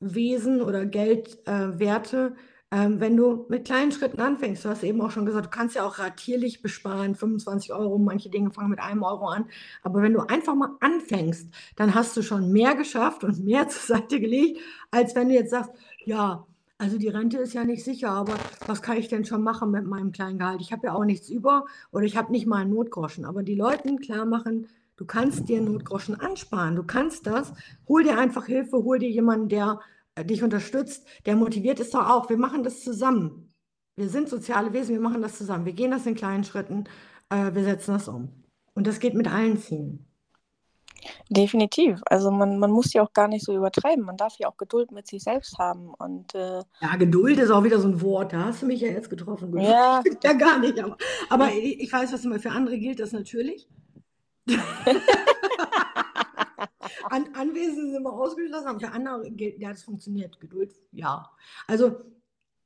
Geldwesen 0.00 0.62
oder 0.62 0.86
Geldwerte. 0.86 2.34
Ähm, 2.72 3.00
wenn 3.00 3.16
du 3.16 3.46
mit 3.48 3.64
kleinen 3.64 3.92
Schritten 3.92 4.20
anfängst, 4.20 4.64
du 4.64 4.68
hast 4.68 4.82
eben 4.82 5.00
auch 5.00 5.12
schon 5.12 5.24
gesagt, 5.24 5.46
du 5.46 5.50
kannst 5.50 5.76
ja 5.76 5.86
auch 5.86 5.98
ratierlich 6.00 6.62
besparen, 6.62 7.14
25 7.14 7.72
Euro, 7.72 7.96
manche 7.98 8.28
Dinge 8.28 8.50
fangen 8.50 8.70
mit 8.70 8.80
einem 8.80 9.04
Euro 9.04 9.28
an. 9.28 9.46
Aber 9.82 10.02
wenn 10.02 10.12
du 10.12 10.20
einfach 10.20 10.54
mal 10.56 10.76
anfängst, 10.80 11.48
dann 11.76 11.94
hast 11.94 12.16
du 12.16 12.22
schon 12.22 12.50
mehr 12.52 12.74
geschafft 12.74 13.22
und 13.22 13.44
mehr 13.44 13.68
zur 13.68 13.96
Seite 13.96 14.20
gelegt, 14.20 14.60
als 14.90 15.14
wenn 15.14 15.28
du 15.28 15.34
jetzt 15.34 15.50
sagst, 15.50 15.70
ja, 16.04 16.44
also 16.78 16.98
die 16.98 17.08
Rente 17.08 17.38
ist 17.38 17.54
ja 17.54 17.64
nicht 17.64 17.84
sicher, 17.84 18.10
aber 18.10 18.34
was 18.66 18.82
kann 18.82 18.98
ich 18.98 19.08
denn 19.08 19.24
schon 19.24 19.42
machen 19.42 19.70
mit 19.70 19.86
meinem 19.86 20.12
kleinen 20.12 20.38
Gehalt? 20.38 20.60
Ich 20.60 20.72
habe 20.72 20.88
ja 20.88 20.94
auch 20.94 21.04
nichts 21.04 21.30
über 21.30 21.64
oder 21.92 22.04
ich 22.04 22.16
habe 22.16 22.32
nicht 22.32 22.46
mal 22.46 22.62
einen 22.62 22.74
Notgroschen. 22.74 23.24
Aber 23.24 23.42
die 23.42 23.54
Leuten 23.54 23.98
klar 24.00 24.26
machen, 24.26 24.66
du 24.96 25.04
kannst 25.04 25.48
dir 25.48 25.60
Notgroschen 25.60 26.18
ansparen, 26.18 26.76
du 26.76 26.82
kannst 26.82 27.26
das. 27.26 27.52
Hol 27.88 28.04
dir 28.04 28.18
einfach 28.18 28.46
Hilfe, 28.46 28.76
hol 28.78 28.98
dir 28.98 29.10
jemanden, 29.10 29.48
der 29.48 29.80
äh, 30.14 30.24
dich 30.24 30.42
unterstützt, 30.42 31.06
der 31.26 31.36
motiviert 31.36 31.80
ist 31.80 31.94
doch 31.94 32.08
auch. 32.08 32.28
Wir 32.28 32.38
machen 32.38 32.62
das 32.62 32.82
zusammen. 32.82 33.52
Wir 33.96 34.08
sind 34.08 34.28
soziale 34.28 34.72
Wesen, 34.72 34.94
wir 34.94 35.00
machen 35.00 35.22
das 35.22 35.38
zusammen. 35.38 35.64
Wir 35.64 35.72
gehen 35.72 35.90
das 35.90 36.06
in 36.06 36.14
kleinen 36.14 36.44
Schritten, 36.44 36.84
äh, 37.30 37.54
wir 37.54 37.64
setzen 37.64 37.92
das 37.92 38.08
um. 38.08 38.28
Und 38.74 38.86
das 38.86 39.00
geht 39.00 39.14
mit 39.14 39.28
allen 39.28 39.56
Zielen. 39.56 40.06
Definitiv. 41.28 42.00
Also 42.06 42.30
man, 42.30 42.58
man 42.58 42.70
muss 42.70 42.92
ja 42.92 43.02
auch 43.02 43.12
gar 43.12 43.28
nicht 43.28 43.44
so 43.44 43.54
übertreiben. 43.54 44.04
Man 44.04 44.16
darf 44.16 44.34
ja 44.38 44.48
auch 44.48 44.56
Geduld 44.56 44.90
mit 44.92 45.06
sich 45.06 45.22
selbst 45.22 45.58
haben. 45.58 45.94
Und 45.94 46.34
äh, 46.34 46.62
Ja, 46.80 46.96
Geduld 46.96 47.38
ist 47.38 47.50
auch 47.50 47.64
wieder 47.64 47.78
so 47.78 47.88
ein 47.88 48.00
Wort. 48.00 48.32
Da 48.32 48.46
hast 48.46 48.62
du 48.62 48.66
mich 48.66 48.80
ja 48.80 48.88
jetzt 48.88 49.10
getroffen. 49.10 49.52
Geduld 49.52 49.64
ja, 49.64 50.02
ja 50.24 50.32
gar 50.32 50.58
nicht. 50.58 50.78
Aber, 50.80 50.96
aber 51.28 51.52
ich 51.52 51.92
weiß, 51.92 52.12
was 52.12 52.24
immer 52.24 52.38
für 52.38 52.50
andere 52.50 52.78
gilt, 52.78 53.00
das 53.00 53.12
natürlich. 53.12 53.68
An, 57.10 57.26
Anwesen 57.34 57.86
sind 57.86 57.94
immer 57.96 58.12
ausgeschlossen, 58.12 58.66
aber 58.66 58.80
für 58.80 58.90
andere 58.90 59.30
gilt, 59.30 59.58
ja, 59.60 59.70
das 59.70 59.82
funktioniert. 59.84 60.40
Geduld, 60.40 60.74
ja. 60.92 61.30
Also 61.66 61.96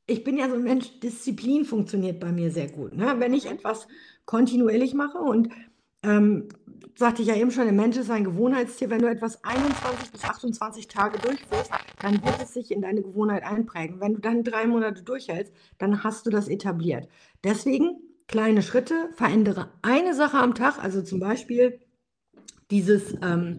ich 0.06 0.24
bin 0.24 0.36
ja 0.36 0.48
so 0.48 0.54
ein 0.54 0.62
Mensch, 0.62 0.98
Disziplin 1.00 1.64
funktioniert 1.64 2.20
bei 2.20 2.32
mir 2.32 2.50
sehr 2.50 2.68
gut. 2.68 2.94
Ne? 2.94 3.14
Wenn 3.18 3.34
ich 3.34 3.46
etwas 3.46 3.86
kontinuierlich 4.24 4.94
mache 4.94 5.18
und 5.18 5.50
ähm, 6.02 6.48
sagte 6.96 7.22
ich 7.22 7.28
ja 7.28 7.36
eben 7.36 7.50
schon, 7.50 7.64
der 7.64 7.72
Mensch 7.72 7.96
ist 7.96 8.10
ein 8.10 8.24
Gewohnheitstier. 8.24 8.90
Wenn 8.90 9.02
du 9.02 9.10
etwas 9.10 9.44
21 9.44 10.10
bis 10.10 10.24
28 10.24 10.88
Tage 10.88 11.18
durchführst, 11.18 11.70
dann 12.00 12.24
wird 12.24 12.42
es 12.42 12.54
sich 12.54 12.70
in 12.70 12.82
deine 12.82 13.02
Gewohnheit 13.02 13.42
einprägen. 13.42 14.00
Wenn 14.00 14.14
du 14.14 14.20
dann 14.20 14.42
drei 14.42 14.66
Monate 14.66 15.02
durchhältst, 15.02 15.52
dann 15.78 16.02
hast 16.02 16.26
du 16.26 16.30
das 16.30 16.48
etabliert. 16.48 17.08
Deswegen 17.44 18.00
kleine 18.30 18.62
Schritte, 18.62 19.10
verändere 19.14 19.70
eine 19.82 20.14
Sache 20.14 20.38
am 20.38 20.54
Tag, 20.54 20.78
also 20.82 21.02
zum 21.02 21.18
Beispiel 21.18 21.80
dieses, 22.70 23.16
ähm, 23.22 23.58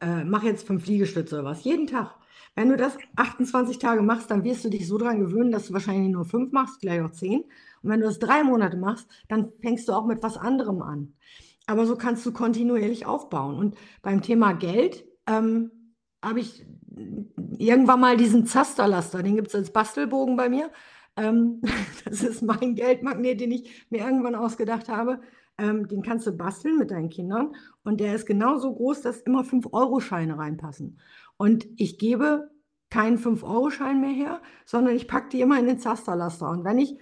äh, 0.00 0.22
mach 0.22 0.44
jetzt 0.44 0.64
fünf 0.64 0.86
Liegestütze 0.86 1.40
oder 1.40 1.44
was, 1.44 1.64
jeden 1.64 1.88
Tag. 1.88 2.14
Wenn 2.54 2.68
du 2.68 2.76
das 2.76 2.96
28 3.16 3.80
Tage 3.80 4.00
machst, 4.00 4.30
dann 4.30 4.44
wirst 4.44 4.64
du 4.64 4.68
dich 4.68 4.86
so 4.86 4.96
daran 4.96 5.18
gewöhnen, 5.18 5.50
dass 5.50 5.66
du 5.66 5.72
wahrscheinlich 5.72 6.12
nur 6.12 6.24
fünf 6.24 6.52
machst, 6.52 6.76
vielleicht 6.78 7.02
auch 7.02 7.10
zehn. 7.10 7.40
Und 7.82 7.90
wenn 7.90 7.98
du 7.98 8.06
das 8.06 8.20
drei 8.20 8.44
Monate 8.44 8.76
machst, 8.76 9.08
dann 9.28 9.50
fängst 9.60 9.88
du 9.88 9.92
auch 9.92 10.06
mit 10.06 10.22
was 10.22 10.36
anderem 10.36 10.82
an. 10.82 11.14
Aber 11.66 11.84
so 11.84 11.96
kannst 11.96 12.24
du 12.24 12.32
kontinuierlich 12.32 13.06
aufbauen. 13.06 13.56
Und 13.56 13.76
beim 14.02 14.22
Thema 14.22 14.52
Geld 14.52 15.04
ähm, 15.26 15.72
habe 16.22 16.38
ich 16.38 16.64
irgendwann 17.58 18.00
mal 18.00 18.16
diesen 18.16 18.46
Zasterlaster, 18.46 19.24
den 19.24 19.34
gibt 19.34 19.48
es 19.48 19.54
als 19.56 19.72
Bastelbogen 19.72 20.36
bei 20.36 20.48
mir. 20.48 20.70
Ähm, 21.16 21.60
das 22.04 22.22
ist 22.22 22.42
mein 22.42 22.74
Geldmagnet, 22.74 23.40
den 23.40 23.52
ich 23.52 23.86
mir 23.90 24.00
irgendwann 24.00 24.34
ausgedacht 24.34 24.88
habe. 24.88 25.20
Ähm, 25.58 25.86
den 25.86 26.02
kannst 26.02 26.26
du 26.26 26.32
basteln 26.32 26.78
mit 26.78 26.90
deinen 26.90 27.10
Kindern 27.10 27.54
und 27.84 28.00
der 28.00 28.14
ist 28.14 28.26
genauso 28.26 28.74
groß, 28.74 29.02
dass 29.02 29.20
immer 29.20 29.42
5-Euro-Scheine 29.42 30.38
reinpassen. 30.38 30.98
Und 31.36 31.66
ich 31.76 31.98
gebe 31.98 32.50
keinen 32.90 33.18
5-Euro-Schein 33.18 34.00
mehr 34.00 34.10
her, 34.10 34.42
sondern 34.64 34.94
ich 34.94 35.08
packe 35.08 35.28
die 35.30 35.40
immer 35.40 35.58
in 35.58 35.66
den 35.66 35.78
Zasterlaster. 35.78 36.48
Und 36.50 36.64
wenn 36.64 36.78
ich, 36.78 36.98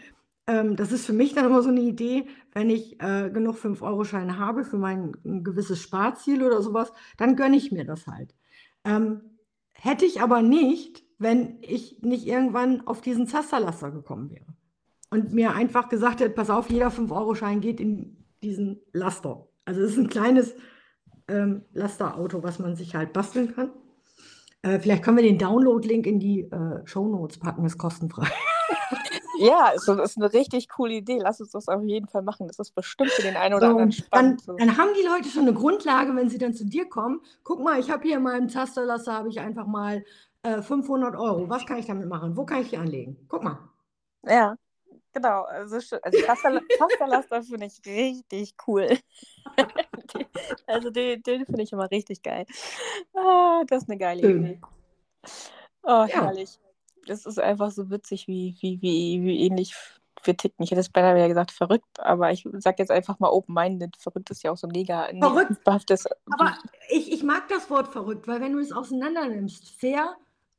ähm, 0.47 0.77
das 0.77 0.93
ist 0.93 1.07
für 1.07 1.13
mich 1.13 1.35
dann 1.35 1.47
immer 1.47 1.63
so 1.63 1.69
eine 1.69 1.81
Idee, 1.81 2.27
wenn 2.53 2.71
ich 2.71 3.01
äh, 3.03 3.31
genug 3.31 3.57
5-Euro-Scheine 3.57 4.39
habe 4.39 4.65
für 4.65 4.79
mein 4.79 5.13
gewisses 5.23 5.81
Sparziel 5.81 6.43
oder 6.43 6.61
sowas, 6.63 6.93
dann 7.17 7.37
gönne 7.37 7.57
ich 7.57 7.73
mir 7.73 7.85
das 7.85 8.07
halt. 8.07 8.35
Ähm, 8.85 9.21
hätte 9.73 10.05
ich 10.05 10.21
aber 10.21 10.43
nicht, 10.43 11.05
wenn 11.21 11.59
ich 11.61 12.01
nicht 12.01 12.27
irgendwann 12.27 12.87
auf 12.87 13.03
diesen 13.03 13.27
Zasterlaster 13.27 13.91
gekommen 13.91 14.31
wäre. 14.31 14.47
Und 15.11 15.33
mir 15.35 15.55
einfach 15.55 15.89
gesagt 15.91 16.21
hätte, 16.21 16.35
pass 16.35 16.49
auf, 16.51 16.71
jeder 16.71 16.89
5-Euro-Schein 16.89 17.61
geht 17.61 17.79
in 17.79 18.25
diesen 18.43 18.81
Laster. 18.93 19.47
Also 19.67 19.83
es 19.83 19.93
ist 19.93 19.99
ein 19.99 20.09
kleines 20.09 20.55
ähm, 21.29 21.63
Lasterauto, 21.73 22.43
was 22.43 22.59
man 22.59 22.75
sich 22.75 22.95
halt 22.95 23.13
basteln 23.13 23.55
kann. 23.55 23.71
Äh, 24.63 24.79
vielleicht 24.79 25.03
können 25.03 25.19
wir 25.19 25.25
den 25.25 25.39
Download-Link 25.39 26.07
in 26.07 26.21
die 26.21 26.41
äh, 26.41 26.87
Show 26.87 27.07
Notes 27.07 27.39
packen, 27.39 27.67
ist 27.67 27.79
kostenfrei. 27.79 28.27
Ja, 29.41 29.73
das 29.73 29.89
ist 29.89 30.19
eine 30.19 30.31
richtig 30.35 30.69
coole 30.69 30.93
Idee. 30.93 31.19
Lass 31.19 31.41
uns 31.41 31.53
das 31.53 31.67
auf 31.69 31.83
jeden 31.83 32.07
Fall 32.09 32.21
machen. 32.21 32.47
Das 32.47 32.59
ist 32.59 32.75
bestimmt 32.75 33.11
für 33.11 33.23
den 33.23 33.37
einen 33.37 33.55
oder 33.55 33.69
so, 33.69 33.73
anderen 33.73 33.93
spannend. 33.93 34.43
Dann, 34.47 34.57
dann, 34.59 34.77
haben 34.77 34.91
die 35.01 35.07
Leute 35.07 35.31
schon 35.31 35.43
eine 35.43 35.55
Grundlage, 35.55 36.15
wenn 36.15 36.29
sie 36.29 36.37
dann 36.37 36.53
zu 36.53 36.67
dir 36.67 36.87
kommen. 36.87 37.23
Guck 37.43 37.65
mal, 37.65 37.81
ich 37.81 37.91
habe 37.91 38.03
hier 38.03 38.19
in 38.19 38.23
meinem 38.23 38.49
Tasterlaster 38.49 39.15
habe 39.15 39.31
ich 39.31 39.41
einfach 39.41 39.67
mal 39.67 40.05
äh, 40.43 40.63
500 40.63 41.17
Euro. 41.17 41.49
Was 41.49 41.67
kann 41.67 41.79
ich 41.79 41.87
damit 41.87 42.09
machen? 42.09 42.37
Wo 42.37 42.45
kann 42.45 42.63
ich 42.63 42.71
die 42.71 42.77
anlegen? 42.77 43.17
Guck 43.29 43.43
mal. 43.43 43.59
Ja, 44.27 44.57
genau. 45.13 45.43
Also, 45.43 45.77
also 45.77 46.19
Tasterlaster 46.27 47.43
finde 47.43 47.67
ich 47.67 47.81
richtig 47.87 48.55
cool. 48.67 48.99
also 50.67 50.91
den, 50.91 51.23
den 51.23 51.47
finde 51.47 51.63
ich 51.63 51.73
immer 51.73 51.91
richtig 51.91 52.23
geil. 52.23 52.47
Ah, 53.15 53.63
das 53.67 53.83
ist 53.83 53.91
eine 53.91 53.99
geile 53.99 54.21
Schön. 54.21 54.45
Idee. 54.45 54.61
Oh, 55.83 56.05
herrlich. 56.05 56.55
Ja 56.55 56.71
das 57.07 57.27
ist 57.27 57.39
einfach 57.39 57.71
so 57.71 57.91
witzig, 57.91 58.29
wie, 58.29 58.57
wie, 58.61 58.81
wie, 58.81 59.23
wie 59.23 59.41
ähnlich 59.41 59.75
wir 60.25 60.37
ticken. 60.37 60.63
Ich 60.63 60.71
hätte 60.71 60.81
es 60.81 60.91
beinahe 60.91 61.29
gesagt, 61.29 61.51
verrückt, 61.51 61.99
aber 61.99 62.31
ich 62.31 62.47
sage 62.59 62.77
jetzt 62.79 62.91
einfach 62.91 63.19
mal 63.21 63.31
open-minded. 63.31 63.97
Verrückt 63.97 64.31
ist 64.31 64.43
ja 64.43 64.53
auch 64.53 64.57
so 64.57 64.69
mega 64.69 65.07
verrückt. 65.19 65.57
Aber 65.67 66.59
ich, 66.91 67.11
ich 67.11 67.23
mag 67.23 67.49
das 67.49 67.71
Wort 67.71 67.89
verrückt, 67.89 68.29
weil 68.29 68.41
wenn 68.41 68.53
du 68.53 68.59
es 68.59 68.73
auseinander 68.73 69.27
nimmst, 69.27 69.69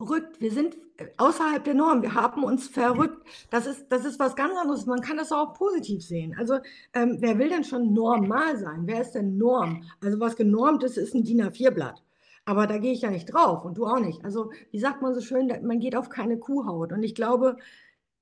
verrückt, 0.02 0.42
wir 0.42 0.52
sind 0.52 0.78
außerhalb 1.18 1.64
der 1.64 1.74
Norm, 1.74 2.02
wir 2.02 2.14
haben 2.14 2.44
uns 2.44 2.68
verrückt. 2.68 3.26
Das 3.50 3.68
ist, 3.68 3.88
das 3.90 4.06
ist 4.06 4.20
was 4.20 4.36
ganz 4.36 4.58
anderes. 4.58 4.86
Man 4.86 5.02
kann 5.02 5.18
das 5.18 5.32
auch 5.32 5.54
positiv 5.54 6.04
sehen. 6.04 6.36
Also, 6.38 6.60
ähm, 6.94 7.18
wer 7.20 7.38
will 7.38 7.50
denn 7.50 7.64
schon 7.64 7.94
normal 7.94 8.58
sein? 8.58 8.84
Wer 8.86 9.02
ist 9.02 9.12
denn 9.12 9.38
Norm? 9.38 9.84
Also, 10.04 10.20
was 10.20 10.36
genormt 10.36 10.84
ist, 10.84 10.98
ist 10.98 11.14
ein 11.14 11.24
DIN 11.24 11.42
A4-Blatt. 11.42 12.04
Aber 12.46 12.66
da 12.68 12.80
gehe 12.80 12.94
ich 12.94 13.02
ja 13.02 13.12
nicht 13.12 13.32
drauf 13.32 13.64
und 13.66 13.78
du 13.78 13.86
auch 13.86 14.00
nicht. 14.00 14.26
Also, 14.26 14.52
wie 14.72 14.80
sagt 14.80 15.02
man 15.02 15.14
so 15.14 15.22
schön, 15.22 15.48
man 15.64 15.80
geht 15.80 15.96
auf 15.96 16.10
keine 16.10 16.38
Kuhhaut. 16.40 16.92
Und 16.92 17.04
ich 17.04 17.16
glaube, 17.16 17.58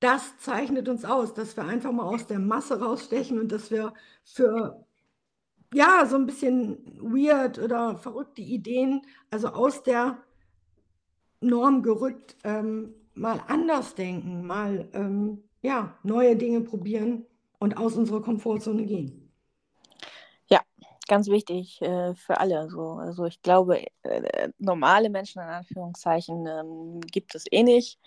das 0.01 0.38
zeichnet 0.39 0.89
uns 0.89 1.06
aus, 1.06 1.34
dass 1.34 1.56
wir 1.57 1.65
einfach 1.65 1.91
mal 1.91 2.06
aus 2.06 2.27
der 2.27 2.39
Masse 2.39 2.81
rausstechen 2.81 3.39
und 3.39 3.51
dass 3.51 3.72
wir 3.72 3.93
für 4.23 4.85
ja, 5.73 6.06
so 6.06 6.15
ein 6.15 6.26
bisschen 6.26 6.80
weird 6.99 7.60
oder 7.60 7.95
verrückte 7.97 8.41
Ideen, 8.41 9.01
also 9.30 9.49
aus 9.49 9.84
der 9.84 10.18
Norm 11.41 11.84
gerückt, 11.84 12.36
ähm, 12.44 12.94
mal 13.14 13.41
anders 13.48 13.95
denken, 13.95 14.45
mal 14.45 14.88
ähm, 14.94 15.44
ja, 15.61 15.98
neue 16.03 16.36
Dinge 16.36 16.61
probieren 16.61 17.26
und 17.60 17.78
aus 17.78 17.95
unserer 17.95 18.22
Komfortzone 18.22 18.86
gehen 18.86 19.30
ganz 21.10 21.28
wichtig 21.28 21.82
äh, 21.82 22.14
für 22.16 22.40
alle. 22.40 22.70
So. 22.70 22.91
Also 22.94 23.26
ich 23.26 23.41
glaube, 23.41 23.84
äh, 24.03 24.49
normale 24.60 25.10
Menschen 25.10 25.41
in 25.41 25.49
Anführungszeichen 25.49 26.48
ähm, 26.48 27.02
gibt 27.02 27.36
es 27.36 27.44
eh 27.52 27.64
nicht. 27.64 27.99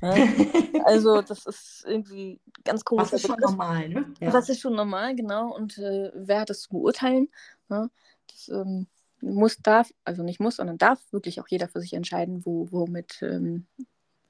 Ne? 0.00 0.14
also 0.86 1.20
das 1.20 1.44
ist 1.44 1.84
irgendwie 1.86 2.40
ganz 2.64 2.84
komisch. 2.84 3.10
Das 3.10 3.20
ist 3.20 3.26
schon 3.26 3.40
normal, 3.40 3.88
ne? 3.90 4.14
Ja. 4.20 4.30
Das 4.30 4.48
ist 4.48 4.60
schon 4.60 4.74
normal, 4.74 5.14
genau. 5.14 5.54
Und 5.54 5.76
äh, 5.76 6.10
wer 6.14 6.40
hat 6.40 6.50
das 6.50 6.62
zu 6.62 6.70
beurteilen? 6.70 7.28
Ne? 7.68 7.90
Das 8.28 8.48
ähm, 8.48 8.86
muss, 9.26 9.58
darf, 9.58 9.90
also 10.04 10.22
nicht 10.22 10.40
muss, 10.40 10.56
sondern 10.56 10.78
darf 10.78 11.00
wirklich 11.10 11.40
auch 11.40 11.48
jeder 11.48 11.68
für 11.68 11.80
sich 11.80 11.92
entscheiden, 11.92 12.44
wo, 12.44 12.68
womit 12.70 13.20
ähm, 13.22 13.66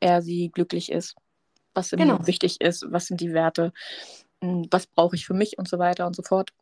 er 0.01 0.23
sie 0.23 0.51
glücklich 0.51 0.91
ist, 0.91 1.15
was 1.75 1.91
genau. 1.91 2.27
wichtig 2.27 2.61
ist, 2.61 2.87
was 2.91 3.07
sind 3.07 3.21
die 3.21 3.33
Werte, 3.33 3.73
hm, 4.43 4.67
was 4.71 4.87
brauche 4.87 5.17
ich 5.17 5.27
für 5.27 5.35
mich 5.35 5.59
und 5.59 5.69
so 5.69 5.79
weiter 5.79 6.07
und 6.07 6.17
so 6.17 6.23
fort. 6.23 6.53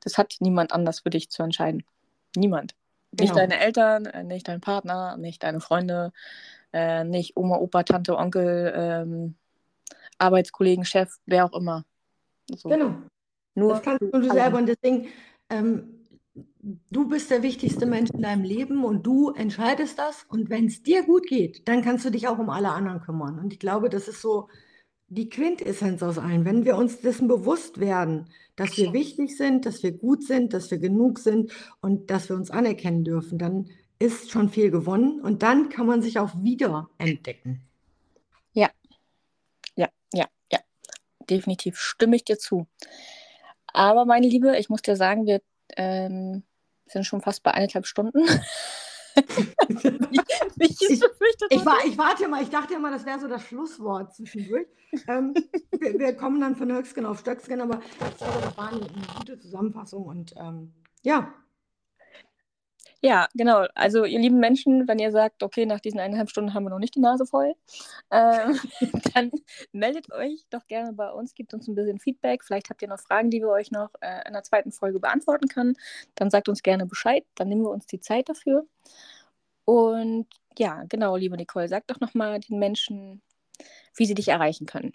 Das 0.00 0.18
hat 0.18 0.36
niemand 0.40 0.72
anders 0.72 1.00
für 1.00 1.10
dich 1.10 1.30
zu 1.30 1.42
entscheiden. 1.42 1.84
Niemand. 2.36 2.74
Nicht 3.12 3.32
genau. 3.32 3.46
deine 3.46 3.60
Eltern, 3.60 4.06
äh, 4.06 4.24
nicht 4.24 4.48
dein 4.48 4.60
Partner, 4.60 5.16
nicht 5.16 5.42
deine 5.42 5.60
Freunde, 5.60 6.12
äh, 6.72 7.04
nicht 7.04 7.36
Oma, 7.36 7.56
Opa, 7.56 7.84
Tante, 7.84 8.16
Onkel, 8.16 8.72
ähm, 8.74 9.34
Arbeitskollegen, 10.18 10.84
Chef, 10.84 11.16
wer 11.26 11.44
auch 11.44 11.52
immer. 11.52 11.84
So. 12.50 12.68
Genau. 12.68 12.94
Nur 13.54 13.74
das 13.74 13.82
kannst 13.82 14.02
du 14.02 14.32
selber 14.32 14.58
und 14.58 14.66
deswegen, 14.66 15.08
ähm, 15.48 15.93
du 16.90 17.08
bist 17.08 17.30
der 17.30 17.42
wichtigste 17.42 17.86
Mensch 17.86 18.10
in 18.10 18.22
deinem 18.22 18.44
Leben 18.44 18.84
und 18.84 19.06
du 19.06 19.30
entscheidest 19.30 19.98
das 19.98 20.24
und 20.28 20.50
wenn 20.50 20.66
es 20.66 20.82
dir 20.82 21.04
gut 21.04 21.26
geht, 21.26 21.68
dann 21.68 21.82
kannst 21.82 22.04
du 22.04 22.10
dich 22.10 22.28
auch 22.28 22.38
um 22.38 22.50
alle 22.50 22.70
anderen 22.70 23.00
kümmern. 23.00 23.38
Und 23.38 23.52
ich 23.52 23.58
glaube, 23.58 23.90
das 23.90 24.08
ist 24.08 24.22
so 24.22 24.48
die 25.08 25.28
Quintessenz 25.28 26.02
aus 26.02 26.18
allen. 26.18 26.44
Wenn 26.44 26.64
wir 26.64 26.76
uns 26.76 27.00
dessen 27.00 27.28
bewusst 27.28 27.80
werden, 27.80 28.30
dass 28.56 28.76
wir 28.78 28.92
wichtig 28.92 29.36
sind, 29.36 29.66
dass 29.66 29.82
wir 29.82 29.92
gut 29.92 30.24
sind, 30.24 30.54
dass 30.54 30.70
wir 30.70 30.78
genug 30.78 31.18
sind 31.18 31.52
und 31.80 32.10
dass 32.10 32.28
wir 32.28 32.36
uns 32.36 32.50
anerkennen 32.50 33.04
dürfen, 33.04 33.38
dann 33.38 33.68
ist 33.98 34.30
schon 34.30 34.48
viel 34.48 34.70
gewonnen 34.70 35.20
und 35.20 35.42
dann 35.42 35.68
kann 35.68 35.86
man 35.86 36.02
sich 36.02 36.18
auch 36.18 36.30
wieder 36.42 36.88
entdecken. 36.98 37.60
Ja, 38.52 38.70
ja, 39.76 39.88
ja, 40.12 40.26
ja. 40.50 40.60
Definitiv 41.28 41.78
stimme 41.78 42.16
ich 42.16 42.24
dir 42.24 42.38
zu. 42.38 42.66
Aber 43.66 44.04
meine 44.04 44.28
Liebe, 44.28 44.56
ich 44.58 44.68
muss 44.68 44.82
dir 44.82 44.96
sagen, 44.96 45.26
wir 45.26 45.40
ähm, 45.76 46.42
sind 46.86 47.04
schon 47.04 47.20
fast 47.20 47.42
bei 47.42 47.52
eineinhalb 47.52 47.86
Stunden. 47.86 48.24
ich, 50.58 50.80
ich, 50.80 51.02
ich, 51.50 51.64
war, 51.64 51.84
ich 51.84 51.96
warte 51.96 52.28
mal, 52.28 52.42
ich 52.42 52.50
dachte 52.50 52.74
immer, 52.74 52.90
das 52.90 53.06
wäre 53.06 53.20
so 53.20 53.28
das 53.28 53.42
Schlusswort 53.44 54.14
zwischendurch. 54.14 54.66
Ähm, 55.08 55.34
wir, 55.78 55.98
wir, 55.98 56.16
kommen 56.16 56.40
dann 56.40 56.56
von 56.56 56.72
Höchstgen 56.72 57.06
auf 57.06 57.20
Stöcksken, 57.20 57.60
aber 57.60 57.80
ich 57.80 58.18
glaube, 58.18 58.40
das 58.42 58.56
war 58.56 58.68
eine, 58.68 58.80
eine 58.80 59.06
gute 59.18 59.38
Zusammenfassung 59.38 60.04
und 60.04 60.34
ähm, 60.36 60.72
ja. 61.02 61.32
Ja, 63.04 63.28
genau. 63.34 63.66
Also 63.74 64.06
ihr 64.06 64.18
lieben 64.18 64.40
Menschen, 64.40 64.88
wenn 64.88 64.98
ihr 64.98 65.12
sagt, 65.12 65.42
okay, 65.42 65.66
nach 65.66 65.80
diesen 65.80 66.00
eineinhalb 66.00 66.30
Stunden 66.30 66.54
haben 66.54 66.64
wir 66.64 66.70
noch 66.70 66.78
nicht 66.78 66.94
die 66.94 67.00
Nase 67.00 67.26
voll, 67.26 67.52
äh, 68.08 68.46
dann 69.14 69.30
meldet 69.72 70.10
euch 70.10 70.46
doch 70.48 70.66
gerne 70.68 70.94
bei 70.94 71.10
uns, 71.10 71.34
gebt 71.34 71.52
uns 71.52 71.68
ein 71.68 71.74
bisschen 71.74 71.98
Feedback. 71.98 72.42
Vielleicht 72.42 72.70
habt 72.70 72.80
ihr 72.80 72.88
noch 72.88 72.98
Fragen, 72.98 73.28
die 73.28 73.40
wir 73.42 73.50
euch 73.50 73.70
noch 73.70 73.90
äh, 74.00 74.26
in 74.26 74.32
der 74.32 74.42
zweiten 74.42 74.72
Folge 74.72 75.00
beantworten 75.00 75.48
können. 75.48 75.76
Dann 76.14 76.30
sagt 76.30 76.48
uns 76.48 76.62
gerne 76.62 76.86
Bescheid, 76.86 77.26
dann 77.34 77.48
nehmen 77.50 77.64
wir 77.64 77.70
uns 77.70 77.86
die 77.86 78.00
Zeit 78.00 78.30
dafür. 78.30 78.66
Und 79.66 80.26
ja, 80.58 80.84
genau, 80.88 81.16
liebe 81.16 81.36
Nicole, 81.36 81.68
sag 81.68 81.86
doch 81.88 82.00
nochmal 82.00 82.40
den 82.40 82.58
Menschen, 82.58 83.20
wie 83.96 84.06
sie 84.06 84.14
dich 84.14 84.28
erreichen 84.28 84.64
können. 84.64 84.94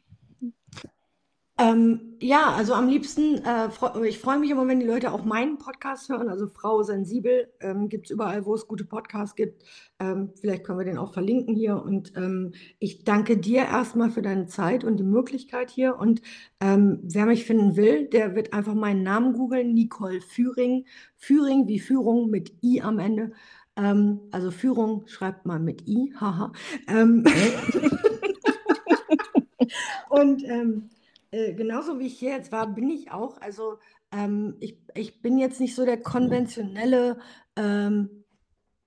Ähm, 1.59 2.15
ja, 2.21 2.53
also 2.53 2.73
am 2.73 2.87
liebsten, 2.87 3.43
äh, 3.43 3.69
freu, 3.69 4.03
ich 4.03 4.19
freue 4.19 4.39
mich 4.39 4.49
immer, 4.49 4.65
wenn 4.65 4.79
die 4.79 4.85
Leute 4.85 5.11
auch 5.11 5.25
meinen 5.25 5.57
Podcast 5.57 6.07
hören. 6.07 6.29
Also 6.29 6.47
Frau 6.47 6.83
Sensibel 6.83 7.51
ähm, 7.59 7.89
gibt 7.89 8.05
es 8.05 8.11
überall, 8.11 8.45
wo 8.45 8.55
es 8.55 8.65
gute 8.65 8.85
Podcasts 8.85 9.35
gibt. 9.35 9.65
Ähm, 9.99 10.31
vielleicht 10.39 10.63
können 10.63 10.79
wir 10.79 10.85
den 10.85 10.97
auch 10.97 11.11
verlinken 11.11 11.55
hier. 11.55 11.83
Und 11.83 12.13
ähm, 12.15 12.53
ich 12.79 13.03
danke 13.03 13.37
dir 13.37 13.65
erstmal 13.65 14.09
für 14.09 14.21
deine 14.21 14.47
Zeit 14.47 14.85
und 14.85 14.97
die 14.97 15.03
Möglichkeit 15.03 15.69
hier. 15.69 15.97
Und 15.97 16.21
ähm, 16.61 16.99
wer 17.03 17.25
mich 17.25 17.43
finden 17.43 17.75
will, 17.75 18.07
der 18.07 18.35
wird 18.35 18.53
einfach 18.53 18.73
meinen 18.73 19.03
Namen 19.03 19.33
googeln, 19.33 19.73
Nicole 19.73 20.21
Führing. 20.21 20.85
Führing 21.17 21.67
wie 21.67 21.81
Führung 21.81 22.29
mit 22.29 22.53
I 22.63 22.81
am 22.81 22.99
Ende. 22.99 23.33
Ähm, 23.75 24.21
also 24.31 24.51
Führung 24.51 25.03
schreibt 25.07 25.45
man 25.45 25.65
mit 25.65 25.85
I, 25.89 26.13
haha. 26.17 26.53
Ähm, 26.87 27.25
und 30.09 30.41
ähm, 30.45 30.89
äh, 31.31 31.53
genauso 31.53 31.99
wie 31.99 32.07
ich 32.07 32.17
hier 32.17 32.31
jetzt 32.31 32.51
war, 32.51 32.67
bin 32.67 32.89
ich 32.89 33.11
auch. 33.11 33.39
Also 33.41 33.77
ähm, 34.11 34.55
ich, 34.59 34.77
ich 34.95 35.21
bin 35.21 35.37
jetzt 35.37 35.59
nicht 35.59 35.75
so 35.75 35.85
der 35.85 35.97
konventionelle, 35.97 37.19
ähm, 37.55 38.09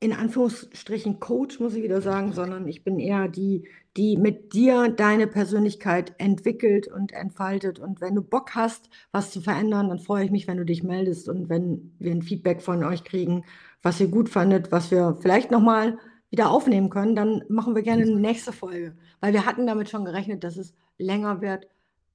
in 0.00 0.12
Anführungsstrichen 0.12 1.20
Coach, 1.20 1.60
muss 1.60 1.74
ich 1.74 1.84
wieder 1.84 2.00
sagen, 2.00 2.32
sondern 2.32 2.66
ich 2.66 2.82
bin 2.82 2.98
eher 2.98 3.28
die, 3.28 3.68
die 3.96 4.16
mit 4.16 4.52
dir 4.52 4.88
deine 4.88 5.28
Persönlichkeit 5.28 6.14
entwickelt 6.18 6.88
und 6.88 7.12
entfaltet. 7.12 7.78
Und 7.78 8.00
wenn 8.00 8.16
du 8.16 8.22
Bock 8.22 8.56
hast, 8.56 8.90
was 9.12 9.30
zu 9.30 9.40
verändern, 9.40 9.90
dann 9.90 10.00
freue 10.00 10.24
ich 10.24 10.32
mich, 10.32 10.48
wenn 10.48 10.56
du 10.56 10.64
dich 10.64 10.82
meldest 10.82 11.28
und 11.28 11.48
wenn 11.48 11.94
wir 12.00 12.10
ein 12.10 12.22
Feedback 12.22 12.62
von 12.62 12.82
euch 12.82 13.04
kriegen, 13.04 13.44
was 13.82 14.00
ihr 14.00 14.08
gut 14.08 14.28
fandet, 14.28 14.72
was 14.72 14.90
wir 14.90 15.16
vielleicht 15.20 15.52
nochmal 15.52 15.98
wieder 16.30 16.50
aufnehmen 16.50 16.90
können, 16.90 17.14
dann 17.14 17.44
machen 17.48 17.76
wir 17.76 17.82
gerne 17.82 18.02
eine 18.02 18.16
nächste 18.16 18.52
Folge. 18.52 18.96
Weil 19.20 19.34
wir 19.34 19.46
hatten 19.46 19.68
damit 19.68 19.88
schon 19.88 20.04
gerechnet, 20.04 20.42
dass 20.42 20.56
es 20.56 20.74
länger 20.98 21.40
wird 21.42 21.68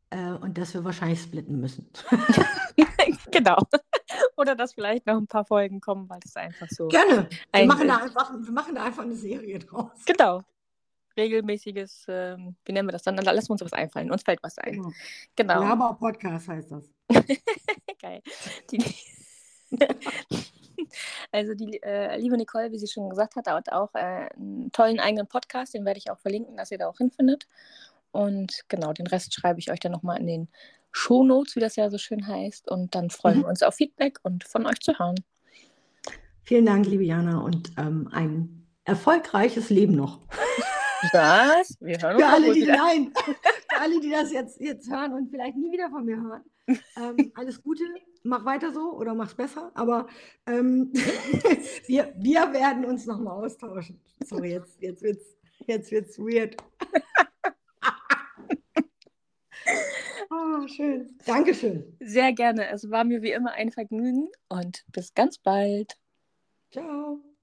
äh, 0.10 0.32
und 0.32 0.58
dass 0.58 0.74
wir 0.74 0.84
wahrscheinlich 0.84 1.22
splitten 1.22 1.60
müssen. 1.60 1.90
genau. 3.32 3.58
Oder 4.38 4.56
dass 4.56 4.74
vielleicht 4.74 5.06
noch 5.06 5.18
ein 5.18 5.28
paar 5.28 5.46
Folgen 5.46 5.82
kommen, 5.82 6.10
weil 6.10 6.20
es 6.24 6.36
einfach 6.36 6.68
so. 6.70 6.88
Gerne. 6.88 7.28
Wir 7.54 7.66
machen, 7.66 7.88
da 7.88 7.98
einfach, 7.98 8.32
wir 8.34 8.52
machen 8.52 8.76
da 8.76 8.84
einfach 8.84 9.04
eine 9.04 9.16
Serie 9.16 9.60
draus. 9.60 9.92
Genau. 10.06 10.42
Regelmäßiges, 11.18 12.06
ähm, 12.10 12.56
wie 12.64 12.74
nennen 12.74 12.88
wir 12.88 12.92
das 12.92 13.04
dann? 13.04 13.18
Dann 13.18 13.26
lassen 13.26 13.50
wir 13.50 13.54
uns 13.54 13.62
was 13.62 13.74
einfallen. 13.74 14.12
Uns 14.12 14.24
fällt 14.24 14.42
was 14.44 14.58
ein. 14.60 14.74
Genau. 14.74 14.92
genau. 15.36 15.62
Laber-Podcast 15.62 16.48
heißt 16.48 16.72
das. 16.72 16.90
Geil. 18.02 18.22
Die, 18.72 18.84
also 21.32 21.56
die 21.56 21.82
äh, 21.82 22.18
liebe 22.18 22.38
Nicole, 22.38 22.72
wie 22.72 22.78
sie 22.78 22.88
schon 22.88 23.10
gesagt 23.10 23.36
hat, 23.36 23.48
hat 23.48 23.72
auch 23.72 23.94
äh, 23.96 24.30
einen 24.36 24.72
tollen 24.72 25.00
eigenen 25.00 25.28
Podcast, 25.28 25.74
den 25.74 25.86
werde 25.86 25.98
ich 25.98 26.12
auch 26.12 26.20
verlinken, 26.20 26.56
dass 26.56 26.72
ihr 26.72 26.78
da 26.78 26.88
auch 26.88 26.98
hinfindet. 26.98 27.48
Und 28.18 28.64
genau, 28.68 28.94
den 28.94 29.06
Rest 29.06 29.32
schreibe 29.36 29.60
ich 29.60 29.70
euch 29.70 29.80
dann 29.80 29.92
nochmal 29.92 30.20
in 30.20 30.26
den 30.26 30.48
Shownotes, 30.92 31.56
wie 31.56 31.60
das 31.60 31.76
ja 31.76 31.92
so 31.92 32.00
schön 32.00 32.26
heißt. 32.26 32.68
Und 32.68 32.96
dann 32.96 33.12
freuen 33.12 33.38
mhm. 33.38 33.42
wir 33.44 33.50
uns 33.50 33.62
auf 33.62 33.76
Feedback 33.76 34.18
und 34.24 34.44
von 34.44 34.66
euch 34.66 34.80
zu 34.80 34.98
hören. 34.98 35.24
Vielen 36.42 36.66
Dank, 36.66 36.88
liebe 36.88 37.04
Jana, 37.04 37.42
und 37.42 37.72
ähm, 37.78 38.10
ein 38.12 38.66
erfolgreiches 38.86 39.70
Leben 39.70 39.96
noch. 39.96 40.22
Was? 41.14 41.78
Wir 41.80 42.02
hören 42.02 42.16
uns 42.16 42.24
für 42.24 42.28
alle, 42.28 42.54
die, 42.54 42.66
nein, 42.66 43.14
für 43.70 43.80
alle, 43.80 44.00
die 44.00 44.10
das 44.10 44.32
jetzt, 44.32 44.60
jetzt 44.60 44.90
hören 44.90 45.14
und 45.14 45.30
vielleicht 45.30 45.56
nie 45.56 45.72
wieder 45.72 45.92
von 45.92 46.04
mir 46.04 46.18
hören. 46.18 46.42
Ähm, 46.96 47.32
alles 47.36 47.62
Gute, 47.62 47.84
mach 48.24 48.46
weiter 48.46 48.74
so 48.74 48.94
oder 48.94 49.14
mach's 49.14 49.36
besser. 49.36 49.72
Aber 49.76 50.08
ähm, 50.48 50.92
wir, 51.86 52.12
wir 52.18 52.52
werden 52.52 52.84
uns 52.84 53.06
nochmal 53.06 53.46
austauschen. 53.46 54.02
Sorry, 54.26 54.54
jetzt, 54.54 54.82
jetzt 54.82 55.04
wird's, 55.04 55.38
jetzt 55.68 55.92
wird's 55.92 56.18
weird. 56.18 56.58
Oh, 60.30 60.68
schön. 60.68 61.18
Dankeschön. 61.26 61.98
Sehr 62.00 62.34
gerne. 62.34 62.68
Es 62.70 62.90
war 62.90 63.04
mir 63.04 63.22
wie 63.22 63.32
immer 63.32 63.54
ein 63.54 63.72
Vergnügen 63.72 64.30
und 64.50 64.84
bis 64.92 65.14
ganz 65.14 65.38
bald. 65.38 65.98
Ciao. 66.72 67.37